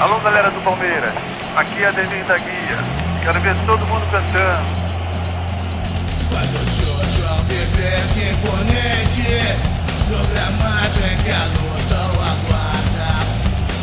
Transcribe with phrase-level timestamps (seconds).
[0.00, 1.12] Alô, galera do Palmeiras.
[1.54, 2.78] Aqui é a Denise da Guia.
[3.22, 4.66] Quero ver todo mundo cantando.
[6.30, 6.66] Quando o
[7.18, 9.28] João vivente imponente
[10.08, 13.10] No gramado em que a luta o aguarda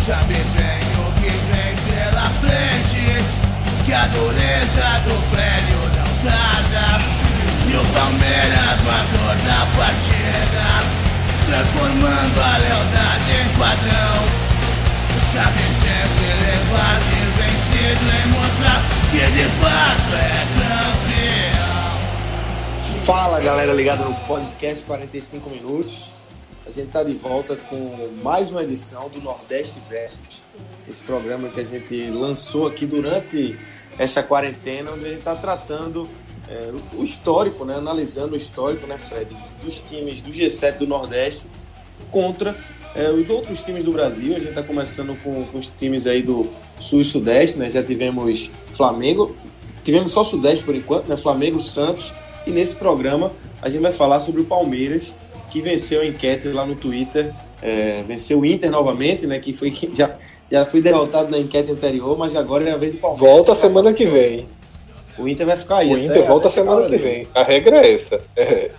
[0.03, 3.23] Sabe bem o que vem pela frente
[3.85, 6.97] Que a dureza do prédio não tarda
[7.69, 10.65] E o Palmeiras mandou na partida
[11.45, 14.46] Transformando a lealdade em padrão
[15.31, 18.79] Sabe sempre levar e vencido E mostrar
[19.11, 21.07] que de fato é campeão
[23.03, 26.11] Fala galera ligada no podcast 45 minutos.
[26.65, 30.43] A gente está de volta com mais uma edição do Nordeste Versus,
[30.85, 33.57] esse programa que a gente lançou aqui durante
[33.97, 36.09] essa quarentena, onde a gente está tratando
[36.49, 39.33] é, o histórico, né, analisando o histórico, né, Fred,
[39.63, 41.47] dos times do G7 do Nordeste
[42.11, 42.53] contra
[42.97, 44.35] é, os outros times do Brasil.
[44.35, 47.69] A gente está começando com, com, os times aí do Sul e Sudeste, né?
[47.69, 49.35] Já tivemos Flamengo,
[49.83, 51.15] tivemos só Sudeste por enquanto, né?
[51.15, 52.11] Flamengo, Santos
[52.45, 53.31] e nesse programa
[53.61, 55.13] a gente vai falar sobre o Palmeiras,
[55.51, 59.39] que venceu a enquete lá no Twitter, é, venceu o Inter novamente, né?
[59.39, 60.15] Que foi que já,
[60.51, 63.29] já foi derrotado na enquete anterior, mas agora é a vez do Palmeiras.
[63.29, 64.47] Volta semana que vem.
[65.17, 65.93] O Inter vai ficar aí.
[65.93, 67.27] O Inter volta semana que vem.
[67.33, 68.21] A regra é essa.
[68.35, 68.71] É.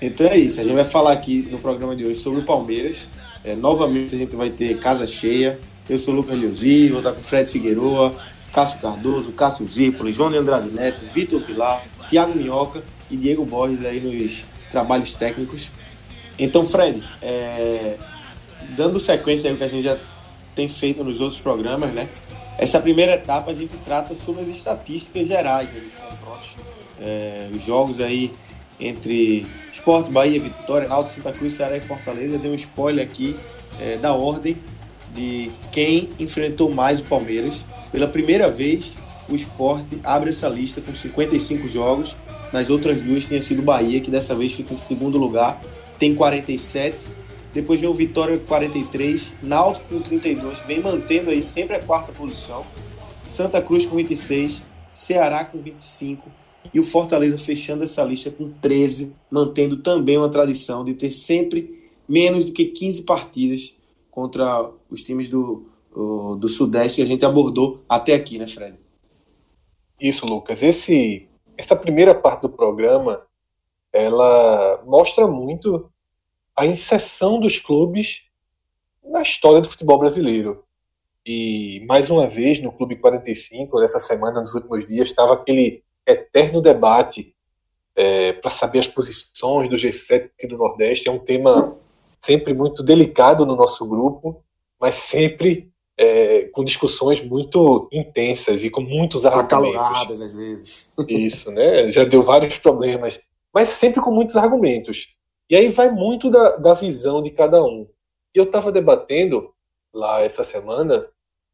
[0.00, 0.60] Então é isso.
[0.60, 3.08] A gente vai falar aqui no programa de hoje sobre o Palmeiras.
[3.44, 5.58] É, novamente a gente vai ter casa cheia.
[5.88, 8.14] Eu sou o Lucas Leozzi, vou estar com Fred Figueroa,
[8.52, 14.00] Cássio Cardoso, Cássio Zirpoli, João Andrade Neto, Vitor Pilar, Thiago Minhoca e Diego Borges aí
[14.00, 15.70] nos trabalhos técnicos.
[16.38, 17.96] Então, Fred, é,
[18.76, 19.96] dando sequência ao que a gente já
[20.54, 22.08] tem feito nos outros programas, né?
[22.58, 26.56] Essa primeira etapa a gente trata sobre as estatísticas gerais né, dos confrontos.
[27.00, 28.32] É, os jogos aí
[28.80, 32.38] entre Esporte, Bahia, Vitória, Náutico, Santa Cruz, Ceará e Fortaleza.
[32.38, 33.36] Deu um spoiler aqui
[33.80, 34.56] é, da ordem
[35.14, 37.64] de quem enfrentou mais o Palmeiras.
[37.90, 38.92] Pela primeira vez,
[39.28, 42.16] o Esporte abre essa lista com 55 jogos.
[42.52, 45.60] Nas outras duas tinha sido o Bahia, que dessa vez fica em segundo lugar,
[45.98, 47.06] tem 47.
[47.52, 52.12] Depois vem o Vitória com 43, Náutico com 32, vem mantendo aí sempre a quarta
[52.12, 52.64] posição.
[53.28, 56.30] Santa Cruz com 26, Ceará com 25
[56.72, 61.90] e o Fortaleza fechando essa lista com 13, mantendo também uma tradição de ter sempre
[62.08, 63.76] menos do que 15 partidas
[64.10, 65.66] contra os times do,
[66.38, 68.78] do Sudeste que a gente abordou até aqui, né, Fred?
[70.00, 70.62] Isso, Lucas.
[70.62, 73.22] Esse, essa primeira parte do programa,
[73.92, 75.90] ela mostra muito
[76.56, 78.24] a inserção dos clubes
[79.04, 80.64] na história do futebol brasileiro.
[81.24, 86.60] E, mais uma vez, no Clube 45, nessa semana, nos últimos dias, estava aquele eterno
[86.60, 87.34] debate
[87.94, 91.08] é, para saber as posições do G7 do Nordeste.
[91.08, 91.76] É um tema
[92.20, 94.42] sempre muito delicado no nosso grupo,
[94.80, 99.76] mas sempre é, com discussões muito intensas e com muitos argumentos.
[99.76, 100.86] Acaloradas às vezes.
[101.08, 101.90] Isso, né?
[101.92, 103.20] Já deu vários problemas,
[103.52, 105.14] mas sempre com muitos argumentos.
[105.50, 107.88] E aí vai muito da, da visão de cada um.
[108.34, 109.52] E eu estava debatendo
[109.92, 111.06] lá essa semana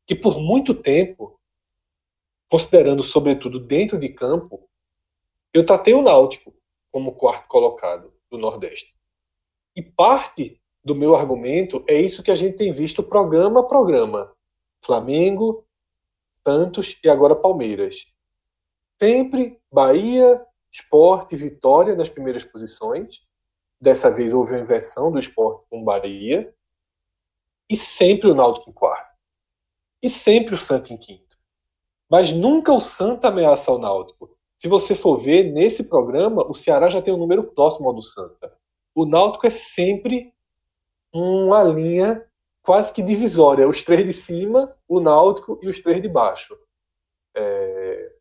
[0.07, 1.39] que por muito tempo
[2.55, 4.71] considerando sobretudo dentro de campo,
[5.53, 6.55] eu tratei o Náutico
[6.93, 8.95] como quarto colocado do Nordeste.
[9.75, 14.33] E parte do meu argumento é isso que a gente tem visto programa a programa.
[14.85, 15.67] Flamengo,
[16.47, 18.07] Santos e agora Palmeiras.
[19.03, 20.41] Sempre Bahia,
[20.71, 23.27] Esporte, Vitória nas primeiras posições.
[23.81, 26.55] Dessa vez houve uma inversão do Esporte com Bahia.
[27.69, 29.13] E sempre o Náutico em quarto.
[30.01, 31.24] E sempre o Santos em quinto.
[32.11, 34.37] Mas nunca o Santa ameaça o Náutico.
[34.59, 38.03] Se você for ver, nesse programa, o Ceará já tem um número próximo ao do
[38.03, 38.57] Santa.
[38.95, 40.33] O Náutico é sempre
[41.13, 42.25] uma linha
[42.63, 43.69] quase que divisória.
[43.69, 46.57] Os três de cima, o Náutico e os três de baixo.
[47.37, 48.13] É...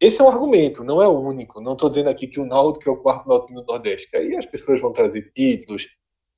[0.00, 1.60] Esse é um argumento, não é o único.
[1.60, 4.10] Não estou dizendo aqui que o Náutico é o quarto Náutico do Nordeste.
[4.10, 5.88] Que aí as pessoas vão trazer títulos,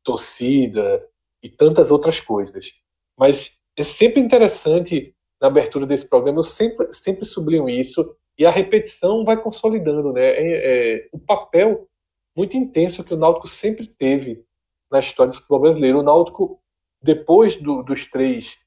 [0.04, 1.06] torcida
[1.42, 2.72] e tantas outras coisas.
[3.16, 8.50] Mas é sempre interessante na abertura desse programa, eu sempre, sempre sublinho isso, e a
[8.50, 10.22] repetição vai consolidando né?
[10.22, 11.88] É, é, o papel
[12.36, 14.44] muito intenso que o Náutico sempre teve
[14.90, 15.98] na história do futebol brasileiro.
[15.98, 16.60] O Náutico,
[17.02, 18.64] depois do, dos três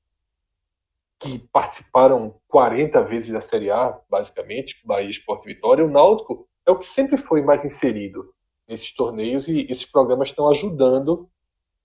[1.18, 6.72] que participaram 40 vezes da Série A, basicamente, Bahia, Esporte e Vitória, o Náutico é
[6.72, 8.34] o que sempre foi mais inserido
[8.68, 11.30] nesses torneios e esses programas estão ajudando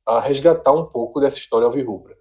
[0.04, 2.16] a resgatar um pouco dessa história alvirrubra.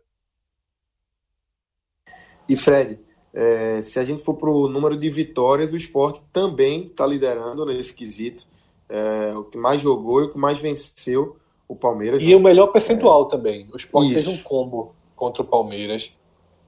[2.48, 3.00] E Fred,
[3.34, 7.66] é, se a gente for para o número de vitórias, o esporte também está liderando
[7.66, 8.46] nesse quesito.
[8.88, 11.36] É, o que mais jogou e o que mais venceu
[11.68, 12.22] o Palmeiras.
[12.22, 12.36] E né?
[12.36, 13.30] o melhor percentual é.
[13.30, 13.68] também.
[13.74, 14.24] O esporte Isso.
[14.26, 16.16] fez um combo contra o Palmeiras.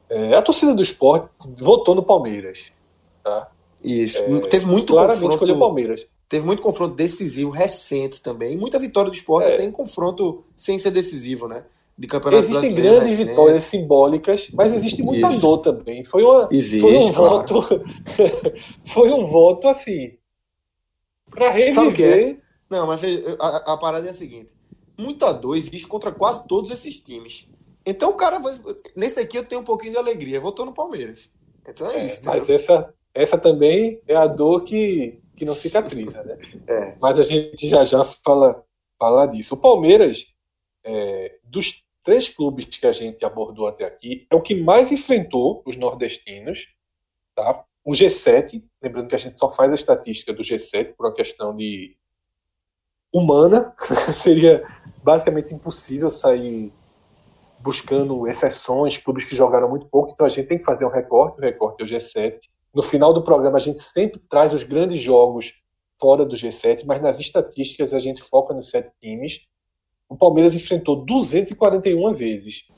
[0.09, 1.29] É, a torcida do esporte
[1.59, 2.71] votou no Palmeiras.
[3.23, 3.49] Tá?
[3.83, 4.21] Isso.
[4.49, 5.35] teve muito Claramente confronto.
[5.35, 6.07] escolheu o Palmeiras.
[6.27, 8.53] Teve muito confronto decisivo, recente também.
[8.53, 9.53] E muita vitória do esporte É.
[9.53, 11.63] até em confronto sem ser decisivo, né?
[11.97, 15.41] De campeonato Existem grandes vitórias simbólicas, mas existe muita Isso.
[15.41, 16.03] dor também.
[16.03, 17.37] Foi, uma, Existe, foi um claro.
[17.37, 17.83] voto.
[18.85, 20.15] foi um voto assim.
[21.35, 21.49] É?
[21.49, 22.39] reviver.
[22.69, 23.01] Não, mas
[23.39, 24.53] a, a parada é a seguinte:
[24.95, 27.49] muita dor existe contra quase todos esses times.
[27.83, 28.39] Então o cara.
[28.95, 30.39] Nesse aqui eu tenho um pouquinho de alegria.
[30.39, 31.31] Votou no Palmeiras.
[31.67, 32.21] Então é, É, isso.
[32.23, 32.55] mas entendeu?
[32.57, 36.37] essa, essa também é a dor que, que não cicatriza, né?
[36.67, 36.95] É.
[37.01, 38.63] Mas a gente já já fala,
[38.99, 39.55] fala disso.
[39.55, 40.35] O Palmeiras,
[40.83, 45.61] é, dos três clubes que a gente abordou até aqui, é o que mais enfrentou
[45.65, 46.73] os nordestinos.
[47.35, 47.65] Tá?
[47.83, 51.53] O G7, lembrando que a gente só faz a estatística do G7 por uma questão
[51.53, 51.97] de
[53.11, 53.75] humana,
[54.15, 54.65] seria
[55.03, 56.71] basicamente impossível sair
[57.59, 61.39] buscando exceções, clubes que jogaram muito pouco, então a gente tem que fazer um recorte,
[61.39, 62.39] o recorte é o G7.
[62.73, 65.61] No final do programa a gente sempre traz os grandes jogos
[65.99, 69.45] fora do G7, mas nas estatísticas a gente foca nos sete times.
[70.09, 72.69] O Palmeiras enfrentou 241 vezes,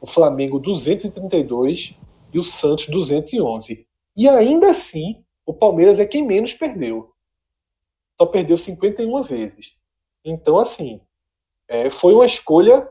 [0.00, 1.98] o Flamengo 232
[2.32, 3.86] e o Santos 211.
[4.16, 7.12] E ainda assim, o Palmeiras é quem menos perdeu.
[8.20, 9.76] Só perdeu 51 vezes.
[10.24, 11.00] Então, assim,
[11.68, 12.88] é, foi uma escolha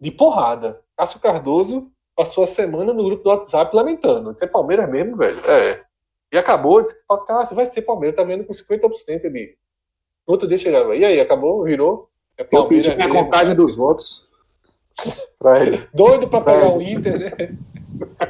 [0.00, 0.82] de porrada.
[0.96, 4.32] Cássio Cardoso passou a semana no grupo do WhatsApp lamentando.
[4.32, 5.40] Disse, é Palmeiras mesmo, velho?
[5.40, 5.84] É.
[6.30, 9.24] E acabou, disse, Cássio, vai ser Palmeiras, tá vendo com 50%.
[9.24, 9.56] Ele,
[10.26, 12.11] no outro dia chegava, e aí, acabou, virou?
[12.38, 14.26] É Eu pedi a contagem dos votos
[15.38, 15.82] pra ele.
[15.92, 17.56] Doido pra pegar o Inter, né?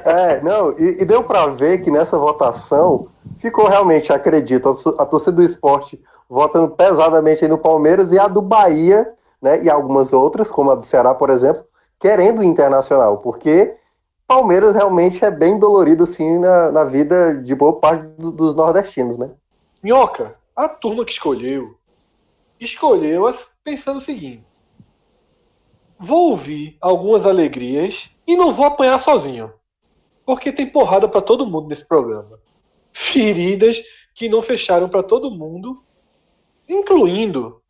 [0.04, 3.08] É, não, e, e deu pra ver que nessa votação
[3.38, 8.26] ficou realmente, acredito, a, a torcida do esporte votando pesadamente aí no Palmeiras e a
[8.26, 11.64] do Bahia, né, e algumas outras, como a do Ceará, por exemplo,
[12.00, 13.74] querendo o Internacional, porque
[14.26, 19.18] Palmeiras realmente é bem dolorido, assim, na, na vida de boa parte do- dos nordestinos,
[19.18, 19.30] né?
[19.82, 21.74] Minhoca, a turma que escolheu,
[22.64, 24.44] escolheu as- pensando o seguinte:
[25.98, 29.52] vou ouvir algumas alegrias e não vou apanhar sozinho.
[30.24, 32.38] Porque tem porrada pra todo mundo nesse programa.
[32.92, 33.82] Feridas
[34.14, 35.82] que não fecharam pra todo mundo,
[36.68, 37.60] incluindo,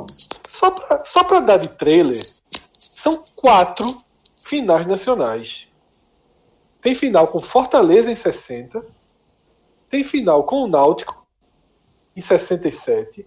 [0.49, 2.29] só pra, só pra dar de trailer,
[2.73, 3.97] são quatro
[4.45, 5.69] finais nacionais.
[6.81, 8.85] Tem final com Fortaleza em 60,
[9.89, 11.25] tem final com o Náutico
[12.17, 13.25] em 67.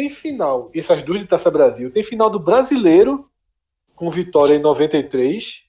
[0.00, 1.90] Tem final, essas duas de Taça Brasil.
[1.92, 3.26] Tem final do Brasileiro
[3.94, 5.64] com Vitória em 93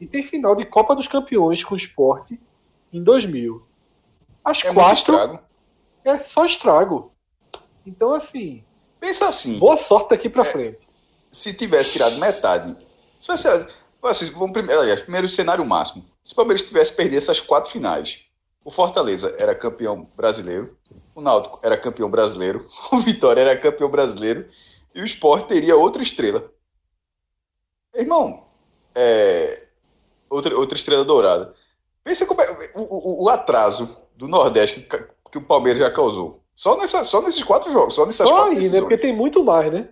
[0.00, 2.40] e tem final de Copa dos Campeões com Esporte
[2.92, 3.64] em 2000.
[4.44, 5.38] As É quatro
[6.04, 7.12] é só estrago.
[7.86, 8.64] Então assim,
[8.98, 10.30] Pensa assim, boa sorte daqui É.
[10.30, 10.80] pra frente.
[11.30, 12.76] se tivesse tirado metade,
[13.20, 16.04] se assim, vamos primeiro, aliás, primeiro cenário máximo.
[16.24, 18.24] Se o Palmeiras tivesse perdido essas quatro finais,
[18.68, 20.76] o Fortaleza era campeão brasileiro,
[21.14, 24.46] o Náutico era campeão brasileiro, o Vitória era campeão brasileiro
[24.94, 26.50] e o Sport teria outra estrela.
[27.94, 28.44] Irmão,
[28.94, 29.66] é,
[30.28, 31.54] outra, outra estrela dourada.
[32.04, 34.98] Pensa como é, o, o- o atraso do Nordeste que,
[35.32, 36.42] que o Palmeiras já causou.
[36.54, 38.80] Só, nessa, só nesses quatro jogos, só nessas Só quatro aí, né?
[38.80, 39.88] Porque tem muito mais, né?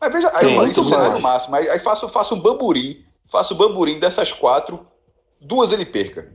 [0.00, 1.22] Mas veja, aí Tem, eu falei isso cenário mais.
[1.22, 1.54] máximo.
[1.56, 3.04] Aí, aí faço, faço um bamburim.
[3.30, 4.86] Faço um bamburim dessas quatro,
[5.40, 6.32] duas ele perca.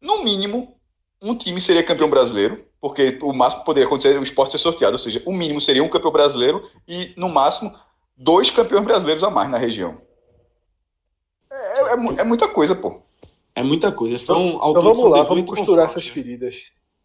[0.00, 0.79] No mínimo,
[1.22, 4.58] um time seria campeão brasileiro, porque o máximo que poderia acontecer era o esporte ser
[4.58, 4.94] sorteado.
[4.94, 7.74] Ou seja, o mínimo seria um campeão brasileiro e, no máximo,
[8.16, 10.00] dois campeões brasileiros a mais na região.
[11.50, 13.00] É, é mu- é muita coisa, pô.
[13.54, 14.16] É muita coisa.
[14.18, 16.22] São, ao Então todo, vamos são lá, 18 vamos costurar confrontos, essas né?
[16.22, 16.62] feridas.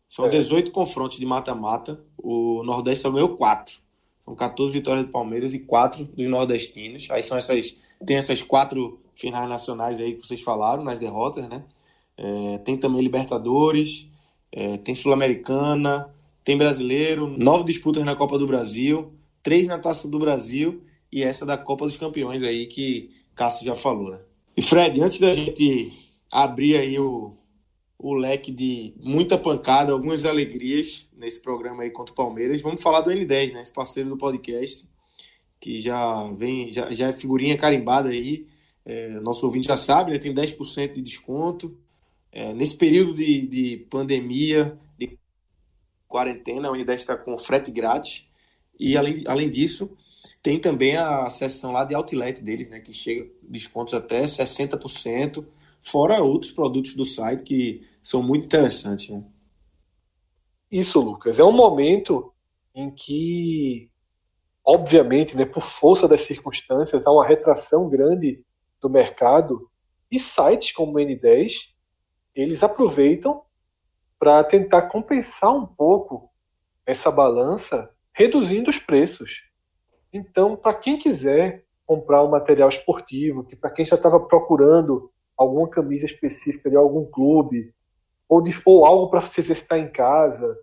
[0.10, 0.29] São É.
[0.29, 2.00] 18 confrontos de mata-mata.
[2.17, 3.75] O Nordeste só ganhou 4.
[4.24, 7.07] São 14 vitórias do Palmeiras e 4 dos nordestinos.
[7.12, 7.75] Aí são essas.
[8.05, 11.63] Tem essas quatro finais nacionais aí que vocês falaram, nas derrotas, né?
[12.17, 14.10] É, tem também Libertadores,
[14.51, 20.19] é, tem Sul-Americana, tem brasileiro, nove disputas na Copa do Brasil, três na Taça do
[20.19, 24.19] Brasil e essa da Copa dos Campeões aí que Cássio já falou, né?
[24.55, 25.91] E Fred, antes da gente
[26.31, 27.36] abrir aí o,
[27.98, 32.62] o leque de muita pancada, algumas alegrias nesse programa aí contra o Palmeiras.
[32.62, 33.62] Vamos falar do N10, né?
[33.62, 34.88] Esse parceiro do podcast,
[35.60, 38.48] que já vem, já, já é figurinha carimbada aí.
[38.86, 40.17] É, nosso ouvinte já sabe, né?
[40.17, 41.77] Tem 10% de desconto.
[42.36, 45.18] É, nesse período de, de pandemia, de
[46.06, 48.30] quarentena, a N10 está com frete grátis.
[48.77, 49.98] E além, além disso,
[50.44, 52.82] tem também a seção lá de outlet deles, né?
[52.82, 55.48] Que chega descontos até 60%,
[55.82, 59.24] fora outros produtos do site que são muito interessantes, né?
[60.70, 61.39] Isso, Lucas.
[61.39, 62.34] É um momento
[62.74, 63.89] em que,
[64.62, 68.44] obviamente, né, por força das circunstâncias, há uma retração grande
[68.82, 69.70] do mercado
[70.12, 71.75] e sites como o N10
[72.36, 73.42] eles aproveitam
[74.20, 76.30] para tentar compensar um pouco
[76.86, 79.44] essa balança, reduzindo os preços.
[80.12, 85.70] Então, para quem quiser comprar um material esportivo, que para quem já estava procurando alguma
[85.70, 87.74] camisa específica de algum clube,
[88.27, 90.58] ou, de, ou algo para se exercitar em casa,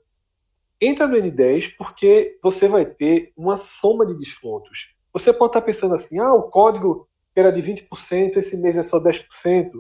[0.81, 4.95] entra no N10 porque você vai ter uma soma de descontos.
[5.13, 8.83] Você pode estar tá pensando assim, ah, o código era de 20%, esse mês é
[8.83, 9.71] só 10%.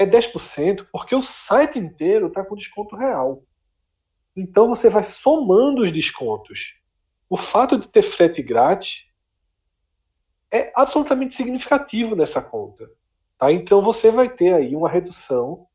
[0.00, 3.42] É 10% porque o site inteiro está com desconto real.
[4.34, 6.80] Então você vai somando os descontos.
[7.28, 9.10] O fato de ter frete grátis
[10.50, 12.90] é absolutamente significativo nessa conta.
[13.36, 13.52] Tá?
[13.52, 15.66] Então você vai ter aí uma redução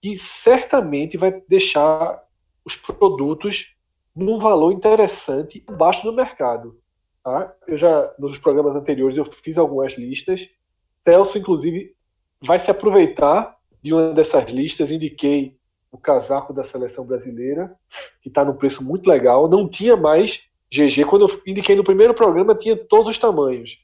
[0.00, 2.22] que certamente vai deixar
[2.64, 3.76] os produtos
[4.16, 6.80] num valor interessante abaixo do mercado.
[7.22, 7.54] Tá?
[7.68, 10.48] Eu já, nos programas anteriores, eu fiz algumas listas.
[11.04, 11.94] Celso, inclusive,
[12.42, 14.90] vai se aproveitar de uma dessas listas.
[14.90, 15.56] Indiquei
[15.90, 17.74] o casaco da seleção brasileira,
[18.20, 19.48] que está no preço muito legal.
[19.48, 21.04] Não tinha mais GG.
[21.04, 23.78] Quando eu indiquei no primeiro programa, tinha todos os tamanhos.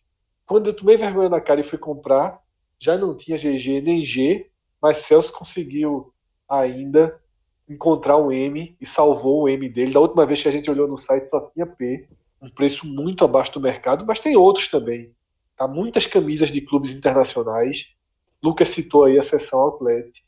[0.46, 2.40] Quando eu tomei vergonha na cara e fui comprar,
[2.80, 4.48] já não tinha GG nem G,
[4.80, 6.12] mas Celso conseguiu
[6.48, 7.20] ainda
[7.68, 9.92] encontrar um M e salvou o M dele.
[9.92, 12.08] Da última vez que a gente olhou no site só tinha P,
[12.40, 15.12] um preço muito abaixo do mercado, mas tem outros também.
[15.56, 15.68] Tá?
[15.68, 17.97] Muitas camisas de clubes internacionais.
[18.42, 20.24] Lucas citou aí a seção Outlet.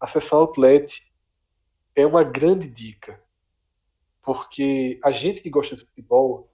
[0.00, 1.02] A seção Outlet
[1.94, 3.22] é uma grande dica,
[4.22, 6.50] porque a gente que gosta de futebol,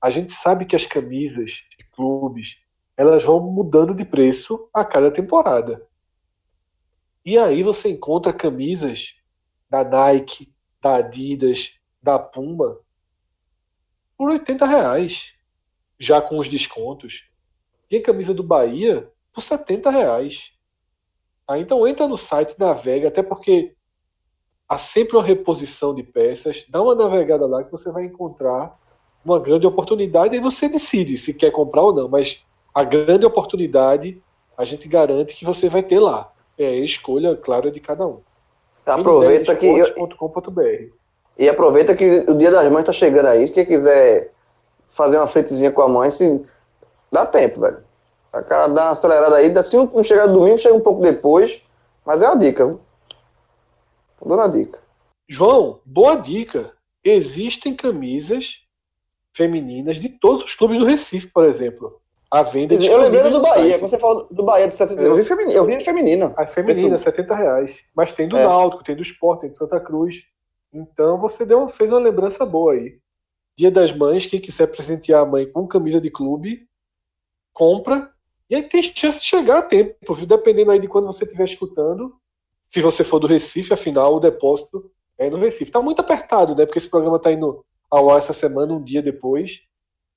[0.00, 2.62] a gente sabe que as camisas de clubes
[2.96, 5.86] elas vão mudando de preço a cada temporada.
[7.24, 9.20] E aí você encontra camisas
[9.68, 12.78] da Nike, da Adidas, da Puma
[14.16, 15.34] por 80 reais,
[15.98, 17.28] já com os descontos.
[17.88, 20.52] Tem camisa do Bahia por 70 reais.
[21.46, 23.74] Ah, então entra no site, navega, até porque
[24.68, 26.64] há sempre uma reposição de peças.
[26.68, 28.78] Dá uma navegada lá que você vai encontrar
[29.24, 32.08] uma grande oportunidade e você decide se quer comprar ou não.
[32.08, 34.22] Mas a grande oportunidade
[34.56, 36.32] a gente garante que você vai ter lá.
[36.56, 38.20] É a escolha, claro, de cada um.
[38.86, 39.66] Aproveita que.
[41.36, 43.46] E aproveita que o Dia das Mães está chegando aí.
[43.46, 44.32] Se quem quiser
[44.86, 46.44] fazer uma fretezinha com a mãe, se...
[47.10, 47.83] dá tempo, velho.
[48.34, 51.62] A cara dá uma acelerada aí, se não chegar domingo, chega um pouco depois.
[52.04, 52.80] Mas é uma dica, viu?
[54.18, 54.78] Tô dando a dica.
[55.28, 56.72] João, boa dica.
[57.02, 58.66] Existem camisas
[59.32, 62.00] femininas de todos os clubes do Recife, por exemplo
[62.34, 65.14] a venda de Eu lembrei do Bahia, quando você falou do Bahia de 70 eu
[65.14, 66.34] vi feminino, eu vi feminina.
[66.36, 67.84] A feminina, 70 reais.
[67.94, 68.44] Mas tem do é.
[68.44, 70.32] Náutico, tem do Sport, tem do Santa Cruz.
[70.72, 72.98] Então você deu, fez uma lembrança boa aí.
[73.56, 76.66] Dia das Mães, quem quiser presentear a mãe com camisa de clube,
[77.52, 78.10] compra.
[78.48, 80.26] E aí tem chance de chegar a tempo, viu?
[80.26, 82.14] dependendo aí de quando você estiver escutando.
[82.62, 85.70] Se você for do Recife, afinal, o depósito é no Recife.
[85.70, 86.66] Tá muito apertado, né?
[86.66, 89.62] Porque esse programa tá indo ao ar essa semana, um dia depois.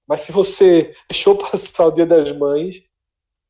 [0.07, 2.83] Mas se você deixou passar o Dia das Mães,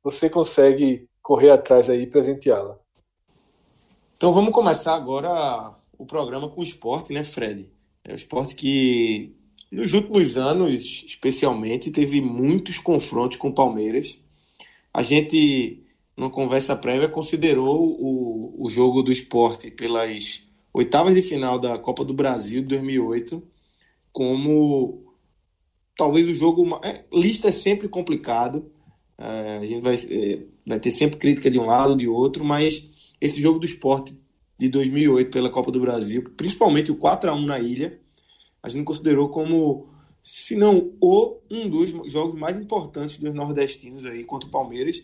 [0.04, 2.80] você consegue correr atrás aí e presenteá-la.
[4.16, 7.72] Então vamos começar agora o programa com o esporte, né, Fred?
[8.04, 9.36] É o esporte que
[9.72, 14.24] nos últimos anos, especialmente, teve muitos confrontos com o Palmeiras.
[14.94, 15.84] A gente,
[16.16, 22.04] numa conversa prévia, considerou o, o jogo do esporte pelas oitavas de final da Copa
[22.04, 23.44] do Brasil de 2008
[24.18, 25.14] como
[25.96, 26.80] talvez o jogo.
[26.84, 28.72] É, lista é sempre complicado.
[29.16, 32.44] É, a gente vai, é, vai ter sempre crítica de um lado ou de outro,
[32.44, 32.90] mas
[33.22, 34.20] esse jogo do esporte
[34.58, 38.00] de 2008 pela Copa do Brasil, principalmente o 4 a 1 na ilha,
[38.62, 39.88] a gente considerou como,
[40.30, 45.02] se não o, um dos jogos mais importantes dos nordestinos aí contra o Palmeiras,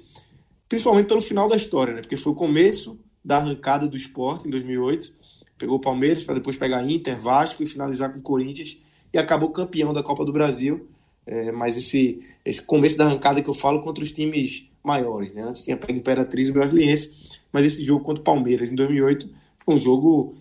[0.67, 2.01] principalmente pelo final da história, né?
[2.01, 5.13] Porque foi o começo da arrancada do esporte em 2008,
[5.57, 8.77] pegou o Palmeiras para depois pegar Inter, Vasco e finalizar com o Corinthians
[9.13, 10.89] e acabou campeão da Copa do Brasil.
[11.25, 15.41] É, mas esse, esse começo da arrancada que eu falo contra os times maiores, né?
[15.41, 17.15] Antes tinha pego Imperatriz e Brasiliense,
[17.49, 20.35] mas esse jogo contra o Palmeiras em 2008 foi um jogo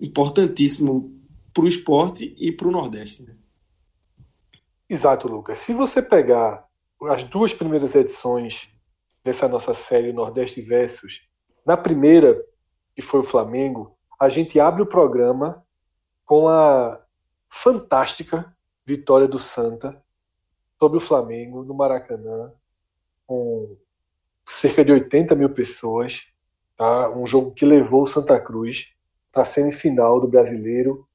[0.00, 1.12] importantíssimo
[1.52, 3.24] para o esporte e para o Nordeste.
[3.24, 3.34] Né?
[4.90, 5.60] Exato, Lucas.
[5.60, 6.66] Se você pegar
[7.04, 8.68] as duas primeiras edições
[9.22, 11.28] dessa nossa série Nordeste Versus,
[11.64, 12.36] na primeira,
[12.92, 15.64] que foi o Flamengo, a gente abre o programa
[16.26, 17.00] com a
[17.48, 18.52] fantástica
[18.84, 20.02] vitória do Santa
[20.76, 22.52] sobre o Flamengo no Maracanã,
[23.28, 23.76] com
[24.48, 26.26] cerca de 80 mil pessoas.
[26.76, 27.16] Tá?
[27.16, 28.92] Um jogo que levou o Santa Cruz
[29.30, 31.06] para a semifinal do brasileiro,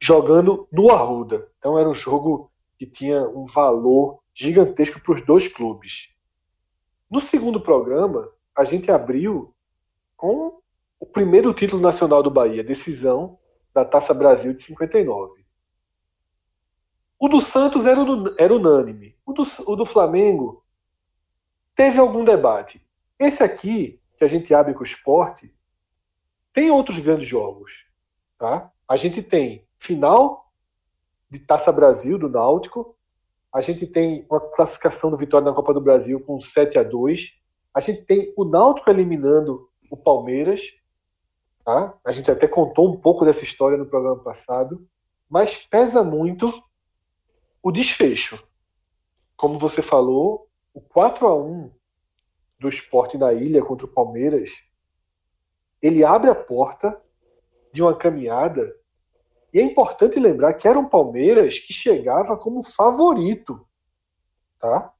[0.00, 1.48] jogando no Arruda.
[1.56, 2.49] Então era um jogo
[2.80, 6.08] que tinha um valor gigantesco para os dois clubes.
[7.10, 9.54] No segundo programa, a gente abriu
[10.16, 10.62] com
[10.98, 13.38] o primeiro título nacional do Bahia, decisão
[13.70, 15.44] da Taça Brasil de 59.
[17.18, 18.00] O do Santos era,
[18.38, 19.14] era unânime.
[19.26, 20.64] O do, o do Flamengo
[21.74, 22.82] teve algum debate.
[23.18, 25.54] Esse aqui, que a gente abre com o esporte,
[26.50, 27.84] tem outros grandes jogos.
[28.38, 28.72] Tá?
[28.88, 30.49] A gente tem final
[31.30, 32.96] de Taça Brasil do Náutico,
[33.52, 37.40] a gente tem uma classificação do Vitória na Copa do Brasil com 7 a 2
[37.72, 40.80] a gente tem o Náutico eliminando o Palmeiras,
[41.64, 41.98] tá?
[42.04, 44.86] a gente até contou um pouco dessa história no programa passado,
[45.28, 46.52] mas pesa muito
[47.62, 48.42] o desfecho.
[49.36, 51.70] Como você falou, o 4 a 1
[52.58, 54.68] do esporte na ilha contra o Palmeiras,
[55.80, 57.00] ele abre a porta
[57.72, 58.76] de uma caminhada
[59.52, 63.66] e é importante lembrar que era um Palmeiras que chegava como favorito.
[64.58, 64.92] Tá?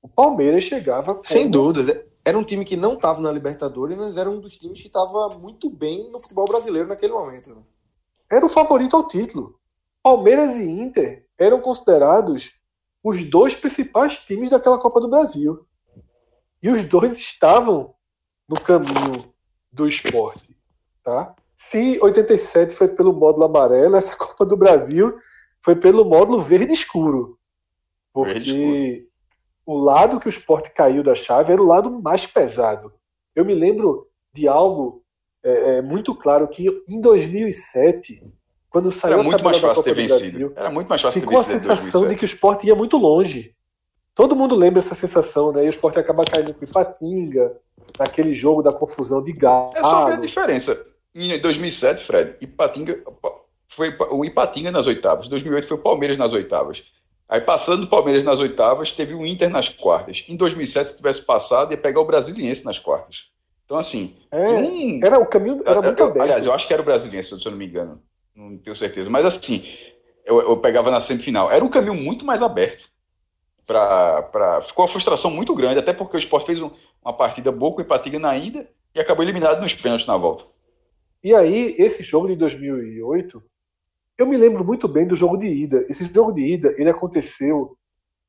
[0.00, 1.26] O Palmeiras chegava como...
[1.26, 2.06] Sem dúvida.
[2.24, 5.30] Era um time que não estava na Libertadores, mas era um dos times que estava
[5.38, 7.54] muito bem no futebol brasileiro naquele momento.
[7.54, 7.62] Né?
[8.30, 9.58] Era o favorito ao título.
[10.02, 12.60] Palmeiras e Inter eram considerados
[13.02, 15.66] os dois principais times daquela Copa do Brasil.
[16.62, 17.94] E os dois estavam
[18.48, 19.32] no caminho
[19.72, 20.56] do esporte.
[21.02, 21.34] Tá?
[21.58, 25.18] Se 87 foi pelo módulo amarelo, essa Copa do Brasil
[25.60, 27.36] foi pelo módulo verde escuro.
[28.14, 29.08] Porque verde escuro.
[29.66, 32.92] o lado que o esporte caiu da chave era o lado mais pesado.
[33.34, 35.02] Eu me lembro de algo
[35.44, 38.22] é, é, muito claro que em 2007,
[38.70, 40.20] quando saiu era muito mais fácil ter vencido.
[40.20, 43.52] Brasil, era muito mais fácil ficou a sensação de que o esporte ia muito longe.
[44.14, 45.64] Todo mundo lembra essa sensação, né?
[45.64, 47.56] E o esporte acaba caindo com Ipatinga,
[47.98, 49.72] naquele jogo da confusão de galo.
[49.76, 53.02] É só ver a diferença em 2007, Fred, Ipatinga,
[53.68, 55.26] foi o Ipatinga nas oitavas.
[55.26, 56.82] Em 2008 foi o Palmeiras nas oitavas.
[57.28, 60.24] Aí passando o Palmeiras nas oitavas, teve o Inter nas quartas.
[60.28, 63.26] Em 2007, se tivesse passado, ia pegar o Brasiliense nas quartas.
[63.66, 64.16] Então, assim.
[64.30, 64.98] É, um...
[65.04, 65.62] Era o caminho.
[65.66, 66.22] Era muito aberto.
[66.22, 68.02] Aliás, eu acho que era o Brasiliense, se eu não me engano.
[68.34, 69.10] Não tenho certeza.
[69.10, 69.62] Mas, assim,
[70.24, 71.52] eu, eu pegava na semifinal.
[71.52, 72.88] Era um caminho muito mais aberto.
[73.66, 74.62] Pra, pra...
[74.62, 76.70] Ficou uma frustração muito grande, até porque o Sport fez um,
[77.04, 80.44] uma partida boa com o Ipatinga na ida e acabou eliminado nos pênaltis na volta.
[81.22, 83.42] E aí, esse jogo de 2008,
[84.18, 85.84] eu me lembro muito bem do jogo de ida.
[85.88, 87.76] Esse jogo de ida, ele aconteceu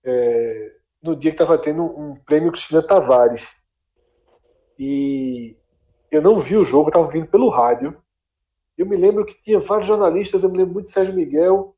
[0.03, 3.55] é, no dia que estava tendo um prêmio Cristina Tavares.
[4.77, 5.55] E
[6.11, 7.95] eu não vi o jogo, eu estava vindo pelo rádio.
[8.77, 11.75] Eu me lembro que tinha vários jornalistas, eu me lembro muito de Sérgio Miguel.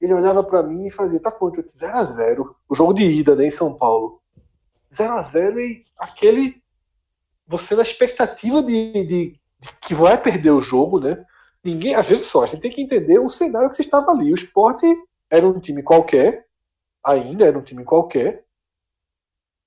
[0.00, 1.60] Ele olhava para mim e fazia, tá quanto?
[1.60, 4.20] Eu disse, 0 a 0 O jogo de ida, né, em São Paulo.
[4.92, 6.60] 0 a 0 e aquele.
[7.46, 9.39] Você na expectativa de, de
[9.80, 11.24] que vai perder o jogo, né?
[11.62, 14.32] Ninguém, às vezes só, a gente tem que entender o cenário que se estava ali.
[14.32, 14.86] O esporte
[15.28, 16.46] era um time qualquer,
[17.04, 18.44] ainda era um time qualquer,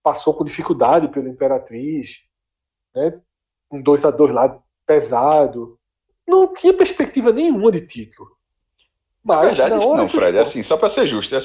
[0.01, 2.27] passou com dificuldade pela Imperatriz,
[2.95, 3.21] né?
[3.71, 5.79] Um 2 a 2 lá pesado.
[6.27, 8.29] Não tinha perspectiva nenhuma de título.
[9.23, 10.37] Mas, Na verdade, na não, Fred, esporte...
[10.37, 11.39] assim, só para ser justo, é,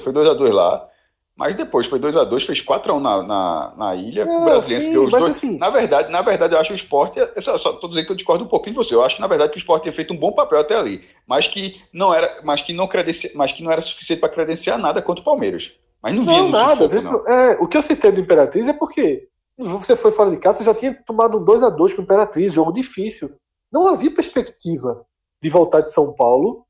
[0.00, 0.88] foi 2 a 2 lá,
[1.34, 4.84] mas depois foi 2 a 2 fez 4x1 na, na, na ilha, com o brasileiro
[4.84, 5.24] sim, deu os dois.
[5.24, 5.56] Assim...
[5.56, 7.18] Na, verdade, na verdade, eu acho que o esporte.
[7.40, 8.94] Só, só tô dizendo que eu discordo um pouquinho de você.
[8.94, 11.02] Eu acho que, na verdade, que o esporte tinha feito um bom papel até ali.
[11.26, 13.32] Mas que não era, mas que não, credenci...
[13.34, 15.72] mas que não era suficiente para credenciar nada contra o Palmeiras.
[16.02, 16.86] Mas não não, nada.
[16.88, 17.34] Sufoco, não.
[17.34, 20.64] É, o que eu citei do Imperatriz é porque você foi fora de casa, você
[20.64, 23.32] já tinha tomado um 2 a 2 com o Imperatriz, jogo difícil.
[23.72, 25.06] Não havia perspectiva
[25.42, 26.66] de voltar de São Paulo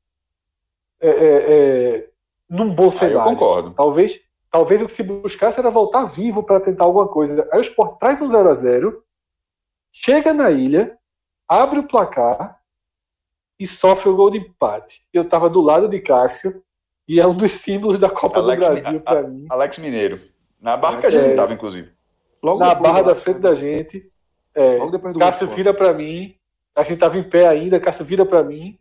[1.01, 1.53] é, é,
[1.97, 2.09] é
[2.49, 3.19] num bom cenário.
[3.19, 3.73] Ah, eu concordo.
[3.75, 4.19] Talvez
[4.53, 7.49] Talvez o que se buscasse era voltar vivo para tentar alguma coisa.
[7.51, 9.03] Aí o Sport traz um 0 a 0
[9.91, 10.95] chega na ilha,
[11.47, 12.59] abre o placar
[13.59, 15.07] e sofre o gol de empate.
[15.11, 16.63] Eu estava do lado de Cássio
[17.07, 19.47] e é um dos símbolos da Copa Alex, do Brasil para mim.
[19.49, 20.21] Alex Mineiro.
[20.61, 21.91] Na barra que a gente estava, inclusive.
[22.43, 24.07] Logo na barra da frente da gente.
[24.53, 26.35] É, Logo depois do Cássio vira para mim.
[26.75, 28.77] A gente estava em pé ainda, Cássio vira para mim.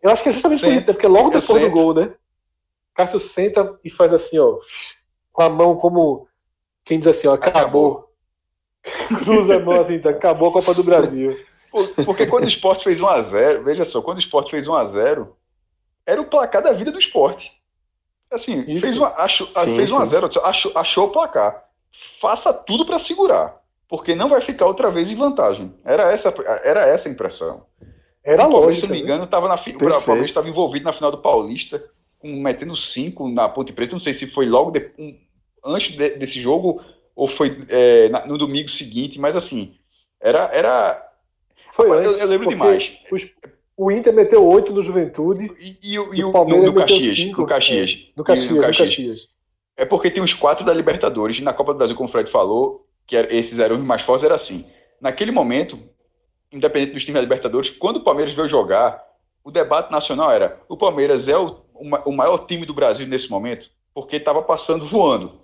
[0.00, 0.92] Eu acho que é justamente por isso, né?
[0.92, 2.14] porque logo depois do gol, né?
[2.94, 4.56] Cássio senta e faz assim, ó
[5.32, 6.28] com a mão como
[6.84, 7.60] quem diz assim, ó, acabou.
[7.62, 8.10] acabou.
[9.24, 11.38] Cruza a mão assim, diz, acabou a Copa do Brasil.
[12.04, 15.28] Porque quando o esporte fez 1x0, veja só, quando o esporte fez 1x0,
[16.04, 17.52] era o placar da vida do esporte.
[18.30, 18.80] Assim, Isso.
[18.80, 21.64] fez, uma, achou, sim, fez 1x0, achou, achou o placar.
[22.20, 25.74] Faça tudo para segurar, porque não vai ficar outra vez em vantagem.
[25.84, 26.32] Era essa,
[26.64, 27.66] era essa a impressão.
[28.22, 28.86] Era lógico.
[28.86, 29.04] Se não me né?
[29.04, 31.82] engano, tava na, o Palmeiras estava envolvido na final do Paulista
[32.22, 35.16] metendo cinco na Ponte Preta, não sei se foi logo de, um,
[35.64, 36.82] antes de, desse jogo
[37.14, 39.74] ou foi é, na, no domingo seguinte, mas assim,
[40.20, 40.50] era.
[40.52, 41.06] era
[41.70, 42.92] foi antes, eu, eu lembro demais.
[43.10, 43.34] Os,
[43.76, 47.40] o Inter meteu oito no Juventude e, e, e, o Palmeiras no, no Caxias, cinco,
[47.40, 47.90] no Caxias.
[47.90, 48.88] É, no Caxias, no Caxias.
[48.90, 49.28] Caxias.
[49.76, 52.30] É porque tem os quatro da Libertadores, e na Copa do Brasil, como o Fred
[52.30, 54.66] falou, que era, esses eram os mais fortes, era assim.
[55.00, 55.78] Naquele momento,
[56.52, 59.02] independente dos times da Libertadores, quando o Palmeiras veio jogar,
[59.42, 63.70] o debate nacional era: o Palmeiras é o, o maior time do Brasil nesse momento,
[63.94, 65.40] porque estava passando voando.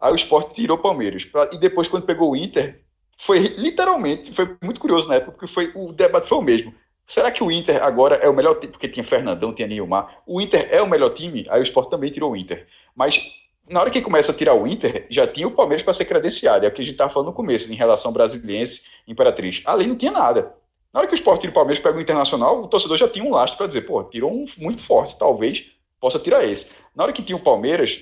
[0.00, 1.26] Aí o esporte tirou o Palmeiras.
[1.52, 2.82] E depois, quando pegou o Inter,
[3.18, 6.74] foi literalmente, foi muito curioso na época, porque foi, o debate foi o mesmo.
[7.06, 8.72] Será que o Inter agora é o melhor time?
[8.72, 10.22] Porque tinha Fernandão, tinha Nilmar.
[10.26, 11.44] O Inter é o melhor time?
[11.50, 12.66] Aí o Sport também tirou o Inter.
[12.94, 13.20] Mas
[13.68, 16.64] na hora que começa a tirar o Inter, já tinha o Palmeiras para ser credenciado.
[16.64, 19.60] É o que a gente estava falando no começo, em relação brasiliense, Imperatriz.
[19.64, 20.54] Ali não tinha nada.
[20.92, 23.24] Na hora que o Sport tira o Palmeiras pega o Internacional, o torcedor já tinha
[23.24, 26.66] um lastro para dizer, pô, tirou um muito forte, talvez possa tirar esse.
[26.94, 28.00] Na hora que tinha o Palmeiras,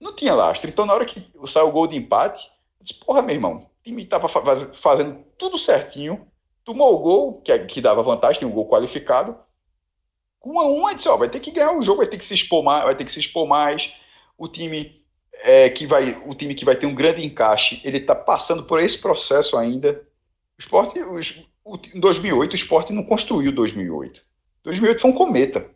[0.00, 0.68] não tinha lastro.
[0.68, 2.44] Então, na hora que saiu o gol de empate,
[2.80, 6.26] eu disse, porra, meu irmão, o time estava fazendo tudo certinho,
[6.64, 9.36] tomou o gol, que, é, que dava vantagem, um gol qualificado.
[10.40, 12.34] Com a um, disse, ó, vai ter que ganhar o jogo, vai ter que se
[12.34, 13.92] expor mais, vai ter que se expor mais.
[14.38, 15.04] O time
[15.42, 18.80] é, que vai, o time que vai ter um grande encaixe, ele está passando por
[18.80, 20.04] esse processo ainda.
[20.58, 20.98] O esporte,
[21.94, 24.22] em 2008, o esporte não construiu 2008.
[24.64, 25.66] 2008 foi um cometa.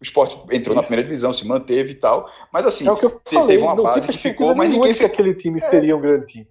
[0.00, 0.74] O esporte entrou Isso.
[0.74, 2.28] na primeira divisão, se manteve e tal.
[2.52, 4.94] Mas assim, é o que eu falei, teve uma não base que ficou, mas ninguém
[4.94, 5.60] que aquele time é.
[5.60, 6.48] seria um grande time.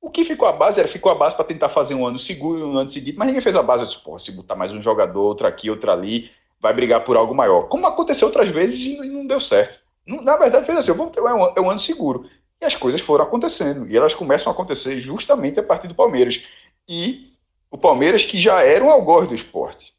[0.00, 2.68] O que ficou a base era ficou a base para tentar fazer um ano seguro,
[2.68, 3.84] um ano seguinte, mas ninguém fez a base.
[3.84, 6.30] Eu disse, pô, se botar mais um jogador, outro aqui, outro ali,
[6.60, 7.68] vai brigar por algo maior.
[7.68, 9.80] Como aconteceu outras vezes e não deu certo.
[10.06, 12.28] Na verdade, fez assim, vou ter um, é um ano seguro.
[12.60, 13.90] E as coisas foram acontecendo.
[13.90, 16.42] E elas começam a acontecer justamente a partir do Palmeiras.
[16.86, 17.33] E
[17.74, 19.92] o Palmeiras que já era um algoz do esporte.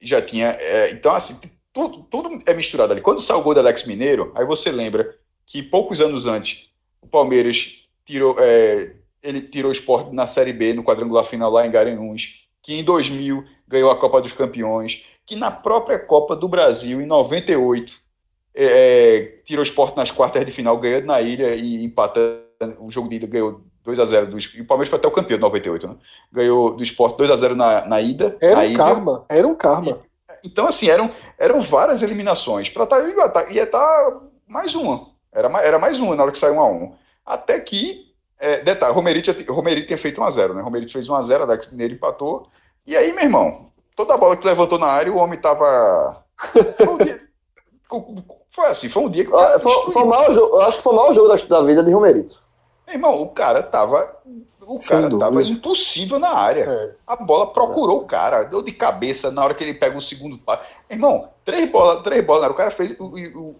[0.00, 0.56] Já tinha.
[0.60, 1.36] É, então, assim,
[1.72, 3.02] tudo, tudo é misturado ali.
[3.02, 5.12] Quando saiu o gol do Alex Mineiro, aí você lembra
[5.44, 6.68] que poucos anos antes
[7.02, 11.66] o Palmeiras tirou, é, ele tirou o esporte na Série B, no quadrangular final lá
[11.66, 16.46] em Garanhuns, que em 2000 ganhou a Copa dos Campeões, que na própria Copa do
[16.46, 17.92] Brasil, em 98,
[18.54, 22.46] é, é, tirou o esporte nas quartas de final, ganhando na ilha e empatando
[22.78, 25.10] o jogo de ida, ganhou 2 a 0 do E o Palmeiras foi até o
[25.10, 25.96] campeão de 98, né?
[26.30, 28.36] Ganhou do esporte 2 a 0 na, na ida.
[28.38, 28.76] Era na um ilha.
[28.76, 29.98] karma, era um karma.
[30.44, 32.68] Então, assim, eram, eram várias eliminações.
[32.68, 35.08] Para tá, ia estar tá mais uma.
[35.32, 36.92] Era, era mais uma na hora que saiu 1 a 1
[37.24, 40.62] Até que, é, detalhe, Romerito, Romerito tinha feito 1 a 0 né?
[40.62, 42.42] Romerito fez 1 a 0 Alex Mineiro empatou.
[42.86, 46.22] E aí, meu irmão, toda a bola que levantou na área, o homem tava.
[48.50, 49.32] Foi, assim, foi um dia que.
[49.32, 51.92] Ah, foi, foi mal, eu acho que foi o maior jogo da, da vida de
[51.92, 52.42] Romerito.
[52.88, 54.16] Meu irmão, o cara tava
[54.66, 56.64] o cara tava impossível na área.
[56.64, 56.94] É.
[57.06, 58.02] A bola procurou é.
[58.02, 60.66] o cara, deu de cabeça na hora que ele pega o segundo passo.
[60.90, 62.96] Irmão, três bolas, três bolas, o cara fez.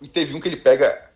[0.02, 1.06] E teve um que ele pega.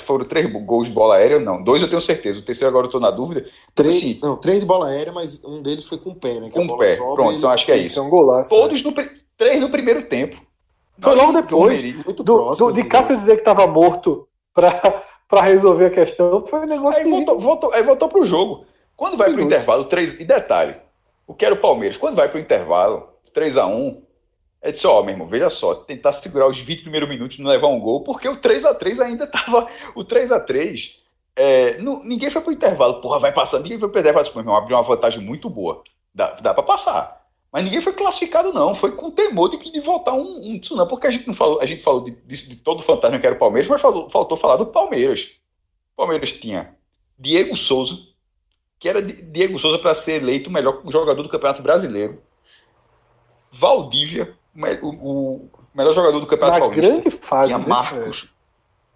[0.00, 1.60] Foram três gols de bola aérea, não.
[1.60, 2.38] Dois eu tenho certeza.
[2.38, 3.44] O terceiro agora eu tô na dúvida.
[3.74, 6.50] Três, assim, não, três de bola aérea, mas um deles foi com o pé, né?
[6.50, 6.94] Com o pé.
[6.94, 7.98] Pronto, então acho que é isso.
[7.98, 8.50] É um golaço.
[8.50, 8.94] Todos no,
[9.36, 10.40] três no primeiro tempo.
[11.00, 11.82] Foi logo depois.
[11.82, 16.66] Do, do, do, de Cássio dizer que estava morto para resolver a questão, foi um
[16.66, 17.00] negócio.
[17.00, 18.66] Aí voltou, voltou, aí voltou pro jogo.
[18.96, 20.20] Quando vai para o intervalo, 3.
[20.20, 20.76] E detalhe,
[21.26, 21.96] o que era o Palmeiras?
[21.96, 24.02] Quando vai para o intervalo, 3 a 1
[24.62, 27.42] é disse, ó, oh, meu irmão, veja só, tentar segurar os 20 primeiros minutos e
[27.42, 29.68] não levar um gol, porque o 3 a 3 ainda tava.
[29.94, 31.02] O 3 a 3
[31.36, 34.56] é, não, ninguém foi pro intervalo, porra, vai passar, ninguém foi pro intervalo, meu irmão,
[34.56, 35.82] abriu uma vantagem muito boa.
[36.14, 37.23] Dá, dá para passar.
[37.54, 38.74] Mas ninguém foi classificado, não.
[38.74, 40.90] Foi com temor de, de voltar um, um tsunami.
[40.90, 43.24] Porque a gente não falou, a gente falou de, de, de todo o fantasma que
[43.24, 45.30] era o Palmeiras, mas falou, faltou falar do Palmeiras.
[45.92, 46.74] O Palmeiras tinha
[47.16, 47.96] Diego Souza,
[48.76, 52.20] que era Diego Souza para ser eleito o melhor jogador do Campeonato Brasileiro.
[53.52, 54.36] Valdívia,
[54.82, 56.90] o, o melhor jogador do Campeonato Na Paulista.
[56.90, 57.52] grande fase.
[57.52, 58.28] Tinha né, Marcos.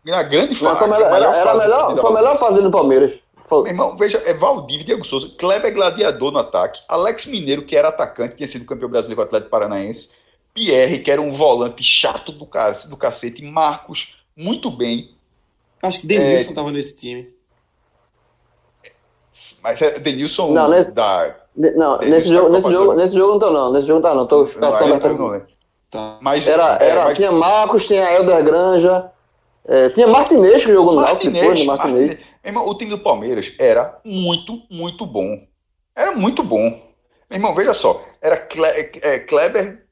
[0.04, 0.10] Né?
[0.10, 0.80] Na grande fase.
[0.80, 3.20] Foi, melhor, era, era melhor, foi a melhor fase do Palmeiras.
[3.50, 7.88] Meu irmão, veja, é Valdívia, Diego Souza, Kleber Gladiador no ataque, Alex Mineiro, que era
[7.88, 10.10] atacante, tinha sido campeão brasileiro com o Atlético Paranaense,
[10.52, 15.14] Pierre, que era um volante chato do, cara, do cacete, Marcos, muito bem.
[15.82, 16.72] Acho que Denilson estava é...
[16.72, 17.32] nesse time.
[19.62, 21.36] Mas é Denilson não, nesse, da.
[21.56, 23.72] Não, nesse jogo, nesse, jogo, nesse jogo não tô, não.
[23.72, 24.26] Nesse jogo não tá, não.
[24.26, 24.72] Tô não,
[25.90, 26.18] Tá.
[26.20, 27.16] Mas, era, é, era, mas...
[27.16, 29.10] Tinha Marcos, tinha Helder Granja,
[29.64, 32.08] é, tinha Martinez que jogou no Náutico depois, Martinez.
[32.08, 32.27] Martinez.
[32.48, 35.46] Irmão, o time do Palmeiras era muito, muito bom.
[35.94, 36.70] Era muito bom.
[37.28, 38.06] Meu irmão, veja só.
[38.22, 38.66] Era Cle
[39.02, 39.86] é, Kleber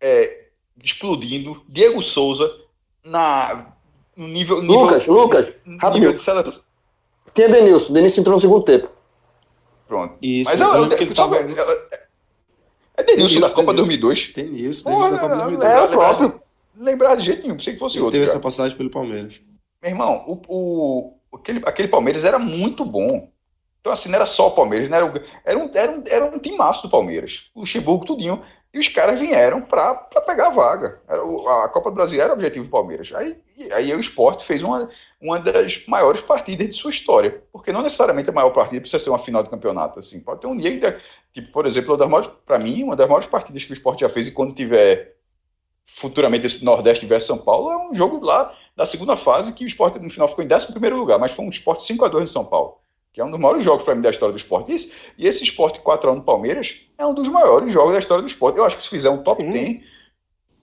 [0.00, 0.46] é,
[0.82, 2.48] explodindo, Diego Souza
[3.04, 3.72] na,
[4.16, 4.60] no nível.
[4.60, 6.62] Lucas, nível, Lucas, nível de seleção.
[7.34, 7.92] Tinha Denilson.
[7.92, 8.88] Denilson entrou no segundo tempo.
[9.86, 10.16] Pronto.
[10.22, 11.38] Isso, Mas eu, eu, eu, tava...
[12.96, 14.32] É Denilson da Copa 2002.
[14.32, 15.70] Denilson, Denilson da Copa 2002.
[15.70, 16.40] É o próprio.
[16.76, 18.18] Lembrar de jeito nenhum, pensei que fosse Ele outro.
[18.18, 19.40] teve essa passagem pelo Palmeiras.
[19.82, 23.30] Meu irmão, o, o, aquele, aquele Palmeiras era muito bom.
[23.80, 25.12] Então, assim, não era só o Palmeiras, era, o,
[25.44, 27.50] era, um, era, um, era um timaço do Palmeiras.
[27.54, 28.42] O Luxemburgo, tudinho.
[28.72, 29.94] E os caras vieram para
[30.26, 31.00] pegar a vaga.
[31.08, 31.22] Era
[31.64, 33.10] a Copa do Brasil era o objetivo do Palmeiras.
[33.14, 33.38] Aí,
[33.72, 37.42] aí o esporte fez uma, uma das maiores partidas de sua história.
[37.50, 39.98] Porque não necessariamente a maior partida precisa ser uma final de campeonato.
[39.98, 40.20] Assim.
[40.20, 41.00] Pode ter um dia que,
[41.32, 41.96] tipo, por exemplo,
[42.44, 45.16] para mim, uma das maiores partidas que o esporte já fez e quando tiver
[45.86, 49.66] futuramente esse Nordeste versus São Paulo, é um jogo lá da segunda fase que o
[49.66, 52.28] esporte no final ficou em 11 lugar, mas foi um esporte 5 a 2 no
[52.28, 52.78] São Paulo
[53.12, 54.70] que é um dos maiores jogos para mim da história do esporte.
[54.70, 58.22] E esse, e esse esporte 4x1 no Palmeiras é um dos maiores jogos da história
[58.22, 58.58] do esporte.
[58.58, 59.50] Eu acho que se fizer um top Sim.
[59.50, 59.80] 10,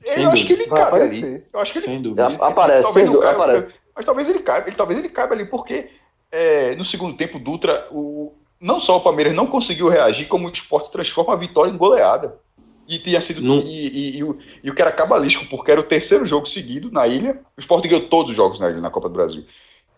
[0.06, 1.44] Sem eu acho que ele cabe ali.
[1.52, 2.28] Eu acho que ele, sem dúvida.
[2.40, 3.78] aparece, sem dúvida, aparece.
[3.94, 5.90] Mas talvez ele caiba, ele, talvez ele caiba ali, porque
[6.32, 10.52] é, no segundo tempo, Dutra, o, não só o Palmeiras não conseguiu reagir, como o
[10.52, 12.40] esporte transforma a vitória em goleada.
[12.88, 13.42] E tinha sido.
[13.62, 16.92] E, e, e, o, e o que era cabalístico, porque era o terceiro jogo seguido
[16.92, 17.42] na ilha.
[17.58, 19.44] O esporte ganhou todos os jogos na ilha na Copa do Brasil.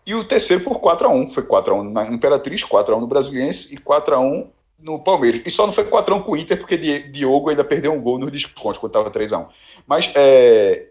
[0.06, 1.30] E o terceiro por 4x1.
[1.30, 4.46] Foi 4x1 na Imperatriz, 4x1 no Brasiliense e 4x1
[4.78, 5.42] no Palmeiras.
[5.44, 8.30] E só não foi 4x1 com o Inter, porque Diogo ainda perdeu um gol nos
[8.30, 9.48] descontos quando estava 3x1.
[9.86, 10.88] Mas é,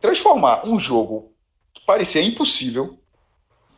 [0.00, 1.32] transformar um jogo
[1.72, 2.97] que parecia impossível.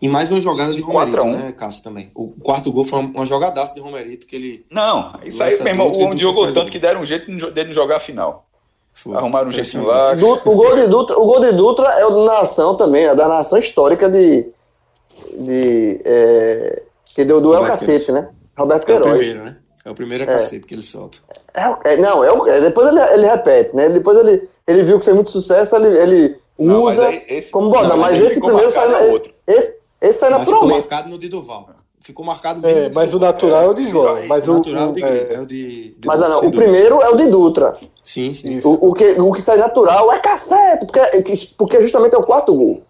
[0.00, 2.10] E mais uma jogada de Romerito, né, Cássio, também.
[2.14, 4.66] O quarto gol foi uma jogadaça de Romerito que ele...
[4.70, 7.98] Não, isso aí, meu irmão, o Diogo tanto que deram um jeito de não jogar
[7.98, 8.46] a final.
[8.92, 9.16] Foi.
[9.16, 10.12] Arrumaram um jeitinho lá.
[10.12, 13.28] o, gol de Dutra, o gol de Dutra é o da nação também, é da
[13.28, 14.46] nação histórica de.
[15.38, 16.82] de é,
[17.14, 18.28] que deu do é o cacete, né?
[18.58, 19.06] Roberto Queiroz.
[19.06, 19.56] É o primeiro, né?
[19.84, 20.26] É o primeiro é.
[20.26, 21.18] cacete que ele solta.
[21.54, 23.88] É, é, não, é, o, é, depois ele, ele repete, né?
[23.88, 27.70] Depois ele, ele viu que fez muito sucesso, ele, ele não, usa esse, como.
[27.70, 28.92] Mas, mas esse primeiro sai.
[29.46, 30.82] É esse, esse sai naturalmente.
[30.82, 31.68] Ficou marcado no de Duval.
[32.00, 34.26] Ficou marcado é, mas o natural é, o de João.
[34.26, 35.94] Mas o, natural o, é, é, o de.
[35.98, 37.78] de mas não, o primeiro é o de Dutra.
[38.02, 38.58] Sim, sim.
[38.64, 41.00] O, o, que, o que sai natural é cacete, porque,
[41.58, 42.82] porque justamente é o quarto gol.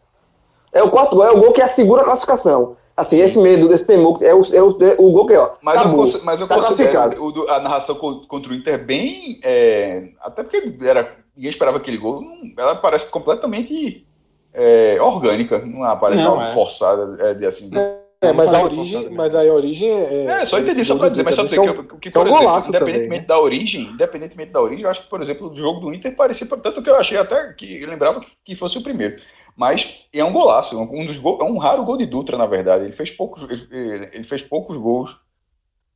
[0.73, 2.77] É o quarto gol, é o gol que assegura a classificação.
[2.96, 3.23] Assim, sim.
[3.23, 4.68] esse medo, esse temor, é o, é o,
[4.99, 5.51] o gol que, ó.
[5.61, 9.40] Mas acabou, eu, mas eu tá considero o, a narração contra o Inter bem.
[9.42, 12.23] É, até porque era, ninguém esperava aquele gol,
[12.57, 14.07] ela parece completamente
[14.53, 16.47] é, orgânica, não aparece não, é.
[16.53, 17.71] forçada é, de assim.
[17.77, 18.01] É.
[18.23, 20.25] É, mas a origem, mas a origem é.
[20.27, 22.79] É, só entendi, só pra dizer, mas só dizer que, que, que, por exemplo, independentemente
[22.79, 23.27] também, né?
[23.27, 26.47] da origem, independentemente da origem, eu acho que, por exemplo, o jogo do Inter parecia,
[26.47, 29.23] tanto que eu achei até que lembrava que, fosse o primeiro.
[29.57, 32.85] Mas é um golaço, um dos gols, é um raro gol de Dutra, na verdade.
[32.85, 35.19] Ele fez poucos, ele, ele fez poucos gols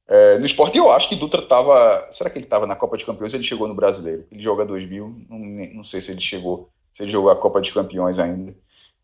[0.08, 0.78] é, no esporte.
[0.78, 2.08] eu acho que Dutra estava.
[2.10, 3.34] Será que ele estava na Copa de Campeões?
[3.34, 4.26] Ele chegou no Brasileiro.
[4.32, 5.38] Ele joga 2000, não,
[5.76, 8.54] não sei se ele chegou, se ele jogou a Copa de Campeões ainda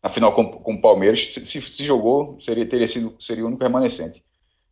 [0.01, 1.31] na final com, com o Palmeiras.
[1.31, 4.23] Se, se, se, jogou, seria, teria sido, seria o único remanescente.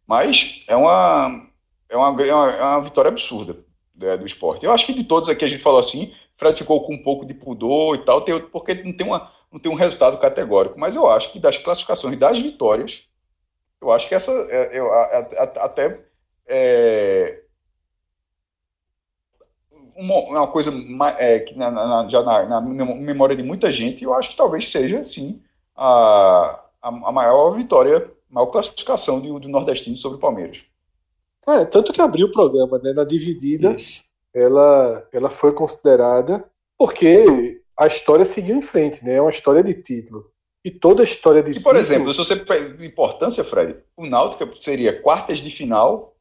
[0.08, 1.48] Mas é uma,
[1.88, 3.58] é uma, é uma, é uma vitória absurda
[3.96, 4.66] né, do esporte.
[4.66, 7.26] Eu acho que de todos aqui a gente falou assim, Fred ficou com um pouco
[7.26, 10.80] de pudor e tal, tem, porque não tem, uma, não tem um resultado categórico.
[10.80, 13.04] Mas eu acho que das classificações das vitórias,
[13.80, 16.00] eu acho que essa é, eu, até
[16.48, 17.44] é,
[20.00, 20.72] uma, uma coisa
[21.18, 24.72] é, que na, na, já na, na, memória de muita gente, eu acho que talvez
[24.72, 25.42] seja, sim,
[25.76, 30.64] a, a, a maior vitória, a maior classificação do, do Nordestino sobre o Palmeiras.
[31.48, 33.76] É, tanto que abriu o programa, né, na dividida,
[34.34, 36.46] ela, ela foi considerada
[36.78, 40.32] porque a história seguiu em frente, né, é uma história de título.
[40.64, 41.80] E toda a história de e, por título...
[41.80, 42.46] exemplo, se você
[42.86, 46.14] importância, Fred, o Náutico seria quartas de final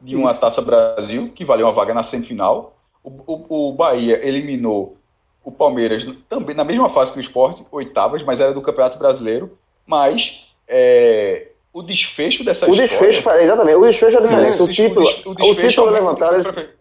[0.00, 0.40] de uma Isso.
[0.40, 2.75] Taça Brasil, que valeu uma vaga na semifinal,
[3.06, 4.96] o, o, Bahia eliminou
[5.44, 9.56] o Palmeiras também na mesma fase que o esporte, oitavas, mas era do Campeonato Brasileiro.
[9.86, 12.88] Mas é, o desfecho dessa o história.
[12.88, 14.62] Desfecho, exatamente, o desfecho é diferente.
[14.62, 16.76] O, título, o, desfecho, o título é levantado.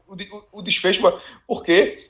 [0.52, 1.02] O, desfecho,
[1.48, 2.10] porque.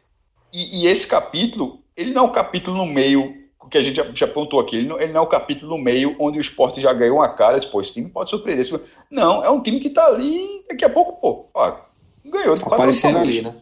[0.54, 3.36] E, e, esse capítulo, ele não é um capítulo no meio,
[3.70, 5.84] que a gente já, já apontou aqui, ele não, ele não é um capítulo no
[5.84, 8.66] meio onde o esporte já ganhou uma cara, pô, esse time pode surpreender.
[9.12, 11.76] Não, é um time que tá ali, daqui a pouco, pô, ó,
[12.24, 12.56] ganhou.
[12.56, 13.54] Aparecendo ali, né?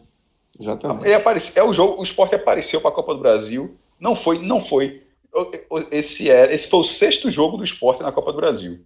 [0.60, 1.06] Exatamente.
[1.06, 3.76] Ele apareceu, é o jogo, o esporte apareceu para a Copa do Brasil.
[3.98, 5.02] Não foi, não foi.
[5.90, 8.84] Esse, é, esse foi o sexto jogo do esporte na Copa do Brasil.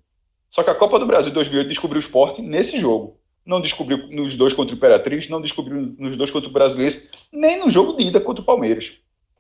[0.51, 3.17] Só que a Copa do Brasil 2008 descobriu o esporte nesse jogo.
[3.45, 7.01] Não descobriu nos dois contra o Imperatriz, não descobriu nos dois contra o Brasileiro,
[7.33, 8.95] nem no jogo de ida contra o Palmeiras,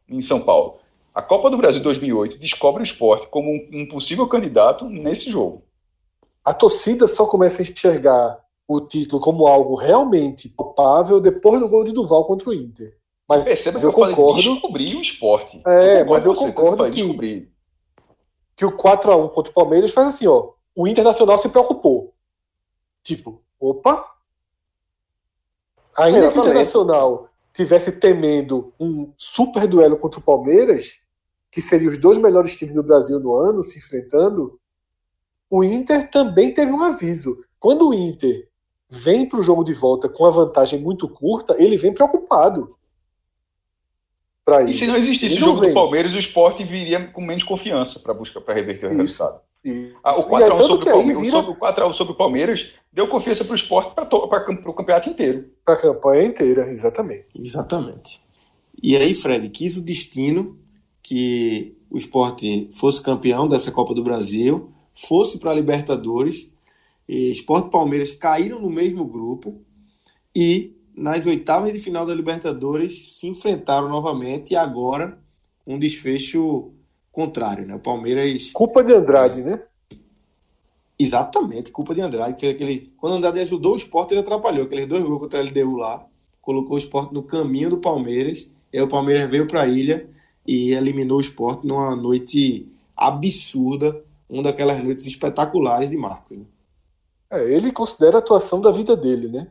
[0.08, 0.78] em São Paulo.
[1.14, 5.62] A Copa do Brasil 2008 descobre o esporte como um, um possível candidato nesse jogo.
[6.44, 8.38] A torcida só começa a enxergar
[8.68, 12.94] o título como algo realmente palpável depois do gol de Duval contra o Inter.
[13.26, 14.42] Mas, Perceba eu concordo.
[14.42, 15.62] Descobrir o esporte.
[15.66, 17.50] É, eu mas eu concordo que, descobrir.
[18.54, 20.50] que o 4x1 contra o Palmeiras faz assim, ó.
[20.76, 22.14] O Internacional se preocupou.
[23.02, 24.04] Tipo, opa.
[25.96, 26.32] Ainda Exatamente.
[26.32, 31.06] que o Internacional tivesse temendo um super duelo contra o Palmeiras,
[31.50, 34.60] que seriam os dois melhores times do Brasil no ano se enfrentando,
[35.50, 37.42] o Inter também teve um aviso.
[37.58, 38.47] Quando o Inter
[38.88, 42.76] vem para o jogo de volta com a vantagem muito curta, ele vem preocupado.
[44.66, 45.70] E se não existisse o jogo vem.
[45.70, 49.22] do Palmeiras, o esporte viria com menos confiança para buscar para reverter o Isso.
[49.22, 49.40] resultado.
[50.02, 51.30] Ah, o 4x1 é sobre, o Palmeiras, vira...
[51.30, 55.50] sobre, o sobre o Palmeiras deu confiança para o esporte para o campeonato inteiro.
[55.64, 57.26] Para a campanha inteira, exatamente.
[57.38, 58.22] Exatamente.
[58.82, 60.56] E aí, Fred, quis o destino
[61.02, 66.50] que o esporte fosse campeão dessa Copa do Brasil, fosse para a Libertadores.
[67.08, 69.62] Esporte e Palmeiras caíram no mesmo grupo
[70.36, 75.18] e nas oitavas de final da Libertadores se enfrentaram novamente e agora
[75.66, 76.72] um desfecho
[77.10, 77.74] contrário, né?
[77.74, 78.50] O Palmeiras.
[78.52, 79.62] Culpa de Andrade, né?
[80.98, 82.34] Exatamente, culpa de Andrade.
[82.34, 82.92] Que aquele...
[82.96, 84.66] Quando Andrade ajudou o esporte, ele atrapalhou.
[84.66, 86.06] Aqueles dois gols contra a LDU lá,
[86.42, 88.50] colocou o esporte no caminho do Palmeiras.
[88.72, 90.08] E aí o Palmeiras veio para a ilha
[90.46, 92.66] e eliminou o esporte numa noite
[92.96, 96.38] absurda, uma daquelas noites espetaculares de Marcos.
[96.38, 96.44] Né?
[97.30, 99.48] É, ele considera a atuação da vida dele, né?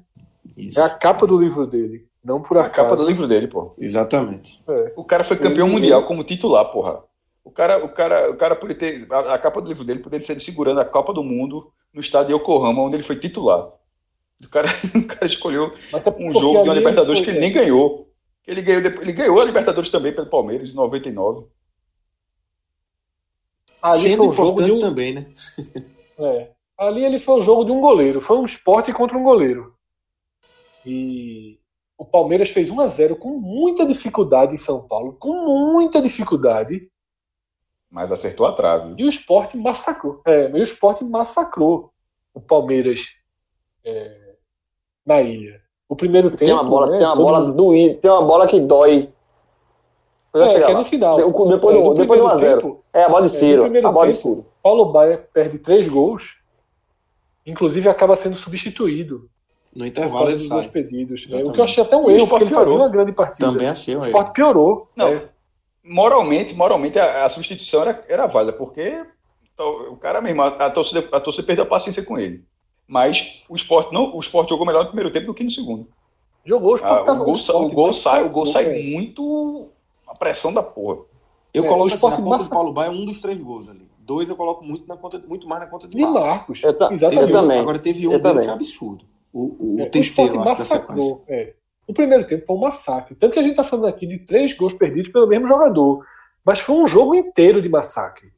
[0.55, 0.79] Isso.
[0.79, 2.07] É a capa do livro dele.
[2.23, 2.69] Não por acaso.
[2.69, 3.73] A capa do livro dele, pô.
[3.77, 4.63] Exatamente.
[4.67, 4.93] É.
[4.95, 5.75] O cara foi campeão ele...
[5.75, 7.03] mundial como titular, porra.
[7.43, 9.07] O cara, o cara, o cara poderia ter.
[9.11, 12.27] A, a, capa do livro dele poderia ser segurando a Copa do Mundo no estado
[12.27, 13.71] de Yokohama, onde ele foi titular.
[14.43, 17.25] O cara, o cara escolheu é um jogo de uma Libertadores foi...
[17.25, 18.11] que ele nem ganhou.
[18.45, 21.47] Ele ganhou, ele ganhou a Libertadores também pelo Palmeiras em 99.
[23.81, 24.79] Ali Sendo foi um jogo de um...
[24.79, 25.27] também, né?
[26.19, 26.49] é.
[26.77, 28.21] Ali ele foi um jogo de um goleiro.
[28.21, 29.73] Foi um esporte contra um goleiro.
[30.85, 31.59] E
[31.97, 35.33] o Palmeiras fez 1 a 0 com muita dificuldade em São Paulo, com
[35.73, 36.89] muita dificuldade.
[37.89, 38.93] Mas acertou a trave.
[38.97, 40.21] E o esporte massacrou.
[40.25, 41.91] É, o esporte massacrou
[42.33, 43.15] o Palmeiras
[43.83, 44.35] é,
[45.05, 45.61] na ilha.
[45.89, 46.45] O primeiro tempo.
[46.45, 47.53] Tem uma bola, né, tem uma bola mundo...
[47.53, 49.09] doída, tem uma bola que dói.
[50.35, 51.15] É, que é no final.
[51.15, 52.77] depois, é, do, depois do 1x0.
[52.93, 53.63] É a bola de é, Ciro.
[53.63, 54.45] É, a bola tempo, de Ciro.
[54.61, 56.37] Paulo Baia perde três gols.
[57.47, 59.29] Inclusive acaba sendo substituído.
[59.73, 60.67] No intervalo ele sai.
[60.67, 61.43] Pedidos, né?
[61.43, 63.47] O que eu achei até um erro, porque ele fazia uma grande partida.
[63.47, 64.05] Também achei um erro.
[64.05, 64.89] O esporte piorou.
[64.95, 65.29] Não, é.
[65.83, 69.01] moralmente, moralmente a, a, substituição era, era válida, porque
[69.57, 72.43] o cara mesmo, a, a, torcida, a torcida perdeu a paciência com ele.
[72.85, 75.87] Mas o esporte, não, o esporte jogou melhor no primeiro tempo do que no segundo.
[76.43, 79.67] Jogou, o, esporte ah, tava, o, gol, o, gol sai, o gol sai muito.
[80.07, 80.99] A pressão da porra.
[81.53, 83.86] Eu é, coloco assim, na conta do Paulo Baia um dos três gols ali.
[84.07, 86.59] Dois eu coloco muito, na conta, muito mais na conta de Marcos.
[86.59, 86.63] De Marcos.
[86.63, 87.21] Eu, Exatamente.
[87.21, 87.59] Eu também.
[87.59, 89.05] Agora teve um eu que é absurdo.
[89.33, 91.23] O, o é, terceiro, o acho, massacrou.
[91.27, 91.53] É.
[91.85, 93.15] O primeiro tempo foi um massacre.
[93.15, 96.05] Tanto que a gente está falando aqui de três gols perdidos pelo mesmo jogador.
[96.43, 98.31] Mas foi um jogo inteiro de massacre.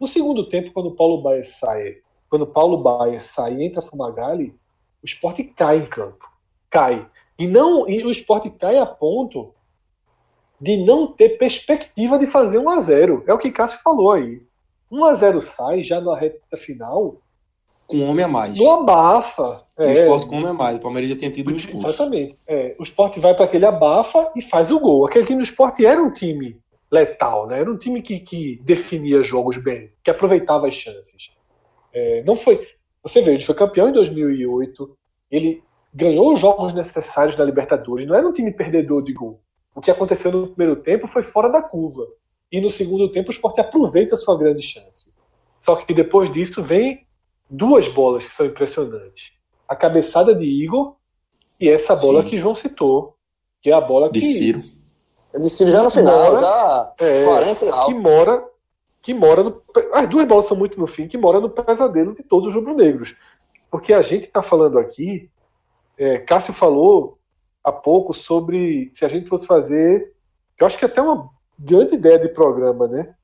[0.00, 3.82] No segundo tempo, quando o Paulo Baia sai quando o Paulo Baia sai e entra
[3.82, 4.54] Fumagalli,
[5.02, 6.30] o esporte cai em campo.
[6.70, 7.08] Cai.
[7.38, 9.54] E, não, e o esporte cai a ponto
[10.60, 14.42] de não ter perspectiva de fazer 1 a 0 É o que Cássio falou aí.
[14.90, 17.20] 1 a 0 sai já na reta final.
[17.86, 18.58] Com um homem a mais.
[18.58, 19.64] No abafa.
[19.78, 19.86] É.
[19.86, 20.78] O esporte com um homem a mais.
[20.78, 21.86] O Palmeiras já tinha tido um expulso.
[21.86, 22.36] Exatamente.
[22.46, 22.74] É.
[22.78, 25.06] O esporte vai para aquele abafa e faz o gol.
[25.06, 27.60] Aquele time do esporte era um time letal, né?
[27.60, 31.30] Era um time que, que definia jogos bem, que aproveitava as chances.
[31.92, 32.66] É, não foi.
[33.02, 34.96] Você vê, ele foi campeão em 2008,
[35.30, 35.62] ele
[35.94, 39.40] ganhou os jogos necessários na Libertadores, não era um time perdedor de gol.
[39.74, 42.06] O que aconteceu no primeiro tempo foi fora da curva.
[42.50, 45.12] E no segundo tempo o Sport aproveita a sua grande chance.
[45.60, 47.06] Só que depois disso vem
[47.50, 49.32] duas bolas que são impressionantes.
[49.68, 50.96] A cabeçada de Igor
[51.60, 52.28] e essa bola Sim.
[52.28, 53.16] que João citou,
[53.60, 54.24] que é a bola de que.
[54.24, 54.62] Ciro.
[55.32, 58.44] É de Ciro já no final, mora, já é, 40 que mora
[59.02, 59.62] que mora no.
[59.92, 63.16] As duas bolas são muito no fim, que mora no pesadelo de todos os rubro-negros.
[63.70, 65.30] Porque a gente está falando aqui,
[65.96, 67.18] é, Cássio falou
[67.62, 70.12] há pouco sobre se a gente fosse fazer.
[70.58, 73.14] Eu acho que é até uma grande ideia de programa, né?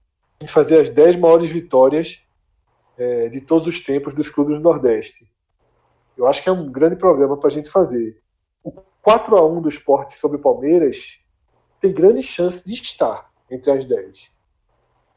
[0.41, 2.21] De fazer as 10 maiores vitórias
[2.99, 5.31] é, de todos os tempos dos clubes do Nordeste.
[6.17, 8.21] Eu acho que é um grande programa para a gente fazer.
[8.63, 11.21] O 4 a 1 do esporte sobre o Palmeiras
[11.81, 14.43] tem grande chance de estar entre as 10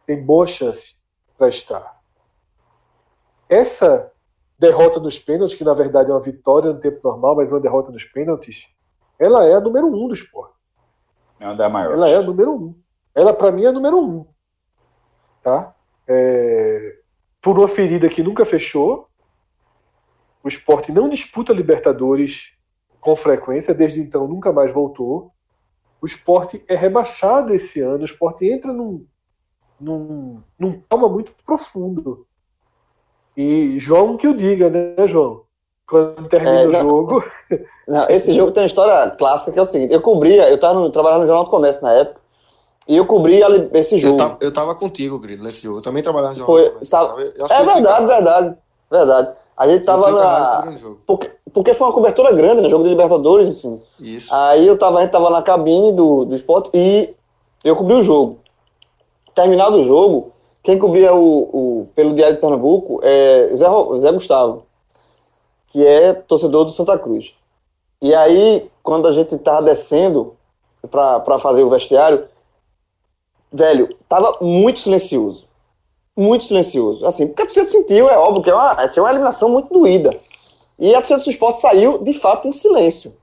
[0.05, 1.01] tem boas chances
[1.37, 1.99] para estar.
[3.49, 4.11] Essa
[4.57, 7.91] derrota nos pênaltis, que na verdade é uma vitória no tempo normal, mas uma derrota
[7.91, 8.67] nos pênaltis,
[9.19, 10.55] ela é a número um do esporte.
[11.39, 11.93] É uma da maior.
[11.93, 12.75] Ela é a número um.
[13.15, 14.25] Ela, para mim, é número um.
[15.41, 15.73] Tá?
[16.07, 16.99] É...
[17.41, 19.07] Por uma ferida que nunca fechou,
[20.43, 22.53] o esporte não disputa Libertadores
[22.99, 25.31] com frequência, desde então nunca mais voltou.
[26.01, 29.05] O esporte é rebaixado esse ano, o esporte entra num,
[29.79, 32.27] num, num trauma muito profundo.
[33.37, 35.43] E João que o diga, né, João?
[35.87, 37.23] Quando termina é, o jogo.
[37.87, 40.89] Não, esse jogo tem uma história clássica que é o seguinte: eu cobria, eu estava
[40.89, 42.21] trabalhando no Jornal do Comércio na época,
[42.87, 44.13] e eu cobria esse jogo.
[44.13, 45.79] Eu tava, eu tava contigo, Grilo, nesse jogo.
[45.79, 46.69] Eu também trabalhava no Foi.
[46.89, 48.55] Tava, é verdade, verdade,
[48.91, 49.35] verdade.
[49.57, 50.73] A gente tava na.
[51.07, 52.69] Porque, porque foi uma cobertura grande, né?
[52.69, 53.81] Jogo de Libertadores, enfim.
[53.99, 54.33] Isso.
[54.33, 57.15] Aí eu tava, a gente tava na cabine do, do esporte e
[57.63, 58.39] eu cobri o jogo.
[59.33, 60.31] Terminado o jogo,
[60.61, 63.65] quem cobria o, o, pelo Diário de Pernambuco é Zé,
[63.99, 64.63] Zé Gustavo,
[65.67, 67.33] que é torcedor do Santa Cruz.
[68.01, 70.35] E aí, quando a gente tava descendo
[70.91, 72.27] para fazer o vestiário,
[73.55, 75.47] velho, tava muito silencioso.
[76.15, 77.05] Muito silencioso.
[77.05, 79.73] Assim, porque a torcida sentiu, é óbvio, que é uma, que é uma eliminação muito
[79.73, 80.17] doída.
[80.77, 83.15] E a torcida do esporte saiu, de fato, em silêncio.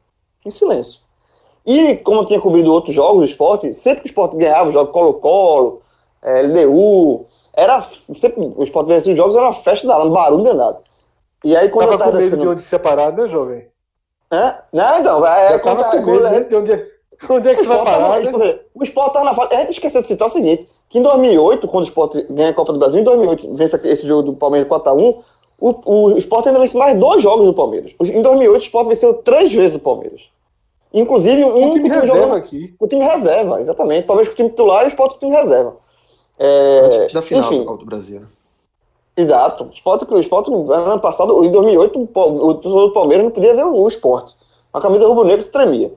[0.44, 1.00] Em silêncio.
[1.64, 4.72] E como eu tinha cobrido outros jogos do esporte, sempre que o esporte ganhava o
[4.72, 5.82] jogo Colo-Colo,
[6.22, 7.84] é, LDU, era,
[8.16, 10.78] sempre, o esporte vencia os jogos, era uma festa da um barulho danado.
[11.44, 13.66] E aí quando tava eu tava com medo de onde separar, né, jovem?
[14.30, 14.56] Hã?
[14.72, 16.91] Não, então, é, Já tava com medo né, de onde,
[17.28, 18.20] onde é que o você vai parar?
[18.74, 19.54] O Sport tava na fase.
[19.54, 22.54] A gente esqueceu de citar o seguinte: que em 2008, quando o Sport ganha a
[22.54, 25.16] Copa do Brasil, em 2008 vence esse jogo do Palmeiras 4x1,
[25.60, 27.94] o, o Sport ainda vence mais dois jogos do Palmeiras.
[28.00, 30.22] Em 2008, o Sport venceu três vezes o Palmeiras.
[30.92, 32.74] Inclusive, um Um time o reserva jogou- aqui.
[32.78, 34.04] O time reserva, exatamente.
[34.04, 35.76] O Palmeiras com o time titular e o Sport com o time reserva.
[36.38, 38.20] É, Antes da final enfim, da Copa do Brasil.
[38.20, 38.26] né?
[39.16, 39.64] Exato.
[39.64, 42.50] O Sport, o Sport, ano passado, em 2008, o
[42.84, 44.32] o Palmeiras não podia ver o Sport.
[44.72, 45.92] A camisa rubro-negra se tremia.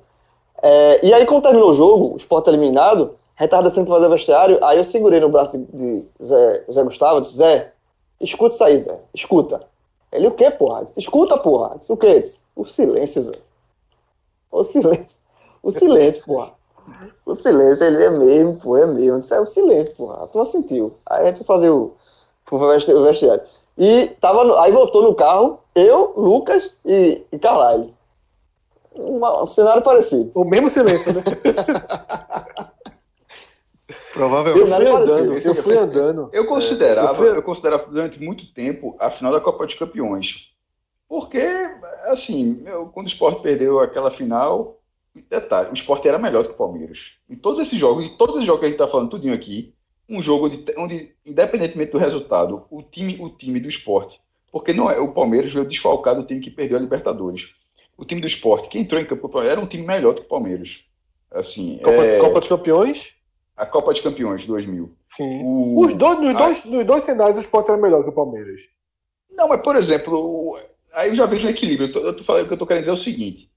[0.68, 3.16] É, e aí, quando terminou o jogo, o Sport eliminado,
[3.62, 5.66] descendo pra fazer vestiário, aí eu segurei no braço de,
[6.02, 7.72] de Zé, Zé Gustavo, disse, Zé,
[8.20, 9.60] escuta isso aí, Zé, escuta.
[10.12, 10.84] Ele, o quê, porra?
[10.86, 11.78] Disse, escuta, porra.
[11.78, 12.20] Disse, o quê?
[12.20, 13.34] Disse, o silêncio, Zé.
[14.52, 15.20] O silêncio.
[15.62, 16.54] O silêncio, porra.
[17.26, 19.20] O silêncio, ele é mesmo, pô, é mesmo.
[19.20, 20.24] Isso é o silêncio, porra.
[20.24, 20.96] A turma sentiu.
[21.06, 21.94] Aí a gente foi fazer o,
[22.52, 23.44] o vestiário.
[23.78, 27.95] E tava no- aí voltou no carro, eu, Lucas e, e Carlyle.
[28.98, 30.32] Um cenário parecido.
[30.34, 31.22] O mesmo silêncio, né?
[34.12, 34.60] Provavelmente.
[34.60, 36.30] Eu fui Cenário andando, eu fui andando.
[36.32, 40.50] Eu considerava, eu fui- eu considerava durante muito tempo a final da Copa dos Campeões.
[41.08, 41.42] Porque,
[42.06, 44.80] assim, eu- quando o Sport perdeu aquela final,
[45.30, 47.12] detalhe, o Sport era melhor do que o Palmeiras.
[47.30, 49.74] Em todos esses jogos, em todos os jogos que a gente está falando tudinho aqui,
[50.10, 54.16] um jogo de- onde, independentemente do resultado, o time, o time do Sport,
[54.52, 57.50] porque não é o Palmeiras veio desfalcado do time que perdeu a Libertadores.
[57.98, 60.30] O time do Sport, que entrou em campo, era um time melhor do que o
[60.30, 60.84] Palmeiras.
[61.32, 63.16] Assim, Copa, é, Copa dos Campeões?
[63.58, 64.92] a Copa de Campeões 2000.
[65.06, 65.42] Sim.
[65.44, 66.34] O- Os dois, nos, Ah.
[66.34, 68.62] dois, nos dois cenários, o Sport era melhor que o Palmeiras.
[69.32, 70.60] Não, mas por exemplo,
[70.94, 71.88] aí eu já vejo um equilíbrio.
[71.88, 73.50] Eu tô, eu tô falando, o que eu tô querendo dizer é o seguinte: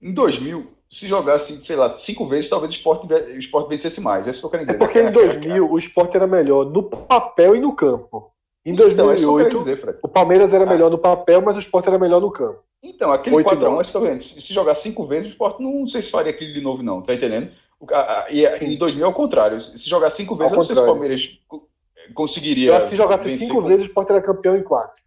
[0.00, 4.26] em 2000, se jogasse, sei lá, cinco vezes, talvez o esporte, o esporte vencesse mais.
[4.26, 4.78] É isso que eu É dizer.
[4.78, 8.31] porque em É, 2000 o Sport era melhor no papel e no campo.
[8.64, 10.68] Em Então, é 2008, dizer, o Palmeiras era Ah.
[10.68, 12.60] melhor no papel, mas o Sport era melhor no campo.
[12.82, 13.78] Então, aquele Oito e 4x1, nove.
[13.78, 14.22] é isso que eu tô querendo.
[14.22, 17.02] Se, se jogar cinco vezes, o esporte não, sei se faria aquilo de novo, não.
[17.02, 17.50] Tá entendendo?
[17.80, 18.66] O, a, a, e Sim.
[18.66, 19.60] em 2000 é o contrário.
[19.60, 21.00] Se jogar cinco vezes, Ao eu não sei se o contrário.
[21.00, 21.68] Palmeiras co-
[22.14, 22.70] conseguiria.
[22.70, 25.00] Eu acho que se jogasse cinco com- vezes, o Sport era campeão em quatro.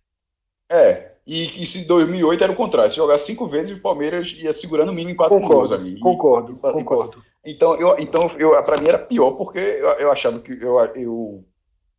[0.70, 1.12] É.
[1.28, 2.92] E, e se em 2008 era o contrário.
[2.92, 5.96] Se jogar cinco vezes, o Palmeiras ia segurando o mínimo em quatro gols Concordo, ali.
[5.96, 7.24] E- concordo, e- concordo.
[7.44, 11.44] Então, eu, então eu, para mim era pior, porque eu, eu achava que eu, eu,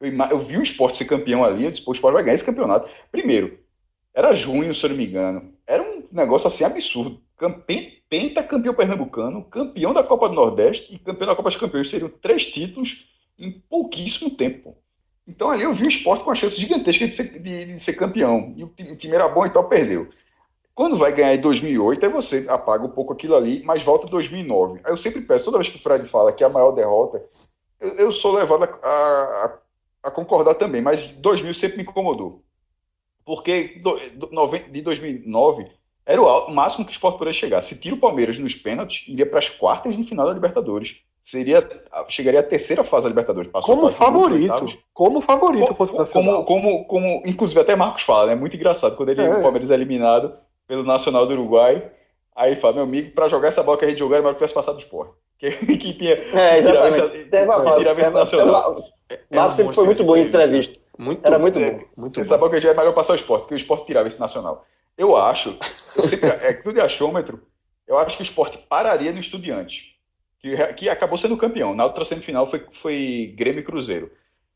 [0.00, 2.44] eu, vi o esporte ser campeão ali, eu disse, pô, o esporte vai ganhar esse
[2.44, 2.88] campeonato.
[3.10, 3.58] Primeiro,
[4.14, 5.52] era junho, se eu não me engano.
[5.66, 7.20] Era um negócio assim absurdo.
[8.08, 11.90] Penta campeão pernambucano, campeão da Copa do Nordeste e campeão da Copa dos Campeões.
[11.90, 13.06] Seriam três títulos
[13.38, 14.76] em pouquíssimo tempo.
[15.26, 17.94] Então ali eu vi o esporte com a chance gigantesca de ser, de, de ser
[17.94, 18.54] campeão.
[18.56, 20.08] E o time, o time era bom e tal, perdeu.
[20.74, 24.10] Quando vai ganhar em 2008, aí você apaga um pouco aquilo ali, mas volta em
[24.10, 24.80] 2009.
[24.84, 27.22] Aí eu sempre peço, toda vez que o Fred fala que é a maior derrota,
[27.80, 29.58] eu, eu sou levado a, a-
[30.06, 32.42] a concordar também, mas 2000 sempre me incomodou.
[33.24, 35.66] Porque do, do, noven- de 2009
[36.04, 37.60] era o al- o máximo que o Sport poderia chegar.
[37.62, 40.96] Se tira o Palmeiras nos pênaltis, iria para as quartas de final da Libertadores.
[41.22, 41.68] Seria,
[42.08, 43.50] chegaria à terceira fase da Libertadores.
[43.50, 44.78] Como favorito.
[44.94, 46.44] Como favorito Como, contra o Nacional.
[46.44, 48.34] como, como, como- inclusive até Marcos fala, né?
[48.36, 49.34] Muito engraçado quando ele, É.
[49.38, 50.36] o Palmeiras é eliminado
[50.68, 51.90] pelo Nacional do Uruguai.
[52.36, 54.34] Aí ele fala, meu amigo, para jogar essa bola que a gente jogou era melhor
[54.34, 55.10] que tivesse passado o Sport.
[55.38, 57.76] Que, que tinha É, tirava exatamente.
[57.78, 58.52] tirava esse Nacional.
[58.52, 58.92] Marcos
[59.30, 60.78] É sempre foi muito bom em entrevista.
[60.98, 61.70] Muito Era muito É.
[61.72, 61.80] bom.
[61.96, 62.40] Muito Essa bom.
[62.40, 64.64] bola que a gente é melhor passar o Sport, porque o Sport tirava esse Nacional.
[64.96, 65.56] Eu acho,
[65.96, 67.42] eu sempre, é que tudo é achômetro,
[67.86, 69.94] eu acho que o Sport pararia no Estudiante,
[70.40, 71.74] que, que acabou sendo campeão.
[71.74, 74.10] Na outra semifinal foi, foi Grêmio e Cruzeiro.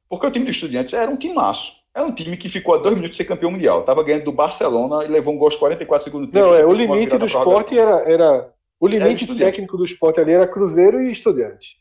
[0.08, 1.72] Porque o time do Estudiantes era um timaço.
[1.94, 3.82] Era um time que ficou a dois minutos de ser campeão mundial.
[3.82, 6.46] Tava ganhando do Barcelona e levou um gol aos 44 segundos do tempo.
[6.46, 8.52] Não, é, o limite do esporte era, era.
[8.80, 9.52] O limite Estudiante.
[9.52, 11.76] técnico do esporte ali era Cruzeiro e Estudiante.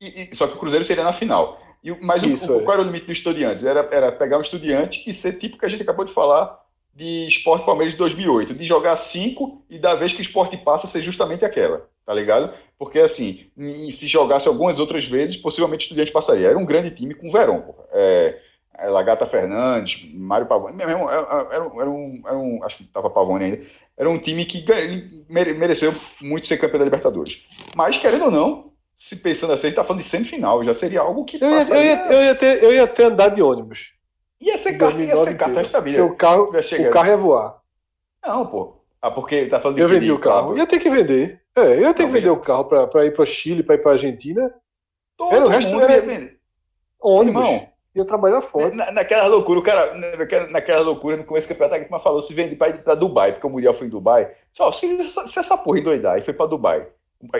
[0.00, 1.58] E- e- só que o Cruzeiro seria na final.
[1.82, 2.64] E, mas Isso, o, é.
[2.64, 3.64] qual era o limite do Estudiantes?
[3.64, 6.56] Era, era pegar um Estudiante e ser tipo que a gente acabou de falar
[6.94, 10.86] de Esporte Palmeiras de 2008, de jogar cinco e da vez que o esporte passa
[10.86, 12.52] ser justamente aquela, tá ligado?
[12.78, 13.46] Porque assim,
[13.90, 16.48] se jogasse algumas outras vezes, possivelmente o Estudiante passaria.
[16.48, 17.84] Era um grande time com o Verón, porra.
[17.92, 18.42] É, é,
[18.88, 23.44] Lagata Fernandes, Mário Pavone, mesmo, era, era, era, um, era um, acho que estava Pavone
[23.44, 23.60] ainda,
[23.96, 24.64] era um time que
[25.28, 27.42] mereceu muito ser campeão da Libertadores.
[27.76, 31.00] Mas, querendo ou não, se pensando assim, a gente tá falando de semifinal, já seria
[31.00, 33.92] algo que eu ia, eu ia, eu ia, ter, eu ia ter andar de ônibus.
[34.40, 36.04] Ia ser carta, ia ser carta estabília.
[36.04, 37.60] O carro, o carro ia voar.
[38.26, 38.82] Não, pô.
[39.00, 40.56] Ah, porque tá falando de Eu vendi o carro.
[40.56, 41.40] Ia ter que vender.
[41.56, 43.92] É, eu ia ter que vender o carro pra ir pro Chile, pra ir pra
[43.92, 44.52] Argentina.
[45.16, 45.94] Todo era, o resto mundo era...
[45.94, 46.38] ia vender.
[47.00, 47.42] Ônibus.
[47.42, 48.74] Irmão, ia trabalhar fora.
[48.74, 52.32] Na, naquela loucura, o cara, naquela, naquela loucura, no começo do campeonato, a falou: se
[52.32, 54.30] vende pra ir pra Dubai, porque o Muriel foi em Dubai.
[54.52, 56.86] Só, se, se essa porra endoidar e foi pra Dubai,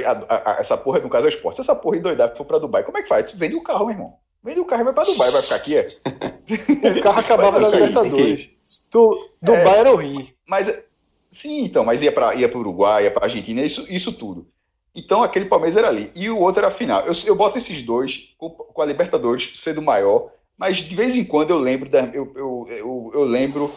[0.05, 2.45] a, a, essa porra, no caso é o esporte, se essa porra endoidar e for
[2.45, 3.33] pra Dubai, como é que faz?
[3.33, 4.15] Vende o carro, meu irmão.
[4.45, 5.89] Vende o carro e vai pra Dubai, vai ficar aqui, é?
[6.99, 8.51] o carro acabava na Libertadores.
[8.91, 10.29] Du, Dubai é, era o Rio.
[10.47, 10.73] Mas,
[11.31, 14.49] sim, então, mas ia para ia pro Uruguai, ia pra Argentina, isso, isso tudo.
[14.95, 16.13] Então aquele Palmeiras era ali.
[16.15, 17.07] E o outro era a final.
[17.07, 20.31] Eu, eu boto esses dois com, com a Libertadores sendo maior
[20.63, 23.69] mas de vez em quando eu lembro, da, eu, eu, eu, eu, lembro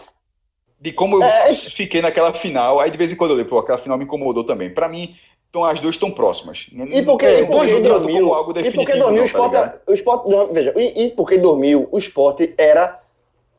[0.80, 2.80] de como eu é, fiquei naquela final.
[2.80, 4.72] Aí de vez em quando eu lembro, pô, aquela final me incomodou também.
[4.72, 5.16] Para mim,
[5.50, 6.68] então as duas estão próximas.
[6.72, 10.74] E porque, é, porque dormiu, algo e porque dormiu o esporte, tá o esporte veja,
[10.78, 13.00] e, e, porque dormiu o esporte era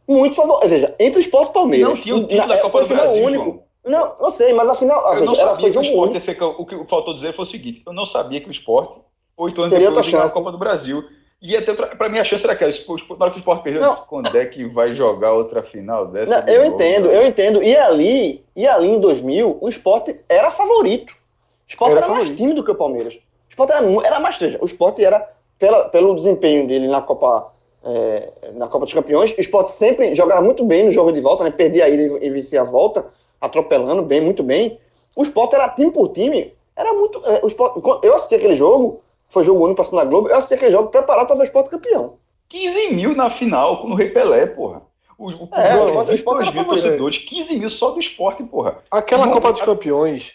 [0.06, 0.68] muito favorito.
[0.68, 1.88] Veja, entre o esporte e o Palmeiras.
[1.88, 3.44] Não tinha o título da Copa do Brasil, único.
[3.44, 3.62] João.
[3.86, 5.04] Não, não sei, mas afinal.
[5.04, 7.82] Eu veja, não sabia que o esporte ser, O que faltou dizer foi o seguinte:
[7.84, 9.00] eu não sabia que o esporte,
[9.36, 11.02] oito anos Teria depois, na Copa do Brasil.
[11.46, 13.84] E até para mim a chance era aquela, tipo, na hora que o Sport perdeu,
[13.84, 16.42] disse, quando é que vai jogar outra final dessa?
[16.42, 17.62] Não, eu novo, entendo, eu entendo.
[17.62, 21.12] E ali, e ali em 2000, o Sport era favorito.
[21.12, 23.14] O Sport era, era mais time do que o Palmeiras.
[23.14, 24.58] O Sport era, era mais treja.
[24.60, 25.24] O Sport era,
[25.56, 27.52] pela, pelo desempenho dele na Copa,
[27.84, 31.44] é, na Copa dos Campeões, o Sport sempre jogava muito bem no jogo de volta,
[31.44, 31.52] né?
[31.52, 33.06] Perdia a ida e vencia a volta,
[33.40, 34.80] atropelando bem, muito bem.
[35.16, 37.22] O Sport era time por time, era muito.
[37.24, 40.54] É, o Sport, eu assisti aquele jogo, foi jogo único passando na Globo, eu assisti
[40.54, 42.18] aquele jogo preparado para ver o Sport campeão.
[42.48, 44.82] 15 mil na final com o Rei Pelé, porra.
[45.18, 48.78] O, o, é, o, o Sport, mil torcedores, 15 mil só do esporte, porra.
[48.90, 50.34] Aquela Copa dos Campeões.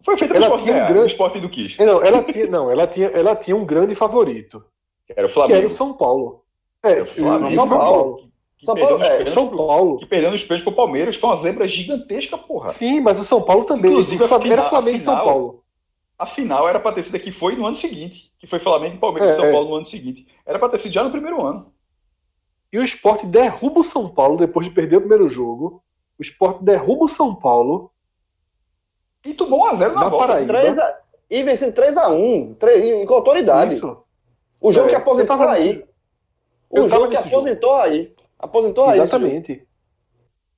[0.00, 0.98] Foi feita pelo esporte, um grande...
[0.98, 1.76] o esporte do Quis.
[1.76, 4.64] Não, ela tinha, não ela, tinha, ela tinha um grande favorito.
[5.08, 5.54] Era o Flamengo.
[5.54, 6.44] Que era o São Paulo.
[6.82, 7.54] É, o Flamengo.
[7.54, 8.28] São Paulo.
[8.56, 9.98] Que, São Paulo, é, São Paulo.
[9.98, 12.72] Que perdendo os pênaltis pro Palmeiras foi uma zebra gigantesca, porra.
[12.72, 13.90] Sim, mas o São Paulo também.
[13.90, 15.62] Inclusive, o Flamengo, era Flamengo e São Paulo
[16.18, 18.98] a final era para ter sido aqui foi no ano seguinte, que foi Flamengo e
[18.98, 19.52] Palmeiras é, São é.
[19.52, 20.26] Paulo no ano seguinte.
[20.44, 21.72] Era para ter sido já no primeiro ano.
[22.72, 25.82] E o esporte derruba o São Paulo depois de perder o primeiro jogo.
[26.18, 27.92] O esporte derruba o São Paulo.
[29.24, 30.26] E tomou 1x0 na, na volta.
[30.26, 30.82] Paraíba.
[30.82, 30.98] A,
[31.30, 33.74] e vencendo 3x1 com autoridade.
[33.74, 34.02] Isso.
[34.60, 35.84] O jogo é, que aposentou aí.
[36.68, 37.82] O jogo que aposentou jogo.
[37.82, 38.14] aí.
[38.38, 39.00] Aposentou aí.
[39.00, 39.66] Exatamente.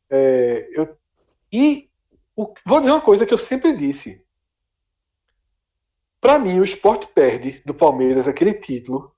[0.08, 0.96] É, eu,
[1.52, 1.88] e
[2.34, 4.24] o, vou dizer uma coisa que eu sempre disse.
[6.20, 9.12] Para mim, o esporte perde do Palmeiras aquele título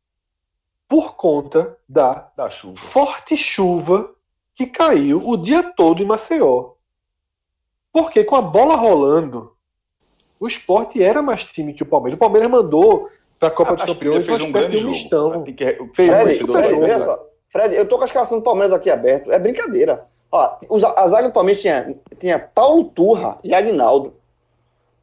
[0.89, 2.77] por conta da, da chuva.
[2.77, 4.15] forte chuva
[4.55, 6.73] que caiu o dia todo em Maceió.
[7.93, 9.57] Porque com a bola rolando,
[10.39, 12.17] o esporte era mais time que o Palmeiras.
[12.17, 15.45] O Palmeiras mandou para a Copa dos Campeões de um mistão.
[15.95, 16.45] Fez Fred,
[17.51, 19.33] Fred, eu tô com a escalação do Palmeiras aqui aberto.
[19.33, 20.07] É brincadeira.
[20.31, 20.59] Ó,
[20.97, 24.15] a zaga do Palmeiras tinha, tinha Paulo Turra e Agnaldo.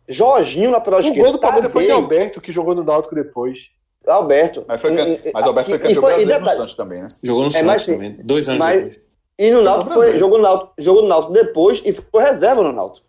[0.09, 1.19] Jorginho, lateral esquerdo.
[1.19, 3.71] O gol do Palmeiras foi de Alberto, que jogou no Náutico depois.
[4.07, 4.65] Alberto.
[4.67, 4.91] Mas, foi,
[5.31, 7.07] mas Alberto foi campeão brasileiro no Santos também, né?
[7.23, 8.99] Jogou no é, Santos também, dois anos mas, depois.
[9.37, 12.73] E no Náutico foi, jogou no Náutico, jogou no Náutico depois e foi reserva no
[12.73, 13.07] Náutico.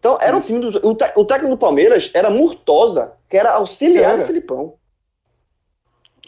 [0.00, 4.18] Então, era um time do, o, o, técnico do Palmeiras era Murtosa, que era auxiliar
[4.18, 4.74] do Filipão.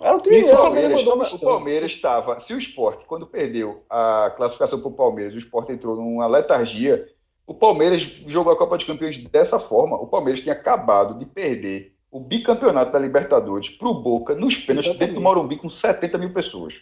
[0.01, 2.39] Era um time Isso, o Palmeiras, o Palmeiras estava.
[2.39, 7.07] Se o esporte, quando perdeu a classificação para o Palmeiras, o esporte entrou numa letargia
[7.47, 9.97] o Palmeiras jogou a Copa dos Campeões dessa forma.
[9.97, 14.97] O Palmeiras tinha acabado de perder o bicampeonato da Libertadores para o Boca nos pênaltis
[14.97, 16.75] dentro do Morumbi com 70 mil pessoas.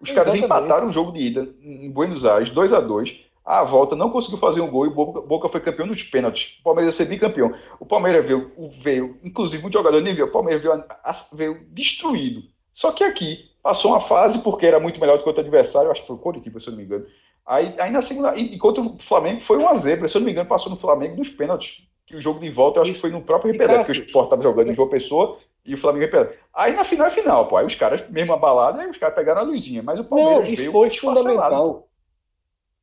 [0.00, 3.96] Os caras empataram o jogo de ida em Buenos Aires, 2 a 2 a volta
[3.96, 6.58] não conseguiu fazer um gol e o Boca, Boca foi campeão nos pênaltis.
[6.60, 7.54] O Palmeiras ia ser bicampeão.
[7.80, 10.84] O Palmeiras veio, veio inclusive, muito jogador nem veio, o Palmeiras veio,
[11.32, 12.42] veio destruído.
[12.74, 15.90] Só que aqui passou uma fase, porque era muito melhor do que o outro adversário,
[15.90, 17.06] acho que foi o Coritiba, se eu não me engano.
[17.48, 20.32] Aí, aí na segunda, e, contra o Flamengo foi uma zebra, se eu não me
[20.32, 21.82] engano, passou no Flamengo nos pênaltis.
[22.06, 24.26] Que o jogo de volta, eu acho que foi no próprio Repelé, porque o Sport
[24.26, 26.36] estava jogando em João Pessoa e o Flamengo Repelé.
[26.52, 27.56] Aí na final é final, pô.
[27.56, 29.82] Aí os caras, mesmo a balada, aí os caras pegaram a luzinha.
[29.82, 31.88] Mas o Palmeiras não, e veio foi fundamental.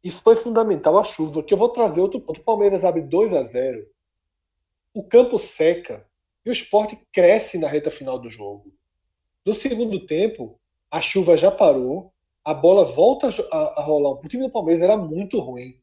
[0.04, 2.42] Isso foi fundamental a chuva, que eu vou trazer outro ponto.
[2.42, 3.86] O Palmeiras abre 2 a 0
[4.96, 6.08] o campo seca
[6.46, 8.74] e o esporte cresce na reta final do jogo.
[9.46, 10.58] No segundo tempo,
[10.90, 12.14] a chuva já parou,
[12.46, 14.12] a bola volta a, a rolar.
[14.12, 15.80] O time do Palmeiras era muito ruim.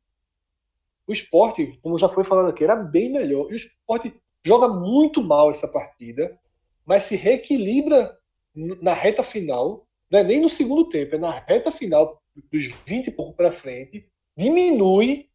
[1.07, 3.51] O esporte, como já foi falado aqui, era bem melhor.
[3.51, 4.15] E o esporte
[4.47, 6.39] joga muito mal essa partida,
[6.87, 8.17] mas se reequilibra
[8.55, 9.87] na reta final.
[10.09, 12.23] Não é nem no segundo tempo, é na reta final.
[12.51, 15.29] dos 20 e pouco para frente, diminui,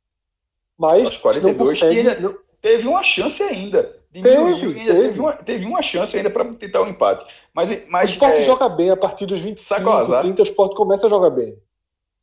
[0.78, 2.40] mas Aos 42 não consegue.
[2.62, 3.97] teve uma chance ainda.
[4.22, 5.02] Diminuiu, Teve, teve.
[5.02, 5.20] teve.
[5.20, 7.26] uma, teve uma chance ainda para tentar um empate.
[7.54, 10.04] Mas, O mas esporte é, joga bem a partir dos 25, Sabe qual é o
[10.04, 10.22] azar?
[10.24, 11.58] 30, o esporte começa a jogar bem.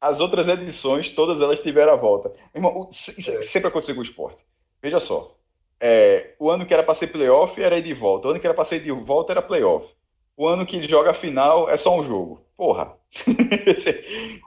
[0.00, 2.30] as outras edições, todas elas tiveram a volta.
[2.54, 3.40] Irmão, o- isso É.
[3.42, 4.42] sempre aconteceu com o esporte.
[4.82, 5.32] Veja só.
[5.80, 8.28] é, o ano que era para ser playoff era ir de volta.
[8.28, 9.86] O ano que era para ser de volta era playoff.
[10.36, 12.40] O ano que ele joga a final é só um jogo.
[12.56, 12.92] Porra.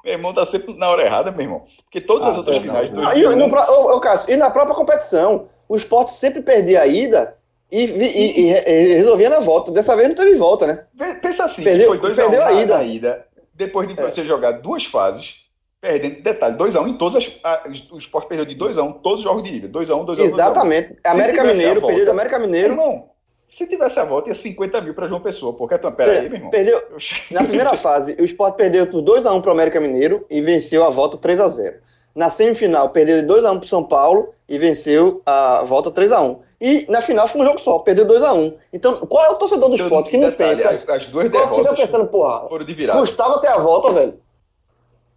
[0.03, 1.65] Meu irmão tá sempre na hora errada, meu irmão.
[1.83, 2.91] Porque todas Ah, as outras é, finais.
[2.91, 3.01] não.
[3.01, 6.13] do Ah, e, no, 2001, pro- ô, ô, Cássio, e na própria competição, o esporte
[6.13, 7.36] sempre perdia a ida
[7.71, 9.71] e, e- e- e resolvia na volta.
[9.71, 10.83] Dessa vez não teve volta, né?
[10.97, 12.83] Pe- Pensa assim, Perdeu- foi 2 a 1 perdeu a ida.
[12.83, 14.09] ida, depois de É.
[14.09, 15.35] você jogar duas fases,
[15.81, 19.43] perdendo, detalhe, 2x1 em todas as, a- o Sport perdeu de 2x1 todos os jogos
[19.43, 20.95] de ida, 2x1, 2x1, Exatamente.
[21.05, 22.73] América tivesse a Mineiro, volta- perdeu do América Mineiro.
[22.73, 23.09] irmão,
[23.47, 26.37] se tivesse a volta, ia 50 mil pra João Pessoa, porque então, pera aí, meu
[26.37, 26.49] irmão.
[26.51, 26.97] Perdeu, Eu-
[27.31, 31.17] na primeira fase, o Sport perdeu por 2x1 pro América Mineiro e venceu a volta
[31.17, 31.75] 3x0.
[32.15, 36.39] Na semifinal, perdeu de 2x1 pro São Paulo e venceu a volta 3x1.
[36.59, 38.55] E na final foi um jogo só, perdeu 2x1.
[38.73, 40.69] Então, qual é o torcedor do esporte que não detalhe, pensa?
[40.71, 42.99] As, as duas fica derrotas pensando, porra, foram de virada.
[42.99, 44.19] custava até a volta, velho.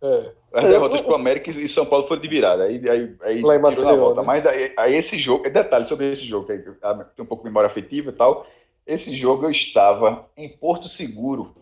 [0.02, 0.32] É.
[0.52, 2.64] As derrotas pro América e São Paulo foram de virada.
[2.64, 4.20] Aí, aí, aí Lá em tirou na Maceió, volta.
[4.20, 4.26] né?
[4.26, 7.42] Mas aí, aí esse jogo, detalhe sobre esse jogo, que aí, ah, tem um pouco
[7.44, 8.46] de memória afetiva e tal.
[8.86, 11.54] Esse jogo eu estava em Porto Seguro.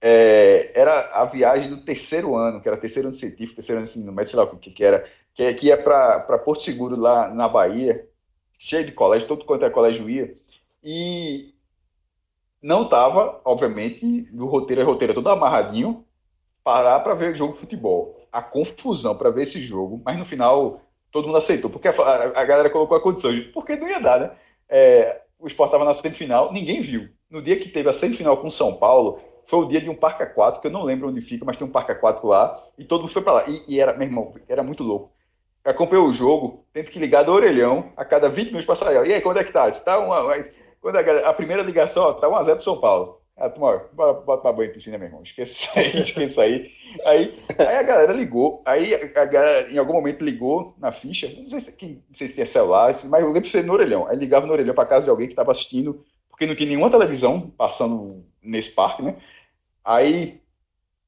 [0.00, 3.92] É, era a viagem do terceiro ano, que era terceiro ano científico, terceiro ano de
[3.98, 5.04] ensino médio, sei lá o que, que era,
[5.34, 8.05] que, é- que ia para Porto Seguro, lá na Bahia,
[8.58, 10.36] cheio de colégio, todo quanto é colégio ia.
[10.82, 11.54] E
[12.62, 16.04] não estava, obviamente, no roteiro, é roteiro todo amarradinho,
[16.64, 18.20] parar para ver o jogo de futebol.
[18.32, 20.80] A confusão para ver esse jogo, mas no final
[21.12, 24.30] todo mundo aceitou, porque a, a galera colocou a condição, porque não ia dar, né?
[24.68, 27.08] É, o Sport estava na semifinal, ninguém viu.
[27.30, 30.22] No dia que teve a semifinal com São Paulo, foi o dia de um parque
[30.22, 33.02] aquático, que eu não lembro onde fica, mas tem um parque aquático lá, e todo
[33.02, 33.44] mundo foi para lá.
[33.48, 35.12] E, e era, meu irmão, era muito louco.
[35.66, 39.06] Acompanhou o jogo, tendo que ligar do orelhão a cada 20 minutos para sair.
[39.06, 39.70] E aí, quando é que tá?
[39.72, 40.22] Se tá uma,
[40.80, 43.20] quando a, a primeira ligação, ó, tá 1x0 pro São Paulo.
[43.36, 45.22] Ah, turma, ó, bora, bota pra banho em piscina, meu irmão.
[45.22, 46.72] Isso aí, aí.
[47.04, 51.28] Aí, aí a galera ligou, aí a, a galera em algum momento ligou na ficha,
[51.36, 54.06] não sei se, não sei se tinha celular, mas eu lembro de no orelhão.
[54.06, 56.90] Aí ligava no orelhão para casa de alguém que estava assistindo, porque não tinha nenhuma
[56.90, 59.16] televisão passando nesse parque, né?
[59.84, 60.40] Aí,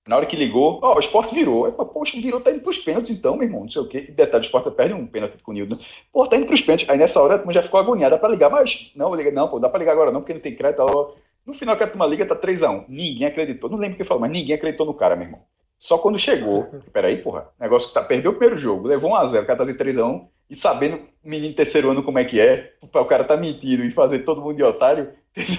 [0.09, 1.67] na hora que ligou, ó, o esporte virou.
[1.67, 4.07] Aí, poxa, virou, tá indo pros pênaltis então, meu irmão, não sei o quê.
[4.09, 5.79] E detalhe, o esporte perde um pênalti com o Nildo.
[6.11, 6.89] Pô, tá indo pros pênaltis.
[6.89, 9.69] Aí nessa hora a já ficou agoniada pra ligar, mas não, liga, não, pô, dá
[9.69, 10.81] pra ligar agora não, porque não tem crédito.
[10.81, 11.13] ó.
[11.45, 12.87] No final que a turma liga, tá 3x1.
[12.89, 13.69] Ninguém acreditou.
[13.69, 15.41] Não lembro quem falou, mas ninguém acreditou no cara, meu irmão.
[15.79, 19.47] Só quando chegou, peraí, porra, negócio que tá, perdeu o primeiro jogo, levou 1x0, o
[19.47, 23.05] cara tá fazendo 3x1, e sabendo, o menino terceiro ano como é que é, o
[23.05, 25.13] cara tá mentindo e fazer todo mundo de otário,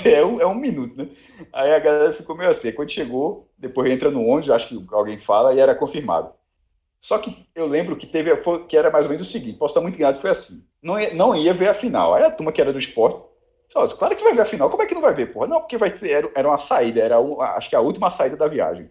[0.05, 1.09] é um, é um minuto, né?
[1.53, 2.67] Aí a galera ficou meio assim.
[2.69, 6.31] Aí Quando chegou, depois entra no ônibus, acho que alguém fala, e era confirmado.
[7.01, 9.73] Só que eu lembro que teve foi- que era mais ou menos o seguinte: posso
[9.73, 10.65] estar muito enganado, foi assim.
[10.81, 12.13] Não ia, não ia ver a final.
[12.15, 13.21] Aí a turma que era do esporte,
[13.69, 14.69] só, claro que vai ver a final.
[14.69, 15.47] Como é que não vai ver, porra?
[15.47, 18.37] Não, porque vai ter, era, era uma saída, era um- acho que a última saída
[18.37, 18.89] da viagem.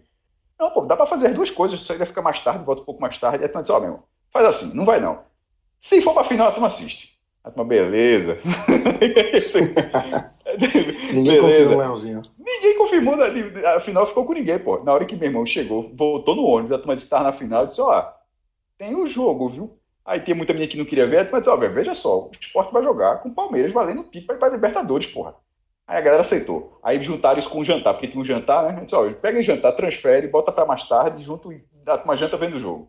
[0.59, 2.85] Não, pô, dá pra fazer as duas coisas, só ainda fica mais tarde, volta um
[2.85, 3.39] pouco mais tarde.
[3.39, 5.23] Aí a turma disse: Ó, meu irmão, faz assim, não vai não.
[5.79, 7.17] Se for pra final, a turma assiste.
[7.43, 8.39] A turma, beleza.
[11.13, 11.41] Ninguém Beleza.
[11.41, 12.21] confia no Leãozinho.
[12.37, 13.25] Ninguém confirmou, né?
[13.65, 14.83] a final ficou com ninguém, pô.
[14.83, 17.81] Na hora que meu irmão chegou, voltou no ônibus, a turma disse na final, disse,
[17.81, 18.11] ó,
[18.77, 19.77] tem o jogo, viu?
[20.05, 22.83] Aí tem muita menina que não queria ver, mas ó, veja só, o esporte vai
[22.83, 25.35] jogar com o Palmeiras valendo título para Libertadores, porra.
[25.87, 26.79] Aí a galera aceitou.
[26.83, 28.81] Aí juntaram isso com o jantar, porque tinha um jantar, né?
[28.83, 32.37] Disse, ó, pega o jantar, transfere, bota para mais tarde, junto e dá uma janta
[32.37, 32.87] vendo o jogo.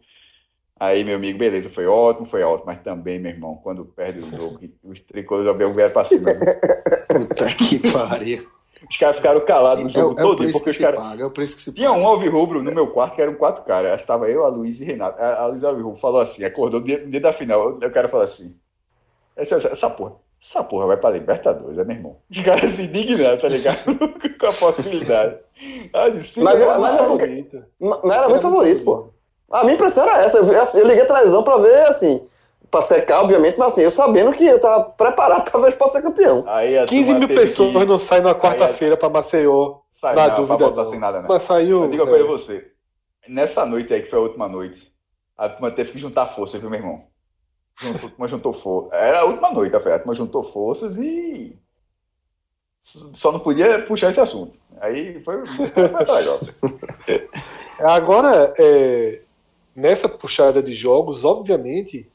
[0.80, 4.24] Aí, meu amigo, beleza, foi ótimo, foi ótimo, mas também, meu irmão, quando perde o
[4.24, 6.32] jogo, os tricolores já vieram pra cima.
[6.32, 6.46] viu?
[7.26, 8.48] Puta que pariu.
[8.88, 11.20] Os caras ficaram calados no É, jogo é o todo, preço porque que os caras.
[11.20, 12.00] é o preço que se Tinha paga.
[12.00, 14.00] um alvirrubro no meu quarto que eram quatro caras.
[14.00, 15.20] Estava eu, a Luiz e Renato.
[15.20, 17.72] A, a Luiz Alvirrubro falou assim: acordou no dia, no dia da final.
[17.72, 18.58] O cara falou assim:
[19.36, 22.16] essa, essa, essa porra, essa porra vai pra Libertadores, é meu irmão.
[22.30, 23.84] Os caras se indignaram, tá ligado?
[24.40, 25.36] Com a possibilidade.
[25.92, 26.42] Ah, Mas, é-
[26.78, 27.64] mas é favorito.
[27.78, 29.10] Mas era muito favorito, pô.
[29.50, 30.38] A minha impressão era essa.
[30.38, 32.24] Eu, eu liguei a televisão pra ver, assim,
[32.70, 35.92] pra secar, obviamente, mas assim, eu sabendo que eu tava preparado pra ver o Sport
[35.92, 36.44] ser campeão.
[36.46, 39.78] Aí a 15 turma mil pessoas que não saem na quarta-feira pra Maceió.
[39.90, 40.90] sair, na não, dúvida, pra voltar não.
[40.90, 41.26] sem nada, né?
[41.28, 41.84] Mas saiu.
[41.84, 42.72] Eu digo uma coisa é, você.
[43.28, 44.92] Nessa noite aí, que foi a última noite,
[45.36, 47.04] a turma teve que juntar forças, viu, meu irmão?
[47.80, 48.92] Juntou, a turma juntou forças.
[48.92, 51.58] Era a última noite, a turma juntou forças e.
[52.82, 54.56] Só não podia puxar esse assunto.
[54.80, 55.66] Aí foi, foi
[56.14, 56.40] legal.
[57.78, 59.20] Agora, é,
[59.74, 62.10] nessa puxada de jogos, obviamente,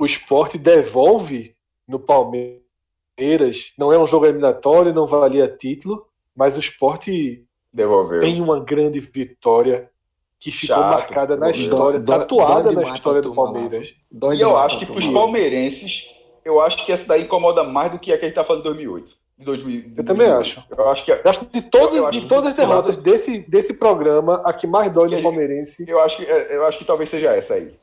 [0.00, 1.54] o esporte devolve
[1.88, 3.72] no Palmeiras.
[3.78, 8.20] Não é um jogo eliminatório, não valia título, mas o esporte Devolveu.
[8.20, 9.90] tem uma grande vitória
[10.38, 13.94] que ficou Chato, marcada na história, dói, tatuada dói na história do Palmeiras.
[14.34, 16.04] e eu acho que para os palmeirenses,
[16.44, 18.60] eu acho que essa daí incomoda mais do que a que a gente tá falando
[18.60, 19.23] em 2008.
[19.36, 20.64] De 2000, eu também acho.
[20.70, 24.52] Eu acho que eu acho de todas, de todas as derrotas desse, desse programa, a
[24.52, 25.84] que mais dói no palmeirense.
[25.88, 27.76] Eu acho que eu acho que talvez seja essa aí.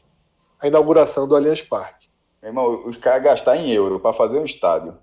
[0.61, 2.07] A inauguração do Allianz Parque.
[2.41, 4.97] Meu irmão, os caras gastar em euro para fazer um estádio,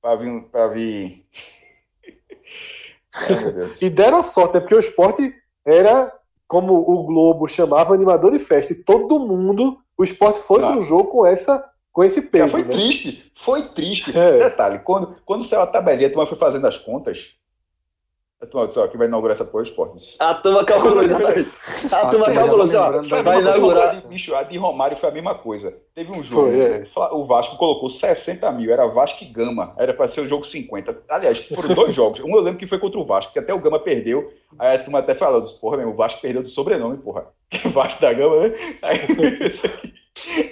[0.00, 1.24] para vir, para vir.
[3.80, 5.32] e deram sorte, é porque o esporte
[5.64, 6.12] era
[6.48, 10.72] como o Globo chamava animador de festa, e todo mundo, o esporte foi ah.
[10.72, 12.52] pro jogo com essa com esse peso.
[12.52, 12.72] foi né?
[12.72, 14.16] triste, foi triste.
[14.16, 14.38] É.
[14.38, 17.34] Detalhe, quando, quando saiu a tabelinha, a turma foi fazendo as contas,
[18.42, 20.16] a turma disse, ó, que vai inaugurar essa porra esporte.
[20.18, 20.98] A turma calculou,
[21.92, 23.94] A turma calculou, assim, ó, vai inaugurar.
[23.94, 25.72] De, bicho, a de Romário foi a mesma coisa.
[25.94, 26.84] Teve um jogo, foi, é.
[27.12, 31.04] o Vasco colocou 60 mil, era Vasco e Gama, era para ser o jogo 50.
[31.08, 32.18] Aliás, foram dois jogos.
[32.18, 34.32] Um eu lembro que foi contra o Vasco, que até o Gama perdeu.
[34.58, 37.28] Aí a turma até falou, porra, mesmo, o Vasco perdeu do sobrenome, porra.
[37.72, 38.54] Vasco da Gama, né?
[38.82, 38.98] Aí,
[39.46, 39.94] isso aqui.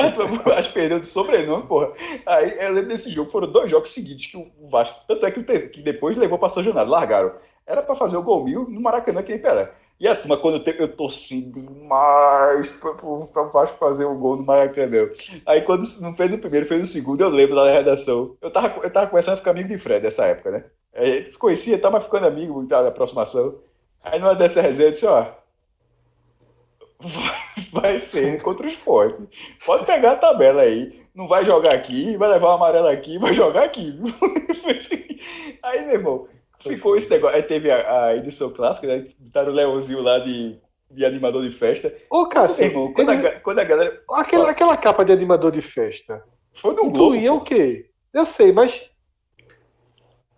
[0.01, 1.93] O Vasco perdeu de sobrenome, porra.
[2.25, 4.97] Aí eu lembro desse jogo, foram dois jogos seguidos que o Vasco.
[5.09, 7.33] Tanto é que, que depois levou para São Januário, largaram.
[7.67, 9.71] Era para fazer o gol mil no Maracanã, que nem Pelé.
[10.01, 14.45] E a turma, quando eu, eu torci demais para o Vasco fazer o gol no
[14.45, 15.09] Maracanã.
[15.45, 18.35] Aí quando não fez o primeiro, fez o segundo, eu lembro da redação.
[18.41, 20.65] Eu tava, eu tava começando a ficar amigo de Fred nessa época, né?
[20.95, 23.59] A gente se conhecia, tava ficando amigo da aproximação.
[24.03, 25.27] Aí numa dessa resenha, eu disse, ó,
[27.73, 29.23] vai ser contra o esporte.
[29.65, 31.01] Pode pegar a tabela aí.
[31.15, 33.99] Não vai jogar aqui, vai levar o amarelo aqui, vai jogar aqui.
[35.63, 36.29] aí, meu irmão,
[36.61, 37.37] ficou esse negócio.
[37.37, 39.05] Aí teve a, a edição clássica, né?
[39.19, 40.59] Botaram o Leãozinho lá de,
[40.91, 41.95] de animador de festa.
[42.11, 44.03] Ô, Cássio, irmão, quando, a, quando a galera.
[44.13, 46.23] Aquela, aquela capa de animador de festa.
[46.55, 47.87] Foi do Incluía o quê?
[48.13, 48.91] Eu sei, mas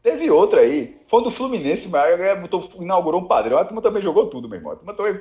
[0.02, 3.56] Teve outra aí, foi do Fluminense, mas botou, inaugurou um padrão.
[3.56, 4.72] A turma também jogou tudo, meu irmão.
[4.72, 5.12] A turma também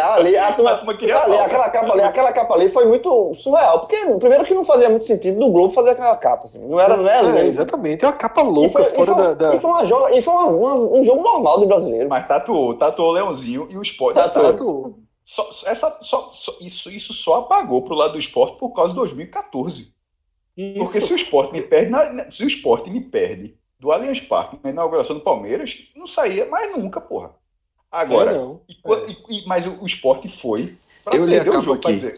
[0.00, 3.32] ali, a turma, a turma queria ali, aquela capa ali, aquela capa ali foi muito
[3.34, 3.80] surreal.
[3.80, 6.46] Porque, primeiro, que não fazia muito sentido do Globo fazer aquela capa.
[6.46, 6.66] Assim.
[6.66, 9.54] Não era, não era é, Exatamente, é uma capa louca foi, fora e foi, da.
[9.54, 12.08] E foi, uma e foi uma, uma, um jogo normal de brasileiro.
[12.08, 14.16] Mas tatuou, tatuou o Leãozinho e o esporte.
[14.16, 14.46] Tatuou.
[14.46, 14.94] tatuou.
[15.24, 18.96] Só, essa, só, só, isso, isso só apagou pro lado do esporte por causa de
[18.96, 19.92] 2014.
[20.60, 20.78] Isso.
[20.84, 24.58] Porque se o esporte me perde, na, se o esporte me perde do Allianz Parque
[24.62, 27.30] na inauguração do Palmeiras, não saía mais nunca, porra.
[27.90, 30.76] Agora, é, e, e, mas o, o esporte foi
[31.10, 32.14] Eu li a capa aqui.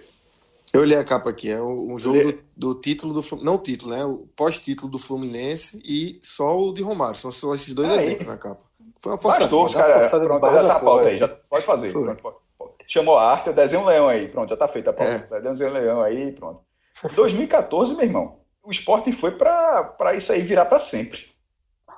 [0.74, 3.92] Eu li a capa aqui, é um jogo do, do, título do não o título,
[3.92, 4.04] né?
[4.04, 7.14] O pós-título do Fluminense e só o de Romário.
[7.14, 7.98] São só esses dois aí.
[7.98, 8.60] exemplos na capa.
[8.98, 9.46] Foi uma força.
[9.46, 11.92] Todos, cara, pronto, já tá a pauta aí, já pode fazer.
[11.92, 12.72] Pronto, pode, pode.
[12.88, 15.28] Chamou a arte, eu desenho um leão aí, pronto, já tá feita a pauta.
[15.30, 15.40] É.
[15.40, 16.60] Desenho um leão aí, pronto.
[17.08, 21.26] 2014, meu irmão, o esporte foi para isso aí virar para sempre.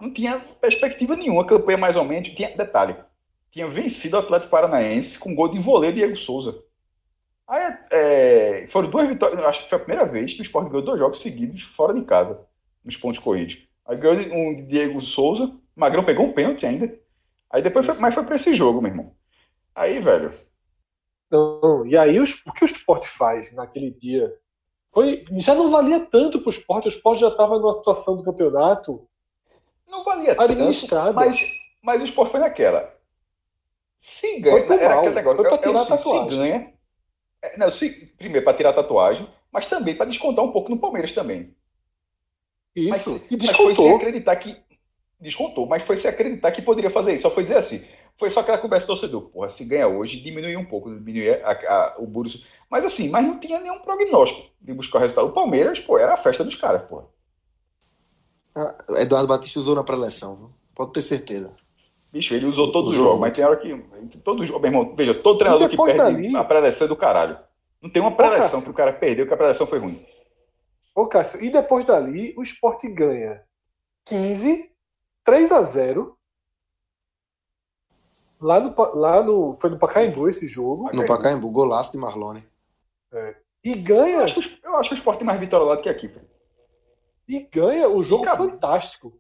[0.01, 2.31] Não tinha perspectiva nenhuma, campanha mais ou menos.
[2.31, 2.97] Tinha, detalhe,
[3.51, 6.63] tinha vencido o Atlético Paranaense com gol de voleio Diego Souza.
[7.47, 10.85] Aí, é, foram duas vitórias, acho que foi a primeira vez que o esporte ganhou
[10.85, 12.47] dois jogos seguidos fora de casa,
[12.83, 13.59] nos pontos corridos.
[13.85, 16.99] Aí ganhou um de Diego Souza, o Magrão pegou um pênalti ainda.
[17.51, 19.15] Aí depois foi, mas foi para esse jogo, meu irmão.
[19.75, 20.33] Aí, velho.
[21.31, 24.33] Não, e aí o que o esporte faz naquele dia
[24.95, 28.23] foi, já não valia tanto para o esporte, o esporte já estava numa situação do
[28.23, 29.07] campeonato.
[29.89, 30.55] Não valia tanto,
[31.13, 31.41] mas,
[31.83, 32.95] mas o esporte foi naquela.
[33.99, 35.41] Se ganha, foi era aquele negócio.
[35.41, 36.31] Foi para tirar é, a tatuagem.
[36.31, 36.73] Se ganha,
[37.43, 40.79] é, não, se, primeiro para tirar a tatuagem, mas também para descontar um pouco no
[40.79, 41.55] Palmeiras também.
[42.77, 43.67] Isso, mas, e descontou.
[43.67, 44.57] Mas foi sem acreditar que.
[45.21, 47.23] Descontou, mas foi se acreditar que poderia fazer isso.
[47.23, 47.85] Só foi dizer assim.
[48.17, 49.23] Foi só aquela conversa torcedor.
[49.31, 52.45] Porra, se ganha hoje, diminui um pouco, diminui a, a, o Burus.
[52.71, 55.29] Mas assim, mas não tinha nenhum prognóstico de buscar o resultado.
[55.29, 57.05] O Palmeiras, pô, era a festa dos caras, pô.
[58.55, 61.53] Ah, Eduardo Batista usou na pré-eleção, pode ter certeza.
[62.13, 63.77] Bicho, ele usou todos os jogos, mas tem hora que.
[64.23, 66.37] Todos, meu irmão, veja, todo treinador que perde dali...
[66.37, 67.37] a pré-eleção é do caralho.
[67.83, 70.07] Não tem uma pré-eleção que o cara perdeu, que a pré-eleção foi ruim.
[70.95, 73.43] Ô, Cássio, e depois dali, o esporte ganha
[74.07, 74.71] 15,
[75.25, 76.17] 3 a 0
[78.45, 79.55] Lá no, lá no.
[79.55, 80.95] Foi no Pacaembu esse jogo.
[80.95, 82.47] No Pacaembu, golaço de Marlone.
[83.11, 83.37] É.
[83.65, 84.19] E ganha.
[84.19, 86.09] Eu acho, que, eu acho que o Sport tem mais vitória lá do que aqui.
[86.09, 86.21] Pô.
[87.27, 89.19] E ganha o jogo fantástico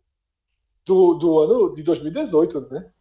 [0.84, 2.92] do, do ano de 2018, né?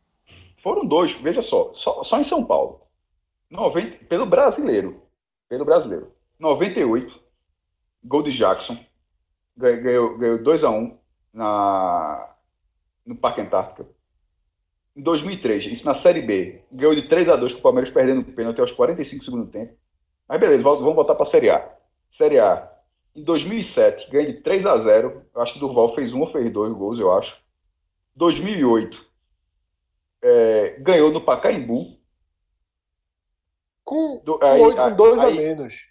[0.62, 1.74] Foram dois, veja só.
[1.74, 2.88] Só, só em São Paulo.
[3.50, 5.02] 90, pelo brasileiro.
[5.50, 6.14] Pelo brasileiro.
[6.40, 7.20] 98.
[8.02, 8.78] Gol de Jackson.
[9.58, 10.98] Ganhou, ganhou 2x1
[11.34, 12.34] na,
[13.06, 13.86] no Parque Antártica
[14.96, 18.22] em 2003, isso na Série B, ganhou de 3 a 2 com o Palmeiras perdendo
[18.22, 19.74] o pênalti aos 45 do segundo tempo.
[20.28, 21.68] Mas beleza, vamos voltar para a Série A.
[22.10, 22.72] Série A.
[23.16, 26.52] Em 2007, ganha de 3 a 0 Eu acho que Durval fez um ou fez
[26.52, 27.38] dois gols, eu acho.
[28.16, 29.06] 2008,
[30.22, 31.98] é, ganhou no Pacaembu.
[33.84, 35.90] Com, do, aí, com, com dois aí, a menos.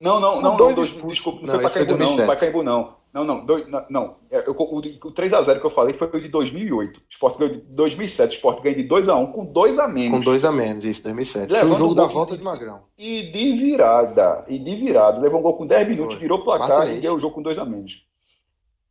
[0.00, 2.96] Não, não, não, dois não, dois, desculpa, não, não foi Pacaembu não, Pacaembu não.
[3.16, 4.16] Não, não, dois, não, não.
[4.30, 6.98] É, eu, o, o 3x0 que eu falei foi o de 2008.
[6.98, 8.32] O Sport ganhou de 2007.
[8.32, 10.18] O Sport ganhou de 2x1 com 2 a menos.
[10.18, 11.50] Com 2 a menos, isso, 2007.
[11.50, 12.82] Levando foi o jogo da volta de, de Magrão.
[12.98, 14.44] E de virada.
[14.46, 15.18] E de virada.
[15.18, 16.20] Levou um gol com 10 minutos, foi.
[16.20, 16.98] virou placar Martinez.
[16.98, 18.04] e deu o jogo com 2 a menos.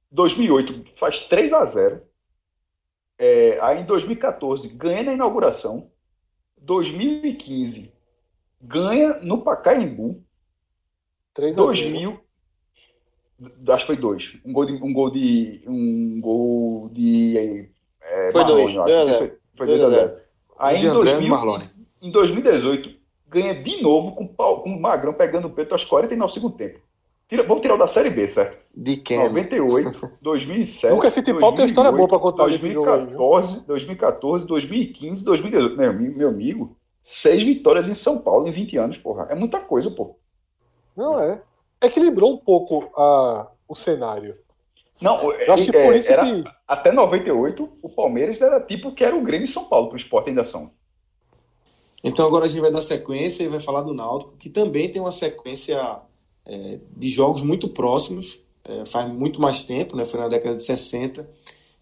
[0.10, 2.02] 2008 faz 3x0.
[3.20, 5.92] É, aí em 2014 ganha na inauguração.
[6.58, 7.94] 2015
[8.60, 10.26] ganha no Pacaembu.
[11.36, 12.25] 3 a 2000,
[13.70, 14.34] acho que foi dois.
[14.46, 14.74] Um gol de.
[14.74, 15.62] Um gol de.
[15.68, 17.70] Um gol de
[18.02, 18.78] é, foi Marlone, dois.
[18.78, 19.18] Acho.
[19.18, 20.14] Foi, foi 2 a 0.
[20.58, 21.36] Aí em, 2000,
[22.02, 22.90] em 2018,
[23.28, 26.80] ganha de novo com, com o Magrão pegando o peito aos 49 segundo tempo.
[27.28, 28.58] Tira, vamos tirar o da Série B, certo?
[28.74, 29.18] De quem?
[29.18, 30.94] 98, 2007.
[30.94, 35.78] Nunca Futebol tem história boa pra contar 2014, 2014, 2015, 2018.
[35.78, 39.28] Meu, meu amigo, seis vitórias em São Paulo em 20 anos, porra.
[39.30, 40.16] É muita coisa, pô.
[40.96, 41.42] Não é
[41.86, 44.36] equilibrou um pouco a, o cenário.
[45.02, 46.44] Não, eu acho que é, por isso era, que...
[46.68, 49.98] até 98 o Palmeiras era tipo que era o Grêmio e São Paulo para o
[49.98, 50.72] esporte ainda são.
[52.04, 55.02] Então agora a gente vai dar sequência e vai falar do Náutico, que também tem
[55.02, 56.02] uma sequência
[56.46, 60.06] é, de jogos muito próximos, é, faz muito mais tempo, né?
[60.06, 61.28] Foi na década de 60.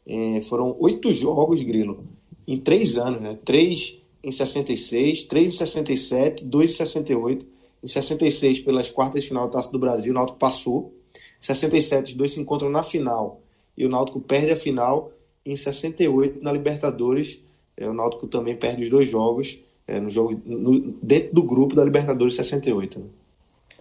[0.08, 2.06] É, foram oito jogos, Grilo,
[2.48, 3.38] em três anos, né?
[3.44, 7.46] Três em 66, três em 67, dois em 68
[7.84, 10.94] em 66, pelas quartas de final da Taça do Brasil, o Náutico passou.
[11.14, 13.42] Em 67, os dois se encontram na final
[13.78, 15.12] e o Náutico perde a final.
[15.46, 17.44] Em 68, na Libertadores,
[17.76, 21.76] é, o Náutico também perde os dois jogos é, no jogo no, dentro do grupo
[21.76, 23.00] da Libertadores 68.
[23.00, 23.06] Né?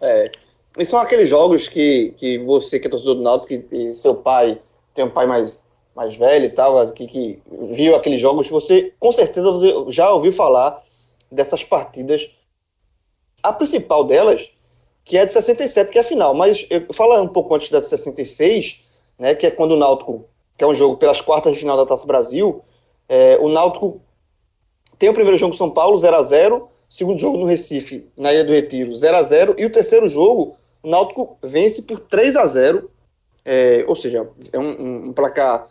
[0.01, 0.33] É,
[0.79, 4.61] e são aqueles jogos que, que você, que é torcedor do Náutico, e seu pai
[4.93, 7.39] tem um pai mais, mais velho e tal, que, que
[7.71, 10.83] viu aqueles jogos, você com certeza você já ouviu falar
[11.31, 12.29] dessas partidas
[13.43, 14.51] a principal delas,
[15.05, 16.35] que é de 67, que é a final.
[16.35, 18.85] Mas eu falar um pouco antes da de 66,
[19.19, 20.27] né, que é quando o Náutico,
[20.57, 22.63] que é um jogo pelas quartas de final da Taça Brasil,
[23.09, 24.01] é, o Náutico
[24.99, 28.35] tem o primeiro jogo em São Paulo, 0 a 0 segundo jogo no Recife, na
[28.35, 32.37] Ilha do Retiro, 0 a 0 e o terceiro jogo, o Náutico vence por 3
[32.37, 32.91] a 0
[33.45, 35.69] é, ou seja, é um, um, placar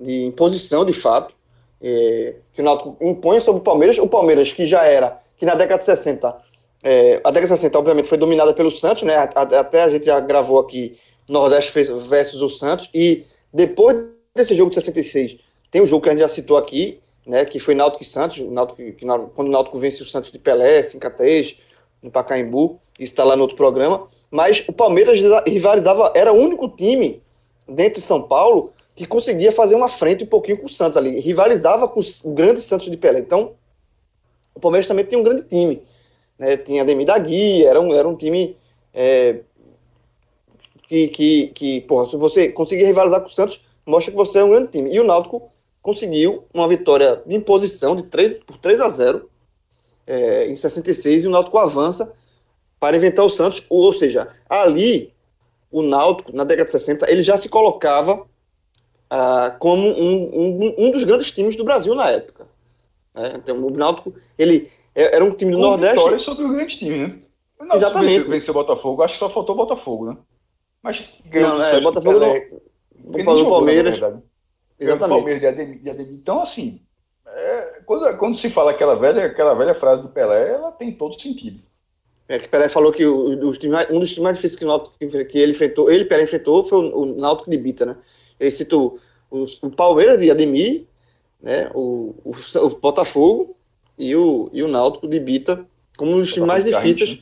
[0.00, 1.34] de imposição de fato,
[1.80, 5.54] é, que o Náutico impõe sobre o Palmeiras, o Palmeiras que já era, que na
[5.54, 6.42] década de 60
[6.82, 9.16] é, a década de 60, obviamente, foi dominada pelo Santos, né?
[9.16, 11.72] Até a gente já gravou aqui Nordeste
[12.08, 12.90] versus o Santos.
[12.92, 14.04] E depois
[14.34, 15.36] desse jogo de 66,
[15.70, 17.44] tem um jogo que a gente já citou aqui, né?
[17.44, 18.40] Que foi Náutico e Santos.
[18.40, 21.56] Náutico, que, quando o Náutico vence o Santos de Pelé, 5x3,
[22.02, 22.80] no Pacaembu.
[22.98, 24.08] Isso está lá no outro programa.
[24.30, 27.22] Mas o Palmeiras rivalizava, era o único time
[27.68, 31.20] dentro de São Paulo que conseguia fazer uma frente um pouquinho com o Santos ali.
[31.20, 33.20] Rivalizava com o grande Santos de Pelé.
[33.20, 33.52] Então,
[34.54, 35.80] o Palmeiras também tem um grande time
[36.38, 38.56] né, tinha Demi da Guia, era um, era um time
[38.92, 39.40] é,
[40.88, 44.44] que, que, que, porra, se você conseguir rivalizar com o Santos, mostra que você é
[44.44, 44.94] um grande time.
[44.94, 49.28] E o Náutico conseguiu uma vitória de imposição de 3, por 3 a 0
[50.06, 52.12] é, em 66 e o Náutico avança
[52.78, 55.12] para inventar o Santos, ou seja, ali
[55.70, 58.26] o Náutico, na década de 60, ele já se colocava
[59.08, 62.46] ah, como um, um, um, dos grandes times do Brasil na época.
[63.14, 63.34] Né?
[63.36, 65.96] Então, o Náutico, ele, era um time do Com Nordeste.
[65.96, 67.18] Vitória sobre o grande time, né?
[67.60, 68.28] Não, Exatamente.
[68.28, 70.16] Venceu o Botafogo, acho que só faltou o Botafogo, né?
[70.82, 73.42] Mas ganhou não, é, o Botafogo Pelé, não.
[73.44, 73.96] O Palmeiras.
[74.78, 75.18] Exatamente.
[75.18, 76.14] Palmeiras de Ademir, de Ademir.
[76.14, 76.80] Então, assim,
[77.26, 81.20] é, quando, quando se fala aquela velha, aquela velha frase do Pelé, ela tem todo
[81.20, 81.60] sentido.
[82.28, 85.52] É que Pelé falou que o, um dos times mais difíceis que, Náutico, que ele
[85.52, 87.96] enfrentou, ele Pelé enfrentou foi o, o Náutico de Bita, né?
[88.40, 88.98] Ele citou
[89.30, 90.86] o, o Palmeiras de Ademir,
[91.40, 91.70] né?
[91.74, 92.34] O, o,
[92.64, 93.56] o Botafogo
[93.98, 95.66] e o, e o Náutico de Bita
[95.96, 97.20] como um dos times mais difíceis.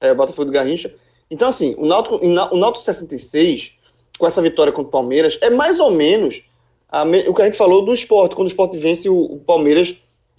[0.00, 0.94] É, o Botafogo do Garrincha.
[1.30, 3.72] Então, assim, o Náutico, o Náutico 66,
[4.18, 6.42] com essa vitória contra o Palmeiras, é mais ou menos
[6.88, 9.96] a, o que a gente falou do esporte, quando o esporte vence o, o Palmeiras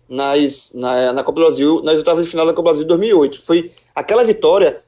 [0.07, 2.89] nas, na, na Copa do Brasil, nas oitavas de final da Copa do Brasil de
[2.89, 3.45] 2008.
[3.45, 4.81] Foi aquela vitória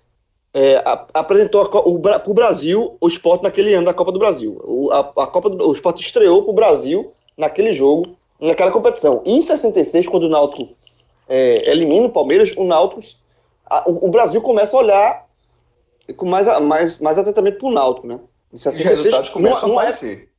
[0.53, 0.81] é,
[1.13, 4.59] apresentou para o Brasil o esporte naquele ano da Copa do Brasil.
[4.63, 9.21] O, a, a Copa do, o esporte estreou para o Brasil naquele jogo naquela competição.
[9.25, 10.73] Em 66, quando o Náutico
[11.27, 13.01] é, elimina o Palmeiras, o Náutico,
[13.65, 15.25] a, o, o, Brasil começa a olhar
[16.15, 18.19] com mais, mais, mais atentamente para o Náutico, né?
[18.51, 20.29] Em 66, Os resultados começam numa, a aparecer.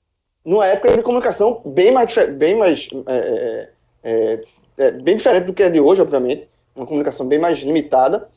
[0.44, 3.70] Numa época de comunicação bem mais, bem mais é
[4.02, 4.42] é, é,
[4.78, 8.28] é, bem diferente do que é de hoje, obviamente, uma comunicação bem mais limitada,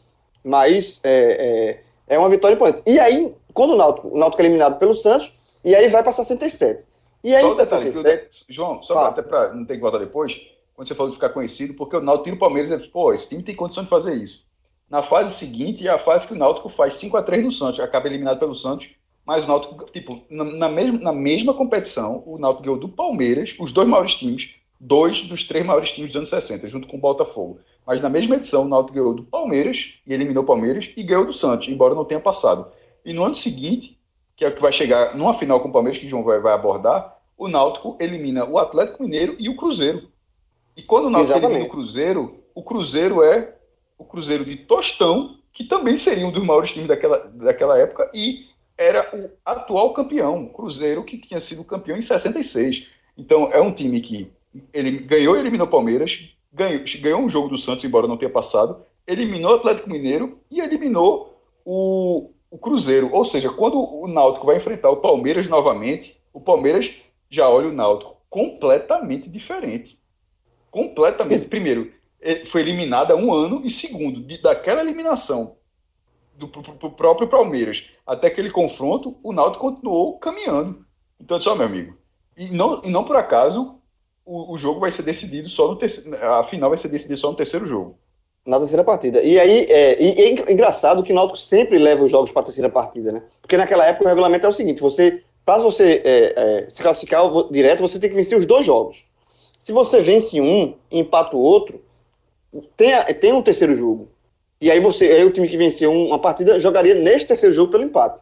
[0.43, 2.83] mas é, é, é uma vitória importante.
[2.85, 5.33] E aí, quando o Náutico, o Náutico é eliminado pelo Santos,
[5.63, 6.85] e aí vai para 67.
[7.23, 10.41] E aí, só 67, João, só até para não ter que voltar depois,
[10.73, 13.29] quando você falou de ficar conhecido, porque o Náutico tira o Palmeiras e pô, esse
[13.29, 14.45] time tem condição de fazer isso.
[14.89, 17.79] Na fase seguinte, é a fase que o Náutico faz 5 a 3 no Santos,
[17.79, 18.89] acaba eliminado pelo Santos,
[19.25, 23.55] mas o Náutico, tipo, na, na, mesma, na mesma competição, o Náutico ganhou do Palmeiras,
[23.57, 24.49] os dois maiores times,
[24.79, 27.59] dois dos três maiores times dos anos 60, junto com o Botafogo.
[27.87, 31.25] Mas na mesma edição, o Náutico ganhou do Palmeiras, e eliminou o Palmeiras, e ganhou
[31.25, 32.67] do Santos, embora não tenha passado.
[33.05, 33.97] E no ano seguinte,
[34.43, 36.39] que é o que vai chegar numa final com o Palmeiras, que o João vai,
[36.39, 40.09] vai abordar, o Náutico elimina o Atlético Mineiro e o Cruzeiro.
[40.75, 41.59] E quando o Náutico Exatamente.
[41.59, 43.55] elimina o Cruzeiro, o Cruzeiro é
[43.97, 48.47] o Cruzeiro de Tostão, que também seria um dos maiores times daquela, daquela época, e
[48.77, 52.87] era o atual campeão, o Cruzeiro, que tinha sido campeão em 66.
[53.17, 54.29] Então é um time que
[54.73, 58.31] ele ganhou e eliminou o Palmeiras, ganhou, ganhou um jogo do Santos, embora não tenha
[58.31, 63.09] passado, eliminou o Atlético Mineiro e eliminou o, o Cruzeiro.
[63.11, 66.93] Ou seja, quando o Náutico vai enfrentar o Palmeiras novamente, o Palmeiras
[67.27, 69.97] já olha o Náutico completamente diferente.
[70.69, 71.49] Completamente.
[71.49, 71.91] Primeiro,
[72.45, 75.57] foi eliminado há um ano, e segundo, de, daquela eliminação
[76.35, 76.47] do
[76.91, 80.85] próprio Palmeiras até aquele confronto, o Náutico continuou caminhando.
[81.19, 81.97] Então, só meu amigo.
[82.37, 83.79] E não, e não por acaso
[84.23, 86.15] o, o jogo vai ser decidido só no terceiro.
[86.23, 87.97] A final vai ser decidida só no terceiro jogo.
[88.45, 89.21] Na terceira partida.
[89.21, 92.45] E aí, é, e é engraçado que o Náutico sempre leva os jogos para a
[92.45, 93.21] terceira partida, né?
[93.41, 97.23] Porque naquela época o regulamento era o seguinte: você, para você é, é, se classificar
[97.49, 99.05] direto, você tem que vencer os dois jogos.
[99.57, 101.81] Se você vence um e empata o outro,
[102.75, 104.09] tem, tem um terceiro jogo.
[104.59, 107.83] E aí você, aí o time que venceu uma partida jogaria neste terceiro jogo pelo
[107.83, 108.21] empate.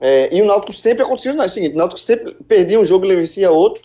[0.00, 3.04] É, e o Náutico sempre acontecia é o seguinte: o Náutico sempre perdia um jogo,
[3.04, 3.82] ele vencia outro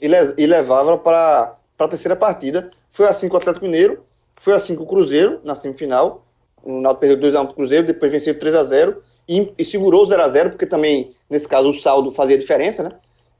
[0.00, 2.70] e, le, e levava para a terceira partida.
[2.90, 4.02] Foi assim com o Atlético Mineiro,
[4.40, 6.26] foi assim com o Cruzeiro na semifinal.
[6.62, 8.96] O Náutico perdeu 2x1 para o Cruzeiro, depois venceu 3x0
[9.28, 12.92] e, e segurou 0x0, porque também, nesse caso, o saldo fazia diferença, né?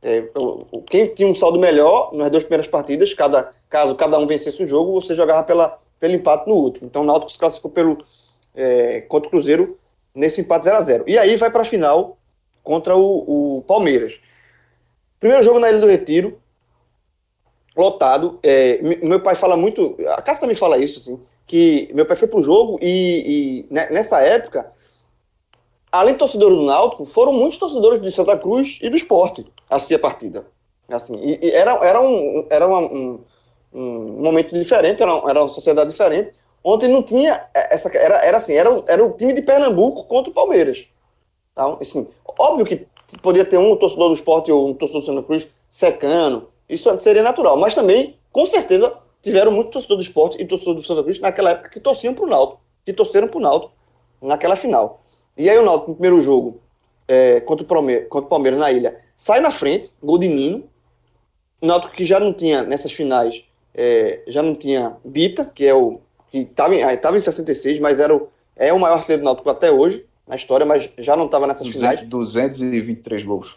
[0.03, 0.25] É,
[0.87, 4.69] quem tinha um saldo melhor nas duas primeiras partidas, cada, caso cada um vencesse um
[4.69, 6.87] jogo, você jogava pela, pelo empate no último.
[6.87, 7.99] Então o Náutico se classificou pelo,
[8.55, 9.79] é, contra o Cruzeiro
[10.15, 12.17] nesse empate 0 a 0 E aí vai para a final
[12.63, 14.19] contra o, o, Palmeiras.
[15.19, 16.40] Primeiro jogo na Ilha do Retiro,
[17.81, 18.39] lotado.
[18.43, 22.29] É, meu pai fala muito, a casa também fala isso, assim, que meu pai foi
[22.29, 24.73] pro jogo e, e nessa época,
[25.91, 29.97] além de torcedores do Náutico, foram muitos torcedores de Santa Cruz e do esporte assistir
[29.97, 30.47] a partida.
[30.89, 33.21] Assim, e, e era, era, um, era uma, um,
[33.73, 36.35] um momento diferente, era, era uma sociedade diferente.
[36.63, 37.89] Ontem não tinha essa.
[37.97, 40.89] Era, era assim, era, era o time de Pernambuco contra o Palmeiras.
[41.53, 42.07] Então, assim,
[42.39, 42.87] óbvio que
[43.23, 46.49] podia ter um torcedor do esporte ou um torcedor do Santa Cruz secando.
[46.71, 47.57] Isso seria natural.
[47.57, 51.51] Mas também, com certeza, tiveram muito torcedor do esporte e torcedor do Santa Cruz naquela
[51.51, 52.63] época que torciam pro Náutico.
[52.87, 53.73] Que torceram pro Náutico
[54.23, 55.03] naquela final.
[55.37, 56.61] E aí o Náutico, no primeiro jogo,
[57.09, 60.65] é, contra, o Palmeiras, contra o Palmeiras na ilha, sai na frente, gol de Nino.
[61.61, 63.45] O Náutico que já não tinha, nessas finais,
[63.75, 66.01] é, já não tinha Bita, que é o
[66.31, 69.51] que estava em, tava em 66, mas era o, é o maior artilheiro do Náutico
[69.51, 72.09] até hoje, na história, mas já não estava nessas 200, finais.
[72.09, 73.57] 223 gols.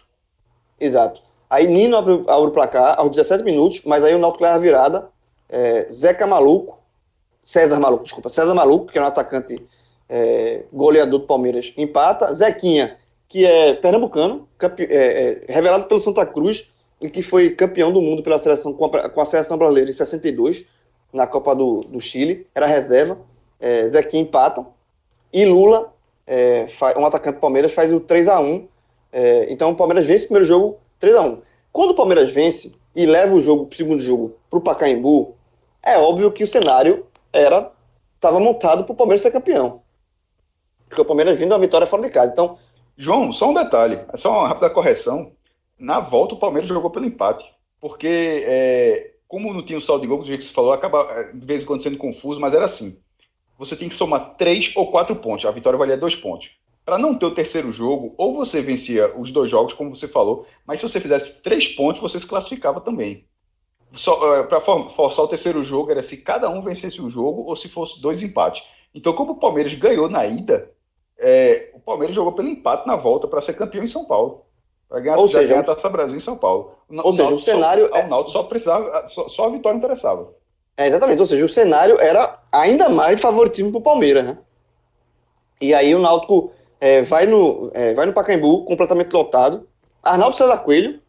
[0.80, 1.22] Exato.
[1.48, 5.08] Aí Nino abre, o placar aos 17 minutos, mas aí o Náutico leva a virada.
[5.48, 6.78] É, Zeca Maluco,
[7.44, 9.62] César Maluco, desculpa, César Maluco, que é um atacante
[10.08, 12.34] é, goleador do Palmeiras, empata.
[12.34, 12.96] Zequinha,
[13.28, 16.70] que é pernambucano, campe, é, é, revelado pelo Santa Cruz,
[17.00, 19.94] e que foi campeão do mundo pela seleção com a, com a seleção brasileira em
[19.94, 20.64] 62,
[21.12, 23.18] na Copa do, do Chile, era reserva.
[23.60, 24.66] É, Zequinha empata.
[25.32, 25.92] E Lula,
[26.26, 26.66] é,
[26.96, 28.68] um atacante do Palmeiras, faz o 3 a 1
[29.12, 31.42] é, Então o Palmeiras vence o primeiro jogo 3 a 1
[31.72, 35.36] Quando o Palmeiras vence e leva o jogo, o segundo jogo, para o Pacaembu,
[35.82, 37.70] é óbvio que o cenário era
[38.14, 39.82] estava montado para o Palmeiras ser campeão.
[40.88, 42.32] Porque o Palmeiras vindo a vitória fora de casa.
[42.32, 42.56] Então,
[42.96, 45.32] João, só um detalhe, é só uma rápida correção.
[45.78, 47.44] Na volta, o Palmeiras jogou pelo empate.
[47.80, 51.06] Porque, é, como não tinha o saldo de gol, do jeito que você falou, acaba
[51.10, 52.98] é, de vez em quando sendo confuso, mas era assim.
[53.58, 55.44] Você tem que somar três ou quatro pontos.
[55.44, 56.50] A vitória valia dois pontos.
[56.84, 60.46] Para não ter o terceiro jogo, ou você vencia os dois jogos, como você falou,
[60.66, 63.26] mas se você fizesse três pontos, você se classificava também.
[63.92, 67.68] É, Para forçar o terceiro jogo, era se cada um vencesse o jogo ou se
[67.68, 68.62] fosse dois empates.
[68.94, 70.70] Então, como o Palmeiras ganhou na ida,
[71.18, 74.44] é, o Palmeiras jogou pelo empate na volta para ser campeão em São Paulo.
[74.88, 76.72] Para ganhar, ou seja, ganhar a Taça Brasil em São Paulo.
[76.88, 77.88] O, ou seja, o cenário.
[77.88, 78.06] Só, é...
[78.06, 79.06] O só precisava.
[79.06, 80.32] Só, só, a vitória interessava.
[80.76, 81.20] É, exatamente.
[81.20, 84.38] Ou seja, o cenário era ainda mais favoritismo para o Palmeiras, né?
[85.60, 86.52] E aí o Náutico
[86.84, 89.66] é, vai, no, é, vai no Pacaembu, completamente lotado.
[90.02, 91.00] Arnaldo César Coelho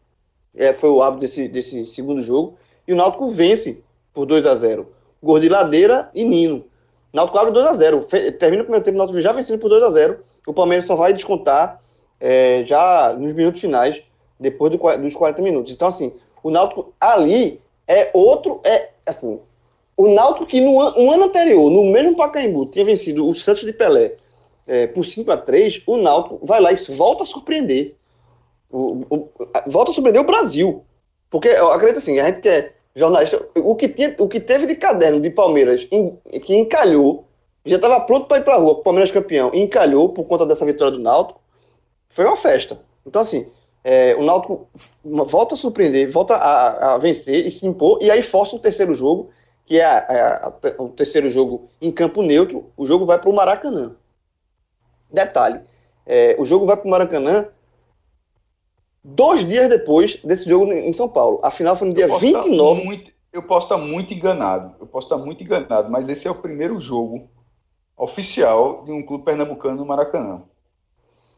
[0.54, 2.56] é, foi o árbitro desse, desse segundo jogo.
[2.88, 4.90] E o Náutico vence por 2 a 0
[5.22, 6.64] Gol de Ladeira e Nino.
[7.12, 8.38] Náutico abre 2x0.
[8.38, 10.16] Termina o primeiro tempo, o Náutico já vencendo por 2x0.
[10.46, 11.78] O Palmeiras só vai descontar
[12.18, 14.02] é, já nos minutos finais,
[14.40, 15.74] depois do, dos 40 minutos.
[15.74, 16.10] Então, assim,
[16.42, 19.38] o Náutico ali é outro, é assim,
[19.94, 23.74] o Náutico que no um ano anterior, no mesmo Pacaembu, tinha vencido o Santos de
[23.74, 24.14] Pelé
[24.66, 27.94] é, por 5 a 3 o Náutico vai lá e volta a surpreender.
[28.70, 29.28] O, o,
[29.66, 30.84] volta a surpreender o Brasil.
[31.30, 33.46] Porque eu acredito assim, a gente quer jornalista.
[33.54, 37.26] O que, tinha, o que teve de caderno de Palmeiras em, que encalhou,
[37.64, 40.46] já estava pronto para ir para a rua, o Palmeiras campeão, e encalhou por conta
[40.46, 41.40] dessa vitória do Náutico,
[42.08, 42.80] foi uma festa.
[43.04, 43.46] Então, assim,
[43.84, 44.66] é, o Náutico
[45.04, 48.94] volta a surpreender, volta a, a, vencer e se impor, e aí força o terceiro
[48.94, 49.30] jogo,
[49.64, 53.34] que é a, a, o terceiro jogo em campo neutro, o jogo vai para o
[53.34, 53.94] Maracanã.
[55.16, 55.60] Detalhe,
[56.06, 57.48] é, o jogo vai para o Maracanã
[59.02, 61.40] dois dias depois desse jogo em São Paulo.
[61.42, 62.84] A final foi no dia 29.
[62.84, 66.34] Muito, eu posso estar muito enganado, eu posso estar muito enganado, mas esse é o
[66.34, 67.28] primeiro jogo
[67.96, 70.42] oficial de um clube pernambucano no Maracanã.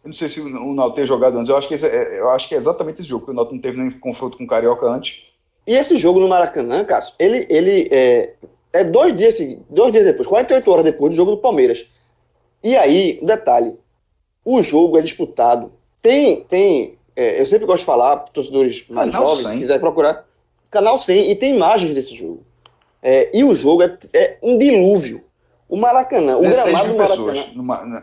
[0.03, 2.31] Eu não sei se o Náutico tem jogado antes, eu acho que, esse, é, eu
[2.31, 4.47] acho que é exatamente esse jogo, porque o Náutico não teve nenhum confronto com o
[4.47, 5.23] Carioca antes.
[5.67, 8.35] E esse jogo no Maracanã, Cássio, ele, ele é,
[8.73, 11.87] é dois dias, dois dias depois, 48 horas depois do jogo do Palmeiras.
[12.63, 13.77] E aí, detalhe,
[14.45, 15.73] o jogo é disputado.
[16.01, 19.53] Tem, tem é, eu sempre gosto de falar para torcedores mais Canal jovens, 100.
[19.53, 20.25] se quiser procurar,
[20.71, 22.45] Canal 100, e tem imagens desse jogo.
[23.03, 25.25] É, e o jogo é, é, um dilúvio.
[25.69, 27.47] O Maracanã, o gramado do Maracanã.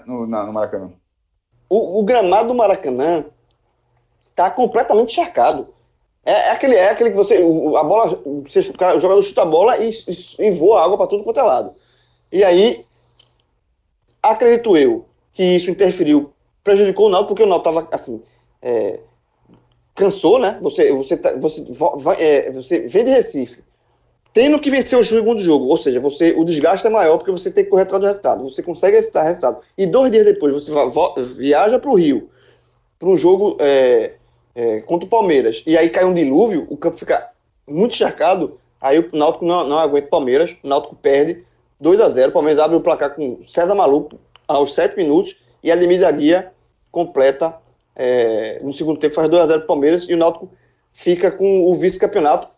[0.06, 0.92] No, no, no Maracanã.
[1.70, 3.24] O, o, gramado do Maracanã
[4.30, 5.74] está completamente encharcado.
[6.26, 7.38] É, é, aquele, é aquele que você.
[7.38, 8.22] A bola.
[8.46, 11.44] Você, o jogador chuta a bola e, e, e voa água para tudo quanto é
[11.44, 11.74] lado.
[12.32, 12.86] E aí,
[14.32, 16.32] acredito eu que isso interferiu,
[16.64, 18.22] prejudicou o Náutico, porque o Náutico estava assim.
[18.62, 19.00] É,
[19.96, 20.58] cansou, né?
[20.62, 23.64] Você, você, tá, você, vai, é, você vem de Recife,
[24.34, 27.50] tendo que vencer o segundo jogo, ou seja, você, o desgaste é maior porque você
[27.50, 28.44] tem que correr atrás do resultado.
[28.44, 29.62] Você consegue esse resultado.
[29.78, 30.72] E dois dias depois você
[31.38, 32.30] viaja para o Rio,
[33.00, 34.14] para um jogo é,
[34.54, 37.30] é, contra o Palmeiras, e aí cai um dilúvio, o campo fica
[37.66, 41.44] muito encharcado, aí o Náutico não, não aguenta o Palmeiras, o Náutico perde
[41.80, 45.72] 2 a 0 o Palmeiras abre o placar com César Maluco aos 7 minutos e
[45.72, 46.52] a Ademir da Guia
[46.92, 47.58] completa
[47.96, 50.50] é, no segundo tempo, faz 2 a 0 para o Palmeiras e o Náutico
[50.94, 52.50] fica com o vice-campeonato.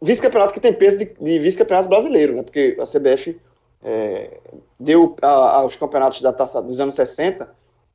[0.00, 2.42] Vice-campeonato que tem peso de, de vice-campeonato brasileiro, né?
[2.42, 3.38] Porque a CBF
[3.82, 4.38] é,
[4.78, 7.48] deu a, aos campeonatos da taça dos anos 60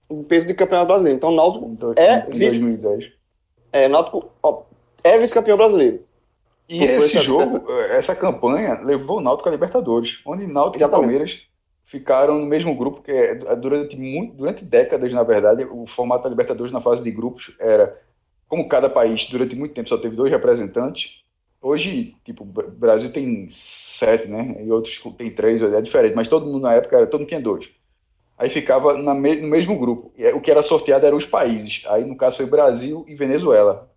[0.10, 1.18] o peso de campeonato brasileiro.
[1.18, 2.62] Então o Náutico então, é vice.
[2.62, 3.12] 2010.
[3.72, 4.64] É, Náutico ó,
[5.04, 6.04] é vice-campeão brasileiro.
[6.74, 11.04] E esse jogo, essa campanha, levou o Náutico a Libertadores, onde Náutico Exatamente.
[11.04, 11.42] e Palmeiras
[11.84, 16.30] ficaram no mesmo grupo, que é, durante, muito, durante décadas, na verdade, o formato da
[16.30, 17.96] Libertadores na fase de grupos era,
[18.48, 21.22] como cada país durante muito tempo só teve dois representantes,
[21.62, 26.48] hoje, tipo, o Brasil tem sete, né, e outros tem três, é diferente, mas todo
[26.48, 27.70] mundo na época, todo mundo tinha dois.
[28.36, 30.12] Aí ficava me, no mesmo grupo.
[30.34, 31.84] O que era sorteado eram os países.
[31.86, 33.88] Aí, no caso, foi Brasil e Venezuela.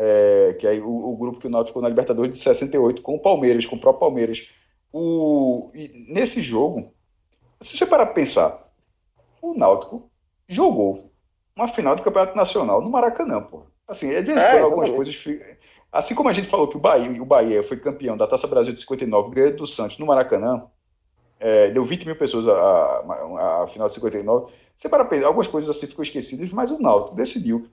[0.00, 3.16] É, que aí o, o, grupo que o Náutico ficou na Libertadores de 68, com
[3.16, 4.46] o Palmeiras, com o próprio Palmeiras.
[4.92, 5.72] O,
[6.08, 6.94] nesse jogo,
[7.60, 8.62] se você parar para pensar,
[9.42, 10.08] o Náutico
[10.48, 11.10] jogou
[11.56, 13.64] uma final do Campeonato Nacional no Maracanã, pô.
[13.88, 15.16] Assim, às vezes é, algumas coisas.
[15.90, 18.72] Assim como a gente falou que o Bahia, o Bahia foi campeão da Taça Brasil
[18.72, 20.66] de 59, ganhou do Santos no Maracanã,
[21.40, 24.52] é, deu 20 mil pessoas a, a, a, final de 59.
[24.76, 27.68] Você para pensar, algumas coisas assim ficou esquecidas, mas o Náutico decidiu,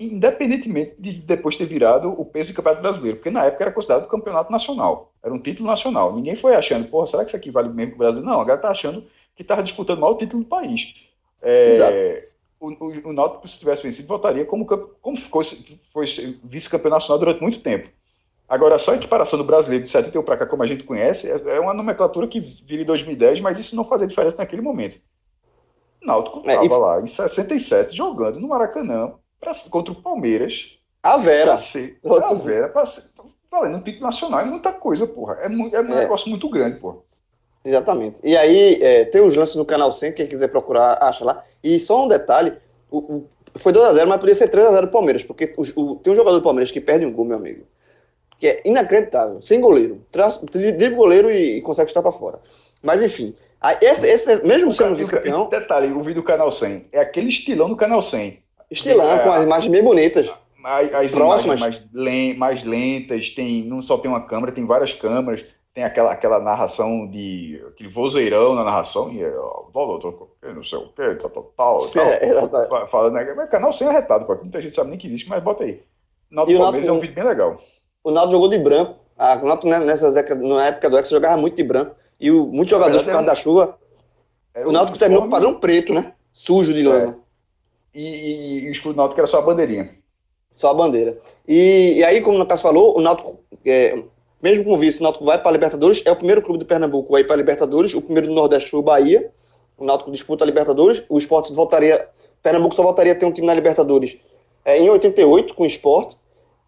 [0.00, 4.08] independentemente de depois ter virado o peso do Campeonato Brasileiro, porque na época era considerado
[4.08, 6.14] campeonato nacional, era um título nacional.
[6.14, 8.22] Ninguém foi achando, porra, será que isso aqui vale mesmo para o Brasil?
[8.22, 9.04] Não, a galera tá achando
[9.36, 10.94] que estava disputando o maior título do país.
[11.42, 12.28] É,
[12.58, 15.42] o, o, o Náutico, se tivesse vencido, voltaria como, como ficou,
[15.92, 16.06] foi
[16.44, 17.90] vice-campeão nacional durante muito tempo.
[18.48, 21.56] Agora, só a equiparação do brasileiro de 71 para cá, como a gente conhece, é,
[21.56, 24.98] é uma nomenclatura que vira em 2010, mas isso não fazia diferença naquele momento.
[26.02, 26.68] O Náutico estava é, e...
[26.68, 29.12] lá em 67, jogando no Maracanã
[29.42, 30.78] pra, contra o Palmeiras.
[31.02, 31.56] A Vera.
[31.56, 33.10] Ser, a Vera, para ser,
[33.50, 35.34] valendo um título nacional é muita coisa, porra.
[35.42, 36.00] É, muito, é um é.
[36.00, 36.98] negócio muito grande, porra.
[37.64, 38.20] Exatamente.
[38.22, 41.44] E aí, é, tem os lances no canal 100, quem quiser procurar, acha lá.
[41.62, 42.54] E só um detalhe:
[42.90, 46.38] o, o, foi 2x0, mas podia ser 3x0 do Palmeiras, porque o, tem um jogador
[46.38, 47.64] do Palmeiras que perde um gol, meu amigo
[48.42, 50.04] que é inacreditável, sem goleiro.
[50.50, 52.40] Drible goleiro e, e consegue estar para fora.
[52.82, 53.36] Mas enfim,
[53.80, 55.48] esse, esse mesmo sendo vice-campeão.
[55.48, 58.42] Detalhe, o vídeo do Canal 100 é aquele estilão do Canal 100.
[58.72, 60.32] Estilão, é, com as imagens bem bonitas.
[60.64, 61.60] As, as próximas.
[61.60, 65.44] mais, mais lentas, tem, não só tem uma câmera, tem várias câmeras,
[65.74, 67.62] tem aquela, aquela narração de.
[67.68, 69.32] aquele vozeirão na narração, e é.
[70.54, 71.90] Não sei o que, tal, tal, tal.
[72.20, 73.46] É, falando, né?
[73.50, 75.80] Canal 100 é retado, porque muita gente sabe nem que existe, mas bota aí.
[76.30, 77.58] Náutico Palmeiras é um vídeo bem legal
[78.04, 78.96] o Naldo jogou de branco.
[79.16, 81.94] A, o Náutico, né, nessas décadas, na época do Ex, jogava muito de branco.
[82.18, 83.78] E o, muitos jogadores, por causa da chuva,
[84.64, 86.12] o Náutico terminou com padrão preto, né?
[86.32, 87.18] Sujo de lama.
[87.94, 89.90] E, e, e, o escudo do Náutico era só a bandeirinha.
[90.52, 91.18] Só a bandeira.
[91.46, 94.02] E, e aí, como o Cássio falou, o Náutico é,
[94.42, 96.02] mesmo com vice, o Náutico vai para a Libertadores.
[96.04, 97.94] É o primeiro clube do Pernambuco a ir para a Libertadores.
[97.94, 99.30] O primeiro do Nordeste foi o Bahia.
[99.78, 101.04] O Náutico disputa a Libertadores.
[101.08, 102.08] O Sport voltaria.
[102.42, 104.18] Pernambuco só voltaria a ter um time na Libertadores
[104.64, 106.16] é, em 88 com o Sport.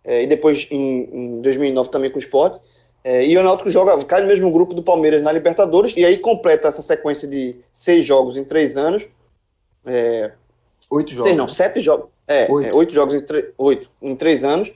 [0.04, 2.60] É, e depois em, em, 2009 também com o Sport.
[3.02, 5.94] É, e o Náutico joga, cai no mesmo grupo do Palmeiras na Libertadores.
[5.96, 9.04] E aí completa essa sequência de seis jogos em três anos.
[9.84, 10.30] É,
[10.90, 11.24] oito jogos.
[11.24, 12.08] Seis, não, sete jogos.
[12.26, 13.24] É, oito, é, oito jogos em,
[13.58, 14.72] oito, em três anos.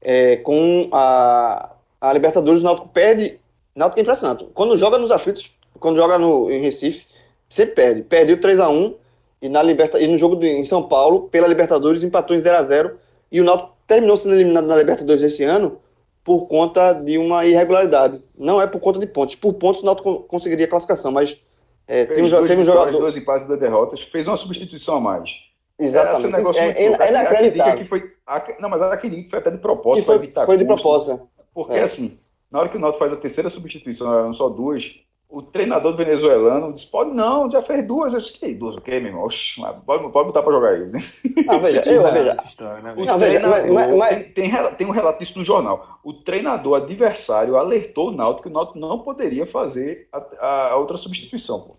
[0.00, 1.70] É, com a,
[2.00, 3.40] a Libertadores, o Náutico perde.
[3.74, 4.46] Náutico é impressionante.
[4.54, 7.06] Quando joga nos aflitos, quando joga no, em Recife,
[7.48, 8.02] sempre perde.
[8.02, 8.94] Perdeu 3x1
[9.40, 12.94] e, na Liberta, e no jogo de, em São Paulo, pela Libertadores, empatou em 0x0.
[13.30, 15.78] E o Náutico terminou sendo eliminado na Libertadores esse ano
[16.24, 18.22] por conta de uma irregularidade.
[18.36, 19.34] Não é por conta de pontos.
[19.34, 21.38] Por pontos o Náutico conseguiria a classificação, mas
[21.86, 22.98] é, tem um, dois teve um jogador.
[22.98, 25.30] Dois empates, duas derrotas, fez uma substituição a mais.
[25.78, 26.32] Exatamente.
[26.32, 27.86] Negócio é, é, é inacreditável.
[27.86, 28.12] Foi,
[28.60, 30.06] não, mas aquele foi até de propósito.
[30.06, 31.28] Foi, foi de propósito.
[31.52, 31.82] Porque, é.
[31.82, 32.18] assim,
[32.50, 34.94] na hora que o Náutico faz a terceira substituição, não só duas,
[35.32, 38.12] o treinador venezuelano disse, pode não, já fez duas.
[38.12, 39.24] Eu disse, que duas o quê, meu irmão?
[39.24, 40.84] Oxi, pode, pode botar pra jogar aí.
[40.86, 41.00] Né?
[41.46, 42.30] Não, veja, eu, veja.
[42.32, 44.32] Essa história, né, não, veja mas, mas, mas...
[44.34, 45.98] Tem, tem, um relato disso no jornal.
[46.04, 50.98] O treinador adversário alertou o Náutico que o Náutico não poderia fazer a, a outra
[50.98, 51.76] substituição, pô.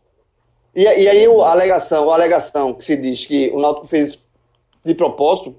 [0.76, 4.26] E, e aí a alegação, a alegação que se diz que o Náutico fez
[4.84, 5.56] de propósito,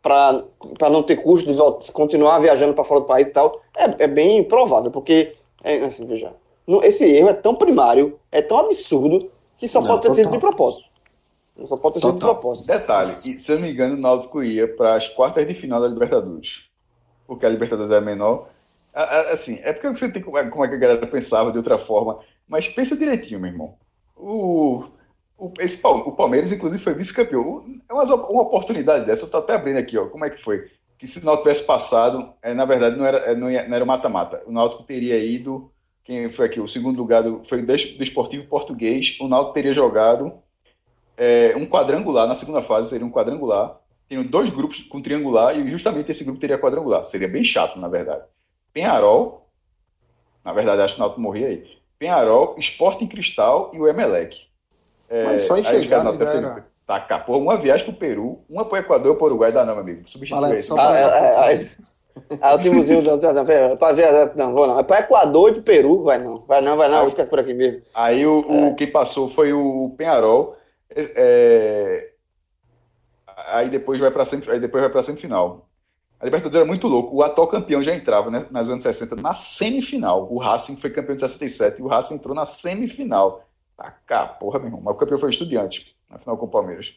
[0.00, 4.06] para não ter custo de continuar viajando para fora do país e tal, é, é
[4.06, 6.32] bem provável, porque, é, assim, veja,
[6.82, 10.24] esse erro é tão primário, é tão absurdo, que só não, pode ter total.
[10.24, 10.88] sido de propósito.
[11.64, 12.10] Só pode ter total.
[12.10, 12.66] sido de propósito.
[12.66, 15.80] Detalhe, e, se eu não me engano, o Náutico ia para as quartas de final
[15.80, 16.64] da Libertadores,
[17.26, 18.48] porque a Libertadores é menor.
[18.92, 22.68] Assim, é porque você tem como é que a galera pensava de outra forma, mas
[22.68, 23.74] pensa direitinho, meu irmão.
[24.14, 24.84] O
[25.42, 27.64] o, esse, o Palmeiras, inclusive, foi vice-campeão.
[27.88, 30.70] É uma, uma oportunidade dessa, eu estou até abrindo aqui, ó, como é que foi?
[30.96, 33.74] Que se o Náutico tivesse passado, é, na verdade, não era, é, não, ia, não
[33.74, 34.40] era o mata-mata.
[34.46, 35.68] O Náutico teria ido,
[36.04, 36.60] quem foi aqui?
[36.60, 39.16] O segundo lugar do, foi o do Esportivo Português.
[39.20, 40.32] O Náutico teria jogado
[41.16, 43.78] é, um quadrangular, na segunda fase seria um quadrangular.
[44.08, 47.04] Tem dois grupos com triangular e justamente esse grupo teria quadrangular.
[47.04, 48.24] Seria bem chato, na verdade.
[48.72, 49.48] Penharol,
[50.44, 51.64] na verdade, acho que o Náutico morria aí.
[51.98, 54.46] Penharol, Esporte em Cristal e o Emelec.
[55.08, 55.62] É, Mas só né,
[56.36, 56.66] era...
[56.84, 60.08] Tá, porra, uma viagem pro Peru, uma pro Equador, pro Uruguai, dá não, meu amigo.
[60.08, 60.78] Substitui isso.
[60.78, 61.70] Ah, é, é,
[62.30, 64.78] é, ah, o timozinho não, pra ver, não, vou não.
[64.78, 66.44] É pra Equador e pro Peru, vai não.
[66.46, 67.82] Vai não, vai não, vou ficar por aqui mesmo.
[67.94, 68.74] Aí o, o é.
[68.74, 70.56] que passou foi o Penharol.
[70.94, 72.10] É,
[73.48, 75.66] aí depois vai pra aí depois vai pra semifinal.
[76.20, 77.16] A Libertadores era muito louco.
[77.16, 80.28] O atual campeão já entrava né, nas anos 60 na semifinal.
[80.30, 83.44] O Racing foi campeão de 67 e o Racing entrou na semifinal.
[84.06, 84.80] Tá porra, meu irmão.
[84.84, 86.94] Mas o campeão foi o Estudiante, na final com o Palmeiras.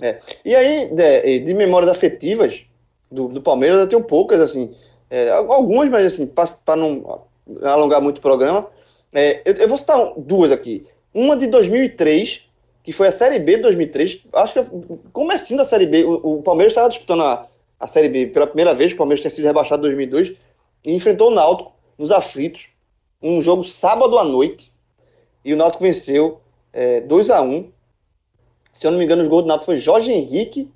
[0.00, 0.20] É.
[0.42, 2.66] E aí, de, de memórias afetivas
[3.14, 4.74] do, do, Palmeiras, eu tenho poucas, assim.
[5.08, 7.22] É, algumas, mas assim, para não
[7.62, 8.66] alongar muito o programa,
[9.12, 10.86] é, eu, eu, vou citar duas aqui.
[11.12, 12.48] Uma de 2003,
[12.82, 14.22] que foi a Série B de 2003.
[14.32, 14.64] Acho que
[15.12, 17.46] comecinho da Série B, o, o Palmeiras estava disputando a,
[17.78, 20.32] a Série B pela primeira vez, o Palmeiras tinha sido rebaixado em 2002,
[20.84, 22.68] e enfrentou o Náutico nos aflitos,
[23.22, 24.72] um jogo sábado à noite,
[25.44, 26.40] e o Náutico venceu
[26.72, 27.70] é, 2 a 1
[28.72, 30.68] Se eu não me engano, os gols do Náutico foi Jorge Henrique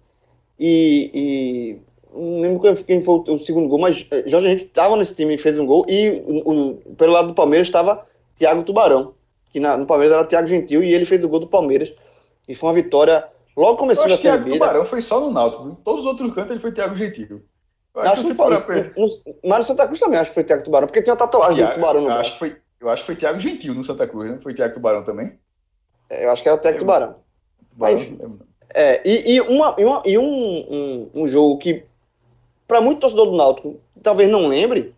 [0.59, 5.15] e, e não lembro quem foi o segundo gol, mas é, Jorge Henrique estava nesse
[5.15, 5.85] time e fez um gol.
[5.89, 8.07] E o, pelo lado do Palmeiras estava
[8.37, 9.15] Thiago Tubarão,
[9.51, 11.93] que na, no Palmeiras era Thiago Gentil, e ele fez o gol do Palmeiras.
[12.49, 13.25] E foi uma vitória.
[13.57, 14.53] Logo começou a Série B.
[14.53, 15.69] Tubarão foi só no Náutico.
[15.69, 17.43] Em todos os outros cantos ele foi Thiago Gentil.
[17.95, 18.93] Eu acho, acho que foi.
[19.45, 21.75] Mário Santa Cruz também acho que foi Thiago Tubarão, porque tinha uma tatuagem Thiago, do
[21.75, 24.39] Tubarão no acho que foi eu acho que foi Thiago Gentil no Santa Cruz, né?
[24.41, 25.33] Foi Thiago Tubarão também?
[26.09, 27.17] É, eu acho que era o Thiago Tubarão.
[27.73, 28.39] Tubarão Mas,
[28.71, 31.85] é, e, e, uma, e, uma, e um, um, um, jogo que,
[32.69, 34.95] para muito torcedor do Náutico, talvez não lembre,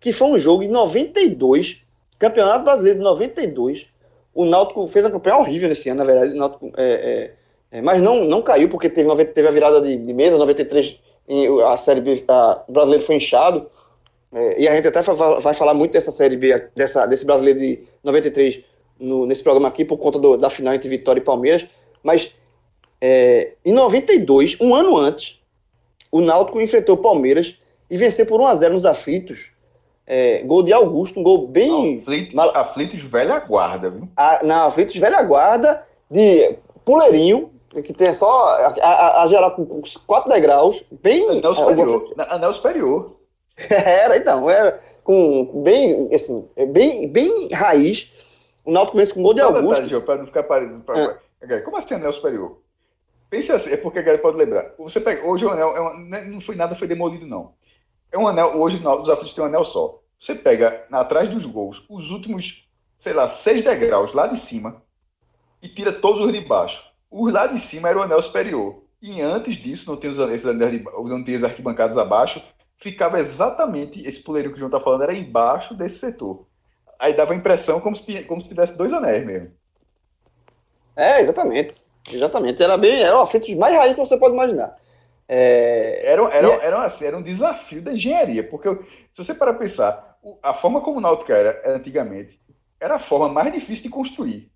[0.00, 1.82] que foi um jogo em 92,
[2.18, 3.88] Campeonato Brasileiro de 92.
[4.32, 6.32] O Náutico fez uma campanha horrível nesse ano, na verdade.
[6.32, 7.34] O Náutico, é,
[7.72, 11.00] é, é mas não, não caiu, porque teve, teve a virada de, de mesa, 93,
[11.66, 13.68] a Série B, a, o brasileiro foi inchado.
[14.32, 17.80] É, e a gente até vai falar muito dessa Série B, dessa, desse brasileiro de
[18.04, 18.60] 93
[18.98, 21.66] no, nesse programa aqui, por conta do, da final entre Vitória e Palmeiras.
[22.02, 22.32] Mas
[23.00, 25.41] é, em 92, um ano antes,
[26.12, 27.58] o Náutico enfrentou o Palmeiras
[27.90, 29.50] e venceu por 1x0 nos aflitos.
[30.06, 31.98] É, gol de Augusto, um gol bem.
[32.00, 32.54] Aflitos, mal...
[32.54, 34.08] aflitos velha guarda, viu?
[34.16, 37.50] A, na Aflitos velha guarda de Puleirinho,
[37.82, 41.38] que tem só a, a, a geral com quatro degraus, bem.
[41.38, 42.14] Anel superior.
[42.18, 43.16] É, anel superior.
[43.70, 48.12] Era, então, era com bem, assim, bem, bem raiz.
[48.64, 50.00] O Náutico vence com gol de Augusto.
[50.02, 50.80] Para não ficar parecendo.
[50.80, 51.18] Pra...
[51.42, 51.58] É.
[51.60, 52.61] Como assim anel superior?
[53.32, 54.74] Pense assim, é porque a galera pode lembrar.
[54.76, 57.54] Você pega, hoje o anel é uma, não foi nada, foi demolido, não.
[58.12, 60.02] É um anel, hoje os aflitos têm um anel só.
[60.20, 62.68] Você pega atrás dos gols os últimos,
[62.98, 64.82] sei lá, seis degraus lá de cima
[65.62, 66.84] e tira todos os de baixo.
[67.10, 68.84] Os lá de cima era o anel superior.
[69.00, 72.42] E antes disso, não tem os, anéis, não tem as arquibancadas abaixo,
[72.76, 76.46] ficava exatamente, esse puleirinho que o João está falando, era embaixo desse setor.
[76.98, 79.52] Aí dava a impressão como se, como se tivesse dois anéis mesmo.
[80.94, 81.91] É, exatamente.
[82.10, 82.62] Exatamente.
[82.62, 83.02] Era bem.
[83.02, 84.76] Era o afeto mais raiz que você pode imaginar.
[85.28, 86.02] É...
[86.04, 88.68] Era, era, era, assim, era um desafio da engenharia, porque
[89.14, 92.42] se você para pensar, a forma como o Náutico era antigamente
[92.82, 94.50] era a forma mais difícil de construir.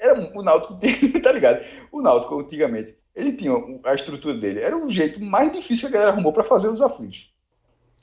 [0.00, 0.78] Era o Náutico,
[1.22, 1.62] tá ligado?
[1.92, 3.52] O Náutico antigamente, ele tinha
[3.84, 6.80] a estrutura dele, era o jeito mais difícil que a galera arrumou para fazer os
[6.80, 7.30] aflitos.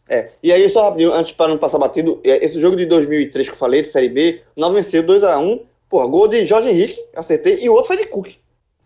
[0.07, 3.47] É, e aí só rapidinho, antes para não passar batido, é, esse jogo de 2003
[3.47, 7.59] que eu falei, de Série B, o venceu 2x1, pô, gol de Jorge Henrique, acertei,
[7.63, 8.35] e o outro foi de Cook.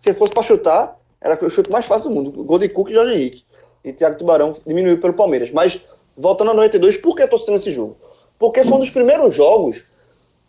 [0.04, 2.44] Se fosse para chutar, era o chute mais fácil do mundo.
[2.44, 3.46] Gol de Cook e Jorge Henrique.
[3.86, 5.50] E Thiago Tubarão diminuiu pelo Palmeiras.
[5.50, 5.80] Mas,
[6.18, 7.96] voltando a 92, por que eu tô citando esse jogo?
[8.38, 9.82] Porque foi um dos primeiros jogos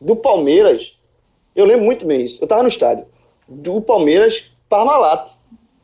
[0.01, 0.99] do Palmeiras.
[1.55, 2.43] Eu lembro muito bem isso.
[2.43, 3.07] Eu tava no estádio.
[3.47, 5.31] Do Palmeiras Parmalat.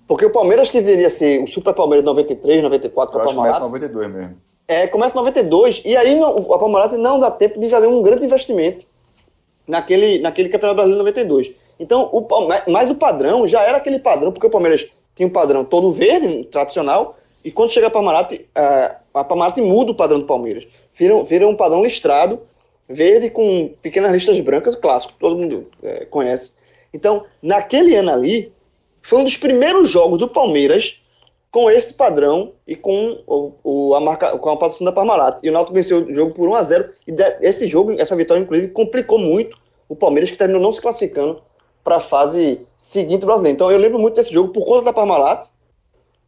[0.09, 3.61] Porque o Palmeiras que viria a ser o Super Palmeiras 93, 94 com a Parmalat.
[3.61, 4.37] Começa 92 mesmo.
[4.67, 5.83] É, começa 92.
[5.85, 8.85] E aí a Parmalat não dá tempo de fazer um grande investimento
[9.65, 11.55] naquele, naquele Campeonato Brasileiro 92.
[11.81, 12.27] Então, o,
[12.71, 14.87] mas o padrão já era aquele padrão, porque o Palmeiras
[15.17, 19.91] tinha um padrão todo verde, tradicional, e quando chega a Parmalat, a, a Parmalat muda
[19.91, 20.67] o padrão do Palmeiras.
[20.95, 22.39] Vira, vira um padrão listrado,
[22.87, 26.53] verde com pequenas listas brancas, clássico, todo mundo é, conhece.
[26.93, 28.53] Então, naquele ano ali,
[29.03, 31.01] foi um dos primeiros jogos do Palmeiras
[31.51, 35.39] com esse padrão e com, o, o a, marca, com a patrocínio da Parmalat.
[35.43, 38.15] E o Náutico venceu o jogo por 1 a 0 E de, esse jogo, essa
[38.15, 39.57] vitória, inclusive, complicou muito
[39.89, 41.41] o Palmeiras, que terminou não se classificando
[41.83, 43.55] para a fase seguinte do brasileiro.
[43.55, 45.49] Então eu lembro muito desse jogo por conta da Parmalat.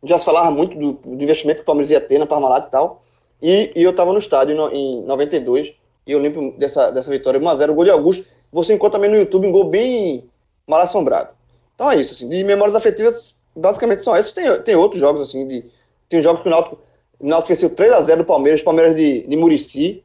[0.02, 2.70] Já se falava muito do, do investimento que o Palmeiras ia ter na Parmalat e
[2.70, 3.02] tal.
[3.40, 5.74] E, e eu estava no estádio no, em 92
[6.06, 8.26] e eu lembro dessa, dessa vitória 1x0, o gol de Augusto.
[8.52, 10.28] Você encontra também no YouTube um gol bem
[10.66, 11.30] mal assombrado.
[11.74, 14.32] Então é isso, assim, de memórias afetivas, basicamente são essas.
[14.32, 15.64] Tem, tem outros jogos, assim, de,
[16.08, 16.78] tem jogos que o Náutico,
[17.18, 20.04] o Náutico venceu 3x0 do Palmeiras, Palmeiras de, de Murici,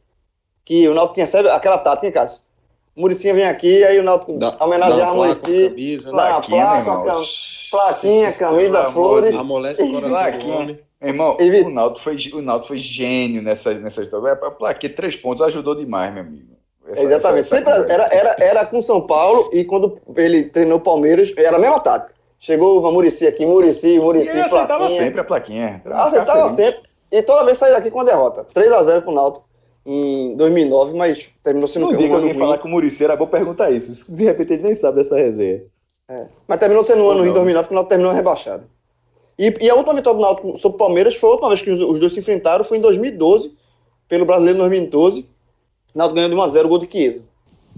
[0.63, 2.43] que o Náutico tinha sabe, aquela tática, hein, Cássio?
[2.97, 5.69] Muricinha vem aqui, aí o Náutico homenagear a Murici.
[5.69, 7.23] Camisa, dá uma placa, cam,
[7.69, 9.35] plaquinha, camisa, flores.
[9.35, 10.79] Amolece o coração do homem.
[10.99, 14.31] Irmão, o Náutico foi, o Náutico foi gênio nessa, nessa história.
[14.33, 16.57] A plaquinha, três pontos, ajudou demais, meu amigo.
[16.87, 17.41] Essa, Exatamente.
[17.41, 21.31] Essa, essa Sempre era, era, era com São Paulo e quando ele treinou o Palmeiras,
[21.37, 22.15] era a mesma tática.
[22.39, 24.89] Chegou o Murici aqui, Murici, Murici, e plaquinha.
[24.89, 25.81] sempre a plaquinha.
[25.85, 26.81] Acertava sempre.
[27.11, 28.47] E toda vez saía daqui com a derrota.
[28.55, 29.46] 3x0 pro Náutico
[29.89, 33.71] em 2009, mas terminou sendo um ano alguém falar que o Murici era bom perguntar
[33.71, 34.05] isso.
[34.11, 35.63] De repente ele nem sabe dessa resenha.
[36.09, 36.25] É.
[36.45, 38.65] Mas terminou sendo um ano em 2009, porque o Náutico terminou rebaixado.
[39.39, 41.71] E, e, a última vitória do Náutico sobre o Palmeiras foi a última vez que
[41.71, 43.55] os, os dois se enfrentaram, foi em 2012,
[44.09, 45.21] pelo Brasileiro 2012.
[45.21, 47.23] O Náutico ganhou de 1x0 o gol de Chiesa.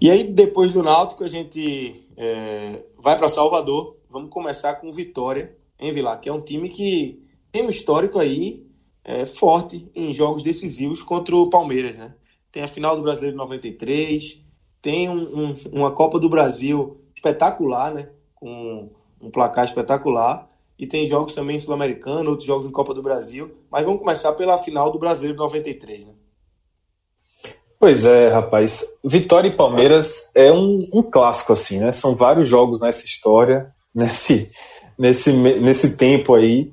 [0.01, 3.97] E aí, depois do Náutico, a gente é, vai para Salvador.
[4.09, 7.21] Vamos começar com Vitória, em Vilar, que é um time que
[7.51, 8.65] tem um histórico aí
[9.09, 12.13] é, forte em jogos decisivos contra o Palmeiras, né?
[12.51, 14.39] Tem a final do Brasileiro 93,
[14.79, 18.09] tem um, um, uma Copa do Brasil espetacular, né?
[18.35, 20.47] Com um placar espetacular.
[20.77, 23.51] E tem jogos também sul-americano, outros jogos em Copa do Brasil.
[23.69, 26.13] Mas vamos começar pela final do Brasileiro 93, né?
[27.79, 28.85] Pois é, rapaz.
[29.03, 31.91] Vitória e Palmeiras é um, um clássico, assim, né?
[31.91, 34.51] São vários jogos nessa história, nesse,
[34.97, 36.71] nesse, nesse tempo aí.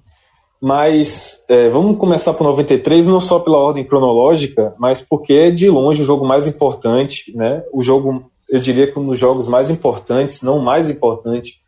[0.61, 5.69] Mas é, vamos começar por 93, não só pela ordem cronológica, mas porque é de
[5.69, 7.62] longe o jogo mais importante, né?
[7.73, 11.61] O jogo, eu diria que um dos jogos mais importantes, não mais importante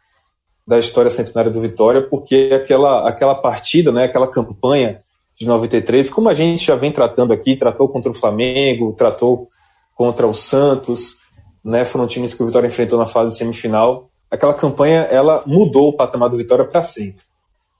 [0.68, 5.02] da história centenária do Vitória, porque aquela, aquela partida, né, aquela campanha
[5.34, 9.48] de 93, como a gente já vem tratando aqui, tratou contra o Flamengo, tratou
[9.94, 11.16] contra o Santos,
[11.64, 14.10] né, foram times que o Vitória enfrentou na fase semifinal.
[14.30, 17.22] Aquela campanha, ela mudou o patamar do Vitória para sempre,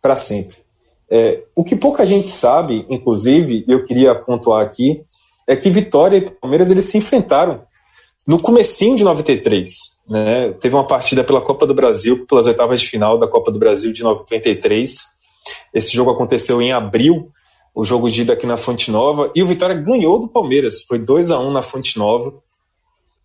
[0.00, 0.56] para sempre.
[1.10, 5.02] É, o que pouca gente sabe, inclusive, eu queria pontuar aqui,
[5.46, 7.62] é que Vitória e Palmeiras eles se enfrentaram
[8.26, 9.70] no comecinho de 93.
[10.06, 10.52] Né?
[10.60, 13.90] Teve uma partida pela Copa do Brasil, pelas oitavas de final da Copa do Brasil
[13.90, 14.94] de 93.
[15.72, 17.30] Esse jogo aconteceu em abril,
[17.74, 20.82] o jogo de ida aqui na Fonte Nova, e o Vitória ganhou do Palmeiras.
[20.82, 22.34] Foi 2 a 1 na Fonte Nova.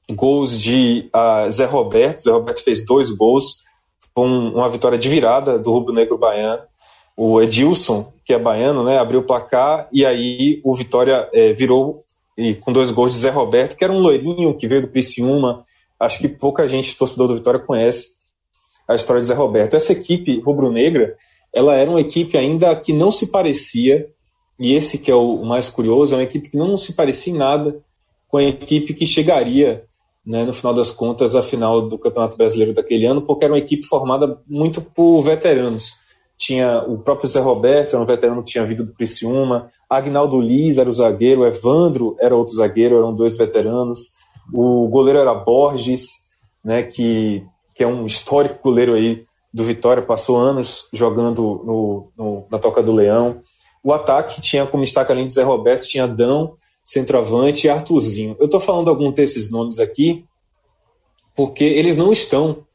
[0.10, 2.22] Gols de uh, Zé Roberto.
[2.22, 3.64] Zé Roberto fez dois gols.
[4.14, 6.62] com uma vitória de virada do Rubro Negro Baiano
[7.16, 12.04] o Edilson, que é baiano, né, abriu o placar e aí o Vitória é, virou
[12.38, 15.66] e com dois gols de Zé Roberto, que era um loirinho que veio do Criciúma.
[16.00, 18.16] Acho que pouca gente, torcedor do Vitória, conhece
[18.88, 19.76] a história de Zé Roberto.
[19.76, 21.16] Essa equipe rubro-negra,
[21.54, 24.10] ela era uma equipe ainda que não se parecia,
[24.60, 27.38] e esse que é o mais curioso, é uma equipe que não se parecia em
[27.38, 27.80] nada
[28.28, 29.84] com a equipe que chegaria,
[30.26, 33.60] né, no final das contas, à final do Campeonato Brasileiro daquele ano, porque era uma
[33.60, 36.03] equipe formada muito por veteranos.
[36.44, 40.78] Tinha o próprio Zé Roberto, era um veterano que tinha vindo do Criciúma, Agnaldo Liz
[40.78, 44.10] era o zagueiro, Evandro era outro zagueiro, eram dois veteranos.
[44.54, 46.30] O goleiro era Borges,
[46.62, 47.42] né, que,
[47.74, 52.84] que é um histórico goleiro aí do Vitória, passou anos jogando no, no, na Toca
[52.84, 53.40] do Leão.
[53.82, 58.36] O ataque tinha como destaque, além de Zé Roberto, tinha Dão, centroavante e Arthurzinho.
[58.38, 60.26] Eu estou falando alguns desses nomes aqui
[61.34, 62.66] porque eles não estão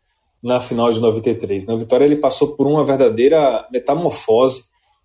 [0.42, 1.66] na final de 93.
[1.66, 4.64] Na Vitória ele passou por uma verdadeira metamorfose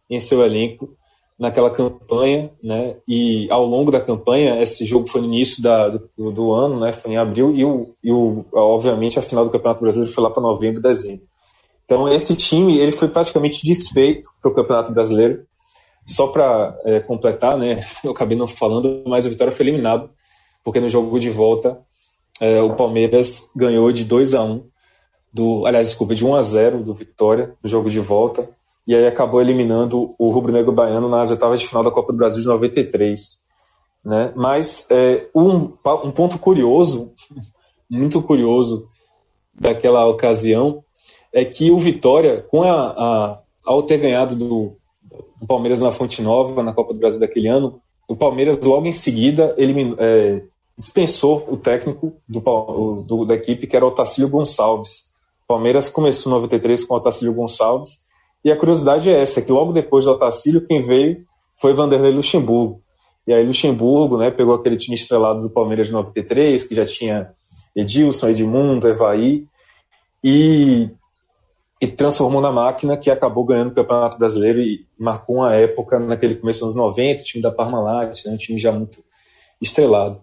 [0.10, 0.96] em seu elenco
[1.38, 2.96] naquela campanha, né?
[3.08, 6.92] E ao longo da campanha, esse jogo foi no início da, do, do ano, né?
[6.92, 10.30] Foi em abril e, o, e o, obviamente a final do Campeonato Brasileiro foi lá
[10.30, 11.26] para novembro, dezembro.
[11.86, 15.46] Então esse time ele foi praticamente desfeito para o Campeonato Brasileiro.
[16.06, 17.84] Só para é, completar, né?
[18.04, 20.10] Eu acabei não falando, mas a Vitória foi eliminado
[20.64, 21.80] porque no jogo de volta
[22.40, 24.64] é, o Palmeiras ganhou de 2 a 1
[25.34, 28.48] do, aliás, desculpa, de 1 a 0 do Vitória no jogo de volta
[28.86, 32.42] e aí acabou eliminando o rubro-negro baiano nas oitavas de final da Copa do Brasil
[32.42, 33.44] de 93.
[34.04, 34.34] Né?
[34.36, 35.72] Mas é, um,
[36.04, 37.12] um ponto curioso,
[37.90, 38.86] muito curioso
[39.54, 40.84] daquela ocasião,
[41.32, 44.76] é que o Vitória, com a, a ao ter ganhado do,
[45.40, 48.92] do, Palmeiras na Fonte Nova, na Copa do Brasil daquele ano, o Palmeiras logo em
[48.92, 50.42] seguida é,
[50.78, 52.42] dispensou o técnico do,
[53.08, 55.13] do, da equipe, que era o Otacílio Gonçalves.
[55.48, 58.06] Palmeiras começou em 93 com o Otacílio Gonçalves,
[58.44, 61.26] e a curiosidade é essa, que logo depois do Otacílio, quem veio
[61.60, 62.82] foi Vanderlei Luxemburgo.
[63.26, 67.32] E aí Luxemburgo né, pegou aquele time estrelado do Palmeiras de 93, que já tinha
[67.74, 69.46] Edilson, Edmundo, Evaí,
[70.22, 70.90] e,
[71.82, 76.36] e transformou na máquina que acabou ganhando o Campeonato Brasileiro e marcou uma época naquele
[76.36, 79.02] começo dos anos 90, o time da Parmalat, né, um time já muito
[79.62, 80.22] estrelado.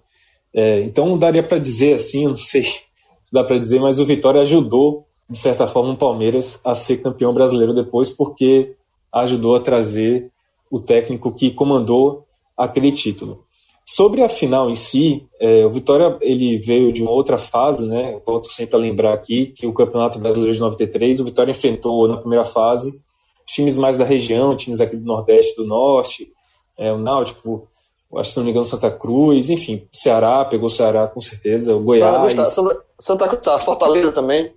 [0.53, 4.43] É, então daria para dizer assim, não sei se dá para dizer, mas o Vitória
[4.43, 8.75] ajudou de certa forma, o Palmeiras a ser campeão brasileiro depois, porque
[9.13, 10.31] ajudou a trazer
[10.71, 12.27] o técnico que comandou
[12.57, 13.45] aquele título.
[13.87, 18.15] Sobre a final em si, é, o Vitória ele veio de uma outra fase, né?
[18.15, 22.07] Eu volto sempre a lembrar aqui que o Campeonato Brasileiro de 93, o Vitória enfrentou
[22.07, 23.03] na primeira fase
[23.51, 26.33] times mais da região, times aqui do Nordeste do Norte,
[26.79, 27.67] é, o Náutico,
[28.15, 31.75] acho que se não me engano, Santa Cruz, enfim, Ceará, pegou o Ceará com certeza,
[31.75, 32.33] o Goiás.
[32.47, 34.53] Santa, Santa Cruz, tá, Fortaleza também.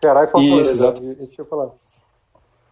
[0.00, 0.60] Ceará e Fortaleza.
[0.60, 1.02] Isso, exato.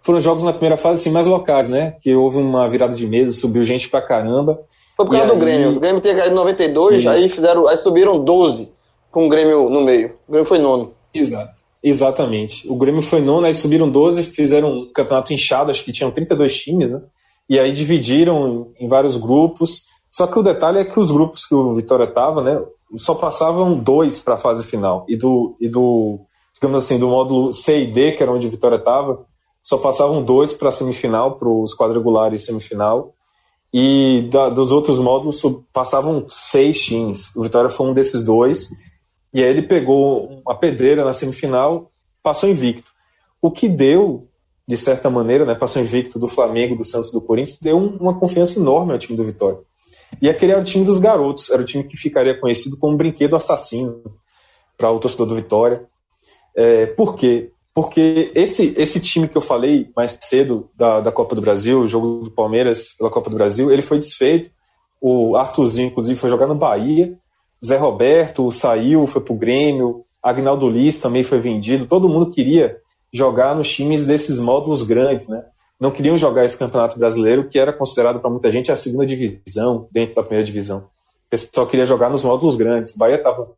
[0.02, 1.96] Foram jogos na primeira fase assim, mais locais, né?
[2.00, 4.60] Que houve uma virada de mesa, subiu gente pra caramba.
[4.96, 5.76] Foi por causa do Grêmio.
[5.76, 7.08] O Grêmio tinha caído em 92, Isso.
[7.08, 8.72] aí fizeram, aí subiram 12
[9.10, 10.14] com o Grêmio no meio.
[10.28, 10.94] O Grêmio foi nono.
[11.12, 11.54] Exato.
[11.82, 12.68] Exatamente.
[12.68, 16.56] O Grêmio foi nono, aí subiram 12, fizeram um campeonato inchado, acho que tinham 32
[16.56, 17.02] times, né?
[17.48, 19.86] E aí dividiram em vários grupos.
[20.10, 22.60] Só que o detalhe é que os grupos que o Vitória tava, né,
[22.96, 25.04] só passavam dois para a fase final.
[25.08, 26.20] E do, e do
[26.56, 29.24] digamos assim, do módulo C e D, que era onde Vitória estava,
[29.62, 33.14] só passavam dois para a semifinal, para os quadrangulares semifinal,
[33.72, 35.42] e da, dos outros módulos
[35.72, 37.34] passavam seis times.
[37.36, 38.70] O Vitória foi um desses dois,
[39.34, 41.90] e aí ele pegou uma pedreira na semifinal,
[42.22, 42.90] passou invicto.
[43.42, 44.28] O que deu,
[44.66, 48.58] de certa maneira, né, passou invicto do Flamengo, do Santos do Corinthians, deu uma confiança
[48.58, 49.58] enorme ao time do Vitória.
[50.22, 53.36] E aquele era o time dos garotos, era o time que ficaria conhecido como brinquedo
[53.36, 54.00] assassino
[54.78, 55.84] para o torcedor do Vitória.
[56.56, 57.50] É, por quê?
[57.74, 61.86] Porque esse, esse time que eu falei mais cedo da, da Copa do Brasil, o
[61.88, 64.50] jogo do Palmeiras pela Copa do Brasil, ele foi desfeito.
[64.98, 67.14] O Arthurzinho, inclusive, foi jogar no Bahia.
[67.62, 70.04] Zé Roberto saiu, foi pro Grêmio.
[70.22, 71.84] Agnaldo Liz também foi vendido.
[71.84, 72.78] Todo mundo queria
[73.12, 75.44] jogar nos times desses módulos grandes, né?
[75.78, 79.86] Não queriam jogar esse campeonato brasileiro, que era considerado para muita gente a segunda divisão,
[79.92, 80.78] dentro da primeira divisão.
[80.78, 82.94] O pessoal queria jogar nos módulos grandes.
[82.94, 83.50] O Bahia estava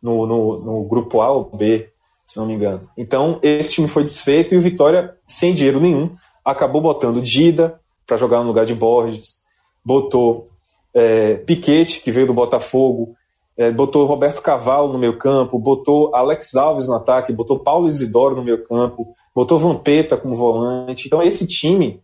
[0.00, 1.88] no, no, no grupo A ou B,
[2.26, 2.90] se não me engano.
[2.98, 8.16] Então, esse time foi desfeito e o Vitória, sem dinheiro nenhum, acabou botando Dida para
[8.16, 9.44] jogar no lugar de Borges,
[9.84, 10.48] botou
[10.92, 13.14] é, Piquete, que veio do Botafogo,
[13.56, 18.36] é, botou Roberto Cavalo no meio campo, botou Alex Alves no ataque, botou Paulo Isidoro
[18.36, 21.06] no meio campo, botou Vampeta como volante.
[21.06, 22.02] Então, esse time,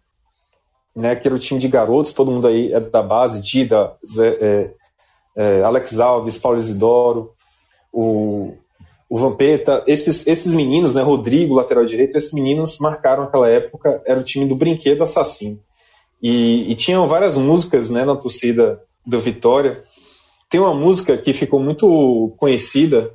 [0.94, 4.38] né, que era o time de garotos, todo mundo aí é da base, Dida, Zé,
[4.40, 4.70] é,
[5.36, 7.32] é, Alex Alves, Paulo Isidoro,
[7.92, 8.56] o
[9.12, 14.18] o Vampeta, esses, esses meninos, né, Rodrigo, lateral direito, esses meninos marcaram aquela época, era
[14.18, 15.60] o time do brinquedo assassino.
[16.22, 19.84] E, e tinham várias músicas né, na torcida do Vitória.
[20.48, 23.12] Tem uma música que ficou muito conhecida,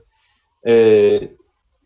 [0.63, 1.29] é,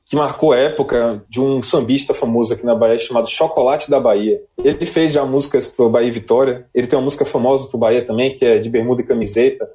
[0.06, 4.42] que marcou a época de um sambista famoso aqui na Bahia chamado Chocolate da Bahia.
[4.62, 6.68] Ele fez já músicas para o Bahia e Vitória.
[6.76, 9.70] Ele tem uma música famosa para o Bahia também, que é de Bermuda e Camiseta.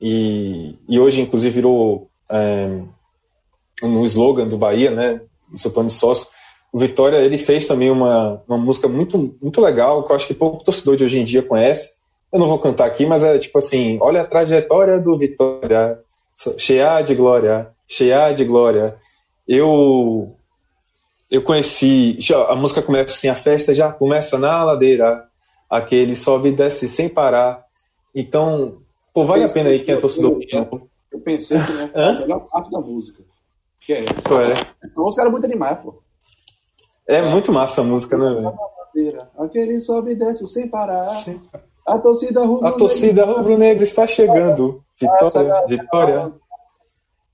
[0.00, 2.80] e, e hoje, inclusive, virou é,
[3.82, 5.20] um slogan do Bahia, né?
[5.50, 6.28] No seu plano de sócio.
[6.72, 10.34] O Vitória, ele fez também uma, uma música muito, muito legal, que eu acho que
[10.34, 12.00] pouco torcedor de hoje em dia conhece.
[12.32, 15.98] Eu não vou cantar aqui, mas é tipo assim: olha a trajetória do Vitória,
[16.56, 18.96] cheia de glória, cheia de glória.
[19.46, 20.34] Eu
[21.30, 25.24] eu conheci, a música começa assim, a festa já começa na ladeira,
[25.68, 27.64] aquele sobe e desce sem parar.
[28.14, 28.82] Então,
[29.14, 30.38] pô, vale a pena aí quem é torcedor.
[30.52, 33.22] Eu, eu pensei que né, a melhor parte da música.
[33.84, 34.34] Que é essa.
[34.34, 34.86] É?
[34.96, 36.02] A música era muito animada, pô.
[37.08, 38.52] É, é, muito massa a música, né,
[38.94, 39.28] velho?
[39.38, 41.14] Aquele sobe e desce sem parar.
[41.16, 41.40] Sim.
[41.86, 44.84] A torcida rubro-negra a torcida rubro-negra está chegando.
[45.00, 46.32] Vitória, vitória.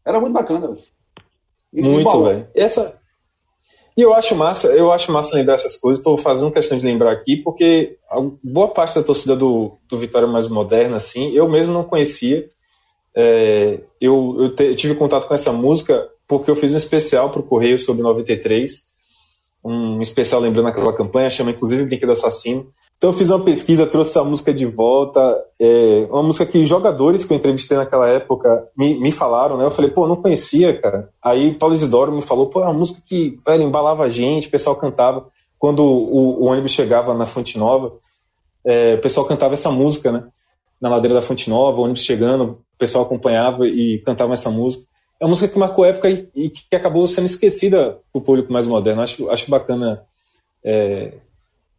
[0.06, 0.82] Era muito bacana, velho.
[1.72, 2.48] Muito, velho.
[2.54, 2.98] Essa
[3.98, 5.98] e eu acho massa, eu acho massa lembrar essas coisas.
[5.98, 7.98] Estou fazendo questão de lembrar aqui porque
[8.44, 12.48] boa parte da torcida do, do Vitória mais moderna, assim, eu mesmo não conhecia.
[13.12, 17.30] É, eu, eu, te, eu, tive contato com essa música porque eu fiz um especial
[17.30, 18.88] para o Correio sobre 93,
[19.64, 22.70] um especial lembrando aquela campanha, chama inclusive Brinquedo Assassino.
[22.98, 25.20] Então eu fiz uma pesquisa, trouxe essa música de volta,
[25.58, 29.64] é, uma música que jogadores que eu entrevistei naquela época me, me falaram, né?
[29.64, 31.08] Eu falei, pô, não conhecia, cara.
[31.22, 34.50] Aí Paulo Isidoro me falou, pô, é uma música que, velho, embalava a gente, o
[34.50, 35.28] pessoal cantava.
[35.58, 37.92] Quando o, o ônibus chegava na Fonte Nova,
[38.66, 40.24] é, o pessoal cantava essa música, né?
[40.80, 44.87] Na ladeira da Fonte Nova, o ônibus chegando, o pessoal acompanhava e cantava essa música.
[45.20, 48.66] É uma música que marcou época e, e que acabou sendo esquecida pro público mais
[48.66, 49.02] moderno.
[49.02, 50.04] Acho, acho bacana
[50.64, 51.12] é,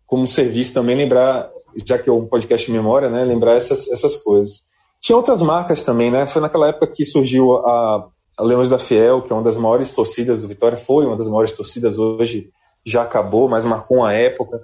[0.05, 1.49] como serviço também lembrar,
[1.85, 4.63] já que é um podcast de memória, né, lembrar essas, essas coisas.
[4.99, 6.27] Tinha outras marcas também, né?
[6.27, 9.93] Foi naquela época que surgiu a, a Leões da Fiel, que é uma das maiores
[9.93, 12.49] torcidas do Vitória, foi uma das maiores torcidas hoje,
[12.85, 14.61] já acabou, mas marcou uma época.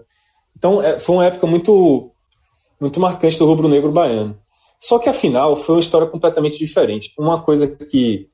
[0.57, 2.11] Então, é, foi uma época muito
[2.79, 4.37] muito marcante do rubro-negro baiano.
[4.79, 7.13] Só que afinal foi uma história completamente diferente.
[7.17, 8.27] Uma coisa que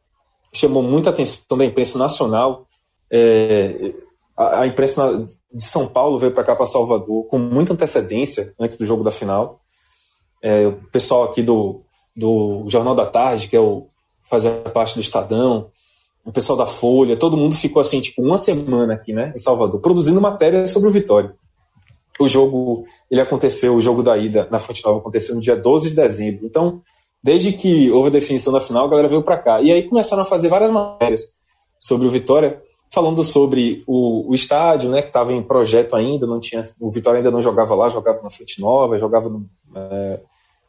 [0.54, 2.68] chamou muita atenção da imprensa nacional,
[3.12, 3.94] é,
[4.38, 8.78] a, a imprensa de São Paulo veio para cá, para Salvador, com muita antecedência antes
[8.78, 9.60] do jogo da final.
[10.42, 11.82] É, o pessoal aqui do,
[12.16, 13.88] do Jornal da Tarde, que é o
[14.30, 15.70] fazia parte do Estadão,
[16.24, 19.82] o pessoal da Folha, todo mundo ficou assim, tipo, uma semana aqui, né, em Salvador,
[19.82, 21.36] produzindo matéria sobre o Vitória.
[22.18, 25.90] O jogo, ele aconteceu, o jogo da ida na Fonte Nova aconteceu no dia 12
[25.90, 26.46] de dezembro.
[26.46, 26.82] Então,
[27.24, 29.62] desde que houve a definição da final, a galera veio para cá.
[29.62, 31.36] E aí começaram a fazer várias matérias
[31.80, 32.62] sobre o Vitória,
[32.92, 37.20] falando sobre o, o estádio, né, que estava em projeto ainda, não tinha, o Vitória
[37.20, 39.46] ainda não jogava lá, jogava na Fonte Nova, jogava no,
[39.76, 40.20] é,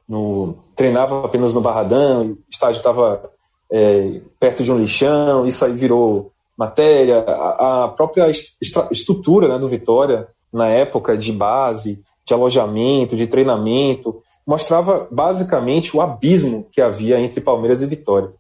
[0.09, 3.31] no treinava apenas no Barradão, o estádio estava
[3.70, 9.69] é, perto de um lixão, isso aí virou matéria, a, a própria estrutura né, do
[9.69, 17.20] Vitória na época de base, de alojamento, de treinamento, mostrava basicamente o abismo que havia
[17.20, 18.32] entre Palmeiras e Vitória.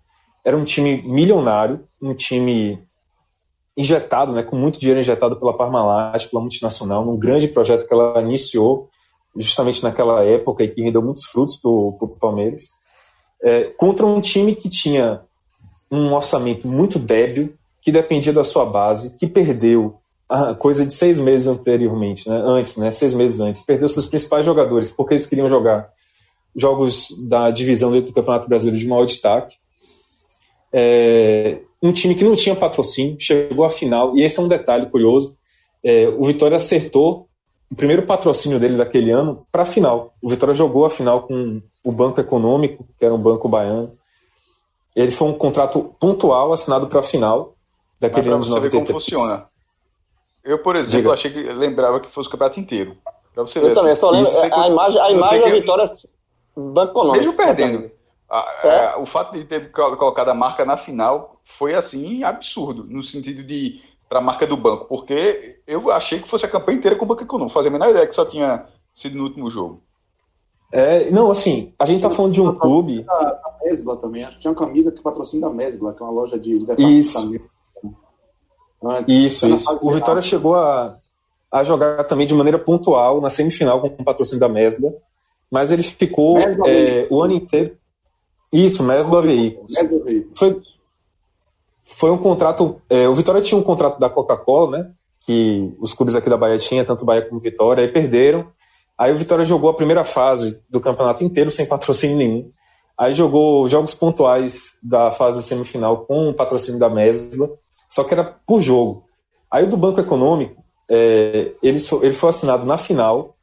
[0.44, 2.82] Era um time milionário, um time
[3.76, 8.20] injetado, né, com muito dinheiro injetado pela Parmalat, pela multinacional, num grande projeto que ela
[8.20, 8.90] iniciou
[9.36, 12.68] justamente naquela época e que rendeu muitos frutos para o Palmeiras,
[13.42, 15.22] é, contra um time que tinha
[15.90, 20.01] um orçamento muito débil, que dependia da sua base, que perdeu
[20.58, 24.90] coisa de seis meses anteriormente, né, antes, né, seis meses antes, perdeu seus principais jogadores
[24.90, 25.90] porque eles queriam jogar
[26.54, 29.56] jogos da divisão dentro do Campeonato Brasileiro de maior destaque.
[30.72, 34.86] É, um time que não tinha patrocínio, chegou à final, e esse é um detalhe
[34.86, 35.36] curioso,
[35.84, 37.28] é, o Vitória acertou
[37.70, 40.14] o primeiro patrocínio dele daquele ano para a final.
[40.22, 43.92] O Vitória jogou a final com o Banco Econômico, que era um banco baiano.
[44.94, 47.54] Ele foi um contrato pontual assinado para a final
[47.98, 48.62] daquele ano de 93.
[48.62, 49.46] Ver como funciona.
[50.44, 51.14] Eu, por exemplo, Diga.
[51.14, 52.96] achei que lembrava que fosse o campeonato inteiro.
[53.34, 54.30] Pra você eu ver, também, assim, só lembro.
[54.52, 55.84] A, imagem, a imagem da vitória
[56.56, 57.16] Banco Econômico.
[57.18, 57.90] Mesmo perdendo.
[58.64, 58.68] É.
[58.68, 63.42] É, o fato de ter colocado a marca na final foi assim absurdo, no sentido
[63.42, 67.04] de para a marca do banco, porque eu achei que fosse a campanha inteira com
[67.04, 69.82] o Banco Econômico, fazia a menor ideia que só tinha sido no último jogo.
[70.70, 73.04] É, não, assim, a gente tá falando de um clube.
[73.08, 76.12] A, Mesbla também, acho que tinha uma camisa que patrocina a Mesbla, que é uma
[76.12, 77.38] loja de, de Isso.
[78.84, 79.78] Antes, isso, isso.
[79.82, 80.96] O Vitória chegou a,
[81.50, 84.92] a jogar também de maneira pontual na semifinal com o patrocínio da Mesbla,
[85.50, 87.76] mas ele ficou é, o ano inteiro.
[88.52, 89.74] Isso, Mesbla Veículos.
[90.34, 90.60] Foi,
[91.84, 92.80] foi um contrato.
[92.88, 94.90] É, o Vitória tinha um contrato da Coca-Cola, né?
[95.24, 98.48] Que os clubes aqui da Bahia tinham, tanto Bahia como Vitória, aí perderam.
[98.98, 102.50] Aí o Vitória jogou a primeira fase do campeonato inteiro sem patrocínio nenhum.
[102.96, 107.50] Aí jogou jogos pontuais da fase semifinal com o patrocínio da Mesbla,
[107.92, 109.04] só que era por jogo.
[109.50, 113.36] Aí o do Banco Econômico, é, ele, ele foi assinado na final,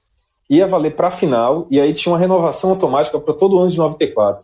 [0.49, 3.77] ia valer para a final, e aí tinha uma renovação automática para todo ano de
[3.77, 4.43] 94.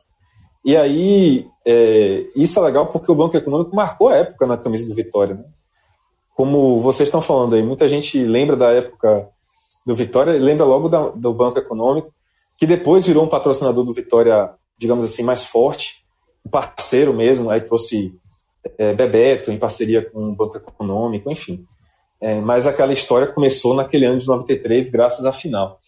[0.64, 4.88] E aí, é, isso é legal porque o Banco Econômico marcou a época na camisa
[4.88, 5.34] do Vitória.
[5.34, 5.44] Né?
[6.36, 9.27] Como vocês estão falando aí, muita gente lembra da época
[9.84, 12.14] do Vitória lembra logo da, do Banco Econômico,
[12.60, 16.06] que depois virou um patrocinador do Vitória, digamos assim, mais forte,
[16.45, 18.14] um parceiro mesmo, aí trouxe
[18.78, 21.66] é, Bebeto em parceria com o Banco Econômico, enfim.
[22.22, 25.80] É, mas aquela história começou naquele ano de 93, graças à final.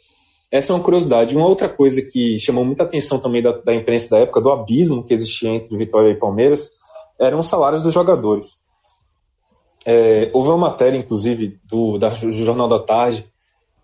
[0.52, 1.36] Essa é uma curiosidade.
[1.36, 5.04] Uma outra coisa que chamou muita atenção também da, da imprensa da época, do abismo
[5.04, 6.72] que existia entre Vitória e Palmeiras,
[7.20, 8.66] eram os salários dos jogadores.
[9.86, 13.26] É, houve uma matéria, inclusive, do, da, do Jornal da Tarde,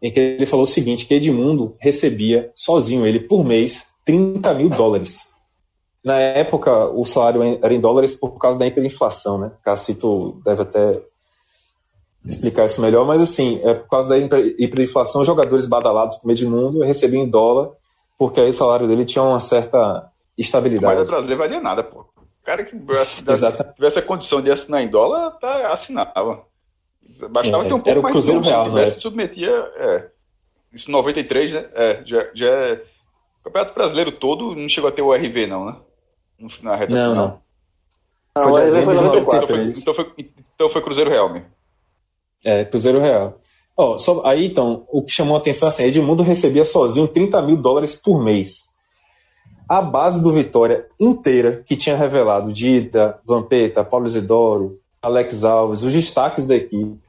[0.02, 4.70] em que ele falou o seguinte, que Edmundo recebia, sozinho ele, por mês, 30 mil
[4.70, 5.33] dólares.
[6.04, 9.52] Na época, o salário era em dólares por causa da hiperinflação, né?
[9.64, 11.02] Cacito deve até
[12.26, 17.24] explicar isso melhor, mas assim, é por causa da hiperinflação, jogadores badalados como Edmundo recebiam
[17.24, 17.72] em dólar,
[18.18, 20.96] porque aí o salário dele tinha uma certa estabilidade.
[20.96, 22.02] Mas o Brasil valia nada, pô.
[22.02, 22.76] O cara que
[23.76, 26.46] tivesse a condição de assinar em dólar, tá, assinava.
[27.30, 29.72] Bastava é, ter um pouco era o mais Cruzeiro de Real, se tivesse, submetia.
[29.78, 30.08] É,
[30.74, 31.66] isso 93, né?
[31.74, 32.84] É, já, já é.
[33.42, 35.76] O Campeonato Brasileiro todo não chegou a ter o RV, não, né?
[36.62, 37.42] Na reta não, não.
[38.36, 39.62] Foi, não, dezembro de 94.
[39.72, 40.14] Então foi,
[40.56, 41.48] então foi Cruzeiro Real mesmo.
[42.44, 43.40] É, Cruzeiro Real.
[43.76, 47.42] Oh, só, aí então, o que chamou a atenção é assim, Edmundo recebia sozinho 30
[47.42, 48.74] mil dólares por mês.
[49.68, 55.94] A base do Vitória inteira, que tinha revelado Dida, Vampeta, Paulo Isidoro, Alex Alves, os
[55.94, 57.00] destaques da equipe,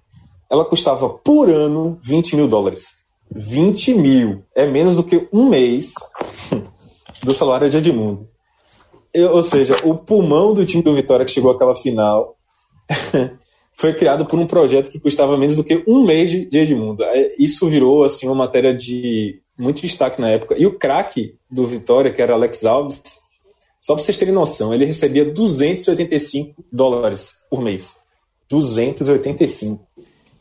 [0.51, 3.05] ela custava por ano 20 mil dólares.
[3.31, 4.44] 20 mil.
[4.55, 5.94] É menos do que um mês
[7.23, 8.28] do salário de Edmundo.
[9.15, 12.36] Eu, ou seja, o pulmão do time do Vitória que chegou àquela final
[13.73, 17.05] foi criado por um projeto que custava menos do que um mês de Edmundo.
[17.05, 20.57] É, isso virou assim uma matéria de muito destaque na época.
[20.59, 23.24] E o craque do Vitória, que era Alex Alves,
[23.81, 27.97] só para vocês terem noção, ele recebia 285 dólares por mês.
[28.49, 29.86] 285.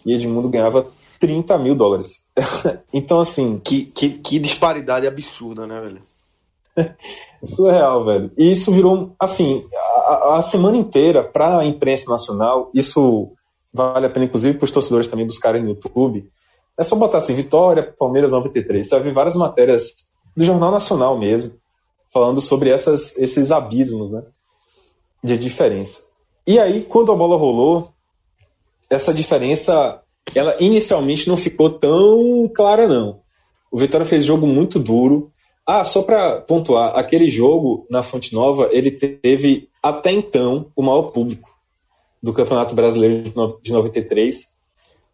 [0.05, 0.87] E Edmundo ganhava
[1.19, 2.27] 30 mil dólares.
[2.91, 3.59] então, assim.
[3.59, 6.01] Que, que, que disparidade absurda, né, velho?
[7.45, 8.31] Surreal, velho.
[8.37, 9.65] E isso virou, assim,
[10.07, 13.31] a, a semana inteira, para a imprensa nacional, isso
[13.73, 16.29] vale a pena, inclusive, para os torcedores também buscarem no YouTube.
[16.77, 18.87] É só botar assim, Vitória, Palmeiras 93.
[18.87, 21.55] Você vai ver várias matérias do Jornal Nacional mesmo,
[22.11, 24.23] falando sobre essas, esses abismos, né?
[25.23, 26.03] De diferença.
[26.45, 27.89] E aí, quando a bola rolou,
[28.89, 30.01] essa diferença,
[30.35, 33.21] ela inicialmente não ficou tão clara, não.
[33.71, 35.31] O Vitória fez jogo muito duro,
[35.65, 41.03] ah, só para pontuar, aquele jogo na Fonte Nova, ele teve até então o maior
[41.03, 41.49] público
[42.21, 43.31] do Campeonato Brasileiro
[43.61, 44.57] de 93,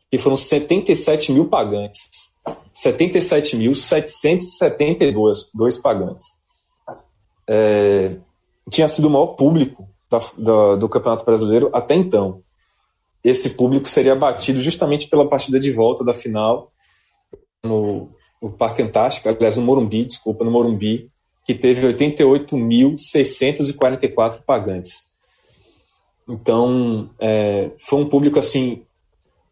[0.10, 2.28] que foram 77 mil pagantes.
[2.74, 6.26] 77.772 dois pagantes.
[7.48, 8.16] É,
[8.70, 12.42] tinha sido o maior público da, da, do Campeonato Brasileiro até então.
[13.24, 16.72] Esse público seria batido justamente pela partida de volta da final
[17.64, 18.10] no
[18.42, 21.10] o Parque Antártico, aliás, no Morumbi, desculpa, no Morumbi,
[21.46, 25.10] que teve 88.644 pagantes.
[26.28, 28.84] Então, é, foi um público assim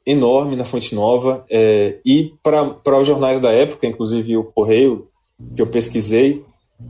[0.06, 5.08] enorme na Fonte Nova é, e para os jornais da época, inclusive o Correio,
[5.56, 6.46] que eu pesquisei,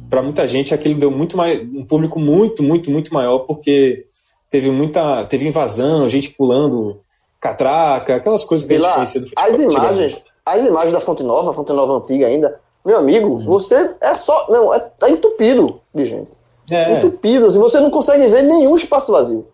[0.10, 4.06] para muita gente aquilo deu muito mais um público muito muito muito maior porque
[4.49, 6.99] teve muita teve invasão, gente pulando
[7.40, 9.53] catraca, aquelas coisas que e a gente conhecia do futebol.
[9.53, 13.45] As imagens, as imagens da Fonte Nova, a Fonte Nova antiga ainda, meu amigo, Uhum.
[13.45, 14.48] você é só.
[14.49, 16.32] Não, é, tá entupido de gente.
[16.72, 16.98] É.
[16.98, 19.48] Entupido, assim, você não consegue ver nenhum espaço vazio.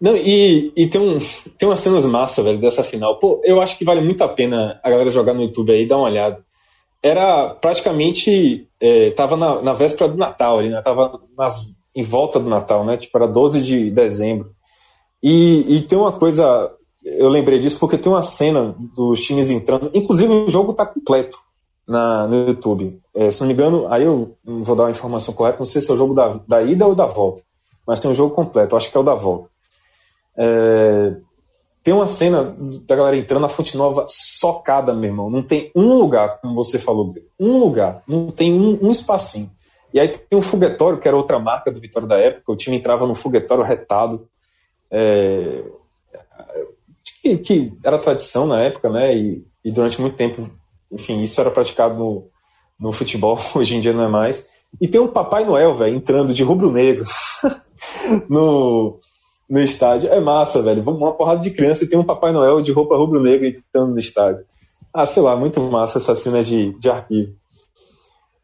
[0.00, 1.18] Não, e, e tem, um,
[1.58, 3.18] tem umas cenas massa, velho, dessa final.
[3.18, 5.88] Pô, eu acho que vale muito a pena a galera jogar no YouTube aí e
[5.88, 6.44] dar uma olhada.
[7.02, 8.68] Era praticamente.
[8.80, 10.82] É, tava na, na véspera do Natal ali, né?
[10.82, 12.96] Tava nas, em volta do Natal, né?
[12.96, 14.50] Tipo, era 12 de dezembro.
[15.22, 16.70] E, e tem uma coisa.
[17.04, 19.90] Eu lembrei disso porque tem uma cena dos times entrando.
[19.92, 21.38] Inclusive, o jogo tá completo
[21.86, 22.98] na, no YouTube.
[23.14, 25.82] É, se não me engano, aí eu não vou dar uma informação correta, não sei
[25.82, 27.42] se é o jogo da, da ida ou da volta.
[27.86, 29.50] Mas tem um jogo completo, acho que é o da volta.
[30.36, 31.14] É,
[31.82, 32.56] tem uma cena
[32.86, 35.28] da galera entrando na Fonte Nova socada, meu irmão.
[35.28, 39.50] Não tem um lugar, como você falou, um lugar, não tem um, um espacinho.
[39.92, 42.50] E aí tem um foguetório, que era outra marca do Vitória da época.
[42.50, 44.26] O time entrava no foguetório retado.
[44.90, 45.62] É,
[47.24, 49.16] que, que, era tradição na época, né?
[49.16, 50.50] E, e, durante muito tempo,
[50.92, 52.28] enfim, isso era praticado no,
[52.78, 54.48] no futebol, hoje em dia não é mais.
[54.80, 57.04] E tem um Papai Noel, velho, entrando de rubro-negro
[58.28, 58.98] no,
[59.48, 60.12] no estádio.
[60.12, 60.82] É massa, velho.
[60.82, 64.44] Uma porrada de criança e tem um Papai Noel de roupa rubro-negra entrando no estádio.
[64.92, 67.32] Ah, sei lá, muito massa essas cenas de, de arquivo.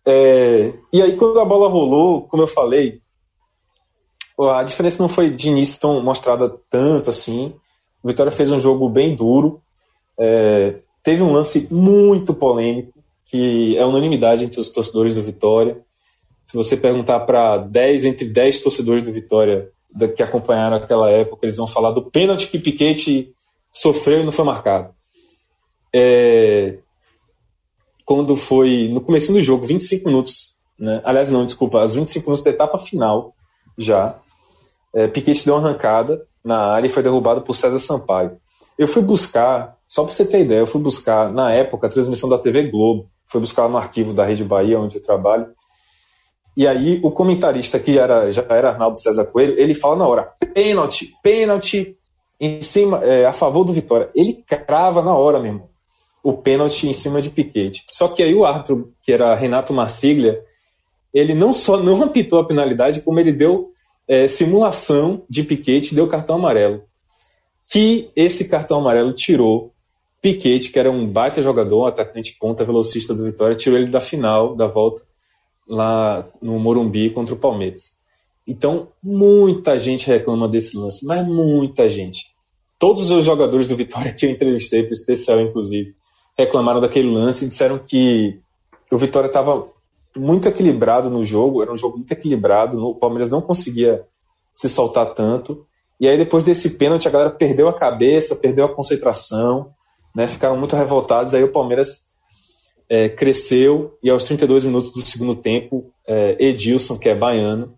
[0.06, 3.00] É, e aí, quando a bola rolou, como eu falei,
[4.38, 7.54] a diferença não foi de início tão mostrada tanto assim.
[8.02, 9.60] O Vitória fez um jogo bem duro.
[10.18, 15.80] É, teve um lance muito polêmico, que é unanimidade entre os torcedores do Vitória.
[16.46, 19.70] Se você perguntar para 10 entre 10 torcedores do Vitória
[20.16, 23.32] que acompanharam aquela época, eles vão falar do pênalti que Piquete
[23.72, 24.94] sofreu e não foi marcado.
[25.92, 26.78] É,
[28.04, 31.00] quando foi no começo do jogo, 25 minutos, né?
[31.04, 33.34] aliás, não, desculpa, as 25 minutos da etapa final
[33.76, 34.18] já,
[34.94, 38.38] é, Piquet deu uma arrancada na área e foi derrubado por César Sampaio.
[38.78, 42.28] Eu fui buscar, só para você ter ideia, eu fui buscar, na época, a transmissão
[42.28, 45.48] da TV Globo, fui buscar no arquivo da Rede Bahia, onde eu trabalho,
[46.56, 50.32] e aí o comentarista, que era, já era Arnaldo César Coelho, ele fala na hora,
[50.52, 51.96] pênalti, pênalti,
[52.40, 54.10] em cima, é, a favor do Vitória.
[54.14, 55.68] Ele crava na hora mesmo
[56.22, 57.84] o pênalti em cima de Piquete.
[57.88, 60.42] Só que aí o árbitro, que era Renato Marsiglia,
[61.14, 63.70] ele não só não apitou a penalidade, como ele deu
[64.10, 66.82] é, simulação de Piquete deu cartão amarelo.
[67.70, 69.72] Que esse cartão amarelo tirou
[70.20, 74.00] Piquete, que era um baita jogador, um atacante ponta, velocista do Vitória, tirou ele da
[74.00, 75.00] final da volta
[75.68, 78.00] lá no Morumbi contra o Palmeiras.
[78.44, 82.26] Então, muita gente reclama desse lance, mas muita gente.
[82.80, 85.94] Todos os jogadores do Vitória que eu entrevistei, o especial inclusive,
[86.36, 88.40] reclamaram daquele lance e disseram que
[88.90, 89.68] o Vitória estava
[90.16, 94.04] muito equilibrado no jogo, era um jogo muito equilibrado, o Palmeiras não conseguia
[94.52, 95.66] se soltar tanto.
[96.00, 99.70] E aí, depois desse pênalti, a galera perdeu a cabeça, perdeu a concentração,
[100.14, 101.34] né, ficaram muito revoltados.
[101.34, 102.10] Aí o Palmeiras
[102.88, 107.72] é, cresceu e aos 32 minutos do segundo tempo, é, Edilson, que é baiano,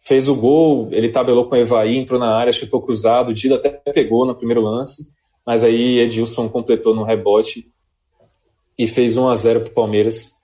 [0.00, 3.56] fez o gol, ele tabelou com o Evaí, entrou na área, chutou cruzado, o Dida
[3.56, 5.08] até pegou no primeiro lance,
[5.46, 7.66] mas aí Edilson completou no rebote
[8.78, 10.34] e fez 1 a 0 para o Palmeiras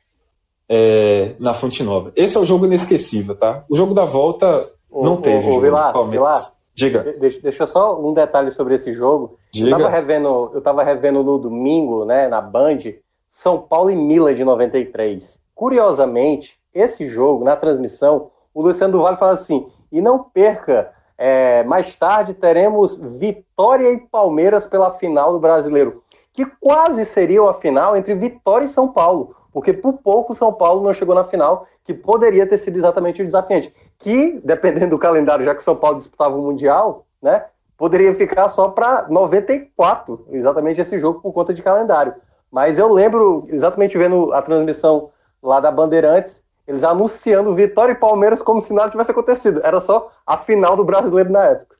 [0.72, 2.12] é, na Fonte Nova.
[2.14, 3.64] Esse é o jogo inesquecível, tá?
[3.68, 5.38] O jogo da volta não ô, teve.
[5.38, 6.56] Ô, jogo Vilar, Palmeiras.
[6.72, 7.02] Diga.
[7.18, 9.36] Deixa, deixa só um detalhe sobre esse jogo.
[9.52, 9.70] Diga.
[9.70, 12.78] Eu tava revendo, eu tava revendo no domingo, né, na Band,
[13.26, 15.40] São Paulo e Mila de 93.
[15.54, 21.64] Curiosamente, esse jogo, na transmissão, o Luciano do Vale fala assim: e não perca, é,
[21.64, 26.04] mais tarde teremos Vitória e Palmeiras pela final do brasileiro.
[26.32, 29.34] Que quase seria a final entre Vitória e São Paulo.
[29.52, 33.22] Porque por pouco o São Paulo não chegou na final, que poderia ter sido exatamente
[33.22, 33.74] o desafiante.
[33.98, 37.46] Que, dependendo do calendário, já que o São Paulo disputava o Mundial, né?
[37.76, 42.14] Poderia ficar só para 94, exatamente esse jogo, por conta de calendário.
[42.50, 45.10] Mas eu lembro, exatamente vendo a transmissão
[45.42, 49.60] lá da Bandeirantes, eles anunciando Vitória e Palmeiras como se nada tivesse acontecido.
[49.64, 51.76] Era só a final do brasileiro na época.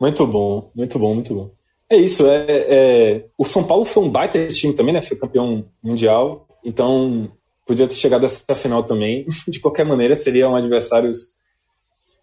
[0.00, 1.55] Muito bom, muito bom, muito bom.
[1.88, 5.00] É isso, é, é, o São Paulo foi um baita time também, né?
[5.00, 7.30] Foi campeão mundial, então
[7.64, 9.26] podia ter chegado a essa final também.
[9.46, 11.36] De qualquer maneira, seriam adversários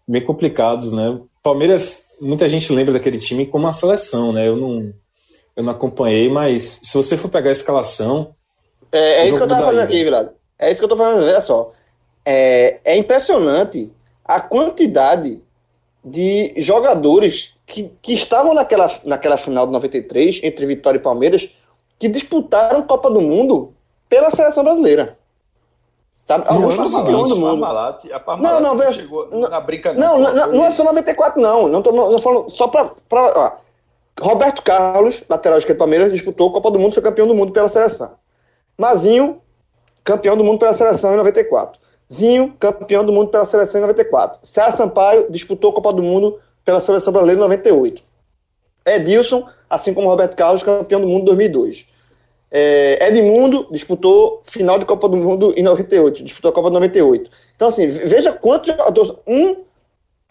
[0.06, 1.18] bem complicados, né?
[1.42, 4.46] Palmeiras, muita gente lembra daquele time como uma seleção, né?
[4.46, 4.92] Eu não,
[5.56, 8.34] eu não acompanhei, mas se você for pegar a escalação.
[8.92, 10.30] É, é isso que eu tava ida- aqui, Virado.
[10.58, 11.72] É isso que eu tô falando, olha só.
[12.24, 13.90] É, é impressionante
[14.24, 15.42] a quantidade
[16.04, 21.48] de jogadores que, que estavam naquela, naquela final de 93, entre Vitória e Palmeiras,
[21.98, 23.72] que disputaram Copa do Mundo
[24.08, 25.18] pela seleção brasileira.
[26.26, 26.46] Sabe?
[26.48, 27.60] Não, Alguns não, não, campeões do mundo.
[27.60, 30.82] Parmalat, a Não, Parmalat não, veja- chegou não- na brinca Não, não, não, é só
[30.84, 31.68] 94, não.
[31.68, 32.90] Não tô, não, falando só pra.
[33.08, 33.64] pra ó.
[34.20, 37.52] Roberto Carlos, lateral esquerdo do Palmeiras, disputou a Copa do Mundo, foi campeão do mundo
[37.52, 38.12] pela seleção.
[38.78, 39.40] Mazinho,
[40.04, 41.80] campeão do mundo pela seleção em 94.
[42.12, 44.38] Zinho, campeão do mundo pela seleção em 94.
[44.42, 48.02] César Sampaio disputou Copa do Mundo pela seleção brasileira em 98.
[48.86, 51.86] Edilson, assim como Roberto Carlos, campeão do mundo em 2002.
[52.50, 57.28] É, Edmundo disputou final de Copa do Mundo em 98, disputou a Copa de 98.
[57.56, 59.12] Então, assim, veja quantos jogadores.
[59.26, 59.56] Um,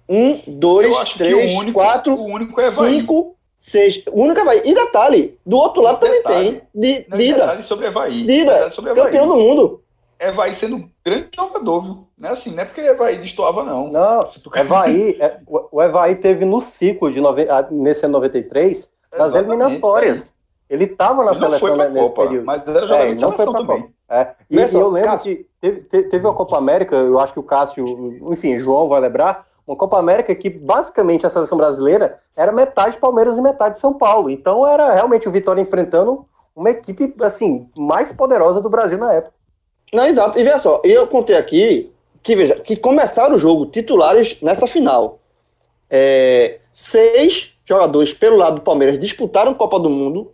[0.08, 2.18] um, dois, três, único- quatro,
[2.60, 4.02] é cinco, seis.
[4.12, 4.62] O único é Evaí.
[4.64, 6.52] E detalhe, do outro lado também Detalhe.
[6.52, 6.62] tem.
[6.74, 8.26] Di- Não, Dida, detalhe sobre Evaí.
[8.26, 9.83] Dida, Detalhe sobre campeão do mundo.
[10.30, 12.08] Evaí sendo um grande jogador, viu?
[12.18, 13.90] Não é assim, não é porque Evaí destoava, não.
[13.92, 18.92] Não, tu- Evaí, é, o o Evaí teve no ciclo de nove, nesse ano 93
[19.12, 20.34] das Exatamente, eliminatórias.
[20.70, 22.46] Ele estava na Ele seleção nesse Copa, período.
[22.46, 23.90] mas era É, jogador ele de seleção também.
[24.10, 24.28] É.
[24.50, 25.36] E, só, e eu lembro Cássio.
[25.38, 27.86] que teve, te- teve uma Copa América, eu acho que o Cássio,
[28.32, 33.38] enfim, João vai lembrar, uma Copa América que basicamente a seleção brasileira era metade Palmeiras
[33.38, 34.30] e metade São Paulo.
[34.30, 36.26] Então era realmente o Vitória enfrentando
[36.56, 39.34] uma equipe assim mais poderosa do Brasil na época.
[39.94, 40.40] Não, exato.
[40.40, 41.92] E veja só, eu contei aqui
[42.24, 45.20] que, veja, que começaram o jogo titulares nessa final.
[45.90, 50.32] É, seis jogadores pelo lado do Palmeiras disputaram Copa do Mundo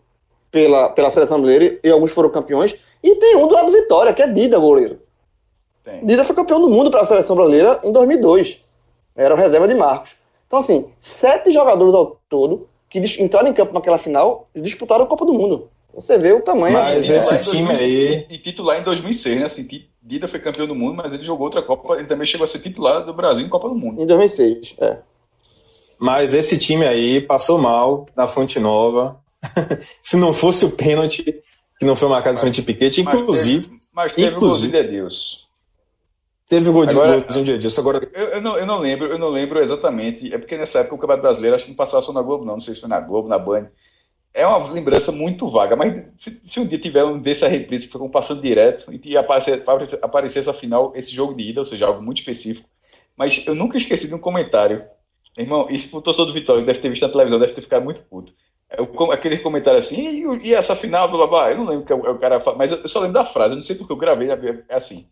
[0.50, 2.76] pela, pela seleção brasileira e alguns foram campeões.
[3.04, 5.00] E tem um do lado do Vitória, que é Dida, goleiro.
[5.84, 6.06] Tem.
[6.06, 8.64] Dida foi campeão do mundo para a seleção brasileira em 2002.
[9.16, 10.16] Era o reserva de Marcos.
[10.48, 15.26] Então, assim, sete jogadores ao todo que entraram em campo naquela final disputaram a Copa
[15.26, 15.70] do Mundo.
[16.00, 16.74] Você vê o tamanho.
[16.74, 18.26] Mas esse time aí.
[18.30, 19.46] E titular em 2006, né?
[19.46, 19.68] Assim,
[20.02, 21.98] Dida foi campeão do mundo, mas ele jogou outra Copa.
[21.98, 24.02] Ele também chegou a ser titular do Brasil em Copa do Mundo.
[24.02, 24.98] Em 2006, é.
[26.00, 29.20] Mas esse time aí passou mal na Fonte Nova.
[30.02, 31.24] Se não fosse o pênalti,
[31.78, 33.68] que não foi marcado em cima de Piquete, inclusive.
[33.68, 35.50] Mas teve, mas teve inclusive, o de Deus.
[36.48, 37.82] Teve o gol de agora, de Edilson.
[37.82, 38.10] Agora...
[38.12, 40.34] Eu, eu, não, eu não lembro, eu não lembro exatamente.
[40.34, 42.54] É porque nessa época o Campeonato Brasileiro acho que não passava só na Globo, não.
[42.54, 43.68] Não sei se foi na Globo, na Band.
[44.34, 47.92] É uma lembrança muito vaga, mas se, se um dia tiver um desse reprise que
[47.92, 51.88] foi passando direto e aparecer, aparecer, aparecer essa final, esse jogo de ida, ou seja,
[51.88, 52.70] algo muito específico.
[53.18, 54.86] Mas eu nunca esqueci de um comentário
[55.40, 58.02] Irmão, isso pro torcedor do Vitória deve ter visto na televisão, deve ter ficado muito
[58.02, 58.34] puto.
[58.70, 61.86] É o, aquele comentário assim, e, e, essa final, blá, blá, blá, eu não lembro
[61.86, 63.92] que o, o cara fala, mas eu, só lembro da frase, eu não sei porque
[63.92, 65.08] eu gravei, né, é assim.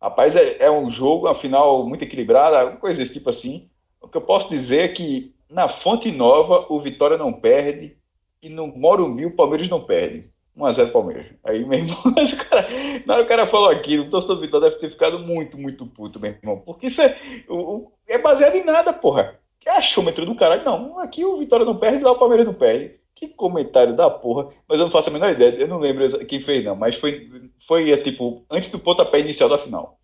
[0.00, 3.70] Rapaz, é, é um jogo, uma final muito equilibrada, coisa desse tipo assim.
[4.00, 7.96] O que eu posso dizer é que na Fonte Nova o Vitória não perde
[8.42, 10.30] e no Morumbi o Palmeiras não perde.
[10.56, 11.26] 1x0 Palmeiras.
[11.44, 11.96] Aí, meu irmão,
[12.50, 12.68] cara,
[13.06, 15.56] na hora que o cara falou aquilo, o torcedor do Vitória deve ter ficado muito,
[15.56, 16.58] muito puto, meu irmão.
[16.58, 17.16] Porque isso é,
[17.48, 19.38] o, é baseado em nada, porra.
[19.58, 20.64] Que achômetro do caralho.
[20.64, 22.96] Não, aqui o Vitória não perde, lá o Palmeiras não perde.
[23.14, 24.48] Que comentário da porra.
[24.68, 25.52] Mas eu não faço a menor ideia.
[25.52, 26.74] Eu não lembro quem fez, não.
[26.74, 27.30] Mas foi,
[27.66, 29.98] foi é, tipo, antes do pontapé inicial da final.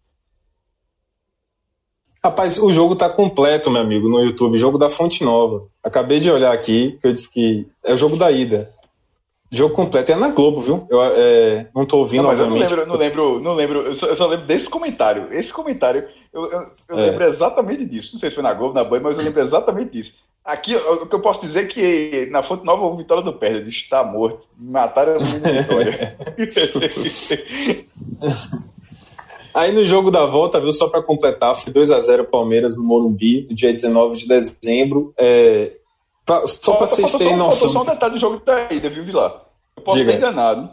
[2.23, 4.59] Rapaz, o jogo tá completo, meu amigo, no YouTube.
[4.59, 5.67] Jogo da Fonte Nova.
[5.83, 8.71] Acabei de olhar aqui, que eu disse que é o jogo da ida.
[9.51, 10.87] Jogo completo é na Globo, viu?
[10.91, 13.81] Eu é, não tô ouvindo, não, mas eu não lembro, não lembro, não lembro.
[13.81, 15.33] Eu só, eu só lembro desse comentário.
[15.33, 17.11] Esse comentário, eu, eu, eu é.
[17.11, 18.11] lembro exatamente disso.
[18.13, 20.19] Não sei se foi na Globo, na Band, mas eu lembro exatamente disso.
[20.45, 23.67] Aqui, o que eu posso dizer é que na Fonte Nova o Vitória do Pérez
[23.67, 24.47] está morto.
[24.59, 26.17] Mataram a Vitória.
[29.59, 32.85] Aí no jogo da volta, viu, só para completar, foi 2 a 0 Palmeiras no
[32.85, 35.13] Morumbi, no dia 19 de dezembro.
[35.19, 35.73] É,
[36.29, 37.73] Pra, só para vocês terem só, noção.
[37.73, 39.47] Só um detalhe do jogo da ida, viu, Vilar?
[39.75, 40.13] Eu posso Diga.
[40.13, 40.69] estar enganado,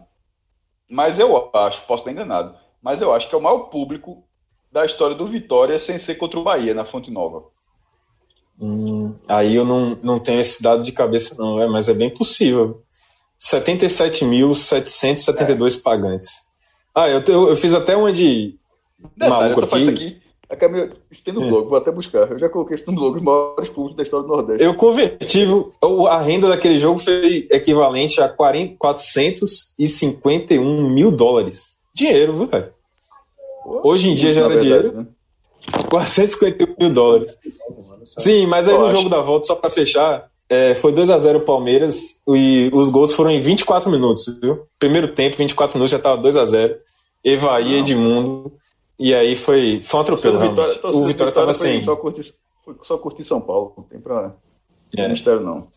[0.90, 2.54] mas eu acho, posso estar enganado,
[2.84, 4.22] mas eu acho que é o maior público
[4.70, 7.46] da história do Vitória sem ser contra o Bahia na Fonte Nova.
[8.60, 12.10] Hum, aí eu não, não tenho esse dado de cabeça, não, é, mas é bem
[12.10, 12.84] possível.
[13.40, 15.82] 77.772 é.
[15.82, 16.32] pagantes.
[16.94, 18.60] Ah, eu, eu, eu, fiz até uma de.
[19.18, 19.90] Detalhe, maluco aqui.
[19.90, 20.18] aqui.
[20.48, 21.50] Acabei, isso tem no é.
[21.50, 22.32] blog, vou até buscar.
[22.32, 24.64] Eu já coloquei isso no blog, os maiores públicos da história do Nordeste.
[24.64, 25.48] Eu converti,
[26.08, 31.76] a renda daquele jogo foi equivalente a 40, 451 mil dólares.
[31.94, 32.70] Dinheiro, viu, velho?
[33.66, 34.98] Hoje em dia já era verdade, dinheiro.
[34.98, 35.08] Né?
[35.90, 37.36] 451 mil dólares.
[38.04, 41.40] Sim, mas aí no jogo da volta, só para fechar, é, foi 2 a 0
[41.40, 44.68] o Palmeiras e os gols foram em 24 minutos, viu?
[44.78, 46.76] Primeiro tempo, 24 minutos, já tava 2 a 0
[47.24, 48.54] Evaí, Edmundo.
[48.98, 50.76] E aí foi, foi um atropelo, realmente.
[50.76, 51.82] Vitória, o Vitória estava assim.
[51.82, 52.34] Só curtir,
[52.84, 54.34] só São Paulo, não tem pra.
[54.98, 55.10] É.
[55.10, 55.68] Mistério, não.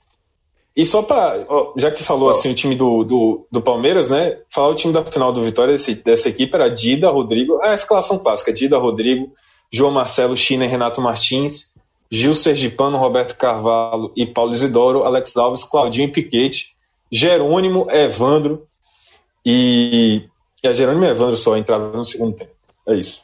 [0.78, 1.44] E só para,
[1.76, 4.38] já que falou assim o time do, do, do, Palmeiras, né?
[4.48, 8.16] Falar o time da final do Vitória desse, dessa equipe era Dida, Rodrigo, a escalação
[8.18, 9.32] clássica: Dida, Rodrigo,
[9.72, 11.74] João Marcelo, China e Renato Martins,
[12.08, 16.76] Gil Sergipano, Roberto Carvalho e Paulo Isidoro, Alex Alves, Claudinho e Piquete,
[17.10, 18.62] Jerônimo, Evandro
[19.44, 20.22] e,
[20.62, 22.57] e a Jerônimo e Evandro só entraram no segundo tempo.
[22.88, 23.22] É isso.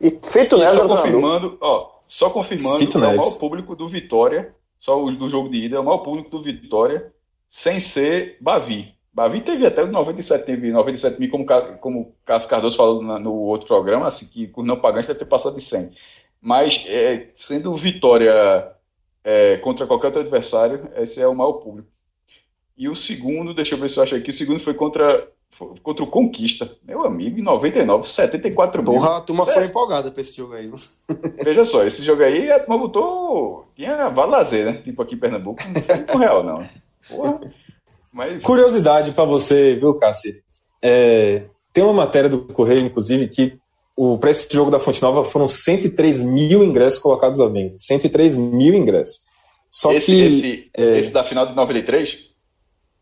[0.00, 4.54] E feito e só confirmando, ó, só confirmando que é o maior público do Vitória,
[4.78, 7.12] só o do jogo de ida, é o maior público do Vitória,
[7.48, 8.94] sem ser Bavi.
[9.12, 11.46] Bavi teve até 97, teve 97 mil, como,
[11.80, 15.20] como o Cássio Cardoso falou no, no outro programa, assim, que com não pagantes deve
[15.20, 15.92] ter passado de 100.
[16.40, 18.72] Mas, é, sendo Vitória
[19.24, 21.88] é, contra qualquer outro adversário, esse é o maior público.
[22.76, 25.28] E o segundo, deixa eu ver se eu acho aqui, o segundo foi contra
[25.82, 26.70] contra o Conquista.
[26.86, 28.92] Meu amigo, em 99, 74 mil.
[28.92, 30.70] Porra, a turma foi empolgada pra esse jogo aí.
[31.42, 33.66] Veja só, esse jogo aí a turma botou.
[33.74, 34.80] Tinha vale lazer, né?
[34.82, 36.68] Tipo aqui em Pernambuco, não foi muito real, não.
[37.08, 37.40] Porra.
[38.12, 38.42] Mas...
[38.42, 40.42] Curiosidade para você, viu, Cassi?
[40.82, 43.58] É, tem uma matéria do Correio, inclusive, que
[44.20, 47.74] para esse jogo da Fonte Nova foram 103 mil ingressos colocados à venda.
[47.78, 49.26] 103 mil ingressos.
[49.70, 50.98] Só esse, que, esse, é...
[50.98, 52.18] esse da final de 93?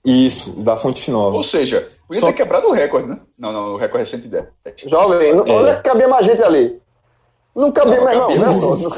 [0.04, 1.36] Isso, da Fonte Nova.
[1.36, 2.26] Ou seja, podia Só...
[2.28, 3.20] ter quebrado o recorde, né?
[3.38, 4.44] Não, não, o recorde é 110.
[4.86, 5.34] Jovem, é.
[5.34, 6.80] onde é que cabia mais gente ali?
[7.54, 8.28] Não cabia não, mais, não.
[8.36, 8.96] Não, não,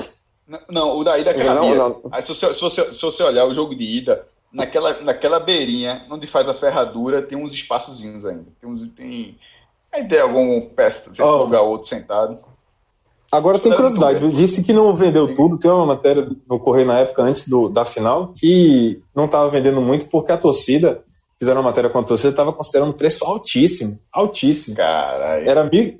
[0.48, 1.54] não, não, o da ida cabia.
[1.54, 2.02] Não, não.
[2.10, 6.06] Aí, se, você, se, você, se você olhar o jogo de ida, naquela, naquela beirinha,
[6.10, 8.46] onde faz a ferradura, tem uns espaçozinhos ainda.
[8.60, 8.88] Tem uns.
[8.94, 9.38] Tem,
[9.92, 11.44] aí tem algum peça, tem oh.
[11.44, 12.38] lugar outro sentado.
[13.30, 14.30] Agora tem curiosidade, viu?
[14.30, 15.58] disse que não vendeu tudo.
[15.58, 19.82] Tem uma matéria no Correio na época, antes do, da final, que não estava vendendo
[19.82, 21.04] muito porque a torcida
[21.38, 24.76] fizeram uma matéria com a torcida, estava considerando um preço altíssimo, altíssimo.
[24.76, 25.48] Caralho.
[25.48, 25.98] Era mil-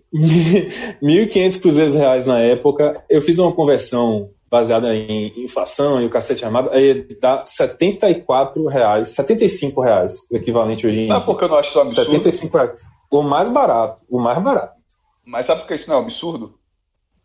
[1.03, 3.03] 1.500 cruzeiros reais na época.
[3.09, 9.11] Eu fiz uma conversão baseada em inflação e o cacete armado, aí dá 74 reais,
[9.11, 12.07] 75 reais, o equivalente hoje em Sabe por que eu não acho isso absurdo?
[12.13, 12.73] 75 reais.
[13.11, 14.75] O mais barato, o mais barato.
[15.25, 16.55] Mas sabe por que isso não é um absurdo?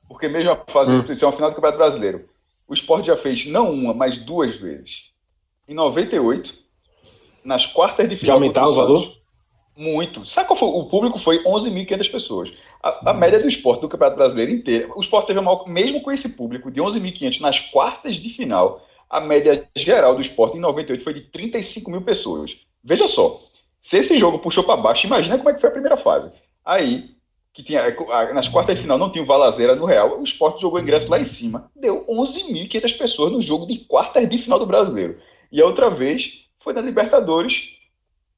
[0.07, 1.05] Porque mesmo a fase Hum.
[1.09, 2.25] isso é uma final do Campeonato Brasileiro.
[2.67, 5.03] O Sport já fez não uma, mas duas vezes.
[5.67, 6.53] Em 98,
[7.43, 8.35] nas quartas de final.
[8.35, 9.13] aumentar o valor?
[9.75, 10.25] Muito.
[10.25, 10.67] Sabe qual foi?
[10.67, 12.51] O público foi 11.500 pessoas.
[12.81, 14.91] A, a média do esporte do Campeonato Brasileiro inteiro.
[14.95, 19.19] O esporte teve maior, mesmo com esse público de 11.500 nas quartas de final, a
[19.19, 22.57] média geral do esporte em 98 foi de 35 mil pessoas.
[22.83, 23.41] Veja só.
[23.81, 26.31] Se esse jogo puxou para baixo, imagina como é que foi a primeira fase.
[26.63, 27.09] Aí,
[27.51, 27.95] que tinha
[28.33, 31.19] nas quartas de final não tinha o Valazeira no Real, o esporte jogou ingresso lá
[31.19, 31.69] em cima.
[31.75, 35.17] Deu 11.500 pessoas no jogo de quartas de final do Brasileiro.
[35.51, 37.69] E a outra vez foi na Libertadores,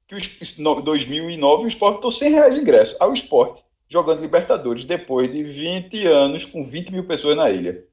[0.07, 0.15] que
[0.61, 5.43] no- 2009 o Sport botou 100 reais de ingresso ao Sport jogando Libertadores depois de
[5.43, 7.84] 20 anos com 20 mil pessoas na ilha.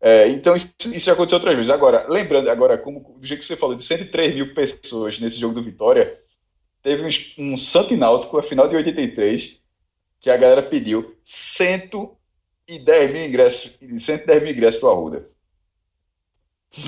[0.00, 1.70] É, então isso, isso já aconteceu outras vezes.
[1.70, 5.54] Agora, lembrando, agora, como do jeito que você falou, de 103 mil pessoas nesse jogo
[5.54, 6.18] do Vitória,
[6.82, 7.04] teve
[7.38, 9.60] um, um Santo Náutico, a final de 83,
[10.20, 15.28] que a galera pediu 110 mil ingressos, 110 mil ingressos pro Arruda.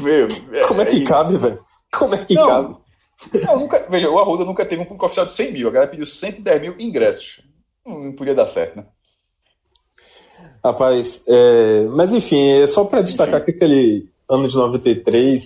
[0.00, 0.28] Meu,
[0.68, 1.64] Como é que cabe, velho?
[1.93, 2.47] Como é que Não.
[2.47, 2.77] cabe?
[3.44, 5.69] não, nunca, veja, o Arruda nunca teve um público oficial de 100 mil.
[5.69, 7.40] A galera pediu 110 mil ingressos.
[7.86, 8.86] Não, não podia dar certo, né?
[10.64, 15.43] Rapaz, é, mas enfim, é só para destacar que aquele ano de 93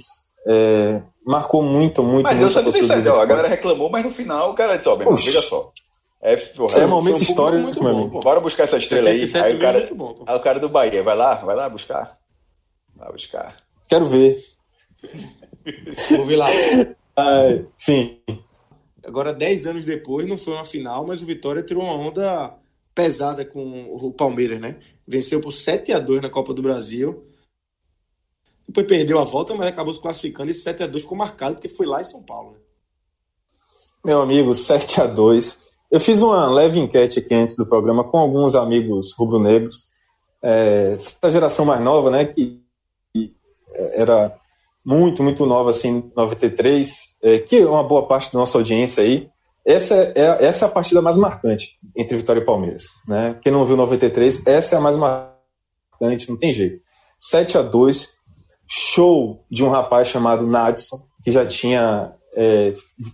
[0.46, 4.10] é, marcou muito, muito, Mas deu muito 77, do ó, a galera reclamou, mas no
[4.12, 5.26] final o cara disse, ó, Oxi.
[5.26, 5.72] veja só.
[6.20, 8.14] É, porra, É momento um histórico, público meu muito amigo.
[8.14, 8.24] bom, pô.
[8.24, 9.26] Bora buscar essa estrela aí.
[9.26, 11.56] 77 Aí o é cara, muito bom, aí o cara do Bahia, vai lá, vai
[11.56, 12.18] lá buscar.
[12.94, 13.56] Vai buscar.
[13.88, 14.38] Quero ver.
[16.16, 16.48] Vou ver lá.
[17.16, 18.18] Ah, sim,
[19.06, 22.52] Agora, 10 anos depois, não foi uma final, mas o Vitória tirou uma onda
[22.92, 24.80] pesada com o Palmeiras, né?
[25.06, 27.24] Venceu por 7 a 2 na Copa do Brasil.
[28.66, 30.50] Depois perdeu a volta, mas acabou se classificando.
[30.50, 32.52] Esse 7 a 2 ficou marcado porque foi lá em São Paulo.
[32.52, 32.58] Né?
[34.04, 38.18] meu amigo, 7 a 2 Eu fiz uma leve enquete aqui antes do programa com
[38.18, 39.88] alguns amigos rubro-negros.
[40.42, 42.60] É, essa geração mais nova, né, que
[43.92, 44.36] era
[44.86, 46.88] muito, muito nova, assim, 93,
[47.20, 49.28] é, que é uma boa parte da nossa audiência aí.
[49.66, 52.84] Essa é, essa é a partida mais marcante entre Vitória e Palmeiras.
[53.08, 53.36] Né?
[53.42, 56.80] Quem não viu 93, essa é a mais marcante, não tem jeito.
[57.18, 58.14] 7 a 2
[58.68, 62.12] show de um rapaz chamado Nadson, que já tinha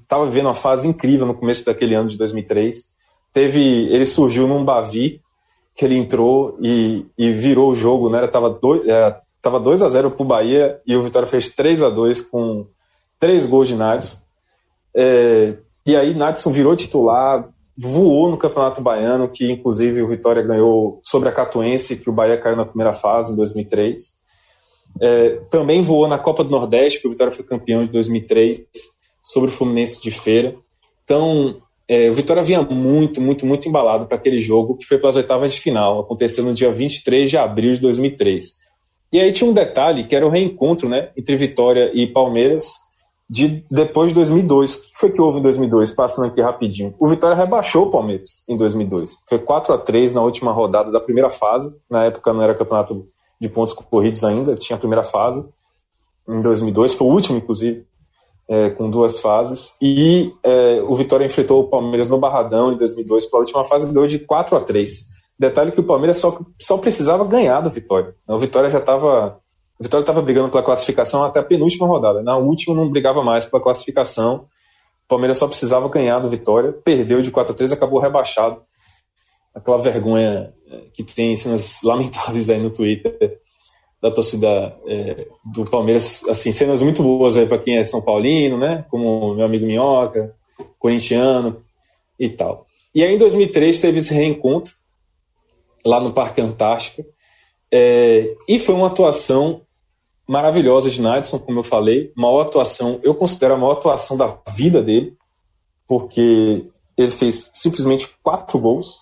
[0.03, 2.97] estava vivendo uma fase incrível no começo daquele ano de 2003.
[3.33, 5.21] Teve, ele surgiu num Bavi,
[5.77, 8.27] que ele entrou e, e virou o jogo, né?
[8.27, 11.91] Tava 2 é, tava 2 a 0 pro Bahia e o Vitória fez 3 a
[11.91, 12.67] 2 com
[13.19, 14.17] três gols de Nadson.
[14.97, 15.55] É,
[15.85, 21.29] e aí Nadson virou titular, voou no Campeonato Baiano, que inclusive o Vitória ganhou sobre
[21.29, 24.21] a Catuense, que o Bahia caiu na primeira fase em 2003.
[25.01, 28.63] É, também voou na Copa do Nordeste, que o Vitória foi campeão de 2003,
[29.21, 30.55] sobre o Fluminense de Feira.
[31.05, 35.17] Então, é, o Vitória vinha muito, muito, muito embalado para aquele jogo, que foi pelas
[35.17, 36.01] oitavas de final.
[36.01, 38.62] Aconteceu no dia 23 de abril de 2003.
[39.13, 42.81] E aí tinha um detalhe, que era o reencontro né, entre Vitória e Palmeiras
[43.29, 44.75] de depois de 2002.
[44.75, 45.95] O que foi que houve em 2002?
[45.95, 46.95] Passando aqui rapidinho.
[46.99, 49.25] O Vitória rebaixou o Palmeiras em 2002.
[49.29, 51.79] Foi 4 a 3 na última rodada da primeira fase.
[51.91, 53.07] Na época não era campeonato
[53.39, 55.47] de pontos corridos ainda, tinha a primeira fase.
[56.29, 57.85] Em 2002, foi o último, inclusive,
[58.49, 59.77] é, com duas fases.
[59.83, 63.93] E é, o Vitória enfrentou o Palmeiras no Barradão em 2002 pela última fase, que
[63.93, 68.15] deu de 4 a 3 Detalhe que o Palmeiras só, só precisava ganhar do Vitória.
[68.29, 69.41] O Vitória já estava.
[69.79, 72.23] O Vitória estava brigando pela classificação até a penúltima rodada.
[72.23, 74.47] Na última não brigava mais pela classificação.
[75.05, 76.73] O Palmeiras só precisava ganhar do Vitória.
[76.73, 78.63] Perdeu de 4 a 3 acabou rebaixado.
[79.55, 80.55] Aquela vergonha
[80.95, 83.41] que tem cenas lamentáveis aí no Twitter
[84.03, 88.59] da torcida é, do Palmeiras, assim, cenas muito boas aí para quem é São Paulino,
[88.59, 88.85] né?
[88.91, 90.35] Como meu amigo Minhoca,
[90.77, 91.63] corintiano
[92.19, 92.67] e tal.
[92.93, 94.75] E aí em 2003 teve esse reencontro
[95.85, 97.05] lá no Parque Antártica
[97.73, 99.63] é, e foi uma atuação
[100.29, 104.83] maravilhosa de Nadson, como eu falei, maior atuação, eu considero a maior atuação da vida
[104.83, 105.17] dele,
[105.87, 109.01] porque ele fez simplesmente quatro gols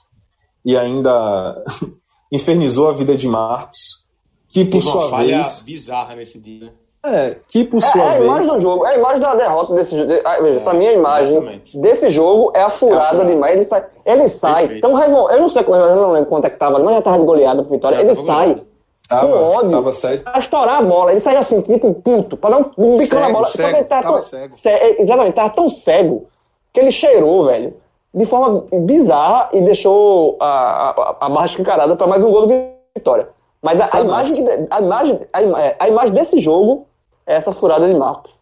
[0.65, 1.65] e ainda
[2.31, 4.07] infernizou a vida de Marcos,
[4.49, 5.63] que por Teve uma sua falha vez.
[5.65, 6.73] bizarra nesse dia, né?
[7.03, 8.25] É, que por É, sua é a vez.
[8.25, 10.13] imagem do jogo, é a imagem da derrota desse jogo.
[10.25, 11.79] Ah, Veja, É, pra mim a imagem exatamente.
[11.79, 13.25] desse jogo é a furada, É furada.
[13.25, 13.53] demais.
[13.55, 14.83] Ele sai, ele sai Perfeito.
[14.89, 15.39] tão revoltado.
[15.39, 17.63] Eu não sei, eu não lembro quanto é que tava, mas já tava de goleada
[17.63, 17.97] pro Vitória.
[17.97, 18.67] Já ele sai goleado.
[19.09, 19.71] Tava, com ódio.
[19.71, 20.23] tava sete.
[20.23, 21.11] pra estourar a bola.
[21.11, 23.45] Ele sai assim, tipo puto, pra dar um, um bico Cego, na bola.
[23.47, 24.53] Cego, ele tava tava tão, cego.
[24.55, 26.27] ce- exatamente, tava tão cego
[26.73, 27.75] que ele cheirou, velho,
[28.15, 32.55] de forma bizarra e deixou a, a, a barra escancarada para mais um gol do
[32.95, 33.29] Vitória.
[33.63, 36.90] Mas a, a imagem, a, imagem, a, a imagem desse jogo é
[37.35, 38.33] essa furada de Marcos.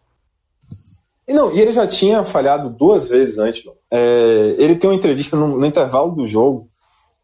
[1.27, 3.63] E não, e ele já tinha falhado duas vezes antes.
[3.91, 6.67] É, ele tem uma entrevista no, no, intervalo do jogo,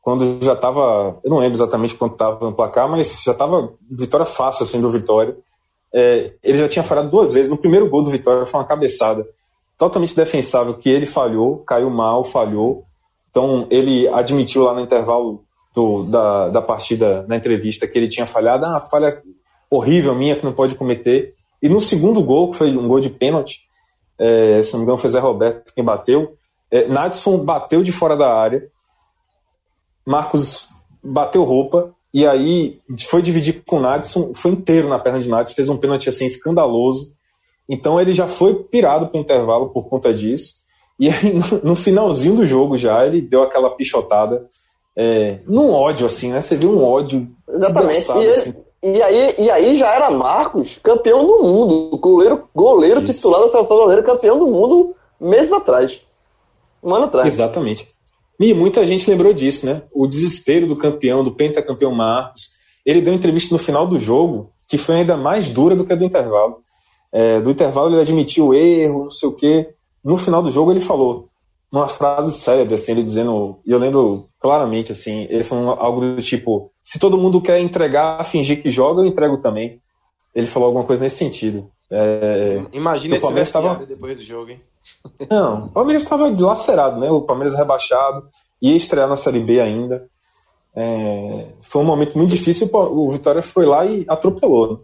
[0.02, 4.26] quando já estava, eu não lembro exatamente quanto estava no placar, mas já estava vitória
[4.26, 5.36] fácil assim do Vitória.
[5.92, 7.50] É, ele já tinha falhado duas vezes.
[7.50, 9.26] No primeiro gol do Vitória foi uma cabeçada
[9.78, 12.84] totalmente defensável que ele falhou, caiu mal, falhou.
[13.32, 15.44] Então ele admitiu lá no intervalo
[15.74, 18.66] do, da, da partida, na entrevista, que ele tinha falhado.
[18.66, 19.22] Ah, falha
[19.70, 21.34] horrível minha que não pode cometer.
[21.66, 23.62] E no segundo gol, que foi um gol de pênalti,
[24.20, 26.38] é, se não me engano foi Zé Roberto quem bateu,
[26.70, 28.70] é, Nadson bateu de fora da área,
[30.06, 30.70] Marcos
[31.04, 32.80] bateu roupa, e aí
[33.10, 36.28] foi dividir com o Nadson, foi inteiro na perna de Nadson, fez um pênalti assim
[36.28, 37.16] escandaloso.
[37.68, 40.58] Então ele já foi pirado para o intervalo por conta disso.
[41.00, 41.34] E aí,
[41.64, 44.48] no, finalzinho do jogo já, ele deu aquela pichotada.
[44.96, 46.42] É, num ódio, assim, né?
[46.42, 47.28] Você viu um ódio.
[47.50, 48.12] Exatamente.
[48.12, 48.65] E, assim.
[48.86, 51.98] E, aí, e aí já era Marcos, campeão do mundo.
[51.98, 56.02] Goleiro, goleiro titular da seleção brasileira, campeão do mundo meses atrás.
[56.84, 57.34] Um ano atrás.
[57.34, 57.88] Exatamente.
[58.40, 59.82] E muita gente lembrou disso, né?
[59.92, 62.50] O desespero do campeão, do pentacampeão Marcos.
[62.86, 65.96] Ele deu entrevista no final do jogo que foi ainda mais dura do que a
[65.96, 66.58] do intervalo.
[67.12, 69.70] É, do intervalo ele admitiu o erro, não sei o quê.
[70.04, 71.30] No final do jogo ele falou
[71.76, 76.22] uma frase célebre, assim, ele dizendo, e eu lembro claramente, assim, ele falou algo do
[76.22, 79.82] tipo, se todo mundo quer entregar, fingir que joga, eu entrego também.
[80.34, 81.70] Ele falou alguma coisa nesse sentido.
[81.90, 84.62] É, Imagina esse Palmeiras estava depois do jogo, hein?
[85.30, 87.10] Não, o Palmeiras estava dilacerado, né?
[87.10, 88.28] O Palmeiras rebaixado,
[88.62, 90.08] ia estrear na Série B ainda.
[90.76, 94.72] É, foi um momento muito difícil, o Vitória foi lá e atropelou.
[94.72, 94.78] Né?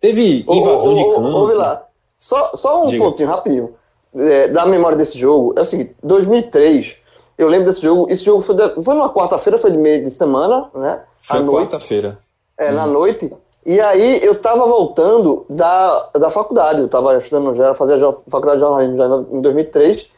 [0.00, 1.36] Teve invasão ô, ô, de campo.
[1.38, 1.86] Ouve lá,
[2.18, 3.04] só, só um Diga.
[3.04, 3.74] pontinho rapidinho
[4.16, 5.54] é, da memória desse jogo.
[5.56, 6.96] É o seguinte, 2003,
[7.36, 10.10] eu lembro desse jogo, esse jogo foi, de, foi numa quarta-feira, foi de meio de
[10.10, 11.02] semana, né?
[11.22, 12.18] Foi quarta-feira.
[12.56, 13.32] É, na noite.
[13.66, 18.60] E aí eu tava voltando da, da faculdade, eu tava estudando já, fazia faculdade de
[18.60, 20.10] jornalismo já em 2003,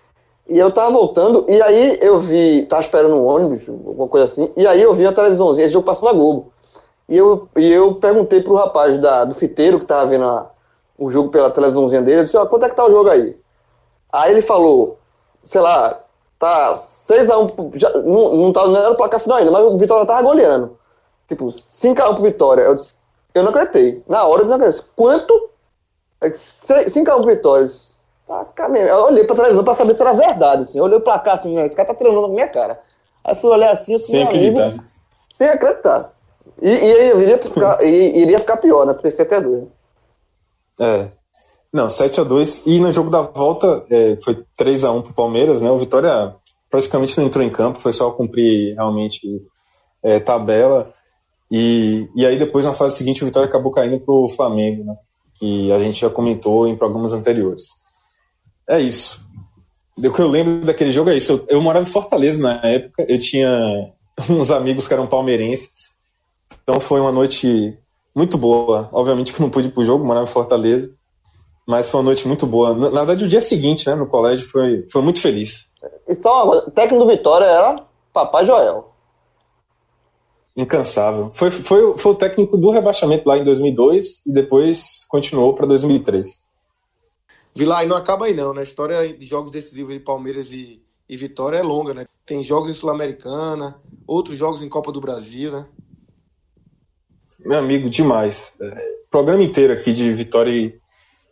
[0.48, 4.50] e eu tava voltando, e aí eu vi, tava esperando um ônibus, alguma coisa assim,
[4.56, 6.52] e aí eu vi a televisãozinha, esse jogo passou na Globo.
[7.08, 10.50] E eu, e eu perguntei pro rapaz da, do fiteiro que tava vendo a,
[10.98, 13.36] o jogo pela televisãozinha dele, eu disse, ó, quanto é que tá o jogo aí?
[14.12, 14.98] Aí ele falou,
[15.42, 16.00] sei lá,
[16.38, 20.06] tá 6x1, já, não, não, tá, não era o placar final ainda, mas o Vitória
[20.06, 20.78] tava goleando.
[21.28, 22.62] Tipo, 5x1 pro Vitória.
[22.62, 23.00] Eu disse,
[23.34, 24.02] eu não acreditei.
[24.08, 24.86] Na hora eu não acreditei.
[24.94, 25.50] Quanto?
[26.22, 27.66] 5x1 pro Vitória.
[28.26, 30.78] Tá, eu olhei pra televisão pra saber se era verdade, assim.
[30.78, 32.80] Eu olhei pra cá, assim, esse cara tá treinando na minha cara.
[33.22, 34.66] Aí fui olhar assim, assim, sem acreditar.
[34.66, 34.84] Amigo,
[35.32, 36.12] sem acreditar.
[36.60, 38.94] E, e aí iria ficar, iria ficar pior, né?
[38.94, 39.66] Porque 7x2.
[40.80, 41.08] É.
[41.76, 42.64] Não, 7x2.
[42.66, 45.70] E no jogo da volta é, foi 3x1 pro Palmeiras, né?
[45.70, 46.34] O Vitória
[46.70, 49.42] praticamente não entrou em campo, foi só cumprir realmente
[50.02, 50.92] é, tabela.
[51.50, 54.94] E, e aí depois na fase seguinte o Vitória acabou caindo pro Flamengo, né?
[55.38, 57.64] Que a gente já comentou em programas anteriores.
[58.68, 59.24] É isso.
[59.98, 61.32] O que eu lembro daquele jogo é isso.
[61.32, 63.48] Eu, eu morava em Fortaleza na época, eu tinha
[64.28, 65.96] uns amigos que eram palmeirenses
[66.66, 67.78] então foi uma noite
[68.12, 68.88] muito boa.
[68.92, 70.95] Obviamente que não pude ir pro jogo, morava em Fortaleza.
[71.66, 72.74] Mas foi uma noite muito boa.
[72.74, 75.72] Na, verdade, o dia seguinte, né, no colégio, foi, foi muito feliz.
[76.08, 78.92] E só uma coisa, o técnico do Vitória era Papai Joel.
[80.56, 81.30] Incansável.
[81.34, 86.46] Foi, foi, foi o técnico do rebaixamento lá em 2002 e depois continuou para 2003.
[87.54, 88.60] Vilar, e não acaba aí não, né?
[88.60, 92.06] A história de jogos decisivos de Palmeiras e, e Vitória é longa, né?
[92.24, 95.66] Tem jogos em Sul-Americana, outros jogos em Copa do Brasil, né?
[97.38, 98.56] Meu amigo, demais.
[98.60, 100.78] É, programa inteiro aqui de Vitória e,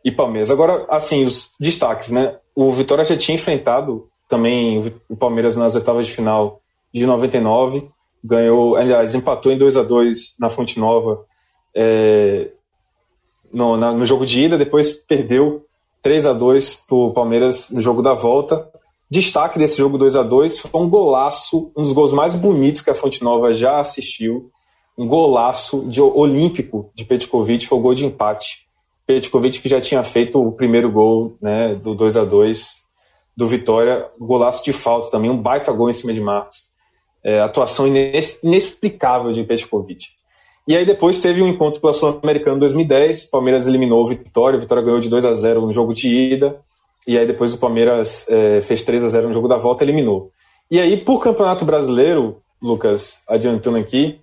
[0.04, 0.50] e, Palmeiras.
[0.50, 2.36] Agora, assim, os destaques, né?
[2.54, 6.60] O Vitória já tinha enfrentado também o Palmeiras nas oitavas de final
[6.92, 7.88] de 99,
[8.22, 11.24] ganhou, aliás, empatou em 2 a 2 na Fonte Nova
[11.74, 12.50] é,
[13.52, 15.64] no, na, no jogo de ida, depois perdeu
[16.02, 18.68] 3 a 2 para o Palmeiras no jogo da volta.
[19.10, 22.90] Destaque desse jogo 2 a 2 foi um golaço, um dos gols mais bonitos que
[22.90, 24.50] a Fonte Nova já assistiu
[24.96, 28.63] um golaço de olímpico de Petkovic, foi o gol de empate.
[29.06, 32.84] Petkovic que já tinha feito o primeiro gol né, do 2 a 2
[33.36, 36.58] do Vitória, golaço de falta também, um baita gol em cima de Marcos.
[37.22, 40.06] É, atuação inexplicável de Petkovic.
[40.68, 44.60] E aí depois teve um encontro pela Sul-Americana em 2010, Palmeiras eliminou o Vitória, o
[44.60, 46.60] Vitória ganhou de 2 a 0 no jogo de ida,
[47.06, 50.30] e aí depois o Palmeiras é, fez 3 a 0 no jogo da volta, eliminou.
[50.70, 54.18] E aí, por Campeonato Brasileiro, Lucas, adiantando aqui,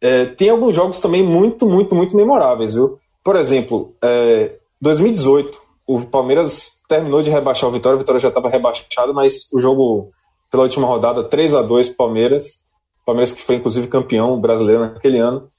[0.00, 2.98] é, tem alguns jogos também muito, muito, muito memoráveis, viu?
[3.26, 8.48] Por exemplo, é, 2018, o Palmeiras terminou de rebaixar o Vitória, o Vitória já estava
[8.48, 10.12] rebaixado, mas o jogo
[10.48, 12.68] pela última rodada, 3 a 2 Palmeiras,
[13.04, 15.50] Palmeiras que foi inclusive campeão brasileiro naquele ano.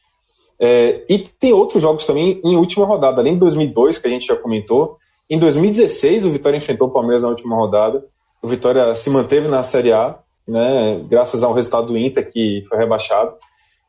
[0.58, 4.28] É, e tem outros jogos também em última rodada, além de 2002, que a gente
[4.28, 4.96] já comentou.
[5.30, 8.02] Em 2016, o Vitória enfrentou o Palmeiras na última rodada.
[8.42, 10.18] O Vitória se manteve na Série A,
[10.48, 13.34] né, graças ao resultado do Inter, que foi rebaixado.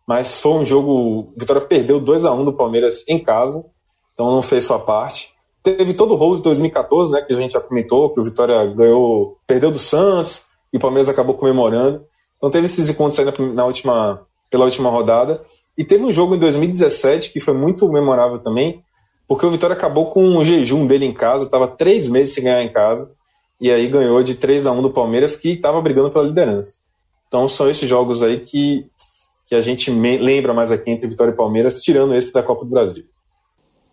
[0.09, 0.91] Mas foi um jogo.
[0.91, 3.63] O Vitória perdeu 2 a 1 do Palmeiras em casa,
[4.15, 5.35] então não fez sua parte.
[5.63, 8.65] Teve todo o rolo de 2014, né, que a gente já comentou, que o Vitória
[8.73, 12.07] ganhou, perdeu do Santos e o Palmeiras acabou comemorando.
[12.39, 15.43] Então teve esses encontros aí na, na última, pela última rodada.
[15.77, 18.83] E teve um jogo em 2017 que foi muito memorável também,
[19.29, 22.63] porque o Vitória acabou com um jejum dele em casa, estava três meses sem ganhar
[22.63, 23.15] em casa,
[23.61, 26.79] e aí ganhou de 3 a 1 do Palmeiras, que estava brigando pela liderança.
[27.27, 28.87] Então são esses jogos aí que,
[29.49, 32.71] que a gente lembra mais aqui entre Vitória e Palmeiras, tirando esse da Copa do
[32.71, 33.07] Brasil.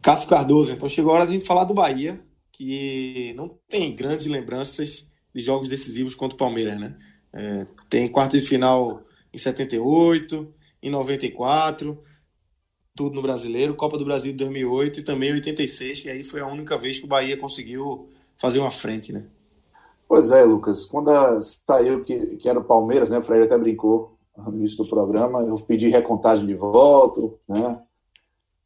[0.01, 2.21] Cássio Cardoso, então chegou a hora de a gente falar do Bahia,
[2.51, 6.95] que não tem grandes lembranças de jogos decisivos contra o Palmeiras, né?
[7.33, 9.01] É, tem quarta de final
[9.33, 10.53] em 78,
[10.83, 12.03] em 94,
[12.93, 16.47] tudo no Brasileiro, Copa do Brasil de 2008 e também 86, que aí foi a
[16.47, 19.23] única vez que o Bahia conseguiu fazer uma frente, né?
[20.07, 20.85] Pois é, Lucas.
[20.85, 21.09] Quando
[21.41, 23.17] saiu que, que era o Palmeiras, né?
[23.17, 25.41] O Freire até brincou no início do programa.
[25.41, 27.81] Eu pedi recontagem de voto, né?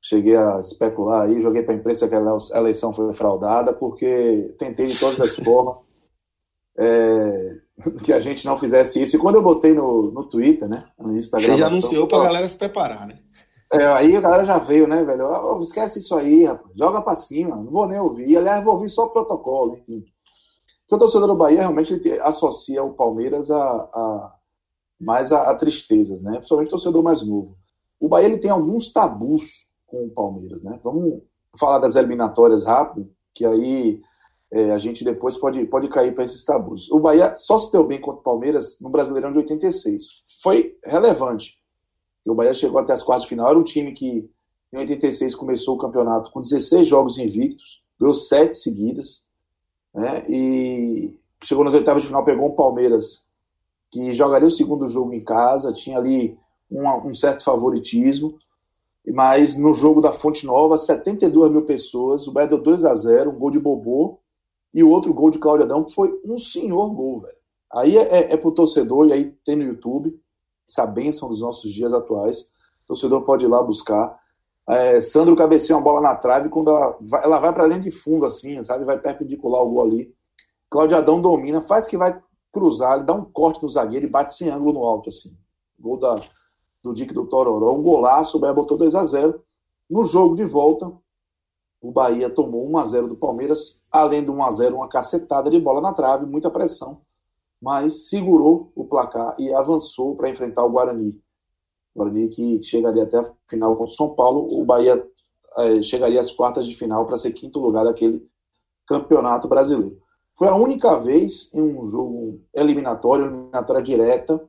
[0.02, 4.86] Cheguei a especular aí, joguei para a imprensa que a eleição foi fraudada, porque tentei
[4.86, 5.84] de todas as formas
[6.80, 7.58] é,
[8.04, 9.18] que a gente não fizesse isso.
[9.18, 10.86] E quando eu botei no, no Twitter, né?
[10.98, 11.48] No Instagram.
[11.48, 13.20] Você já anunciou para a galera se preparar, né?
[13.72, 15.28] É, aí a galera já veio, né, velho?
[15.28, 16.72] Oh, esquece isso aí, rapaz.
[16.76, 17.56] Joga para cima.
[17.56, 18.36] Não vou nem ouvir.
[18.36, 20.04] Aliás, vou ouvir só o protocolo, enfim.
[20.82, 24.36] Porque o torcedor do Bahia realmente associa o Palmeiras a, a
[25.00, 26.34] mais a, a, tristezas, né?
[26.38, 27.58] Principalmente o torcedor mais novo.
[28.00, 30.80] O Bahia ele tem alguns tabus com o Palmeiras, né?
[30.84, 31.22] Vamos
[31.58, 34.02] falar das eliminatórias rápido, que aí
[34.52, 36.90] é, a gente depois pode, pode cair para esses tabus.
[36.92, 40.24] O Bahia só se deu bem contra o Palmeiras no Brasileirão de 86.
[40.42, 41.58] Foi relevante.
[42.26, 43.50] O Bahia chegou até as quartas de final.
[43.50, 44.30] Era um time que
[44.72, 49.30] em 86 começou o campeonato com 16 jogos invictos, ganhou sete seguidas
[49.94, 50.24] né?
[50.30, 53.28] E chegou nas oitavas de final, pegou um Palmeiras
[53.92, 56.38] que jogaria o segundo jogo em casa, tinha ali
[56.70, 58.38] um, um certo favoritismo,
[59.08, 63.32] mas no jogo da Fonte Nova, 72 mil pessoas, o Bahia deu 2 a 0
[63.32, 64.20] um gol de Bobô,
[64.74, 67.36] e o outro gol de Cláudio Adão, que foi um senhor gol, velho.
[67.74, 70.20] Aí é, é, é pro torcedor, e aí tem no YouTube,
[70.68, 72.54] essa benção dos nossos dias atuais,
[72.84, 74.16] o torcedor pode ir lá buscar.
[74.68, 78.26] É, Sandro cabeceia uma bola na trave quando ela vai, vai para dentro de fundo,
[78.26, 78.86] assim, sabe?
[78.86, 80.14] Vai perpendicular o gol ali.
[80.70, 82.20] Cláudio Adão domina, faz que vai
[82.52, 85.38] cruzar, ele dá um corte no zagueiro e bate sem ângulo no alto, assim.
[85.80, 86.22] Gol da,
[86.84, 87.74] do Dick do Tororó.
[87.74, 89.42] Um golaço, o Bahia botou 2 a 0
[89.90, 90.92] No jogo de volta,
[91.82, 95.50] o Bahia tomou 1 a 0 do Palmeiras, além do 1 a 0 uma cacetada
[95.50, 97.02] de bola na trave, muita pressão,
[97.62, 101.20] mas segurou o placar e avançou para enfrentar o Guarani.
[101.96, 105.06] Guarani que chegaria até a final contra o São Paulo, o Bahia
[105.58, 108.28] é, chegaria às quartas de final para ser quinto lugar daquele
[108.86, 110.02] campeonato brasileiro.
[110.40, 114.42] Foi a única vez em um jogo eliminatório, eliminatória direta,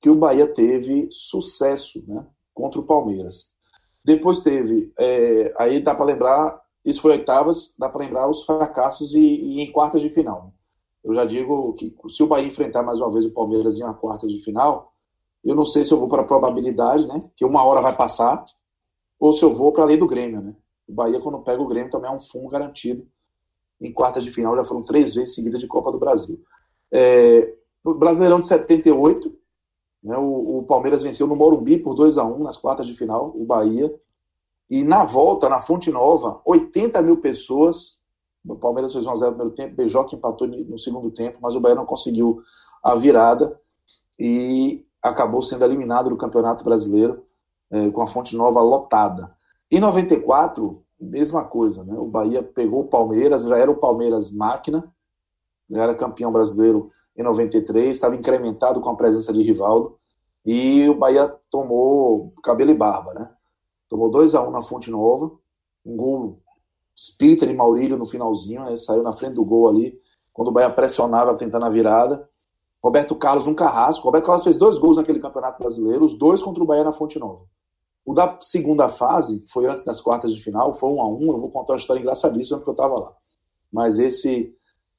[0.00, 2.24] que o Bahia teve sucesso né,
[2.54, 3.52] contra o Palmeiras.
[4.04, 9.14] Depois teve, é, aí dá para lembrar, isso foi oitavas, dá para lembrar os fracassos
[9.14, 10.54] e, e, em quartas de final.
[11.02, 13.94] Eu já digo que se o Bahia enfrentar mais uma vez o Palmeiras em uma
[13.94, 14.92] quarta de final,
[15.42, 17.20] eu não sei se eu vou para a probabilidade, né?
[17.36, 18.44] Que uma hora vai passar,
[19.18, 20.54] ou se eu vou para a lei do Grêmio, né?
[20.86, 23.04] O Bahia, quando pega o Grêmio, também é um fundo garantido.
[23.82, 26.40] Em quartas de final, já foram três vezes seguidas de Copa do Brasil.
[26.92, 27.52] É,
[27.84, 29.34] Brasileirão de 78,
[30.04, 33.32] né, o, o, Palmeiras venceu no Morumbi por 2 a 1 nas quartas de final,
[33.36, 33.92] o Bahia.
[34.70, 38.00] E na volta, na Fonte Nova, 80 mil pessoas.
[38.46, 41.54] O Palmeiras fez 1 a 0 no primeiro tempo, Beijoca empatou no segundo tempo, mas
[41.54, 42.40] o Bahia não conseguiu
[42.82, 43.60] a virada.
[44.18, 47.24] E acabou sendo eliminado do Campeonato Brasileiro
[47.70, 49.36] é, com a Fonte Nova lotada.
[49.70, 51.98] Em 94, mesma coisa, né?
[51.98, 54.92] O Bahia pegou o Palmeiras, já era o Palmeiras máquina,
[55.68, 59.98] já era campeão brasileiro em 93, estava incrementado com a presença de Rivaldo,
[60.44, 63.30] e o Bahia tomou cabelo e barba, né?
[63.88, 65.30] Tomou 2 a 1 um na Fonte Nova,
[65.84, 66.40] um gol
[66.94, 68.76] espírita de Maurílio no finalzinho, né?
[68.76, 69.98] saiu na frente do gol ali,
[70.32, 72.28] quando o Bahia pressionava tentando a virada,
[72.82, 74.04] Roberto Carlos, um carrasco.
[74.04, 77.18] Roberto Carlos fez dois gols naquele Campeonato Brasileiro, os dois contra o Bahia na Fonte
[77.18, 77.44] Nova.
[78.04, 81.32] O da segunda fase, que foi antes das quartas de final, foi um a um.
[81.32, 83.12] Eu vou contar uma história engraçadíssima porque eu estava lá.
[83.72, 84.52] Mas esse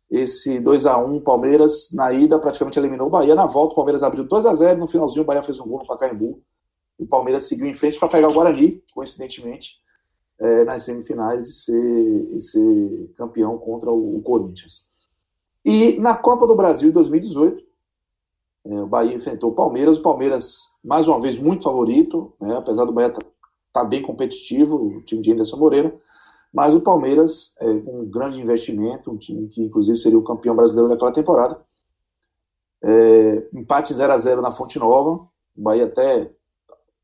[0.10, 3.34] esse 2 a 1 Palmeiras na ida praticamente eliminou o Bahia.
[3.34, 5.80] Na volta, o Palmeiras abriu 2 a 0 No finalzinho, o Bahia fez um gol
[5.80, 6.40] no Pacaembu.
[7.00, 9.82] O Palmeiras seguiu em frente para pegar o Guarani, coincidentemente.
[10.40, 14.90] é, nas semifinais e ser, e ser campeão contra o, o, Corinthians.
[15.64, 17.64] E na Copa do Brasil de 2018,
[18.66, 19.98] é, o Bahia enfrentou o Palmeiras.
[19.98, 23.28] O Palmeiras, mais uma vez, muito favorito, né, apesar do Bahia estar tá,
[23.74, 25.96] tá bem competitivo, o time de Anderson Moreira.
[26.54, 30.56] Mas o Palmeiras, é, com um grande investimento, um time que inclusive seria o campeão
[30.56, 31.60] brasileiro daquela temporada.
[32.82, 35.28] É, empate 0 a 0 na Fonte Nova.
[35.56, 36.32] O Bahia até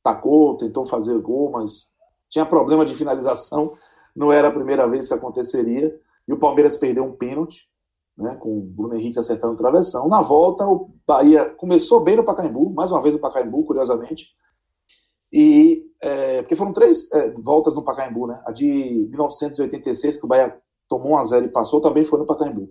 [0.03, 1.89] tacou, tentou fazer gol, mas
[2.29, 3.73] tinha problema de finalização.
[4.15, 5.99] Não era a primeira vez que isso aconteceria.
[6.27, 7.67] E o Palmeiras perdeu um pênalti,
[8.19, 10.07] né, com o Bruno Henrique acertando travessão.
[10.09, 14.27] Na volta, o Bahia começou bem no Pacaembu, mais uma vez no Pacaembu, curiosamente.
[15.31, 18.41] E é, porque foram três é, voltas no Pacaembu, né?
[18.45, 22.25] A de 1986, que o Bahia tomou um a zero e passou, também foi no
[22.25, 22.69] Pacaembu.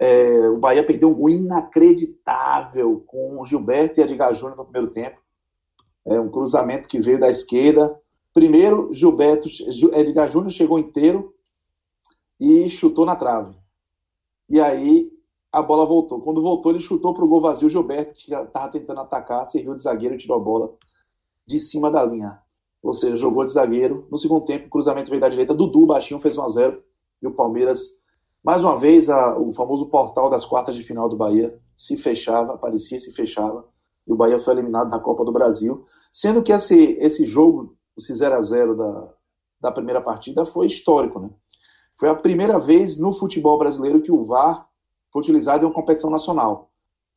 [0.00, 4.90] É, o Bahia perdeu um gol inacreditável com o Gilberto e Edgar Júnior no primeiro
[4.90, 5.20] tempo.
[6.06, 7.94] É um cruzamento que veio da esquerda.
[8.32, 9.48] Primeiro, Gilberto,
[9.92, 11.34] Edgar Júnior chegou inteiro
[12.40, 13.59] e chutou na trave.
[14.50, 15.10] E aí
[15.52, 16.20] a bola voltou.
[16.20, 17.68] Quando voltou, ele chutou para o gol vazio.
[17.68, 20.74] O Gilberto, estava tentando atacar, serviu de zagueiro e tirou a bola
[21.46, 22.38] de cima da linha.
[22.82, 24.06] Ou seja, jogou de zagueiro.
[24.10, 25.54] No segundo tempo, o cruzamento veio da direita.
[25.54, 26.82] Dudu, baixinho, fez 1 a 0
[27.22, 28.00] E o Palmeiras,
[28.42, 32.54] mais uma vez, a, o famoso portal das quartas de final do Bahia se fechava,
[32.54, 33.64] aparecia e se fechava.
[34.06, 35.84] E o Bahia foi eliminado na Copa do Brasil.
[36.10, 39.14] Sendo que esse, esse jogo, esse 0 a 0 da,
[39.60, 41.20] da primeira partida, foi histórico.
[41.20, 41.30] Né?
[42.00, 44.66] Foi a primeira vez no futebol brasileiro que o VAR
[45.12, 46.70] foi utilizado em uma competição nacional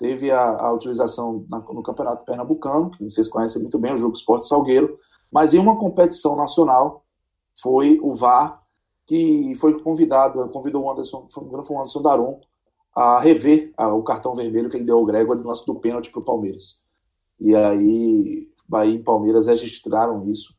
[0.03, 4.15] teve a, a utilização na, no Campeonato Pernambucano, que vocês conhecem muito bem, o Jogo
[4.15, 4.97] Esporte Salgueiro,
[5.31, 7.05] mas em uma competição nacional
[7.61, 8.61] foi o VAR
[9.05, 12.41] que foi convidado, convidou o Anderson, foi o Anderson Daron
[12.95, 16.11] a rever a, o cartão vermelho que ele deu ao Gregor no lance do pênalti
[16.11, 16.81] para o Palmeiras.
[17.39, 20.53] E aí, Bahia e Palmeiras registraram isso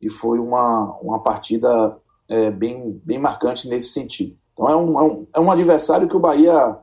[0.00, 4.36] e foi uma, uma partida é, bem, bem marcante nesse sentido.
[4.52, 6.82] Então é um, é um, é um adversário que o Bahia, pra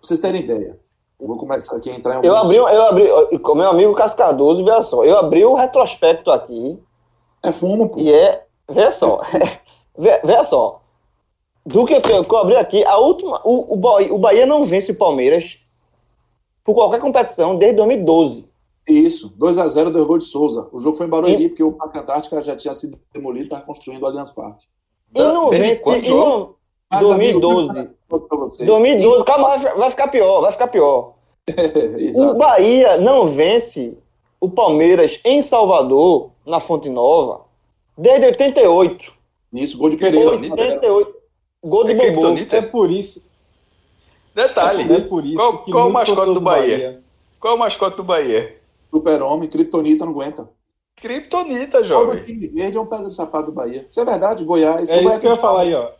[0.00, 0.78] vocês terem ideia,
[1.20, 4.64] eu vou começar aqui a entrar em Eu abri, eu abri, com meu amigo Cascadoso,
[4.64, 6.78] veja só, eu abri o retrospecto aqui.
[7.42, 7.98] É fumo, pô.
[7.98, 9.20] E é, veja só,
[9.96, 10.82] veja só,
[11.64, 14.64] do que eu, que eu abri aqui, a última, o, o, Bahia, o Bahia não
[14.64, 15.58] vence o Palmeiras
[16.64, 18.51] por qualquer competição desde 2012.
[18.86, 20.68] Isso, 2x0 do gols de Souza.
[20.72, 21.48] O jogo foi em Barueri, e...
[21.48, 24.66] porque o Parque Antártica já tinha sido demolido e estava construindo o Allianz Parque.
[25.14, 26.54] E não vence, e não,
[27.00, 27.90] 2012.
[28.64, 31.14] 2012, calma, vai ficar pior, vai ficar pior.
[32.16, 33.98] o Bahia não vence
[34.40, 37.42] o Palmeiras em Salvador, na Fonte Nova,
[37.96, 39.12] desde 88.
[39.52, 40.30] Isso, gol de Pereira.
[40.30, 41.14] 88.
[41.64, 42.38] Gol de é Bobo.
[42.38, 43.30] É por isso.
[44.34, 44.92] Detalhe.
[44.92, 46.76] É por isso qual, qual o mascote do Bahia?
[46.76, 47.02] Bahia?
[47.38, 48.61] Qual o mascote do Bahia?
[48.92, 50.50] Super-Homem, Kryptonita não aguenta.
[50.96, 52.20] Kryptonita, jovem.
[52.20, 53.86] O time verde é um pedro do sapato do Bahia.
[53.88, 54.90] Isso é verdade, Goiás.
[54.90, 55.90] É isso que eu ia falar aí, ó.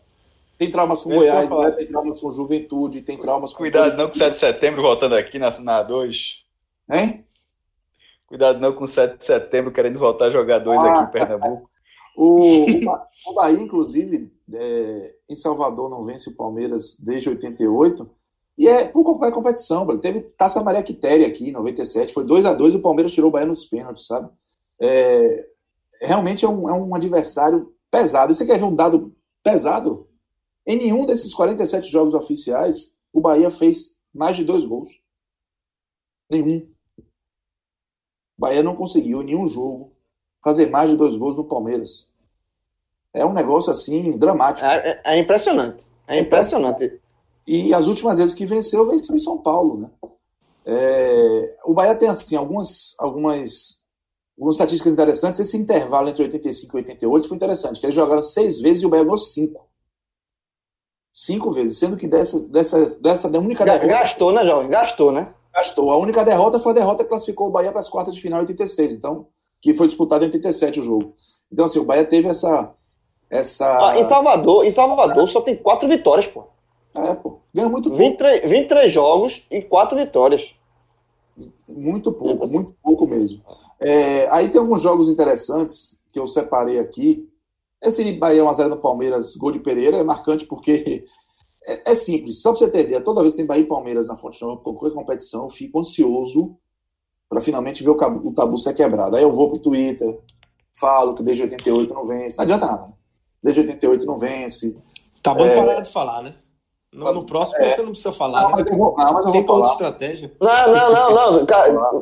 [0.59, 1.71] Tem traumas com Esse Goiás, né?
[1.73, 3.59] tem traumas com Juventude, tem traumas com.
[3.59, 6.45] Cuidado não com 7 de setembro voltando aqui na, na 2.
[6.91, 7.27] Hein?
[8.27, 11.71] Cuidado não com 7 de setembro querendo voltar a jogar 2 ah, aqui em Pernambuco.
[12.15, 12.67] o,
[13.27, 18.09] o Bahia, inclusive, é, em Salvador não vence o Palmeiras desde 88.
[18.59, 19.99] E é por qualquer competição, bro.
[19.99, 23.29] Teve Taça Maria Quitéria aqui em 97, foi 2 a 2 e o Palmeiras tirou
[23.29, 24.31] o Bahia nos pênaltis, sabe?
[24.81, 25.49] É,
[26.01, 28.35] realmente é um, é um adversário pesado.
[28.35, 30.09] Você quer ver um dado pesado?
[30.67, 34.89] Em nenhum desses 47 jogos oficiais, o Bahia fez mais de dois gols.
[36.31, 36.69] Nenhum.
[36.99, 39.93] O Bahia não conseguiu em nenhum jogo
[40.43, 42.13] fazer mais de dois gols no Palmeiras.
[43.15, 44.67] É um negócio assim dramático.
[44.67, 45.91] É, é, é impressionante.
[46.07, 47.01] É impressionante.
[47.47, 49.91] E as últimas vezes que venceu, venceu em São Paulo, né?
[50.65, 53.83] É, o Bahia tem assim algumas algumas
[54.37, 55.41] algumas estatísticas interessantes.
[55.41, 58.89] Esse intervalo entre 85 e 88 foi interessante, que eles jogaram seis vezes e o
[58.89, 59.69] Bahia ganhou cinco.
[61.13, 63.87] Cinco vezes, sendo que dessa, dessa, dessa única derrota.
[63.87, 64.71] Gastou, né, Jovem?
[64.71, 65.35] Gastou, né?
[65.53, 65.91] Gastou.
[65.91, 68.39] A única derrota foi a derrota que classificou o Bahia para as quartas de final
[68.41, 69.27] em 86, então,
[69.61, 71.15] que foi disputado em 87 o jogo.
[71.53, 72.73] Então, assim, o Bahia teve essa.
[73.29, 73.91] essa...
[73.91, 76.45] Ah, em Salvador, em Salvador só tem quatro vitórias, pô.
[76.95, 77.41] É, pô.
[77.55, 78.03] Ganha muito pouco.
[78.03, 80.55] 23, 23 jogos e quatro vitórias.
[81.69, 83.43] Muito pouco, muito pouco mesmo.
[83.81, 87.29] É, aí tem alguns jogos interessantes que eu separei aqui.
[87.81, 91.05] Esse Bahia 1x0 no Palmeiras, gol de Pereira, é marcante porque
[91.65, 92.43] é, é simples.
[92.43, 94.93] Só para você entender, toda vez que tem Bahia e Palmeiras na Fonte Nova, qualquer
[94.93, 96.57] competição, eu fico ansioso
[97.29, 99.17] para finalmente ver o, cabo, o, tabu ser quebrado.
[99.17, 100.21] Aí eu vou pro Twitter,
[100.79, 102.37] falo que desde 88 não vence.
[102.37, 102.93] Não adianta nada.
[103.43, 104.79] Desde 88 não vence.
[105.23, 105.57] Tá bom é...
[105.57, 106.35] parar de falar, né?
[106.93, 107.71] No, no próximo É.
[107.71, 108.43] você não precisa falar.
[108.43, 108.57] Não, né?
[108.59, 109.73] mas eu vou, não, mas eu Tem vou toda falar.
[109.73, 110.33] estratégia.
[110.39, 111.47] Não, não, não, não.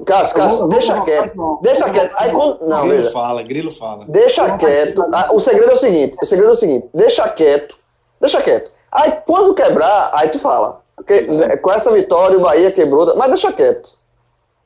[0.04, 1.58] Cássio, Cássio, deixa vou quieto.
[1.62, 2.10] Deixa quieto.
[2.10, 2.60] vou Aí quando.
[2.68, 3.10] Não, grilo veja.
[3.12, 4.04] fala, grilo fala.
[4.08, 5.04] Deixa quieto.
[5.12, 7.78] Ah, o segredo é o seguinte: o segredo é o seguinte, deixa quieto,
[8.20, 8.72] deixa quieto.
[8.90, 10.82] Aí quando quebrar, aí tu fala.
[10.96, 11.22] Porque,
[11.58, 13.96] com essa vitória o Bahia quebrou, mas deixa quieto.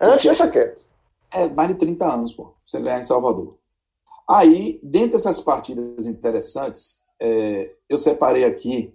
[0.00, 0.86] Antes deixa quieto.
[1.30, 3.56] É mais de 30 anos, pô, pra você ganhar em Salvador.
[4.28, 8.92] Aí, dentre essas partidas interessantes, é, eu separei aqui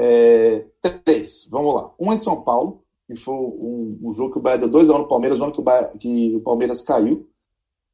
[0.00, 0.64] é,
[1.04, 1.48] três.
[1.50, 1.92] Vamos lá.
[1.98, 5.08] Um em São Paulo, que foi um, um jogo que o Bahia deu 2x1 no
[5.08, 7.26] Palmeiras, o ano que o, Bahia- que o Palmeiras caiu.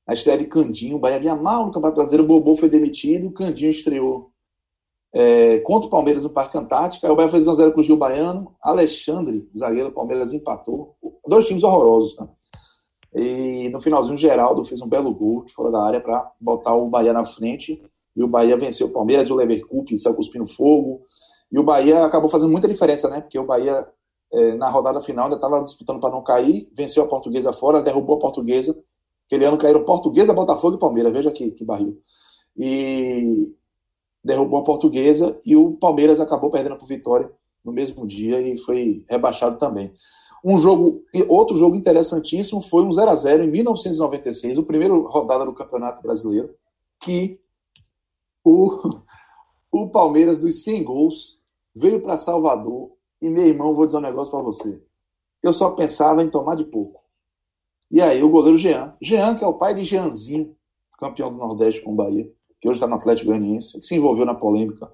[0.07, 3.29] A estreia de Candinho, o Bahia vinha mal no Campeonato Brasileiro, o Bobô foi demitido,
[3.29, 4.31] o Candinho estreou
[5.15, 7.07] é, contra o Palmeiras no Parque Antártica.
[7.07, 8.55] Aí o Bahia fez 1x0 com o Gil Baiano.
[8.63, 10.97] Alexandre, zagueiro do Palmeiras, empatou.
[11.27, 12.29] Dois times horrorosos, tá?
[13.15, 16.75] E no finalzinho, o Geraldo fez um belo gol de fora da área para botar
[16.75, 17.81] o Bahia na frente.
[18.17, 21.01] E o Bahia venceu o Palmeiras o Leverkusen saiu cuspindo fogo.
[21.55, 23.21] E o Bahia acabou fazendo muita diferença, né?
[23.21, 23.87] Porque o Bahia,
[24.33, 28.17] eh, na rodada final, ainda estava disputando para não cair, venceu a Portuguesa fora, derrubou
[28.17, 28.77] a Portuguesa.
[29.25, 31.13] Aquele ano caíram Portuguesa, Botafogo e Palmeiras.
[31.13, 31.97] Veja que, que barril.
[32.57, 33.55] E
[34.25, 37.31] derrubou a Portuguesa e o Palmeiras acabou perdendo por vitória
[37.65, 39.95] no mesmo dia e foi rebaixado também.
[40.45, 45.45] Um jogo, outro jogo interessantíssimo foi um 0 a 0 em 1996, o primeiro rodada
[45.45, 46.53] do Campeonato Brasileiro,
[47.01, 47.39] que
[48.43, 48.91] o,
[49.71, 51.44] o Palmeiras dos 100 gols
[51.75, 54.83] veio para Salvador e meu irmão, vou dizer um negócio para você.
[55.43, 57.03] Eu só pensava em tomar de pouco.
[57.91, 60.57] E aí o goleiro Jean, Jean que é o pai de Jeanzinho,
[60.99, 62.31] campeão do Nordeste com o Bahia,
[62.61, 64.91] que hoje está no Atlético Goianiense, que se envolveu na polêmica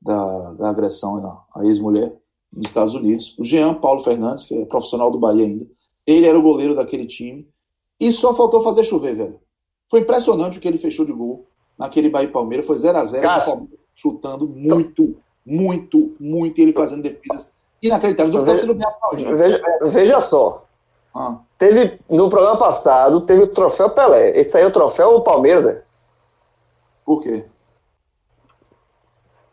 [0.00, 2.14] da, da agressão à, ex-mulher
[2.52, 3.36] nos Estados Unidos.
[3.38, 5.66] O Jean Paulo Fernandes, que é profissional do Bahia ainda,
[6.06, 7.48] ele era o goleiro daquele time.
[7.98, 9.40] E só faltou fazer chover, velho.
[9.88, 11.46] Foi impressionante o que ele fechou de gol
[11.78, 12.66] naquele Bahia Palmeiras.
[12.66, 13.52] Foi 0 a 0 Cássio.
[13.52, 16.60] o Palmeiras chutando muito, muito, muito.
[16.60, 17.52] Ele fazendo defesas
[17.82, 18.32] inacreditáveis.
[18.32, 19.34] Do não aplaudir.
[19.34, 20.64] Veja, veja só.
[21.14, 24.30] Ah, Teve, no programa passado, teve o troféu Pelé.
[24.30, 25.82] Esse aí é o troféu Palmeiras, é?
[27.04, 27.44] por quê?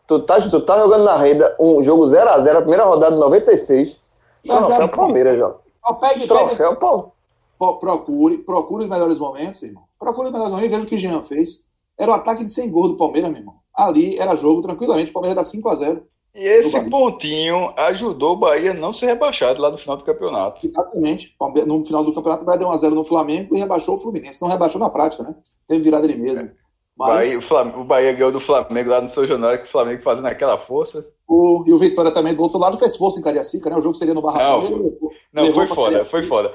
[0.06, 4.00] Tu tá, tu tá jogando na renda um jogo 0x0, a, primeira rodada de 96.
[4.44, 5.54] Mas, Troféu é, Palmeiras, já.
[6.00, 7.12] Pegue, Troféu Palmeiras.
[7.56, 9.84] Pro- procure, procure os melhores momentos, irmão.
[9.98, 11.64] Procure os melhores momentos e veja o que Jean fez.
[11.96, 13.59] Era o ataque de 100 gols do Palmeiras, meu irmão.
[13.74, 15.10] Ali era jogo tranquilamente.
[15.10, 16.02] O Palmeiras dá 5 a 0
[16.34, 20.66] E esse pontinho ajudou o Bahia a não ser rebaixado lá no final do campeonato.
[20.66, 21.34] Exatamente.
[21.66, 23.98] No final do campeonato, o Bahia deu 1 a 0 no Flamengo e rebaixou o
[23.98, 24.40] Fluminense.
[24.42, 25.34] Não rebaixou na prática, né?
[25.66, 26.54] Teve virada de mesa.
[26.96, 29.70] Mas Bahia- o, Flam- o Bahia ganhou do Flamengo lá no São Januário, que o
[29.70, 31.06] Flamengo fazendo aquela força.
[31.26, 33.76] o, e o Vitória também do outro lado fez força em Cariacica, né?
[33.76, 34.58] O jogo seria no Barracão.
[34.60, 36.10] Não, ele levou- Não, levou foi foda, Cariacica.
[36.10, 36.54] foi foda.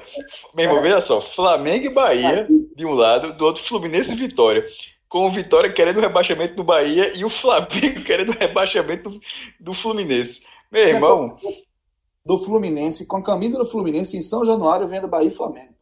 [0.54, 0.82] Meu irmão, É.
[0.82, 4.64] veja só, Flamengo e Bahia de um lado, do outro Fluminense e Vitória.
[5.08, 9.20] Com o Vitória querendo o rebaixamento do Bahia e o Flamengo querendo o rebaixamento do,
[9.60, 10.42] do Fluminense.
[10.70, 11.38] Meu irmão,
[12.24, 15.74] do Fluminense, com a camisa do Fluminense em São Januário, vendo Bahia e Flamengo.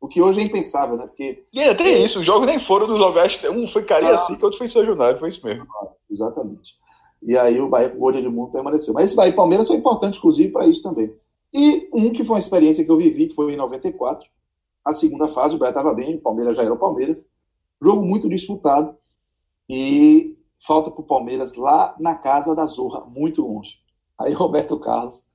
[0.00, 1.06] O que hoje é impensável, né?
[1.08, 3.40] Porque e ainda tem isso, os jogos nem foram nos lugares.
[3.52, 5.66] Um foi Cariacica, outro foi São Januário, foi isso mesmo.
[6.08, 6.74] Exatamente.
[7.20, 8.94] E aí o Bahia com o gol de Edmundo permaneceu.
[8.94, 11.12] Mas esse Bahia e Palmeiras foi importante, inclusive, para isso também.
[11.52, 14.28] E um que foi uma experiência que eu vivi, que foi em 94,
[14.84, 17.26] a segunda fase, o Bahia estava bem, o Palmeiras já era o Palmeiras.
[17.80, 18.96] Jogo muito disputado.
[19.68, 23.76] E falta para o Palmeiras lá na casa da Zorra, muito longe.
[24.18, 25.26] Aí Roberto Carlos,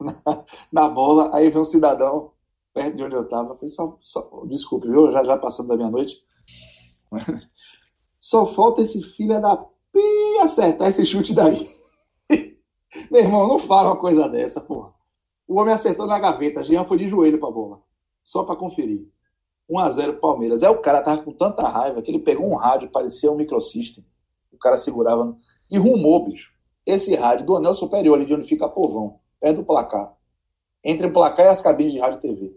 [0.00, 2.32] na, na bola, aí vem um cidadão
[2.72, 3.58] perto de onde eu estava.
[4.46, 5.10] Desculpe, viu?
[5.10, 6.24] Já, já passando da meia-noite.
[8.18, 11.68] Só falta esse filho da pi acertar esse chute daí.
[13.10, 14.94] Meu irmão, não fala uma coisa dessa, porra.
[15.46, 17.82] O homem acertou na gaveta, Jean foi de joelho pra bola.
[18.22, 19.08] Só pra conferir.
[19.70, 20.62] 1x0 Palmeiras.
[20.62, 24.04] Aí o cara tava com tanta raiva que ele pegou um rádio, parecia um microsystem.
[24.52, 25.36] O cara segurava
[25.70, 26.52] e rumou, bicho.
[26.84, 30.14] Esse rádio do anel superior, ali de onde fica Povão, perto do placar.
[30.84, 32.56] Entre o placar e as cabines de rádio e TV.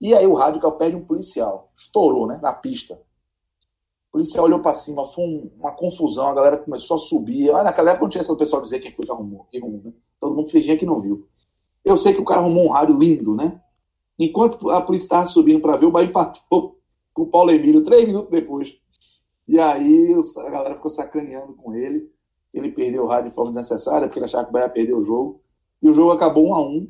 [0.00, 1.70] E aí o rádio caiu perto de um policial.
[1.74, 2.38] Estourou, né?
[2.42, 2.94] Na pista.
[4.08, 7.50] O policial olhou pra cima, foi um- uma confusão, a galera começou a subir.
[7.52, 9.46] Ah, naquela época não tinha esse pessoal dizer quem foi que arrumou.
[9.50, 9.92] Quem arrumou né?
[10.20, 11.26] Todo mundo fingia que não viu.
[11.84, 13.60] Eu sei que o cara arrumou um rádio lindo, né?
[14.18, 16.78] Enquanto a polícia estava subindo para ver, o Bahia empatou
[17.14, 18.76] com o Paulo Emílio três minutos depois.
[19.46, 22.10] E aí a galera ficou sacaneando com ele.
[22.52, 25.04] Ele perdeu o rádio de forma desnecessária, porque ele achava que o Bahia perdeu o
[25.04, 25.40] jogo.
[25.80, 26.88] E o jogo acabou um a um,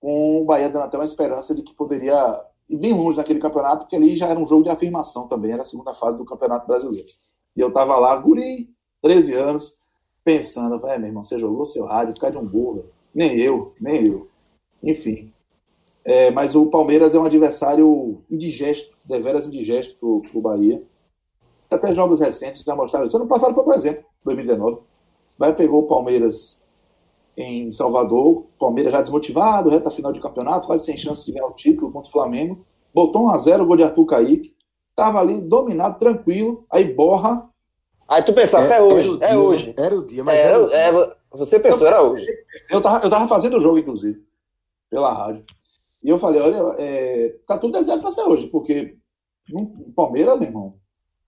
[0.00, 3.84] com o Bahia dando até uma esperança de que poderia ir bem longe naquele campeonato,
[3.84, 6.66] porque ali já era um jogo de afirmação também, era a segunda fase do Campeonato
[6.66, 7.08] Brasileiro.
[7.54, 8.70] E eu tava lá, guri,
[9.02, 9.78] 13 anos,
[10.24, 12.90] pensando, vai, meu irmão, você jogou seu rádio causa de um velho.
[13.14, 14.28] Nem eu, nem eu.
[14.82, 15.33] Enfim.
[16.04, 20.82] É, mas o Palmeiras é um adversário indigesto, deveras indigesto pro, pro Bahia.
[21.70, 23.16] Até jogos recentes já mostraram isso.
[23.16, 24.76] Ano passado foi, por exemplo, 2019.
[24.76, 24.82] O
[25.38, 26.62] Bahia pegou o Palmeiras
[27.36, 31.54] em Salvador, Palmeiras já desmotivado, reta final de campeonato, quase sem chance de ganhar o
[31.54, 32.64] título contra o Flamengo.
[32.92, 34.54] Botou 1x0, gol de Arthur Kaique.
[34.94, 36.64] Tava ali dominado, tranquilo.
[36.70, 37.48] Aí borra.
[38.06, 39.74] Aí tu pensava, é, é hoje, é dia, hoje.
[39.76, 41.16] Era o dia, mas era, era o dia.
[41.32, 42.26] é, você pensou, era hoje.
[42.70, 44.22] Eu tava, eu tava fazendo o jogo, inclusive,
[44.88, 45.44] pela rádio.
[46.04, 48.96] E eu falei, olha, é, tá tudo deserto pra ser hoje, porque
[49.94, 50.74] Palmeiras, meu irmão,